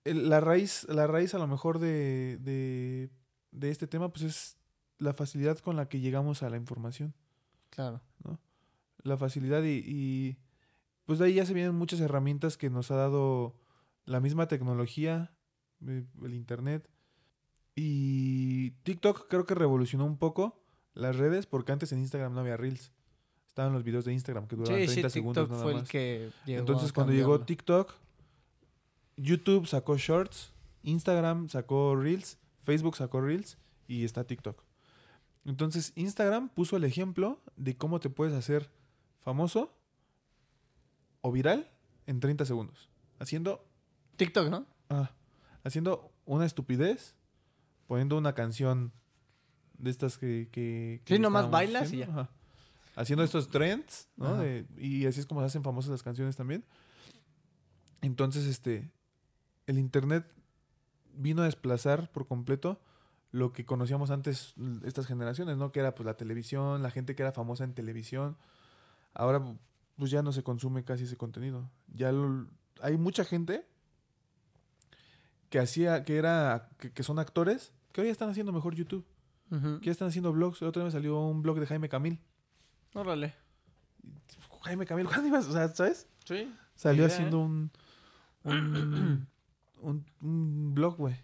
el- 0.05 0.29
la 0.29 0.39
raíz 0.39 0.85
la 0.89 1.07
raíz 1.07 1.33
a 1.33 1.39
lo 1.39 1.47
mejor 1.47 1.79
de, 1.79 2.37
de, 2.41 3.09
de 3.51 3.69
este 3.71 3.87
tema 3.87 4.09
pues 4.13 4.23
es 4.25 4.57
la 4.97 5.13
facilidad 5.13 5.57
con 5.59 5.75
la 5.75 5.87
que 5.89 5.99
llegamos 5.99 6.41
a 6.43 6.49
la 6.49 6.57
información 6.57 7.13
Claro. 7.69 8.01
La 9.03 9.17
facilidad 9.17 9.63
y, 9.63 9.83
y, 9.85 10.37
pues 11.05 11.19
de 11.19 11.25
ahí 11.25 11.33
ya 11.35 11.45
se 11.45 11.53
vienen 11.53 11.75
muchas 11.75 11.99
herramientas 11.99 12.57
que 12.57 12.69
nos 12.69 12.91
ha 12.91 12.95
dado 12.95 13.55
la 14.05 14.19
misma 14.19 14.47
tecnología 14.47 15.33
eh, 15.87 16.05
el 16.23 16.33
internet 16.33 16.89
y 17.75 18.71
TikTok 18.83 19.27
creo 19.29 19.45
que 19.45 19.55
revolucionó 19.55 20.05
un 20.05 20.17
poco 20.17 20.61
las 20.93 21.15
redes 21.15 21.45
porque 21.45 21.71
antes 21.71 21.91
en 21.91 21.99
Instagram 21.99 22.33
no 22.33 22.41
había 22.41 22.57
reels 22.57 22.91
estaban 23.47 23.73
los 23.73 23.83
videos 23.83 24.05
de 24.05 24.13
Instagram 24.13 24.47
que 24.47 24.55
duraban 24.55 24.79
Sí, 24.81 24.87
30 24.87 25.09
sí, 25.09 25.13
segundos 25.13 25.43
TikTok 25.43 25.51
nada 25.51 25.63
fue 25.63 25.73
más. 25.73 25.83
el 25.83 25.89
que 25.89 26.29
llegó 26.45 26.59
Entonces, 26.59 26.93
cuando 26.93 27.13
llegó. 27.13 27.41
TikTok, 27.41 27.93
YouTube 29.17 29.67
sacó 29.67 29.97
Shorts, 29.97 30.53
Instagram 30.83 31.49
sacó 31.49 31.95
Reels, 31.95 32.37
Facebook 32.63 32.95
sacó 32.95 33.21
Reels 33.21 33.57
y 33.87 34.05
está 34.05 34.23
TikTok. 34.23 34.63
Entonces, 35.45 35.93
Instagram 35.95 36.49
puso 36.49 36.77
el 36.77 36.83
ejemplo 36.83 37.41
de 37.55 37.75
cómo 37.75 37.99
te 37.99 38.09
puedes 38.09 38.33
hacer 38.33 38.69
famoso 39.29 39.71
o 41.21 41.31
viral 41.31 41.69
en 42.07 42.19
30 42.19 42.45
segundos. 42.45 42.89
Haciendo, 43.19 43.63
TikTok, 44.15 44.49
¿no? 44.49 44.65
ah, 44.89 45.11
haciendo 45.63 46.11
una 46.25 46.45
estupidez, 46.47 47.15
poniendo 47.85 48.17
una 48.17 48.33
canción 48.33 48.91
de 49.77 49.91
estas 49.91 50.17
que... 50.17 50.49
que, 50.51 51.01
que 51.05 51.15
Sí, 51.15 51.21
nomás 51.21 51.51
bailas 51.51 51.93
y 51.93 51.97
ya. 51.97 52.05
ajá. 52.05 52.29
Haciendo 52.95 53.23
estos 53.23 53.49
trends, 53.49 54.09
¿no? 54.17 54.37
De- 54.37 54.65
y 54.77 55.05
así 55.05 55.19
es 55.19 55.25
como 55.27 55.41
se 55.41 55.45
hacen 55.47 55.63
famosas 55.63 55.91
las 55.91 56.01
canciones 56.03 56.35
también. 56.35 56.65
Entonces, 58.01 58.45
este, 58.47 58.91
el 59.67 59.77
internet 59.77 60.25
vino 61.13 61.43
a 61.43 61.45
desplazar 61.45 62.11
por 62.11 62.27
completo 62.27 62.81
lo 63.31 63.53
que 63.53 63.63
conocíamos 63.65 64.09
antes 64.09 64.55
estas 64.83 65.05
generaciones, 65.05 65.55
¿no? 65.57 65.71
Que 65.71 65.81
era 65.81 65.93
pues 65.93 66.05
la 66.05 66.15
televisión, 66.17 66.81
la 66.81 66.89
gente 66.91 67.15
que 67.15 67.21
era 67.21 67.31
famosa 67.31 67.63
en 67.63 67.73
televisión. 67.75 68.37
Ahora 69.13 69.43
pues 69.97 70.11
ya 70.11 70.21
no 70.21 70.31
se 70.31 70.43
consume 70.43 70.83
casi 70.83 71.03
ese 71.03 71.17
contenido. 71.17 71.69
Ya 71.87 72.11
lo- 72.11 72.47
hay 72.81 72.97
mucha 72.97 73.25
gente 73.25 73.65
que 75.49 75.59
hacía, 75.59 76.03
que 76.03 76.17
era, 76.17 76.69
que, 76.77 76.91
que 76.91 77.03
son 77.03 77.19
actores, 77.19 77.73
que 77.91 78.01
hoy 78.01 78.07
están 78.09 78.29
haciendo 78.29 78.51
mejor 78.51 78.75
YouTube. 78.75 79.05
Que 79.79 79.87
ya 79.87 79.91
están 79.91 80.09
haciendo 80.09 80.31
vlogs. 80.31 80.61
El 80.61 80.67
otro 80.67 80.79
día 80.81 80.85
me 80.85 80.91
salió 80.91 81.19
un 81.21 81.41
blog 81.41 81.59
de 81.59 81.65
Jaime 81.65 81.89
Camil. 81.89 82.19
Órale. 82.93 83.33
Jaime 84.61 84.85
Camil, 84.85 85.07
¿cuándo 85.07 85.27
ibas? 85.27 85.47
O 85.47 85.51
sea, 85.53 85.67
¿sabes? 85.69 86.07
Sí. 86.23 86.53
Salió 86.75 87.05
idea, 87.05 87.15
haciendo 87.15 87.39
un, 87.39 87.71
un, 88.43 89.27
un, 89.81 90.05
un 90.21 90.75
blog, 90.75 90.97
güey. 90.97 91.15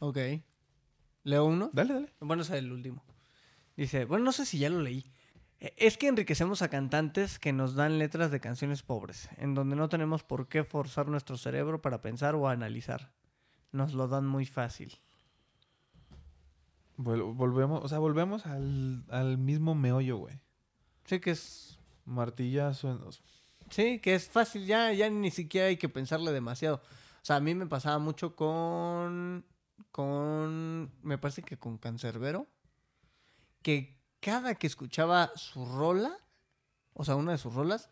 Ok. 0.00 0.16
Leo 1.24 1.44
uno. 1.44 1.68
Dale, 1.74 1.92
dale. 1.92 2.12
Bueno, 2.20 2.40
es 2.42 2.48
el 2.50 2.72
último. 2.72 3.04
Dice, 3.76 4.06
bueno, 4.06 4.24
no 4.24 4.32
sé 4.32 4.46
si 4.46 4.58
ya 4.58 4.70
lo 4.70 4.80
leí. 4.80 5.04
Eh, 5.60 5.74
Es 5.76 5.96
que 5.98 6.08
enriquecemos 6.08 6.62
a 6.62 6.68
cantantes 6.68 7.38
que 7.38 7.52
nos 7.52 7.74
dan 7.74 7.98
letras 7.98 8.30
de 8.30 8.40
canciones 8.40 8.82
pobres, 8.82 9.28
en 9.36 9.54
donde 9.54 9.76
no 9.76 9.88
tenemos 9.88 10.22
por 10.22 10.48
qué 10.48 10.64
forzar 10.64 11.08
nuestro 11.08 11.36
cerebro 11.36 11.80
para 11.82 12.00
pensar 12.00 12.34
o 12.34 12.48
analizar. 12.48 13.12
Nos 13.72 13.92
lo 13.92 14.08
dan 14.08 14.26
muy 14.26 14.46
fácil. 14.46 14.98
Vol- 16.96 17.34
volvemos, 17.34 17.84
o 17.84 17.88
sea, 17.88 17.98
volvemos 17.98 18.46
al, 18.46 19.04
al 19.08 19.38
mismo 19.38 19.74
meollo, 19.74 20.16
güey. 20.18 20.40
Sí 21.04 21.20
que 21.20 21.30
es... 21.32 21.78
Martillazo. 22.04 22.90
en- 22.90 23.12
sea, 23.12 23.22
Sí, 23.70 23.98
que 23.98 24.14
es 24.14 24.28
fácil, 24.30 24.64
ya, 24.66 24.92
ya 24.94 25.10
ni 25.10 25.30
siquiera 25.30 25.66
hay 25.66 25.76
que 25.76 25.90
pensarle 25.90 26.32
demasiado. 26.32 26.76
O 26.76 27.24
sea, 27.24 27.36
a 27.36 27.40
mí 27.40 27.54
me 27.54 27.66
pasaba 27.66 27.98
mucho 27.98 28.34
con... 28.34 29.44
Con... 29.90 30.90
Me 31.02 31.18
parece 31.18 31.42
que 31.42 31.58
con 31.58 31.76
Cancerbero. 31.76 32.46
Que 33.62 33.97
cada 34.20 34.54
que 34.54 34.66
escuchaba 34.66 35.30
su 35.36 35.64
rola, 35.66 36.16
o 36.94 37.04
sea, 37.04 37.16
una 37.16 37.32
de 37.32 37.38
sus 37.38 37.54
rolas, 37.54 37.90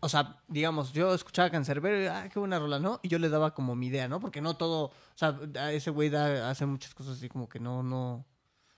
o 0.00 0.08
sea, 0.08 0.42
digamos, 0.48 0.92
yo 0.92 1.14
escuchaba 1.14 1.50
Cancerbero 1.50 2.02
y, 2.02 2.06
ah, 2.06 2.28
qué 2.32 2.38
buena 2.38 2.58
rola, 2.58 2.78
¿no? 2.80 2.98
Y 3.02 3.08
yo 3.08 3.18
le 3.18 3.28
daba 3.28 3.54
como 3.54 3.76
mi 3.76 3.86
idea, 3.86 4.08
¿no? 4.08 4.18
Porque 4.20 4.40
no 4.40 4.56
todo, 4.56 4.86
o 4.86 4.92
sea, 5.14 5.38
ese 5.70 5.90
güey 5.90 6.10
da- 6.10 6.50
hace 6.50 6.66
muchas 6.66 6.92
cosas 6.94 7.18
así 7.18 7.28
como 7.28 7.48
que 7.48 7.60
no, 7.60 7.82
no... 7.84 8.26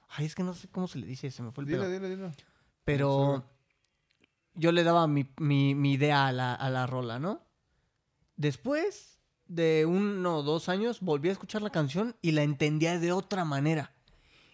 Ay, 0.08 0.26
es 0.26 0.34
que 0.34 0.42
no 0.42 0.52
sé 0.54 0.68
cómo 0.68 0.86
se 0.86 0.98
le 0.98 1.06
dice, 1.06 1.30
se 1.30 1.42
me 1.42 1.50
fue 1.50 1.64
el 1.64 1.70
pedo. 1.70 1.84
Dile, 1.90 2.08
dile, 2.08 2.16
dile. 2.16 2.32
Pero 2.84 3.44
yo 4.52 4.70
le 4.70 4.84
daba 4.84 5.06
mi, 5.06 5.26
mi- 5.38 5.74
mi 5.74 5.94
idea 5.94 6.26
a 6.26 6.32
la, 6.32 6.54
a 6.54 6.68
la 6.70 6.86
rola, 6.86 7.18
¿no? 7.18 7.40
Después 8.36 9.18
de 9.46 9.86
uno 9.86 10.36
o 10.38 10.42
dos 10.42 10.68
años 10.68 11.00
volví 11.00 11.30
a 11.30 11.32
escuchar 11.32 11.62
la 11.62 11.70
canción 11.70 12.16
y 12.20 12.32
la 12.32 12.42
entendía 12.42 12.98
de 12.98 13.12
otra 13.12 13.44
manera. 13.46 13.93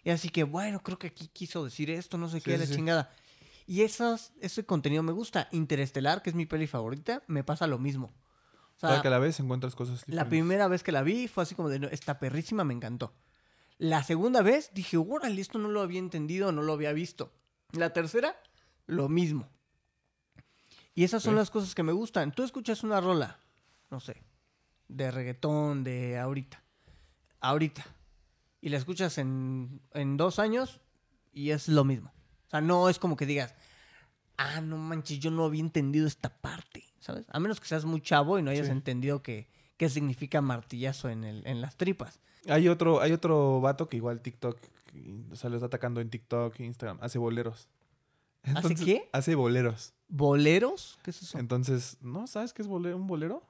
Y 0.05 0.11
así 0.11 0.28
que, 0.30 0.44
bueno, 0.44 0.80
creo 0.82 0.98
que 0.98 1.09
aquí 1.09 1.28
quiso 1.28 1.64
decir 1.64 1.90
esto, 1.90 2.16
no 2.18 2.28
sé 2.28 2.38
Sí, 2.38 2.44
qué, 2.44 2.59
la 2.59 2.66
sí, 2.66 2.74
chingada. 2.74 3.11
Y 3.66 3.82
esas, 3.82 4.32
ese 4.40 4.64
contenido 4.64 5.03
me 5.03 5.12
gusta. 5.12 5.48
Interestelar, 5.53 6.22
que 6.22 6.30
es 6.30 6.36
mi 6.36 6.46
peli 6.46 6.66
favorita, 6.66 7.22
me 7.26 7.44
pasa 7.44 7.66
lo 7.66 7.78
mismo. 7.78 8.12
O 8.76 8.80
sea, 8.80 9.03
que 9.03 9.09
a 9.09 9.11
la 9.11 9.18
vez 9.18 9.38
encuentras 9.40 9.74
cosas 9.74 10.01
la 10.01 10.05
diferentes. 10.24 10.28
primera 10.28 10.66
vez 10.68 10.82
que 10.82 10.90
la 10.90 11.03
vi 11.03 11.28
fue 11.28 11.42
así 11.42 11.55
como 11.55 11.68
de, 11.68 11.78
"No, 11.80 11.88
esta 11.88 12.18
perrísima 12.18 12.64
me 12.64 12.72
encantó. 12.72 13.12
La 13.76 14.03
segunda 14.03 14.40
vez 14.42 14.70
dije, 14.72 14.96
órale, 14.96 15.40
esto 15.40 15.59
no 15.59 15.68
lo 15.68 15.82
había 15.82 15.98
entendido, 15.98 16.51
no 16.51 16.62
lo 16.62 16.72
había 16.72 16.92
visto. 16.92 17.32
La 17.72 17.92
tercera, 17.92 18.34
lo 18.86 19.09
mismo. 19.11 19.48
Y 20.94 21.05
esas 21.05 21.22
son 21.22 21.36
las 21.36 21.51
cosas 21.51 21.74
que 21.74 21.82
me 21.82 21.92
gustan. 21.92 22.32
Tú 22.32 22.42
escuchas 22.42 22.82
una 22.82 23.01
rola, 23.01 23.38
no 23.90 24.01
sé, 24.01 24.22
de 24.88 25.11
reggaetón, 25.11 25.84
de 25.84 26.18
ahorita. 26.18 26.62
Ahorita. 27.40 27.84
Y 28.61 28.68
la 28.68 28.76
escuchas 28.76 29.18
en, 29.18 29.80
en 29.94 30.16
dos 30.16 30.38
años 30.38 30.80
y 31.32 31.50
es 31.50 31.68
lo 31.68 31.84
mismo. 31.84 32.12
O 32.46 32.50
sea, 32.50 32.61
no 32.61 32.88
es 32.88 32.98
como 32.98 33.16
que 33.16 33.26
digas, 33.26 33.54
ah, 34.36 34.61
no 34.61 34.76
manches, 34.76 35.18
yo 35.20 35.30
no 35.30 35.44
había 35.44 35.61
entendido 35.61 36.06
esta 36.06 36.28
parte, 36.28 36.84
¿sabes? 36.98 37.26
A 37.30 37.40
menos 37.40 37.61
que 37.61 37.66
seas 37.68 37.84
muy 37.84 38.00
chavo 38.00 38.38
y 38.38 38.42
no 38.42 38.50
hayas 38.50 38.66
Sí. 38.66 38.72
entendido 38.72 39.22
que, 39.22 39.48
qué 39.76 39.88
significa 39.88 40.40
martillazo 40.42 41.08
en, 41.08 41.24
el, 41.24 41.46
en 41.46 41.61
las 41.61 41.76
tripas. 41.76 42.20
Hay 42.48 42.68
otro, 42.68 43.00
hay 43.00 43.12
otro 43.12 43.61
vato 43.61 43.88
que 43.88 43.96
igual 43.98 44.20
TikTok, 44.20 44.58
o 45.30 45.36
sea, 45.36 45.48
lo 45.50 45.56
está 45.56 45.66
atacando 45.66 46.00
en 46.00 46.11
TikTok, 46.11 46.58
Instagram, 46.61 46.98
hace 47.00 47.18
boleros. 47.18 47.68
¿Hace 48.42 48.74
qué? 48.74 49.08
Hace 49.12 49.34
boleros. 49.34 49.92
¿Boleros? 50.08 50.98
¿Qué 51.02 51.11
es 51.11 51.22
eso? 51.22 51.38
Entonces, 51.38 51.98
¿no 52.00 52.26
sabes 52.26 52.52
qué 52.54 52.62
es 52.62 52.68
bolero, 52.68 52.96
un 52.96 53.06
bolero? 53.06 53.42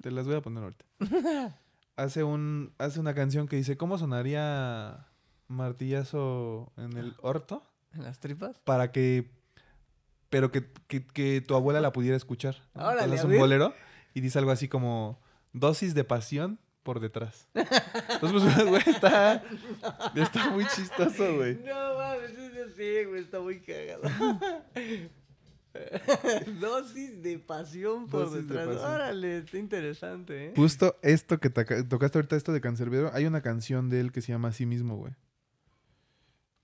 Te 0.00 0.10
las 0.12 0.26
voy 0.26 0.36
a 0.36 0.40
poner 0.40 0.62
ahorita. 0.62 0.84
hace 1.98 2.24
un 2.24 2.72
hace 2.78 2.98
una 3.00 3.14
canción 3.14 3.46
que 3.48 3.56
dice, 3.56 3.76
¿cómo 3.76 3.98
sonaría 3.98 5.06
martillazo 5.48 6.72
en 6.76 6.96
el 6.96 7.14
orto? 7.20 7.62
¿En 7.94 8.04
las 8.04 8.18
tripas? 8.20 8.58
Para 8.60 8.92
que 8.92 9.30
pero 10.30 10.50
que, 10.52 10.66
que- 10.88 11.06
que 11.06 11.40
tu 11.40 11.54
abuela 11.54 11.80
la 11.80 11.92
pudiera 11.92 12.16
escuchar. 12.16 12.56
¿no? 12.74 12.82
Órale, 12.84 13.02
Entonces, 13.04 13.24
a 13.24 13.28
un 13.28 13.38
bolero 13.38 13.74
y 14.14 14.20
dice 14.20 14.38
algo 14.38 14.50
así 14.50 14.68
como 14.68 15.18
dosis 15.52 15.94
de 15.94 16.04
pasión 16.04 16.58
por 16.82 17.00
detrás. 17.00 17.48
Entonces, 17.54 18.54
pues, 18.54 18.66
güey, 18.66 18.82
está, 18.86 19.42
está 20.14 20.50
muy 20.50 20.66
chistoso, 20.66 21.36
güey. 21.36 21.56
No 21.64 21.94
mames, 21.98 22.30
eso 22.32 22.74
sí, 22.76 23.04
güey, 23.06 23.22
está 23.22 23.40
muy 23.40 23.60
cagado. 23.60 24.02
Dosis 26.60 27.22
de 27.22 27.38
pasión 27.38 28.08
por 28.08 28.26
Dosis 28.30 28.48
de 28.48 28.54
detrás. 28.54 28.66
pasión. 28.76 28.90
Órale, 28.92 29.38
está 29.38 29.58
interesante, 29.58 30.46
¿eh? 30.48 30.52
Justo 30.56 30.96
esto 31.02 31.38
que 31.38 31.50
tocaste 31.50 32.18
ahorita, 32.18 32.36
esto 32.36 32.52
de 32.52 32.60
Cancerbero, 32.60 33.10
hay 33.14 33.26
una 33.26 33.40
canción 33.42 33.88
de 33.88 34.00
él 34.00 34.12
que 34.12 34.20
se 34.20 34.32
llama 34.32 34.48
Así 34.48 34.66
mismo, 34.66 34.96
güey. 34.96 35.12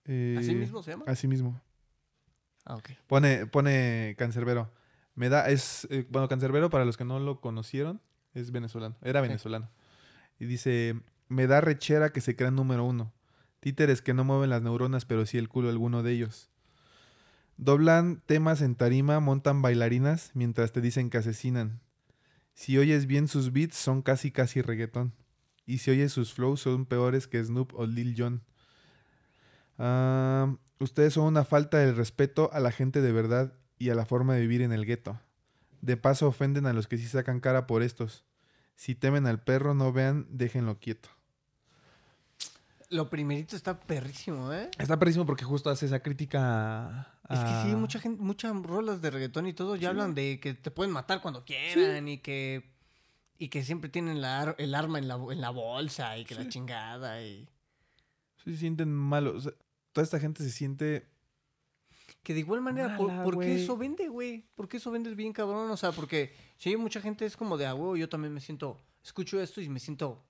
Eh, 0.07 0.37
¿Así 0.39 0.55
mismo 0.55 0.83
se 0.83 0.91
llama? 0.93 1.05
Así 1.07 1.27
mismo. 1.29 1.61
Ah, 2.65 2.77
ok. 2.77 2.91
Pone, 3.07 3.47
pone 3.47 4.15
Cancerbero. 4.19 4.71
Me 5.15 5.29
da, 5.29 5.49
es, 5.49 5.87
eh, 5.91 6.07
bueno, 6.11 6.29
Cancerbero, 6.29 6.71
para 6.71 6.85
los 6.85 6.97
que 6.97 7.05
no 7.05 7.21
lo 7.21 7.41
conocieron, 7.41 8.01
es 8.35 8.51
venezolano, 8.51 8.97
era 9.03 9.21
Sí. 9.21 9.29
venezolano. 9.29 9.71
Y 10.39 10.47
dice, 10.47 11.01
me 11.29 11.47
da 11.47 11.61
rechera 11.61 12.11
que 12.11 12.21
se 12.21 12.35
crean 12.37 12.57
número 12.57 12.85
uno. 12.85 13.13
Títeres 13.61 14.03
que 14.03 14.13
no 14.13 14.25
mueven 14.25 14.51
las 14.51 14.61
neuronas, 14.63 15.05
pero 15.05 15.25
sí 15.25 15.39
el 15.39 15.49
culo 15.49 15.69
alguno 15.71 16.03
de 16.03 16.13
ellos. 16.13 16.51
Doblan 17.57 18.23
temas 18.27 18.63
en 18.63 18.75
tarima, 18.75 19.21
montan 19.21 19.63
bailarinas, 19.63 20.31
mientras 20.35 20.73
te 20.73 20.81
dicen 20.81 21.11
que 21.11 21.19
asesinan. 21.19 21.81
Si 22.53 22.79
oyes 22.79 23.07
bien 23.07 23.29
sus 23.29 23.53
beats, 23.53 23.77
son 23.77 24.03
casi 24.03 24.31
casi 24.31 24.63
reggaetón. 24.63 25.13
Y 25.67 25.79
si 25.79 25.91
oyes 25.91 26.13
sus 26.13 26.35
flows, 26.35 26.61
son 26.61 26.87
peores 26.87 27.27
que 27.27 27.43
Snoop 27.43 27.75
o 27.75 27.87
Lil 27.87 28.15
Jon. 28.17 28.43
Ah, 29.79 30.57
ustedes 30.79 31.15
son 31.15 31.25
una 31.25 31.45
falta 31.45 31.79
de 31.79 31.93
respeto 31.93 32.51
a 32.53 32.61
la 32.61 32.71
gente 32.71 33.01
de 33.01 33.13
verdad 33.13 33.55
y 33.79 33.91
a 33.91 33.95
la 33.95 34.07
forma 34.07 34.35
de 34.35 34.43
vivir 34.43 34.63
en 34.63 34.73
el 34.73 34.85
gueto. 34.85 35.21
De 35.81 35.97
paso 35.97 36.27
ofenden 36.27 36.67
a 36.67 36.73
los 36.73 36.87
que 36.87 36.99
sí 36.99 37.07
sacan 37.07 37.41
cara 37.41 37.67
por 37.67 37.83
estos. 37.83 38.25
Si 38.77 38.95
temen 38.95 39.27
al 39.27 39.43
perro, 39.43 39.75
no 39.75 39.93
vean, 39.93 40.27
déjenlo 40.31 40.79
quieto. 40.79 41.09
Lo 42.91 43.11
primerito 43.11 43.57
está 43.57 43.81
perrísimo, 43.81 44.53
¿eh? 44.53 44.71
Está 44.79 44.99
perrísimo 44.99 45.27
porque 45.27 45.45
justo 45.45 45.71
hace 45.71 45.87
esa 45.87 46.01
crítica. 46.01 47.14
Es 47.31 47.41
que 47.41 47.55
sí, 47.63 47.73
a- 47.73 47.77
mucha 47.77 47.99
gente, 48.01 48.23
muchas 48.23 48.55
rolas 48.63 49.01
de 49.01 49.11
reggaetón 49.11 49.47
y 49.47 49.53
todo 49.55 49.77
ya 49.77 49.81
Sí. 49.81 49.87
hablan 49.87 50.15
de 50.15 50.39
que 50.41 50.55
te 50.55 50.71
pueden 50.71 50.93
matar 50.93 51.21
cuando 51.23 51.45
quieran 51.45 52.07
y 52.09 52.19
que 52.19 52.73
y 53.39 53.49
que 53.49 53.65
siempre 53.65 53.91
tienen 53.91 54.21
la 54.21 54.55
el 54.59 54.75
arma 54.75 54.99
en 54.99 55.09
la, 55.09 55.15
en 55.17 55.41
la 55.41 55.51
bolsa 55.51 56.17
y 56.19 56.25
que 56.25 56.35
la 56.35 56.49
chingada 56.49 57.23
y 57.23 57.49
Sí, 58.45 58.53
se 58.53 58.59
sienten 58.59 58.93
malos. 58.93 59.35
O 59.37 59.41
sea, 59.41 59.53
toda 59.93 60.05
esta 60.05 60.21
gente 60.21 60.43
se 60.45 60.51
siente... 60.51 61.09
que 62.23 62.35
de 62.35 62.41
igual 62.41 62.61
manera 62.61 62.97
¿por, 62.97 63.09
Mala, 63.09 63.23
por 63.25 63.35
qué 63.39 63.47
güey. 63.53 63.63
eso 63.63 63.77
vende, 63.77 64.09
güey? 64.09 64.47
¿Por 64.55 64.69
qué 64.69 64.77
eso 64.77 64.91
vende 64.91 65.15
bien 65.15 65.33
cabrón? 65.33 65.71
O 65.71 65.77
sea, 65.79 65.93
porque 65.93 66.35
si 66.59 66.77
mucha 66.77 67.01
gente 67.01 67.25
es 67.25 67.37
como 67.39 67.57
de 67.57 67.67
ah, 67.67 67.75
huevo, 67.75 67.97
yo 67.97 68.09
también 68.09 68.33
me 68.35 68.41
siento 68.41 68.81
escucho 69.03 69.41
esto 69.41 69.61
y 69.63 69.69
me 69.71 69.81
siento 69.81 70.23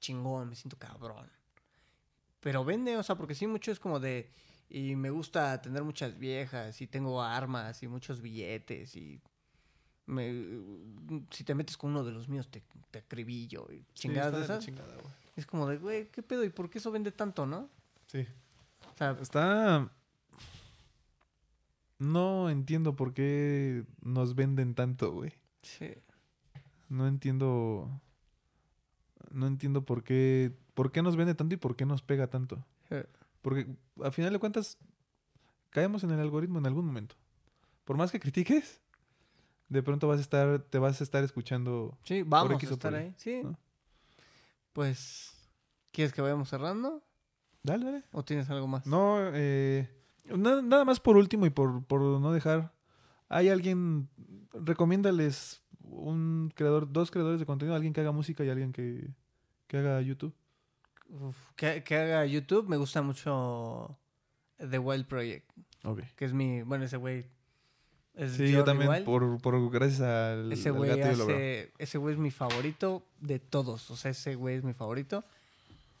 chingón, 0.00 0.48
me 0.48 0.56
siento 0.56 0.76
cabrón. 0.78 1.30
Pero 2.40 2.64
vende, 2.64 2.96
o 2.96 3.02
sea, 3.02 3.14
porque 3.16 3.34
sí 3.34 3.46
mucho 3.46 3.70
es 3.72 3.78
como 3.80 4.00
de 4.00 4.30
y 4.68 4.96
me 4.96 5.10
gusta 5.10 5.60
tener 5.62 5.82
muchas 5.84 6.18
viejas 6.18 6.80
y 6.80 6.86
tengo 6.86 7.22
armas 7.22 7.82
y 7.82 7.88
muchos 7.88 8.20
billetes 8.20 8.96
y 8.96 9.20
me- 10.06 10.32
si 11.30 11.44
te 11.44 11.54
metes 11.54 11.76
con 11.76 11.90
uno 11.90 12.04
de 12.04 12.12
los 12.12 12.28
míos 12.28 12.48
te, 12.50 12.62
te 12.90 12.98
acribillo 13.00 13.66
y 13.72 13.84
chingadas 13.94 14.32
Sí, 14.32 14.38
de 14.38 14.44
esas. 14.44 14.64
chingada. 14.64 14.96
Es 15.36 15.46
como 15.46 15.66
de, 15.68 15.78
güey, 15.78 16.08
¿qué 16.10 16.22
pedo? 16.22 16.44
¿Y 16.44 16.50
por 16.50 16.70
qué 16.70 16.78
eso 16.78 16.90
vende 16.90 17.10
tanto, 17.12 17.46
no? 17.46 17.68
Sí. 18.06 18.26
O 18.92 18.96
sea, 18.96 19.16
Está... 19.20 19.90
No 21.98 22.50
entiendo 22.50 22.96
por 22.96 23.14
qué 23.14 23.84
nos 24.02 24.34
venden 24.34 24.74
tanto, 24.74 25.12
güey. 25.12 25.32
sí. 25.62 25.92
No 26.90 27.08
entiendo. 27.08 28.00
No 29.30 29.46
entiendo 29.46 29.84
por 29.84 30.04
qué. 30.04 30.52
¿Por 30.74 30.92
qué 30.92 31.02
nos 31.02 31.16
vende 31.16 31.34
tanto 31.34 31.54
y 31.54 31.58
por 31.58 31.76
qué 31.76 31.86
nos 31.86 32.02
pega 32.02 32.28
tanto? 32.28 32.64
Eh, 32.90 33.06
Porque 33.44 33.66
al 34.02 34.10
final 34.10 34.32
de 34.32 34.38
cuentas, 34.38 34.78
caemos 35.68 36.02
en 36.02 36.10
el 36.12 36.18
algoritmo 36.18 36.58
en 36.58 36.64
algún 36.64 36.86
momento. 36.86 37.14
Por 37.84 37.98
más 37.98 38.10
que 38.10 38.18
critiques, 38.18 38.80
de 39.68 39.82
pronto 39.82 40.08
vas 40.08 40.16
a 40.16 40.22
estar, 40.22 40.60
te 40.60 40.78
vas 40.78 40.98
a 41.02 41.04
estar 41.04 41.22
escuchando. 41.22 41.98
Sí, 42.04 42.22
vamos 42.22 42.54
X 42.54 42.70
a 42.70 42.70
por 42.70 42.72
estar 42.78 42.94
ahí. 42.94 43.12
Sí. 43.18 43.42
¿no? 43.44 43.58
Pues, 44.72 45.34
¿quieres 45.92 46.14
que 46.14 46.22
vayamos 46.22 46.48
cerrando? 46.48 47.02
Dale, 47.62 47.84
dale. 47.84 48.04
¿O 48.12 48.24
tienes 48.24 48.48
algo 48.48 48.66
más? 48.66 48.86
No, 48.86 49.18
eh, 49.34 49.90
na- 50.24 50.62
nada 50.62 50.86
más 50.86 50.98
por 50.98 51.18
último 51.18 51.44
y 51.44 51.50
por, 51.50 51.84
por 51.84 52.00
no 52.00 52.32
dejar. 52.32 52.72
Hay 53.28 53.50
alguien, 53.50 54.08
recomiéndales 54.54 55.60
un 55.82 56.50
creador, 56.54 56.90
dos 56.90 57.10
creadores 57.10 57.40
de 57.40 57.46
contenido, 57.46 57.74
alguien 57.74 57.92
que 57.92 58.00
haga 58.00 58.10
música 58.12 58.42
y 58.42 58.48
alguien 58.48 58.72
que, 58.72 59.10
que 59.66 59.76
haga 59.76 60.00
YouTube. 60.00 60.34
Uf, 61.20 61.36
que, 61.56 61.84
que 61.84 61.96
haga 61.96 62.26
YouTube, 62.26 62.68
me 62.68 62.76
gusta 62.76 63.00
mucho 63.02 63.96
The 64.58 64.78
Wild 64.78 65.06
Project, 65.06 65.48
Ok. 65.84 66.00
que 66.16 66.24
es 66.24 66.32
mi, 66.32 66.62
bueno, 66.62 66.84
ese 66.84 66.96
güey 66.96 67.26
es 68.14 68.32
Sí, 68.32 68.50
yo 68.50 68.64
también, 68.64 68.90
Wild. 68.90 69.04
por, 69.04 69.40
por 69.40 69.70
gracias 69.70 70.00
al, 70.00 70.52
Ese 70.52 70.70
güey 70.70 70.90
ese 71.78 71.98
güey 71.98 72.14
es 72.14 72.18
mi 72.20 72.30
favorito 72.30 73.06
de 73.20 73.38
todos, 73.38 73.90
o 73.90 73.96
sea, 73.96 74.10
ese 74.10 74.34
güey 74.34 74.56
es 74.56 74.64
mi 74.64 74.72
favorito. 74.72 75.24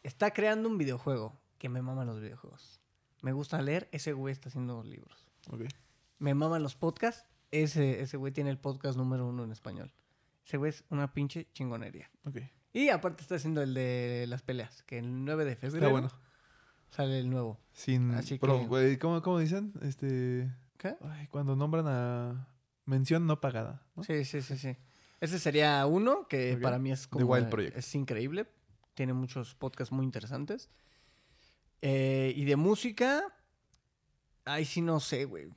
Está 0.02 0.32
creando 0.32 0.68
un 0.68 0.78
videojuego, 0.78 1.38
que 1.58 1.68
me 1.68 1.80
maman 1.80 2.06
los 2.06 2.20
videojuegos. 2.20 2.80
Me 3.22 3.32
gusta 3.32 3.62
leer, 3.62 3.88
ese 3.92 4.12
güey 4.12 4.32
está 4.32 4.48
haciendo 4.48 4.82
libros. 4.82 5.26
Ok. 5.50 5.62
Me 6.18 6.34
maman 6.34 6.62
los 6.62 6.74
podcasts, 6.76 7.24
ese, 7.52 8.00
ese 8.00 8.16
güey 8.16 8.32
tiene 8.32 8.50
el 8.50 8.58
podcast 8.58 8.96
número 8.98 9.26
uno 9.26 9.44
en 9.44 9.52
español. 9.52 9.92
Ese 10.44 10.56
güey 10.56 10.70
es 10.70 10.84
una 10.90 11.12
pinche 11.14 11.46
chingonería. 11.52 12.10
Ok. 12.26 12.38
Y 12.74 12.88
aparte 12.90 13.22
está 13.22 13.36
haciendo 13.36 13.62
el 13.62 13.72
de 13.72 14.26
las 14.28 14.42
peleas, 14.42 14.82
que 14.82 14.98
el 14.98 15.24
9 15.24 15.44
de 15.46 15.56
febrero 15.56 15.86
Está 15.86 15.92
bueno. 15.92 16.08
sale 16.90 17.20
el 17.20 17.30
nuevo. 17.30 17.58
Sin, 17.72 18.10
Así 18.10 18.36
pero, 18.38 18.58
que- 18.60 18.66
güey, 18.66 18.98
¿cómo, 18.98 19.22
cómo 19.22 19.38
dicen? 19.38 19.72
Este, 19.80 20.52
¿Qué? 20.76 20.96
ay, 21.08 21.28
cuando 21.28 21.54
nombran 21.56 21.86
a 21.88 22.48
mención 22.84 23.26
no 23.26 23.40
pagada. 23.40 23.80
¿no? 23.94 24.02
Sí, 24.04 24.24
sí, 24.26 24.42
sí, 24.42 24.58
sí. 24.58 24.76
Ese 25.20 25.38
sería 25.38 25.86
uno 25.86 26.26
que 26.28 26.58
para 26.60 26.78
mí 26.78 26.90
es 26.92 27.06
como... 27.06 27.24
Wild 27.24 27.48
Project. 27.48 27.76
Es 27.78 27.94
increíble. 27.94 28.46
Tiene 28.94 29.12
muchos 29.14 29.54
podcasts 29.54 29.92
muy 29.92 30.04
interesantes. 30.04 30.68
Eh, 31.80 32.32
y 32.36 32.44
de 32.44 32.56
música... 32.56 33.22
Ahí 34.46 34.64
sí 34.66 34.82
no 34.82 35.00
sé, 35.00 35.24
güey. 35.24 35.48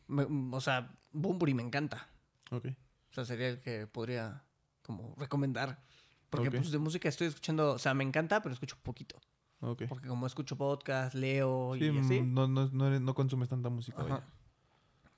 O 0.52 0.61
sea, 0.61 0.95
Bumburi 1.11 1.53
me 1.53 1.64
encanta. 1.64 2.07
Ok. 2.52 2.68
O 3.11 3.14
sea, 3.14 3.26
sería 3.26 3.49
el 3.49 3.60
que 3.60 3.85
podría 3.88 4.44
como 4.84 5.14
recomendar. 5.18 5.84
Porque 6.30 6.52
pues 6.52 6.72
de 6.72 6.78
música 6.80 7.08
estoy 7.10 7.28
escuchando... 7.28 7.72
O 7.74 7.78
sea, 7.80 7.94
me 7.94 8.04
encanta, 8.04 8.41
pero 8.41 8.54
escucho 8.54 8.76
poquito. 8.84 9.20
Porque 9.60 9.88
como 10.08 10.28
escucho 10.28 10.56
podcast, 10.58 11.16
leo 11.16 11.74
Sí, 11.80 11.86
y 11.86 11.98
así. 11.98 12.22
mm, 12.22 12.34
no, 12.34 12.48
no, 12.48 12.70
no, 12.72 12.88
eres- 12.88 13.02
no 13.02 13.16
consumes 13.16 13.49
tanta 13.49 13.70
música. 13.70 14.04
Vaya. 14.04 14.24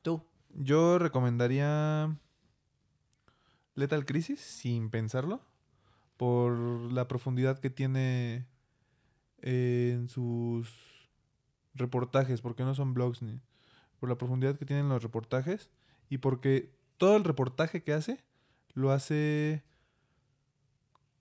Tú. 0.01 0.23
Yo 0.53 0.97
recomendaría 0.97 2.15
Lethal 3.75 4.05
Crisis 4.05 4.39
sin 4.39 4.89
pensarlo. 4.89 5.41
Por 6.17 6.53
la 6.91 7.07
profundidad 7.07 7.59
que 7.59 7.69
tiene 7.69 8.45
en 9.41 10.07
sus 10.07 10.69
reportajes. 11.73 12.41
Porque 12.41 12.63
no 12.63 12.75
son 12.75 12.93
blogs 12.93 13.21
ni. 13.21 13.41
Por 13.99 14.09
la 14.09 14.17
profundidad 14.17 14.57
que 14.57 14.65
tienen 14.65 14.89
los 14.89 15.03
reportajes. 15.03 15.69
Y 16.09 16.19
porque 16.19 16.71
todo 16.97 17.17
el 17.17 17.23
reportaje 17.23 17.83
que 17.83 17.93
hace 17.93 18.23
lo 18.73 18.91
hace 18.91 19.63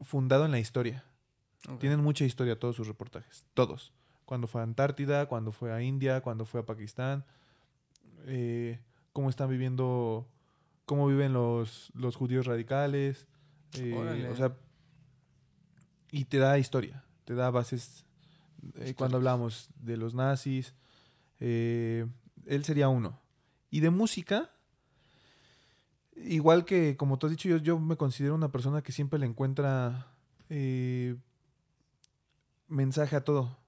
fundado 0.01 0.45
en 0.45 0.51
la 0.51 0.59
historia. 0.59 1.05
Tienen 1.81 2.01
mucha 2.01 2.25
historia 2.25 2.59
todos 2.59 2.77
sus 2.77 2.87
reportajes. 2.87 3.47
Todos. 3.55 3.93
Cuando 4.25 4.47
fue 4.47 4.61
a 4.61 4.65
Antártida, 4.65 5.27
cuando 5.27 5.53
fue 5.53 5.73
a 5.73 5.83
India, 5.83 6.21
cuando 6.21 6.45
fue 6.45 6.61
a 6.61 6.67
Pakistán. 6.67 7.25
eh, 8.27 8.79
cómo 9.13 9.31
están 9.31 9.49
viviendo, 9.49 10.29
cómo 10.85 11.07
viven 11.07 11.33
los, 11.33 11.91
los 11.95 12.17
judíos 12.17 12.47
radicales. 12.47 13.27
eh, 13.75 14.29
o 14.31 14.37
sea, 14.37 14.57
y 16.11 16.25
te 16.25 16.39
da 16.39 16.59
historia, 16.59 17.05
te 17.25 17.35
da 17.35 17.51
bases. 17.51 18.05
eh, 18.77 18.95
cuando 18.97 19.17
hablamos 19.17 19.69
de 19.81 19.97
los 19.97 20.15
nazis, 20.15 20.75
él 21.39 22.65
sería 22.65 22.89
uno. 22.89 23.21
Y 23.71 23.81
de 23.81 23.91
música, 23.91 24.51
igual 26.25 26.65
que 26.65 26.97
como 26.97 27.19
tú 27.19 27.27
has 27.27 27.31
dicho, 27.31 27.49
yo, 27.49 27.57
yo 27.59 27.79
me 27.79 27.97
considero 27.97 28.35
una 28.35 28.51
persona 28.51 28.83
que 28.83 28.93
siempre 28.93 29.19
le 29.19 29.27
encuentra 29.27 30.13
eh, 30.49 31.17
mensaje 32.69 33.17
a 33.17 33.25
todo. 33.25 33.59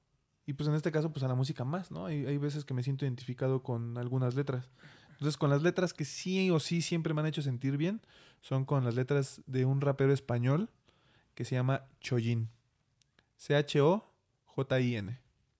Y 0.47 0.55
pues 0.55 0.68
en 0.68 0.74
este 0.74 0.90
caso, 0.90 1.12
pues 1.12 1.22
a 1.22 1.28
la 1.28 1.35
música 1.35 1.64
más, 1.64 1.90
¿no? 1.90 2.06
Hay, 2.06 2.27
hay 2.27 2.39
veces 2.39 2.64
que 2.64 2.74
me 2.74 2.82
siento 2.82 3.05
identificado 3.05 3.62
con 3.62 3.98
algunas 3.98 4.35
letras. 4.35 4.70
Entonces, 5.12 5.36
con 5.36 5.51
las 5.51 5.62
letras 5.62 5.93
que 5.93 6.05
sí 6.05 6.51
o 6.51 6.59
sí 6.59 6.81
siempre 6.82 7.12
me 7.12 7.20
han 7.20 7.27
hecho 7.27 7.43
sentir 7.43 7.77
bien, 7.77 8.01
son 8.40 8.64
con 8.64 8.85
las 8.85 8.94
letras 8.94 9.43
de 9.47 9.64
un 9.64 9.81
rapero 9.81 10.12
español 10.12 10.70
que 11.35 11.44
se 11.44 11.55
llama 11.55 11.85
Chojin. 12.01 12.48
C-H-O-J-I-N. 13.36 15.18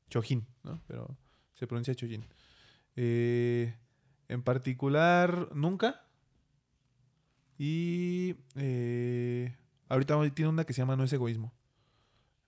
Chojin, 0.09 0.47
¿no? 0.65 0.81
Pero 0.87 1.17
se 1.55 1.67
pronuncia 1.67 1.95
Chojin. 1.95 2.25
Eh, 2.97 3.75
en 4.29 4.43
particular, 4.43 5.51
Nunca. 5.55 6.07
Y 7.63 8.37
eh, 8.57 9.55
ahorita 9.91 10.19
tiene 10.31 10.49
una 10.49 10.65
que 10.65 10.73
se 10.73 10.81
llama 10.81 10.97
No 10.97 11.05
es 11.05 11.13
egoísmo. 11.13 11.53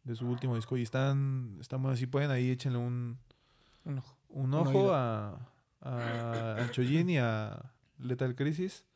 De 0.05 0.17
su 0.17 0.27
último 0.27 0.57
disco. 0.57 0.79
Y 0.79 0.83
están, 0.83 1.59
están 1.61 1.83
buenas. 1.83 1.99
Si 1.99 2.07
pueden, 2.07 2.31
ahí 2.31 2.51
échenle 2.51 2.79
un, 2.79 3.19
Un 3.85 3.99
ojo. 3.99 4.17
un 4.31 4.91
a, 4.91 5.37
a, 5.83 6.67
Chojin 6.71 7.11
y 7.11 7.19
a 7.19 7.75
Lethal 7.99 8.35
Crisis, 8.35 8.87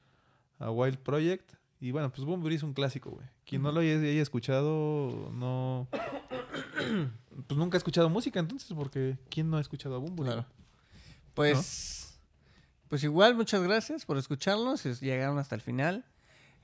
a 0.58 0.70
Wild 0.70 0.96
Project. 1.00 1.52
Y 1.80 1.90
bueno, 1.90 2.10
pues 2.10 2.24
Bunbury 2.24 2.54
es 2.54 2.62
un 2.62 2.72
clásico, 2.72 3.10
güey. 3.10 3.26
Quien 3.44 3.60
no 3.60 3.70
lo 3.70 3.80
haya, 3.80 3.98
haya 3.98 4.22
escuchado, 4.22 5.30
no. 5.34 5.86
pues 7.46 7.58
nunca 7.58 7.76
ha 7.76 7.78
escuchado 7.78 8.08
música, 8.08 8.40
entonces, 8.40 8.72
porque 8.74 9.18
¿quién 9.28 9.50
no 9.50 9.58
ha 9.58 9.60
escuchado 9.60 9.96
a 9.96 9.98
Bunbury? 9.98 10.30
Claro. 10.30 10.46
Pues, 11.34 12.05
pues 12.88 13.02
igual, 13.04 13.34
muchas 13.34 13.62
gracias 13.62 14.04
por 14.04 14.18
escucharnos. 14.18 14.84
Llegaron 15.00 15.38
hasta 15.38 15.54
el 15.54 15.60
final. 15.60 16.04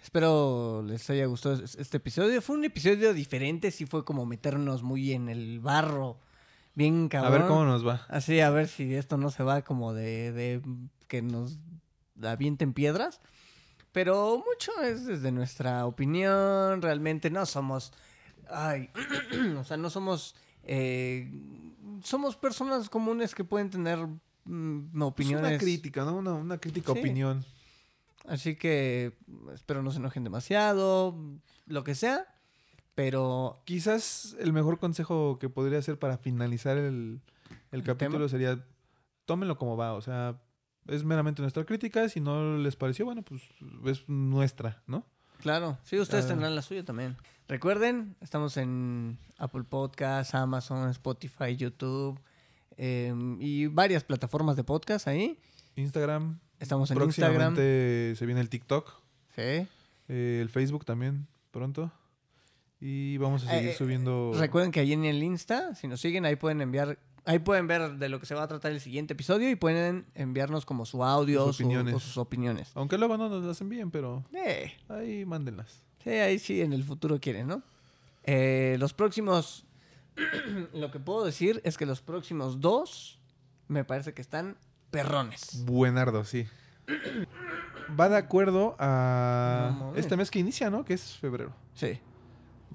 Espero 0.03 0.82
les 0.85 1.09
haya 1.11 1.27
gustado 1.27 1.62
es- 1.62 1.77
este 1.77 1.99
episodio. 1.99 2.43
Fue 2.43 2.57
un 2.57 2.65
episodio 2.65 3.15
diferente, 3.15 3.70
sí 3.70 3.86
fue 3.86 4.05
como 4.05 4.27
meternos 4.27 4.82
muy 4.82 5.12
en 5.12 5.28
el 5.28 5.61
barro. 5.61 6.19
Bien 6.74 7.07
A 7.07 7.09
cabrón. 7.09 7.32
ver 7.32 7.47
cómo 7.47 7.65
nos 7.65 7.86
va. 7.86 8.05
Así, 8.09 8.40
a 8.40 8.51
ver 8.51 8.66
si 8.66 8.94
esto 8.94 9.16
no 9.16 9.31
se 9.31 9.43
va 9.43 9.62
como 9.62 9.93
de, 9.93 10.32
de 10.32 10.62
que 11.07 11.23
nos 11.23 11.59
avienten 12.23 12.73
piedras. 12.73 13.20
Pero 13.93 14.39
mucho 14.44 14.73
es 14.82 15.05
desde 15.07 15.31
nuestra 15.32 15.85
opinión. 15.86 16.81
Realmente 16.82 17.31
no 17.31 17.44
somos. 17.47 17.93
Ay, 18.49 18.89
o 19.59 19.65
sea, 19.65 19.77
no 19.77 19.90
somos. 19.90 20.35
eh, 20.65 21.31
somos 22.03 22.35
personas 22.36 22.89
comunes 22.89 23.35
que 23.35 23.44
pueden 23.44 23.70
tener 23.70 23.99
mm, 24.44 25.02
opiniones. 25.02 25.51
una 25.51 25.59
crítica, 25.59 26.05
¿no? 26.05 26.16
Una, 26.16 26.32
una 26.35 26.59
crítica 26.59 26.93
Sí. 26.93 26.98
opinión. 27.01 27.44
Así 28.27 28.55
que 28.56 29.16
espero 29.52 29.82
no 29.82 29.90
se 29.90 29.98
enojen 29.98 30.24
demasiado. 30.24 31.16
Lo 31.66 31.85
que 31.85 31.94
sea. 31.94 32.27
Pero 32.94 33.62
Quizás 33.64 34.36
el 34.39 34.52
mejor 34.52 34.78
consejo 34.78 35.39
que 35.39 35.48
podría 35.48 35.78
hacer 35.78 35.98
para 35.98 36.19
finalizar 36.19 36.77
el, 36.77 37.20
el 37.70 37.81
¿El 37.81 37.82
capítulo 37.82 38.19
tema? 38.19 38.28
sería 38.28 38.64
tómenlo 39.24 39.56
como 39.56 39.77
va. 39.77 39.94
O 39.94 40.02
sea, 40.02 40.40
es 40.86 41.02
meramente 41.05 41.40
nuestra 41.43 41.64
crítica. 41.64 42.09
Si 42.09 42.20
no 42.20 42.59
les 42.59 42.77
pareció, 42.77 43.05
bueno, 43.06 43.23
pues 43.23 43.43
es 43.86 44.09
nuestra, 44.09 44.82
¿no? 44.86 45.06
Claro, 45.40 45.78
sí, 45.82 45.98
ustedes 45.98 46.27
Ah. 46.27 46.28
tendrán 46.28 46.55
la 46.55 46.62
suya 46.62 46.85
también. 46.85 47.16
Recuerden, 47.48 48.14
estamos 48.20 48.56
en 48.59 49.19
Apple 49.39 49.64
Podcasts, 49.64 50.35
Amazon, 50.35 50.89
Spotify, 50.90 51.56
YouTube 51.56 52.20
em, 52.84 53.36
y 53.40 53.66
varias 53.68 54.02
plataformas 54.02 54.56
de 54.56 54.64
podcast 54.64 55.06
ahí. 55.06 55.38
Instagram. 55.76 56.38
Estamos 56.59 56.90
en 56.90 57.00
Instagram. 57.00 57.36
Próximamente 57.54 58.14
se 58.16 58.26
viene 58.26 58.40
el 58.40 58.48
TikTok. 58.48 58.92
Sí. 59.36 59.66
eh, 60.09 60.40
el 60.42 60.48
Facebook 60.50 60.84
también 60.84 61.26
pronto. 61.52 61.90
Y 62.80 63.16
vamos 63.18 63.44
a 63.46 63.50
seguir 63.50 63.70
Eh, 63.70 63.74
subiendo. 63.74 64.32
Recuerden 64.34 64.72
que 64.72 64.80
ahí 64.80 64.92
en 64.92 65.04
el 65.04 65.22
Insta, 65.22 65.74
si 65.76 65.86
nos 65.86 66.00
siguen, 66.00 66.24
ahí 66.26 66.34
pueden 66.36 66.60
enviar, 66.60 66.98
ahí 67.24 67.38
pueden 67.38 67.68
ver 67.68 67.92
de 67.98 68.09
lo 68.09 68.18
que 68.18 68.26
se 68.26 68.34
va 68.34 68.42
a 68.42 68.48
tratar 68.48 68.72
el 68.72 68.80
siguiente 68.80 69.12
episodio 69.14 69.48
y 69.48 69.54
pueden 69.54 70.04
enviarnos 70.16 70.66
como 70.66 70.84
su 70.84 71.04
audio 71.04 71.46
Sus 71.46 71.56
su- 71.59 71.62
opiniones. 71.62 71.94
o 71.94 72.00
sus 72.00 72.18
opiniones. 72.18 72.72
Aunque 72.74 72.98
luego 72.98 73.16
no 73.16 73.28
nos 73.28 73.44
las 73.44 73.60
envíen, 73.60 73.90
pero 73.92 74.24
Eh, 74.34 74.72
ahí 74.88 75.24
mándenlas. 75.24 75.82
sí, 76.02 76.10
ahí 76.10 76.38
sí, 76.40 76.60
en 76.60 76.72
el 76.72 76.82
futuro 76.82 77.20
quieren, 77.20 77.46
¿no? 77.46 77.62
Eh, 78.24 78.76
los 78.80 78.92
próximos, 78.92 79.64
lo 80.74 80.90
que 80.90 81.01
puedo 81.01 81.24
decir 81.24 81.60
es 81.64 81.76
que 81.76 81.86
los 81.86 82.01
próximos 82.01 82.60
dos 82.60 83.18
me 83.68 83.84
parece 83.84 84.14
que 84.14 84.22
están 84.22 84.56
perrones. 84.90 85.64
Buenardo, 85.64 86.24
sí. 86.24 86.47
Va 87.98 88.09
de 88.09 88.16
acuerdo 88.16 88.76
a 88.78 89.76
No 89.78 89.94
este 89.97 90.16
mes 90.16 90.30
que 90.30 90.39
inicia, 90.39 90.70
¿no? 90.70 90.84
Que 90.84 90.94
es 90.94 91.16
febrero. 91.18 91.52
Sí. 91.74 91.98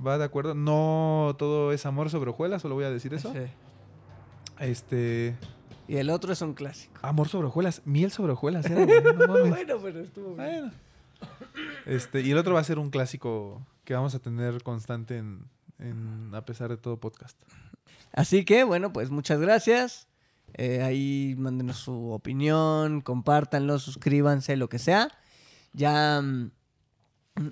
Va 0.06 0.18
de 0.18 0.26
acuerdo. 0.26 0.54
No 0.54 1.36
todo 1.38 1.72
es 1.72 1.86
amor 1.86 2.10
sobre 2.10 2.30
hojuelas, 2.30 2.62
solo 2.62 2.76
voy 2.76 2.86
a 2.86 2.92
decir 2.92 3.14
eso. 3.14 3.34
sí. 3.34 3.40
Este. 4.60 5.38
Y 5.88 5.98
el 5.98 6.10
otro 6.10 6.34
es 6.34 6.42
un 6.42 6.54
clásico. 6.54 6.94
Amor 7.02 7.30
sobre 7.30 7.48
hojuelas. 7.48 7.82
Miel 7.86 8.12
sobre 8.12 8.34
hojuelas. 8.34 8.66
era, 8.66 8.84
güey, 8.86 9.02
no 9.02 9.28
mames. 9.28 9.50
bueno, 9.50 9.78
pero 9.82 10.00
estuvo 10.02 10.36
bien. 10.36 10.36
Bueno. 10.36 10.72
Este, 11.86 12.22
y 12.22 12.32
el 12.32 12.38
otro 12.38 12.54
va 12.54 12.60
a 12.60 12.64
ser 12.64 12.78
un 12.80 12.90
clásico 12.90 13.66
que 13.86 13.94
vamos 13.94 14.14
a 14.14 14.20
tener 14.20 14.62
constante 14.64 15.18
en, 15.18 15.46
en 15.80 16.32
a 16.34 16.46
pesar 16.46 16.70
de 16.70 16.78
todo 16.78 17.00
podcast. 17.00 17.42
Así 18.14 18.46
que, 18.46 18.64
bueno, 18.64 18.94
pues 18.94 19.10
muchas 19.10 19.40
gracias. 19.40 20.08
Eh, 20.54 20.82
ahí 20.82 21.36
mándenos 21.38 21.78
su 21.78 22.12
opinión, 22.12 23.02
compártanlo, 23.02 23.80
suscríbanse, 23.80 24.56
lo 24.58 24.70
que 24.70 24.80
sea. 24.80 25.10
Ya, 25.74 26.22
mm, 26.22 26.52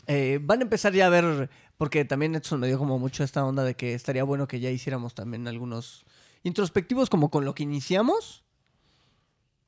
Eh, 0.07 0.39
van 0.41 0.59
a 0.59 0.63
empezar 0.63 0.93
ya 0.93 1.05
a 1.05 1.09
ver, 1.09 1.49
porque 1.77 2.05
también 2.05 2.33
Edson 2.35 2.59
me 2.59 2.67
dio 2.67 2.79
como 2.79 2.97
mucho 2.99 3.23
esta 3.23 3.45
onda 3.45 3.63
de 3.63 3.75
que 3.75 3.93
estaría 3.93 4.23
bueno 4.23 4.47
que 4.47 4.59
ya 4.59 4.71
hiciéramos 4.71 5.13
también 5.13 5.47
algunos 5.47 6.05
introspectivos 6.43 7.09
como 7.09 7.29
con 7.29 7.45
lo 7.45 7.53
que 7.53 7.63
iniciamos. 7.63 8.43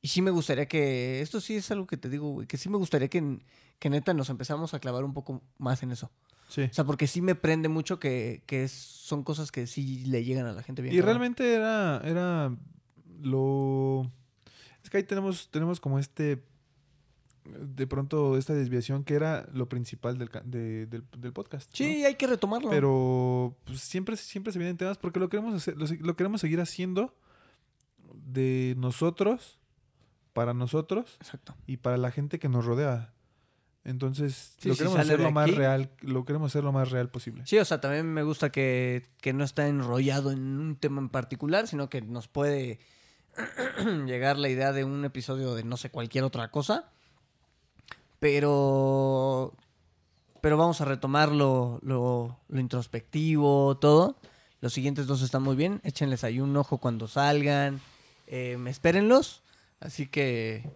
Y 0.00 0.08
sí 0.08 0.22
me 0.22 0.30
gustaría 0.30 0.66
que, 0.66 1.20
esto 1.20 1.40
sí 1.40 1.56
es 1.56 1.70
algo 1.70 1.86
que 1.86 1.96
te 1.96 2.08
digo, 2.08 2.30
güey, 2.30 2.46
que 2.46 2.56
sí 2.56 2.68
me 2.68 2.78
gustaría 2.78 3.08
que, 3.08 3.40
que 3.78 3.90
neta 3.90 4.14
nos 4.14 4.30
empezamos 4.30 4.74
a 4.74 4.78
clavar 4.80 5.04
un 5.04 5.12
poco 5.12 5.42
más 5.58 5.82
en 5.82 5.90
eso. 5.92 6.10
Sí. 6.48 6.62
O 6.62 6.72
sea, 6.72 6.84
porque 6.84 7.06
sí 7.06 7.20
me 7.20 7.34
prende 7.34 7.68
mucho 7.68 7.98
que, 8.00 8.42
que 8.46 8.64
es- 8.64 8.72
son 8.72 9.22
cosas 9.22 9.52
que 9.52 9.66
sí 9.66 10.04
le 10.06 10.24
llegan 10.24 10.46
a 10.46 10.52
la 10.52 10.62
gente 10.62 10.82
bien. 10.82 10.94
Y 10.94 11.00
realmente 11.00 11.54
era, 11.54 12.00
era 12.04 12.56
lo... 13.20 14.10
Es 14.82 14.90
que 14.90 14.96
ahí 14.98 15.02
tenemos, 15.04 15.50
tenemos 15.50 15.80
como 15.80 15.98
este... 15.98 16.42
De 17.44 17.86
pronto 17.86 18.36
esta 18.36 18.52
desviación 18.52 19.04
que 19.04 19.14
era 19.14 19.48
lo 19.54 19.68
principal 19.70 20.18
del, 20.18 20.28
de- 20.44 20.84
del, 20.86 21.04
del 21.16 21.32
podcast. 21.32 21.70
¿no? 21.70 21.76
Sí, 21.76 22.04
hay 22.04 22.14
que 22.16 22.26
retomarlo. 22.26 22.68
Pero 22.68 23.56
pues, 23.64 23.80
siempre, 23.80 24.16
siempre 24.18 24.52
se 24.52 24.58
vienen 24.58 24.76
temas 24.76 24.98
porque 24.98 25.18
lo 25.18 25.30
queremos 25.30 25.54
hacer, 25.54 25.74
lo 25.78 26.14
queremos 26.16 26.42
seguir 26.42 26.60
haciendo 26.60 27.14
de 28.12 28.74
nosotros, 28.76 29.58
para 30.34 30.52
nosotros 30.54 31.16
Exacto. 31.20 31.54
y 31.66 31.78
para 31.78 31.96
la 31.96 32.10
gente 32.10 32.38
que 32.38 32.48
nos 32.50 32.64
rodea. 32.66 33.12
Entonces, 33.88 34.54
Sí, 34.58 34.68
lo 34.68 34.76
queremos 34.76 34.98
hacer 34.98 35.18
lo 35.18 35.30
más 35.30 35.50
real, 35.50 35.90
lo 36.02 36.26
queremos 36.26 36.52
hacer 36.52 36.62
lo 36.62 36.72
más 36.72 36.90
real 36.90 37.08
posible. 37.08 37.42
Sí, 37.46 37.56
o 37.56 37.64
sea, 37.64 37.80
también 37.80 38.06
me 38.12 38.22
gusta 38.22 38.50
que, 38.50 39.08
que 39.22 39.32
no 39.32 39.44
está 39.44 39.66
enrollado 39.66 40.30
en 40.30 40.60
un 40.60 40.76
tema 40.76 41.00
en 41.00 41.08
particular, 41.08 41.66
sino 41.66 41.88
que 41.88 42.02
nos 42.02 42.28
puede 42.28 42.80
llegar 44.06 44.36
la 44.36 44.50
idea 44.50 44.72
de 44.72 44.84
un 44.84 45.06
episodio 45.06 45.54
de 45.54 45.64
no 45.64 45.78
sé, 45.78 45.88
cualquier 45.88 46.24
otra 46.24 46.50
cosa. 46.50 46.90
Pero. 48.20 49.54
Pero 50.42 50.58
vamos 50.58 50.82
a 50.82 50.84
retomar 50.84 51.32
lo, 51.32 51.78
lo, 51.80 52.38
lo 52.46 52.60
introspectivo, 52.60 53.78
todo. 53.78 54.18
Los 54.60 54.74
siguientes 54.74 55.06
dos 55.06 55.22
están 55.22 55.42
muy 55.42 55.56
bien. 55.56 55.80
Échenles 55.82 56.24
ahí 56.24 56.40
un 56.40 56.54
ojo 56.58 56.76
cuando 56.76 57.08
salgan. 57.08 57.80
Eh, 58.26 58.62
espérenlos. 58.66 59.42
Así 59.80 60.06
que. 60.08 60.70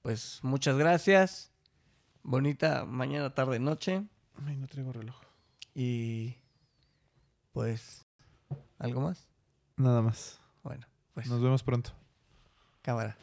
Pues 0.00 0.40
muchas 0.42 0.78
gracias. 0.78 1.51
Bonita 2.22 2.84
mañana, 2.84 3.34
tarde, 3.34 3.58
noche. 3.58 4.04
Ay, 4.46 4.56
no 4.56 4.66
traigo 4.66 4.92
reloj. 4.92 5.16
Y 5.74 6.36
pues, 7.52 8.06
¿algo 8.78 9.00
más? 9.00 9.28
Nada 9.76 10.02
más. 10.02 10.40
Bueno, 10.62 10.86
pues, 11.14 11.26
Nos 11.28 11.42
vemos 11.42 11.62
pronto. 11.62 11.90
cámara. 12.82 13.16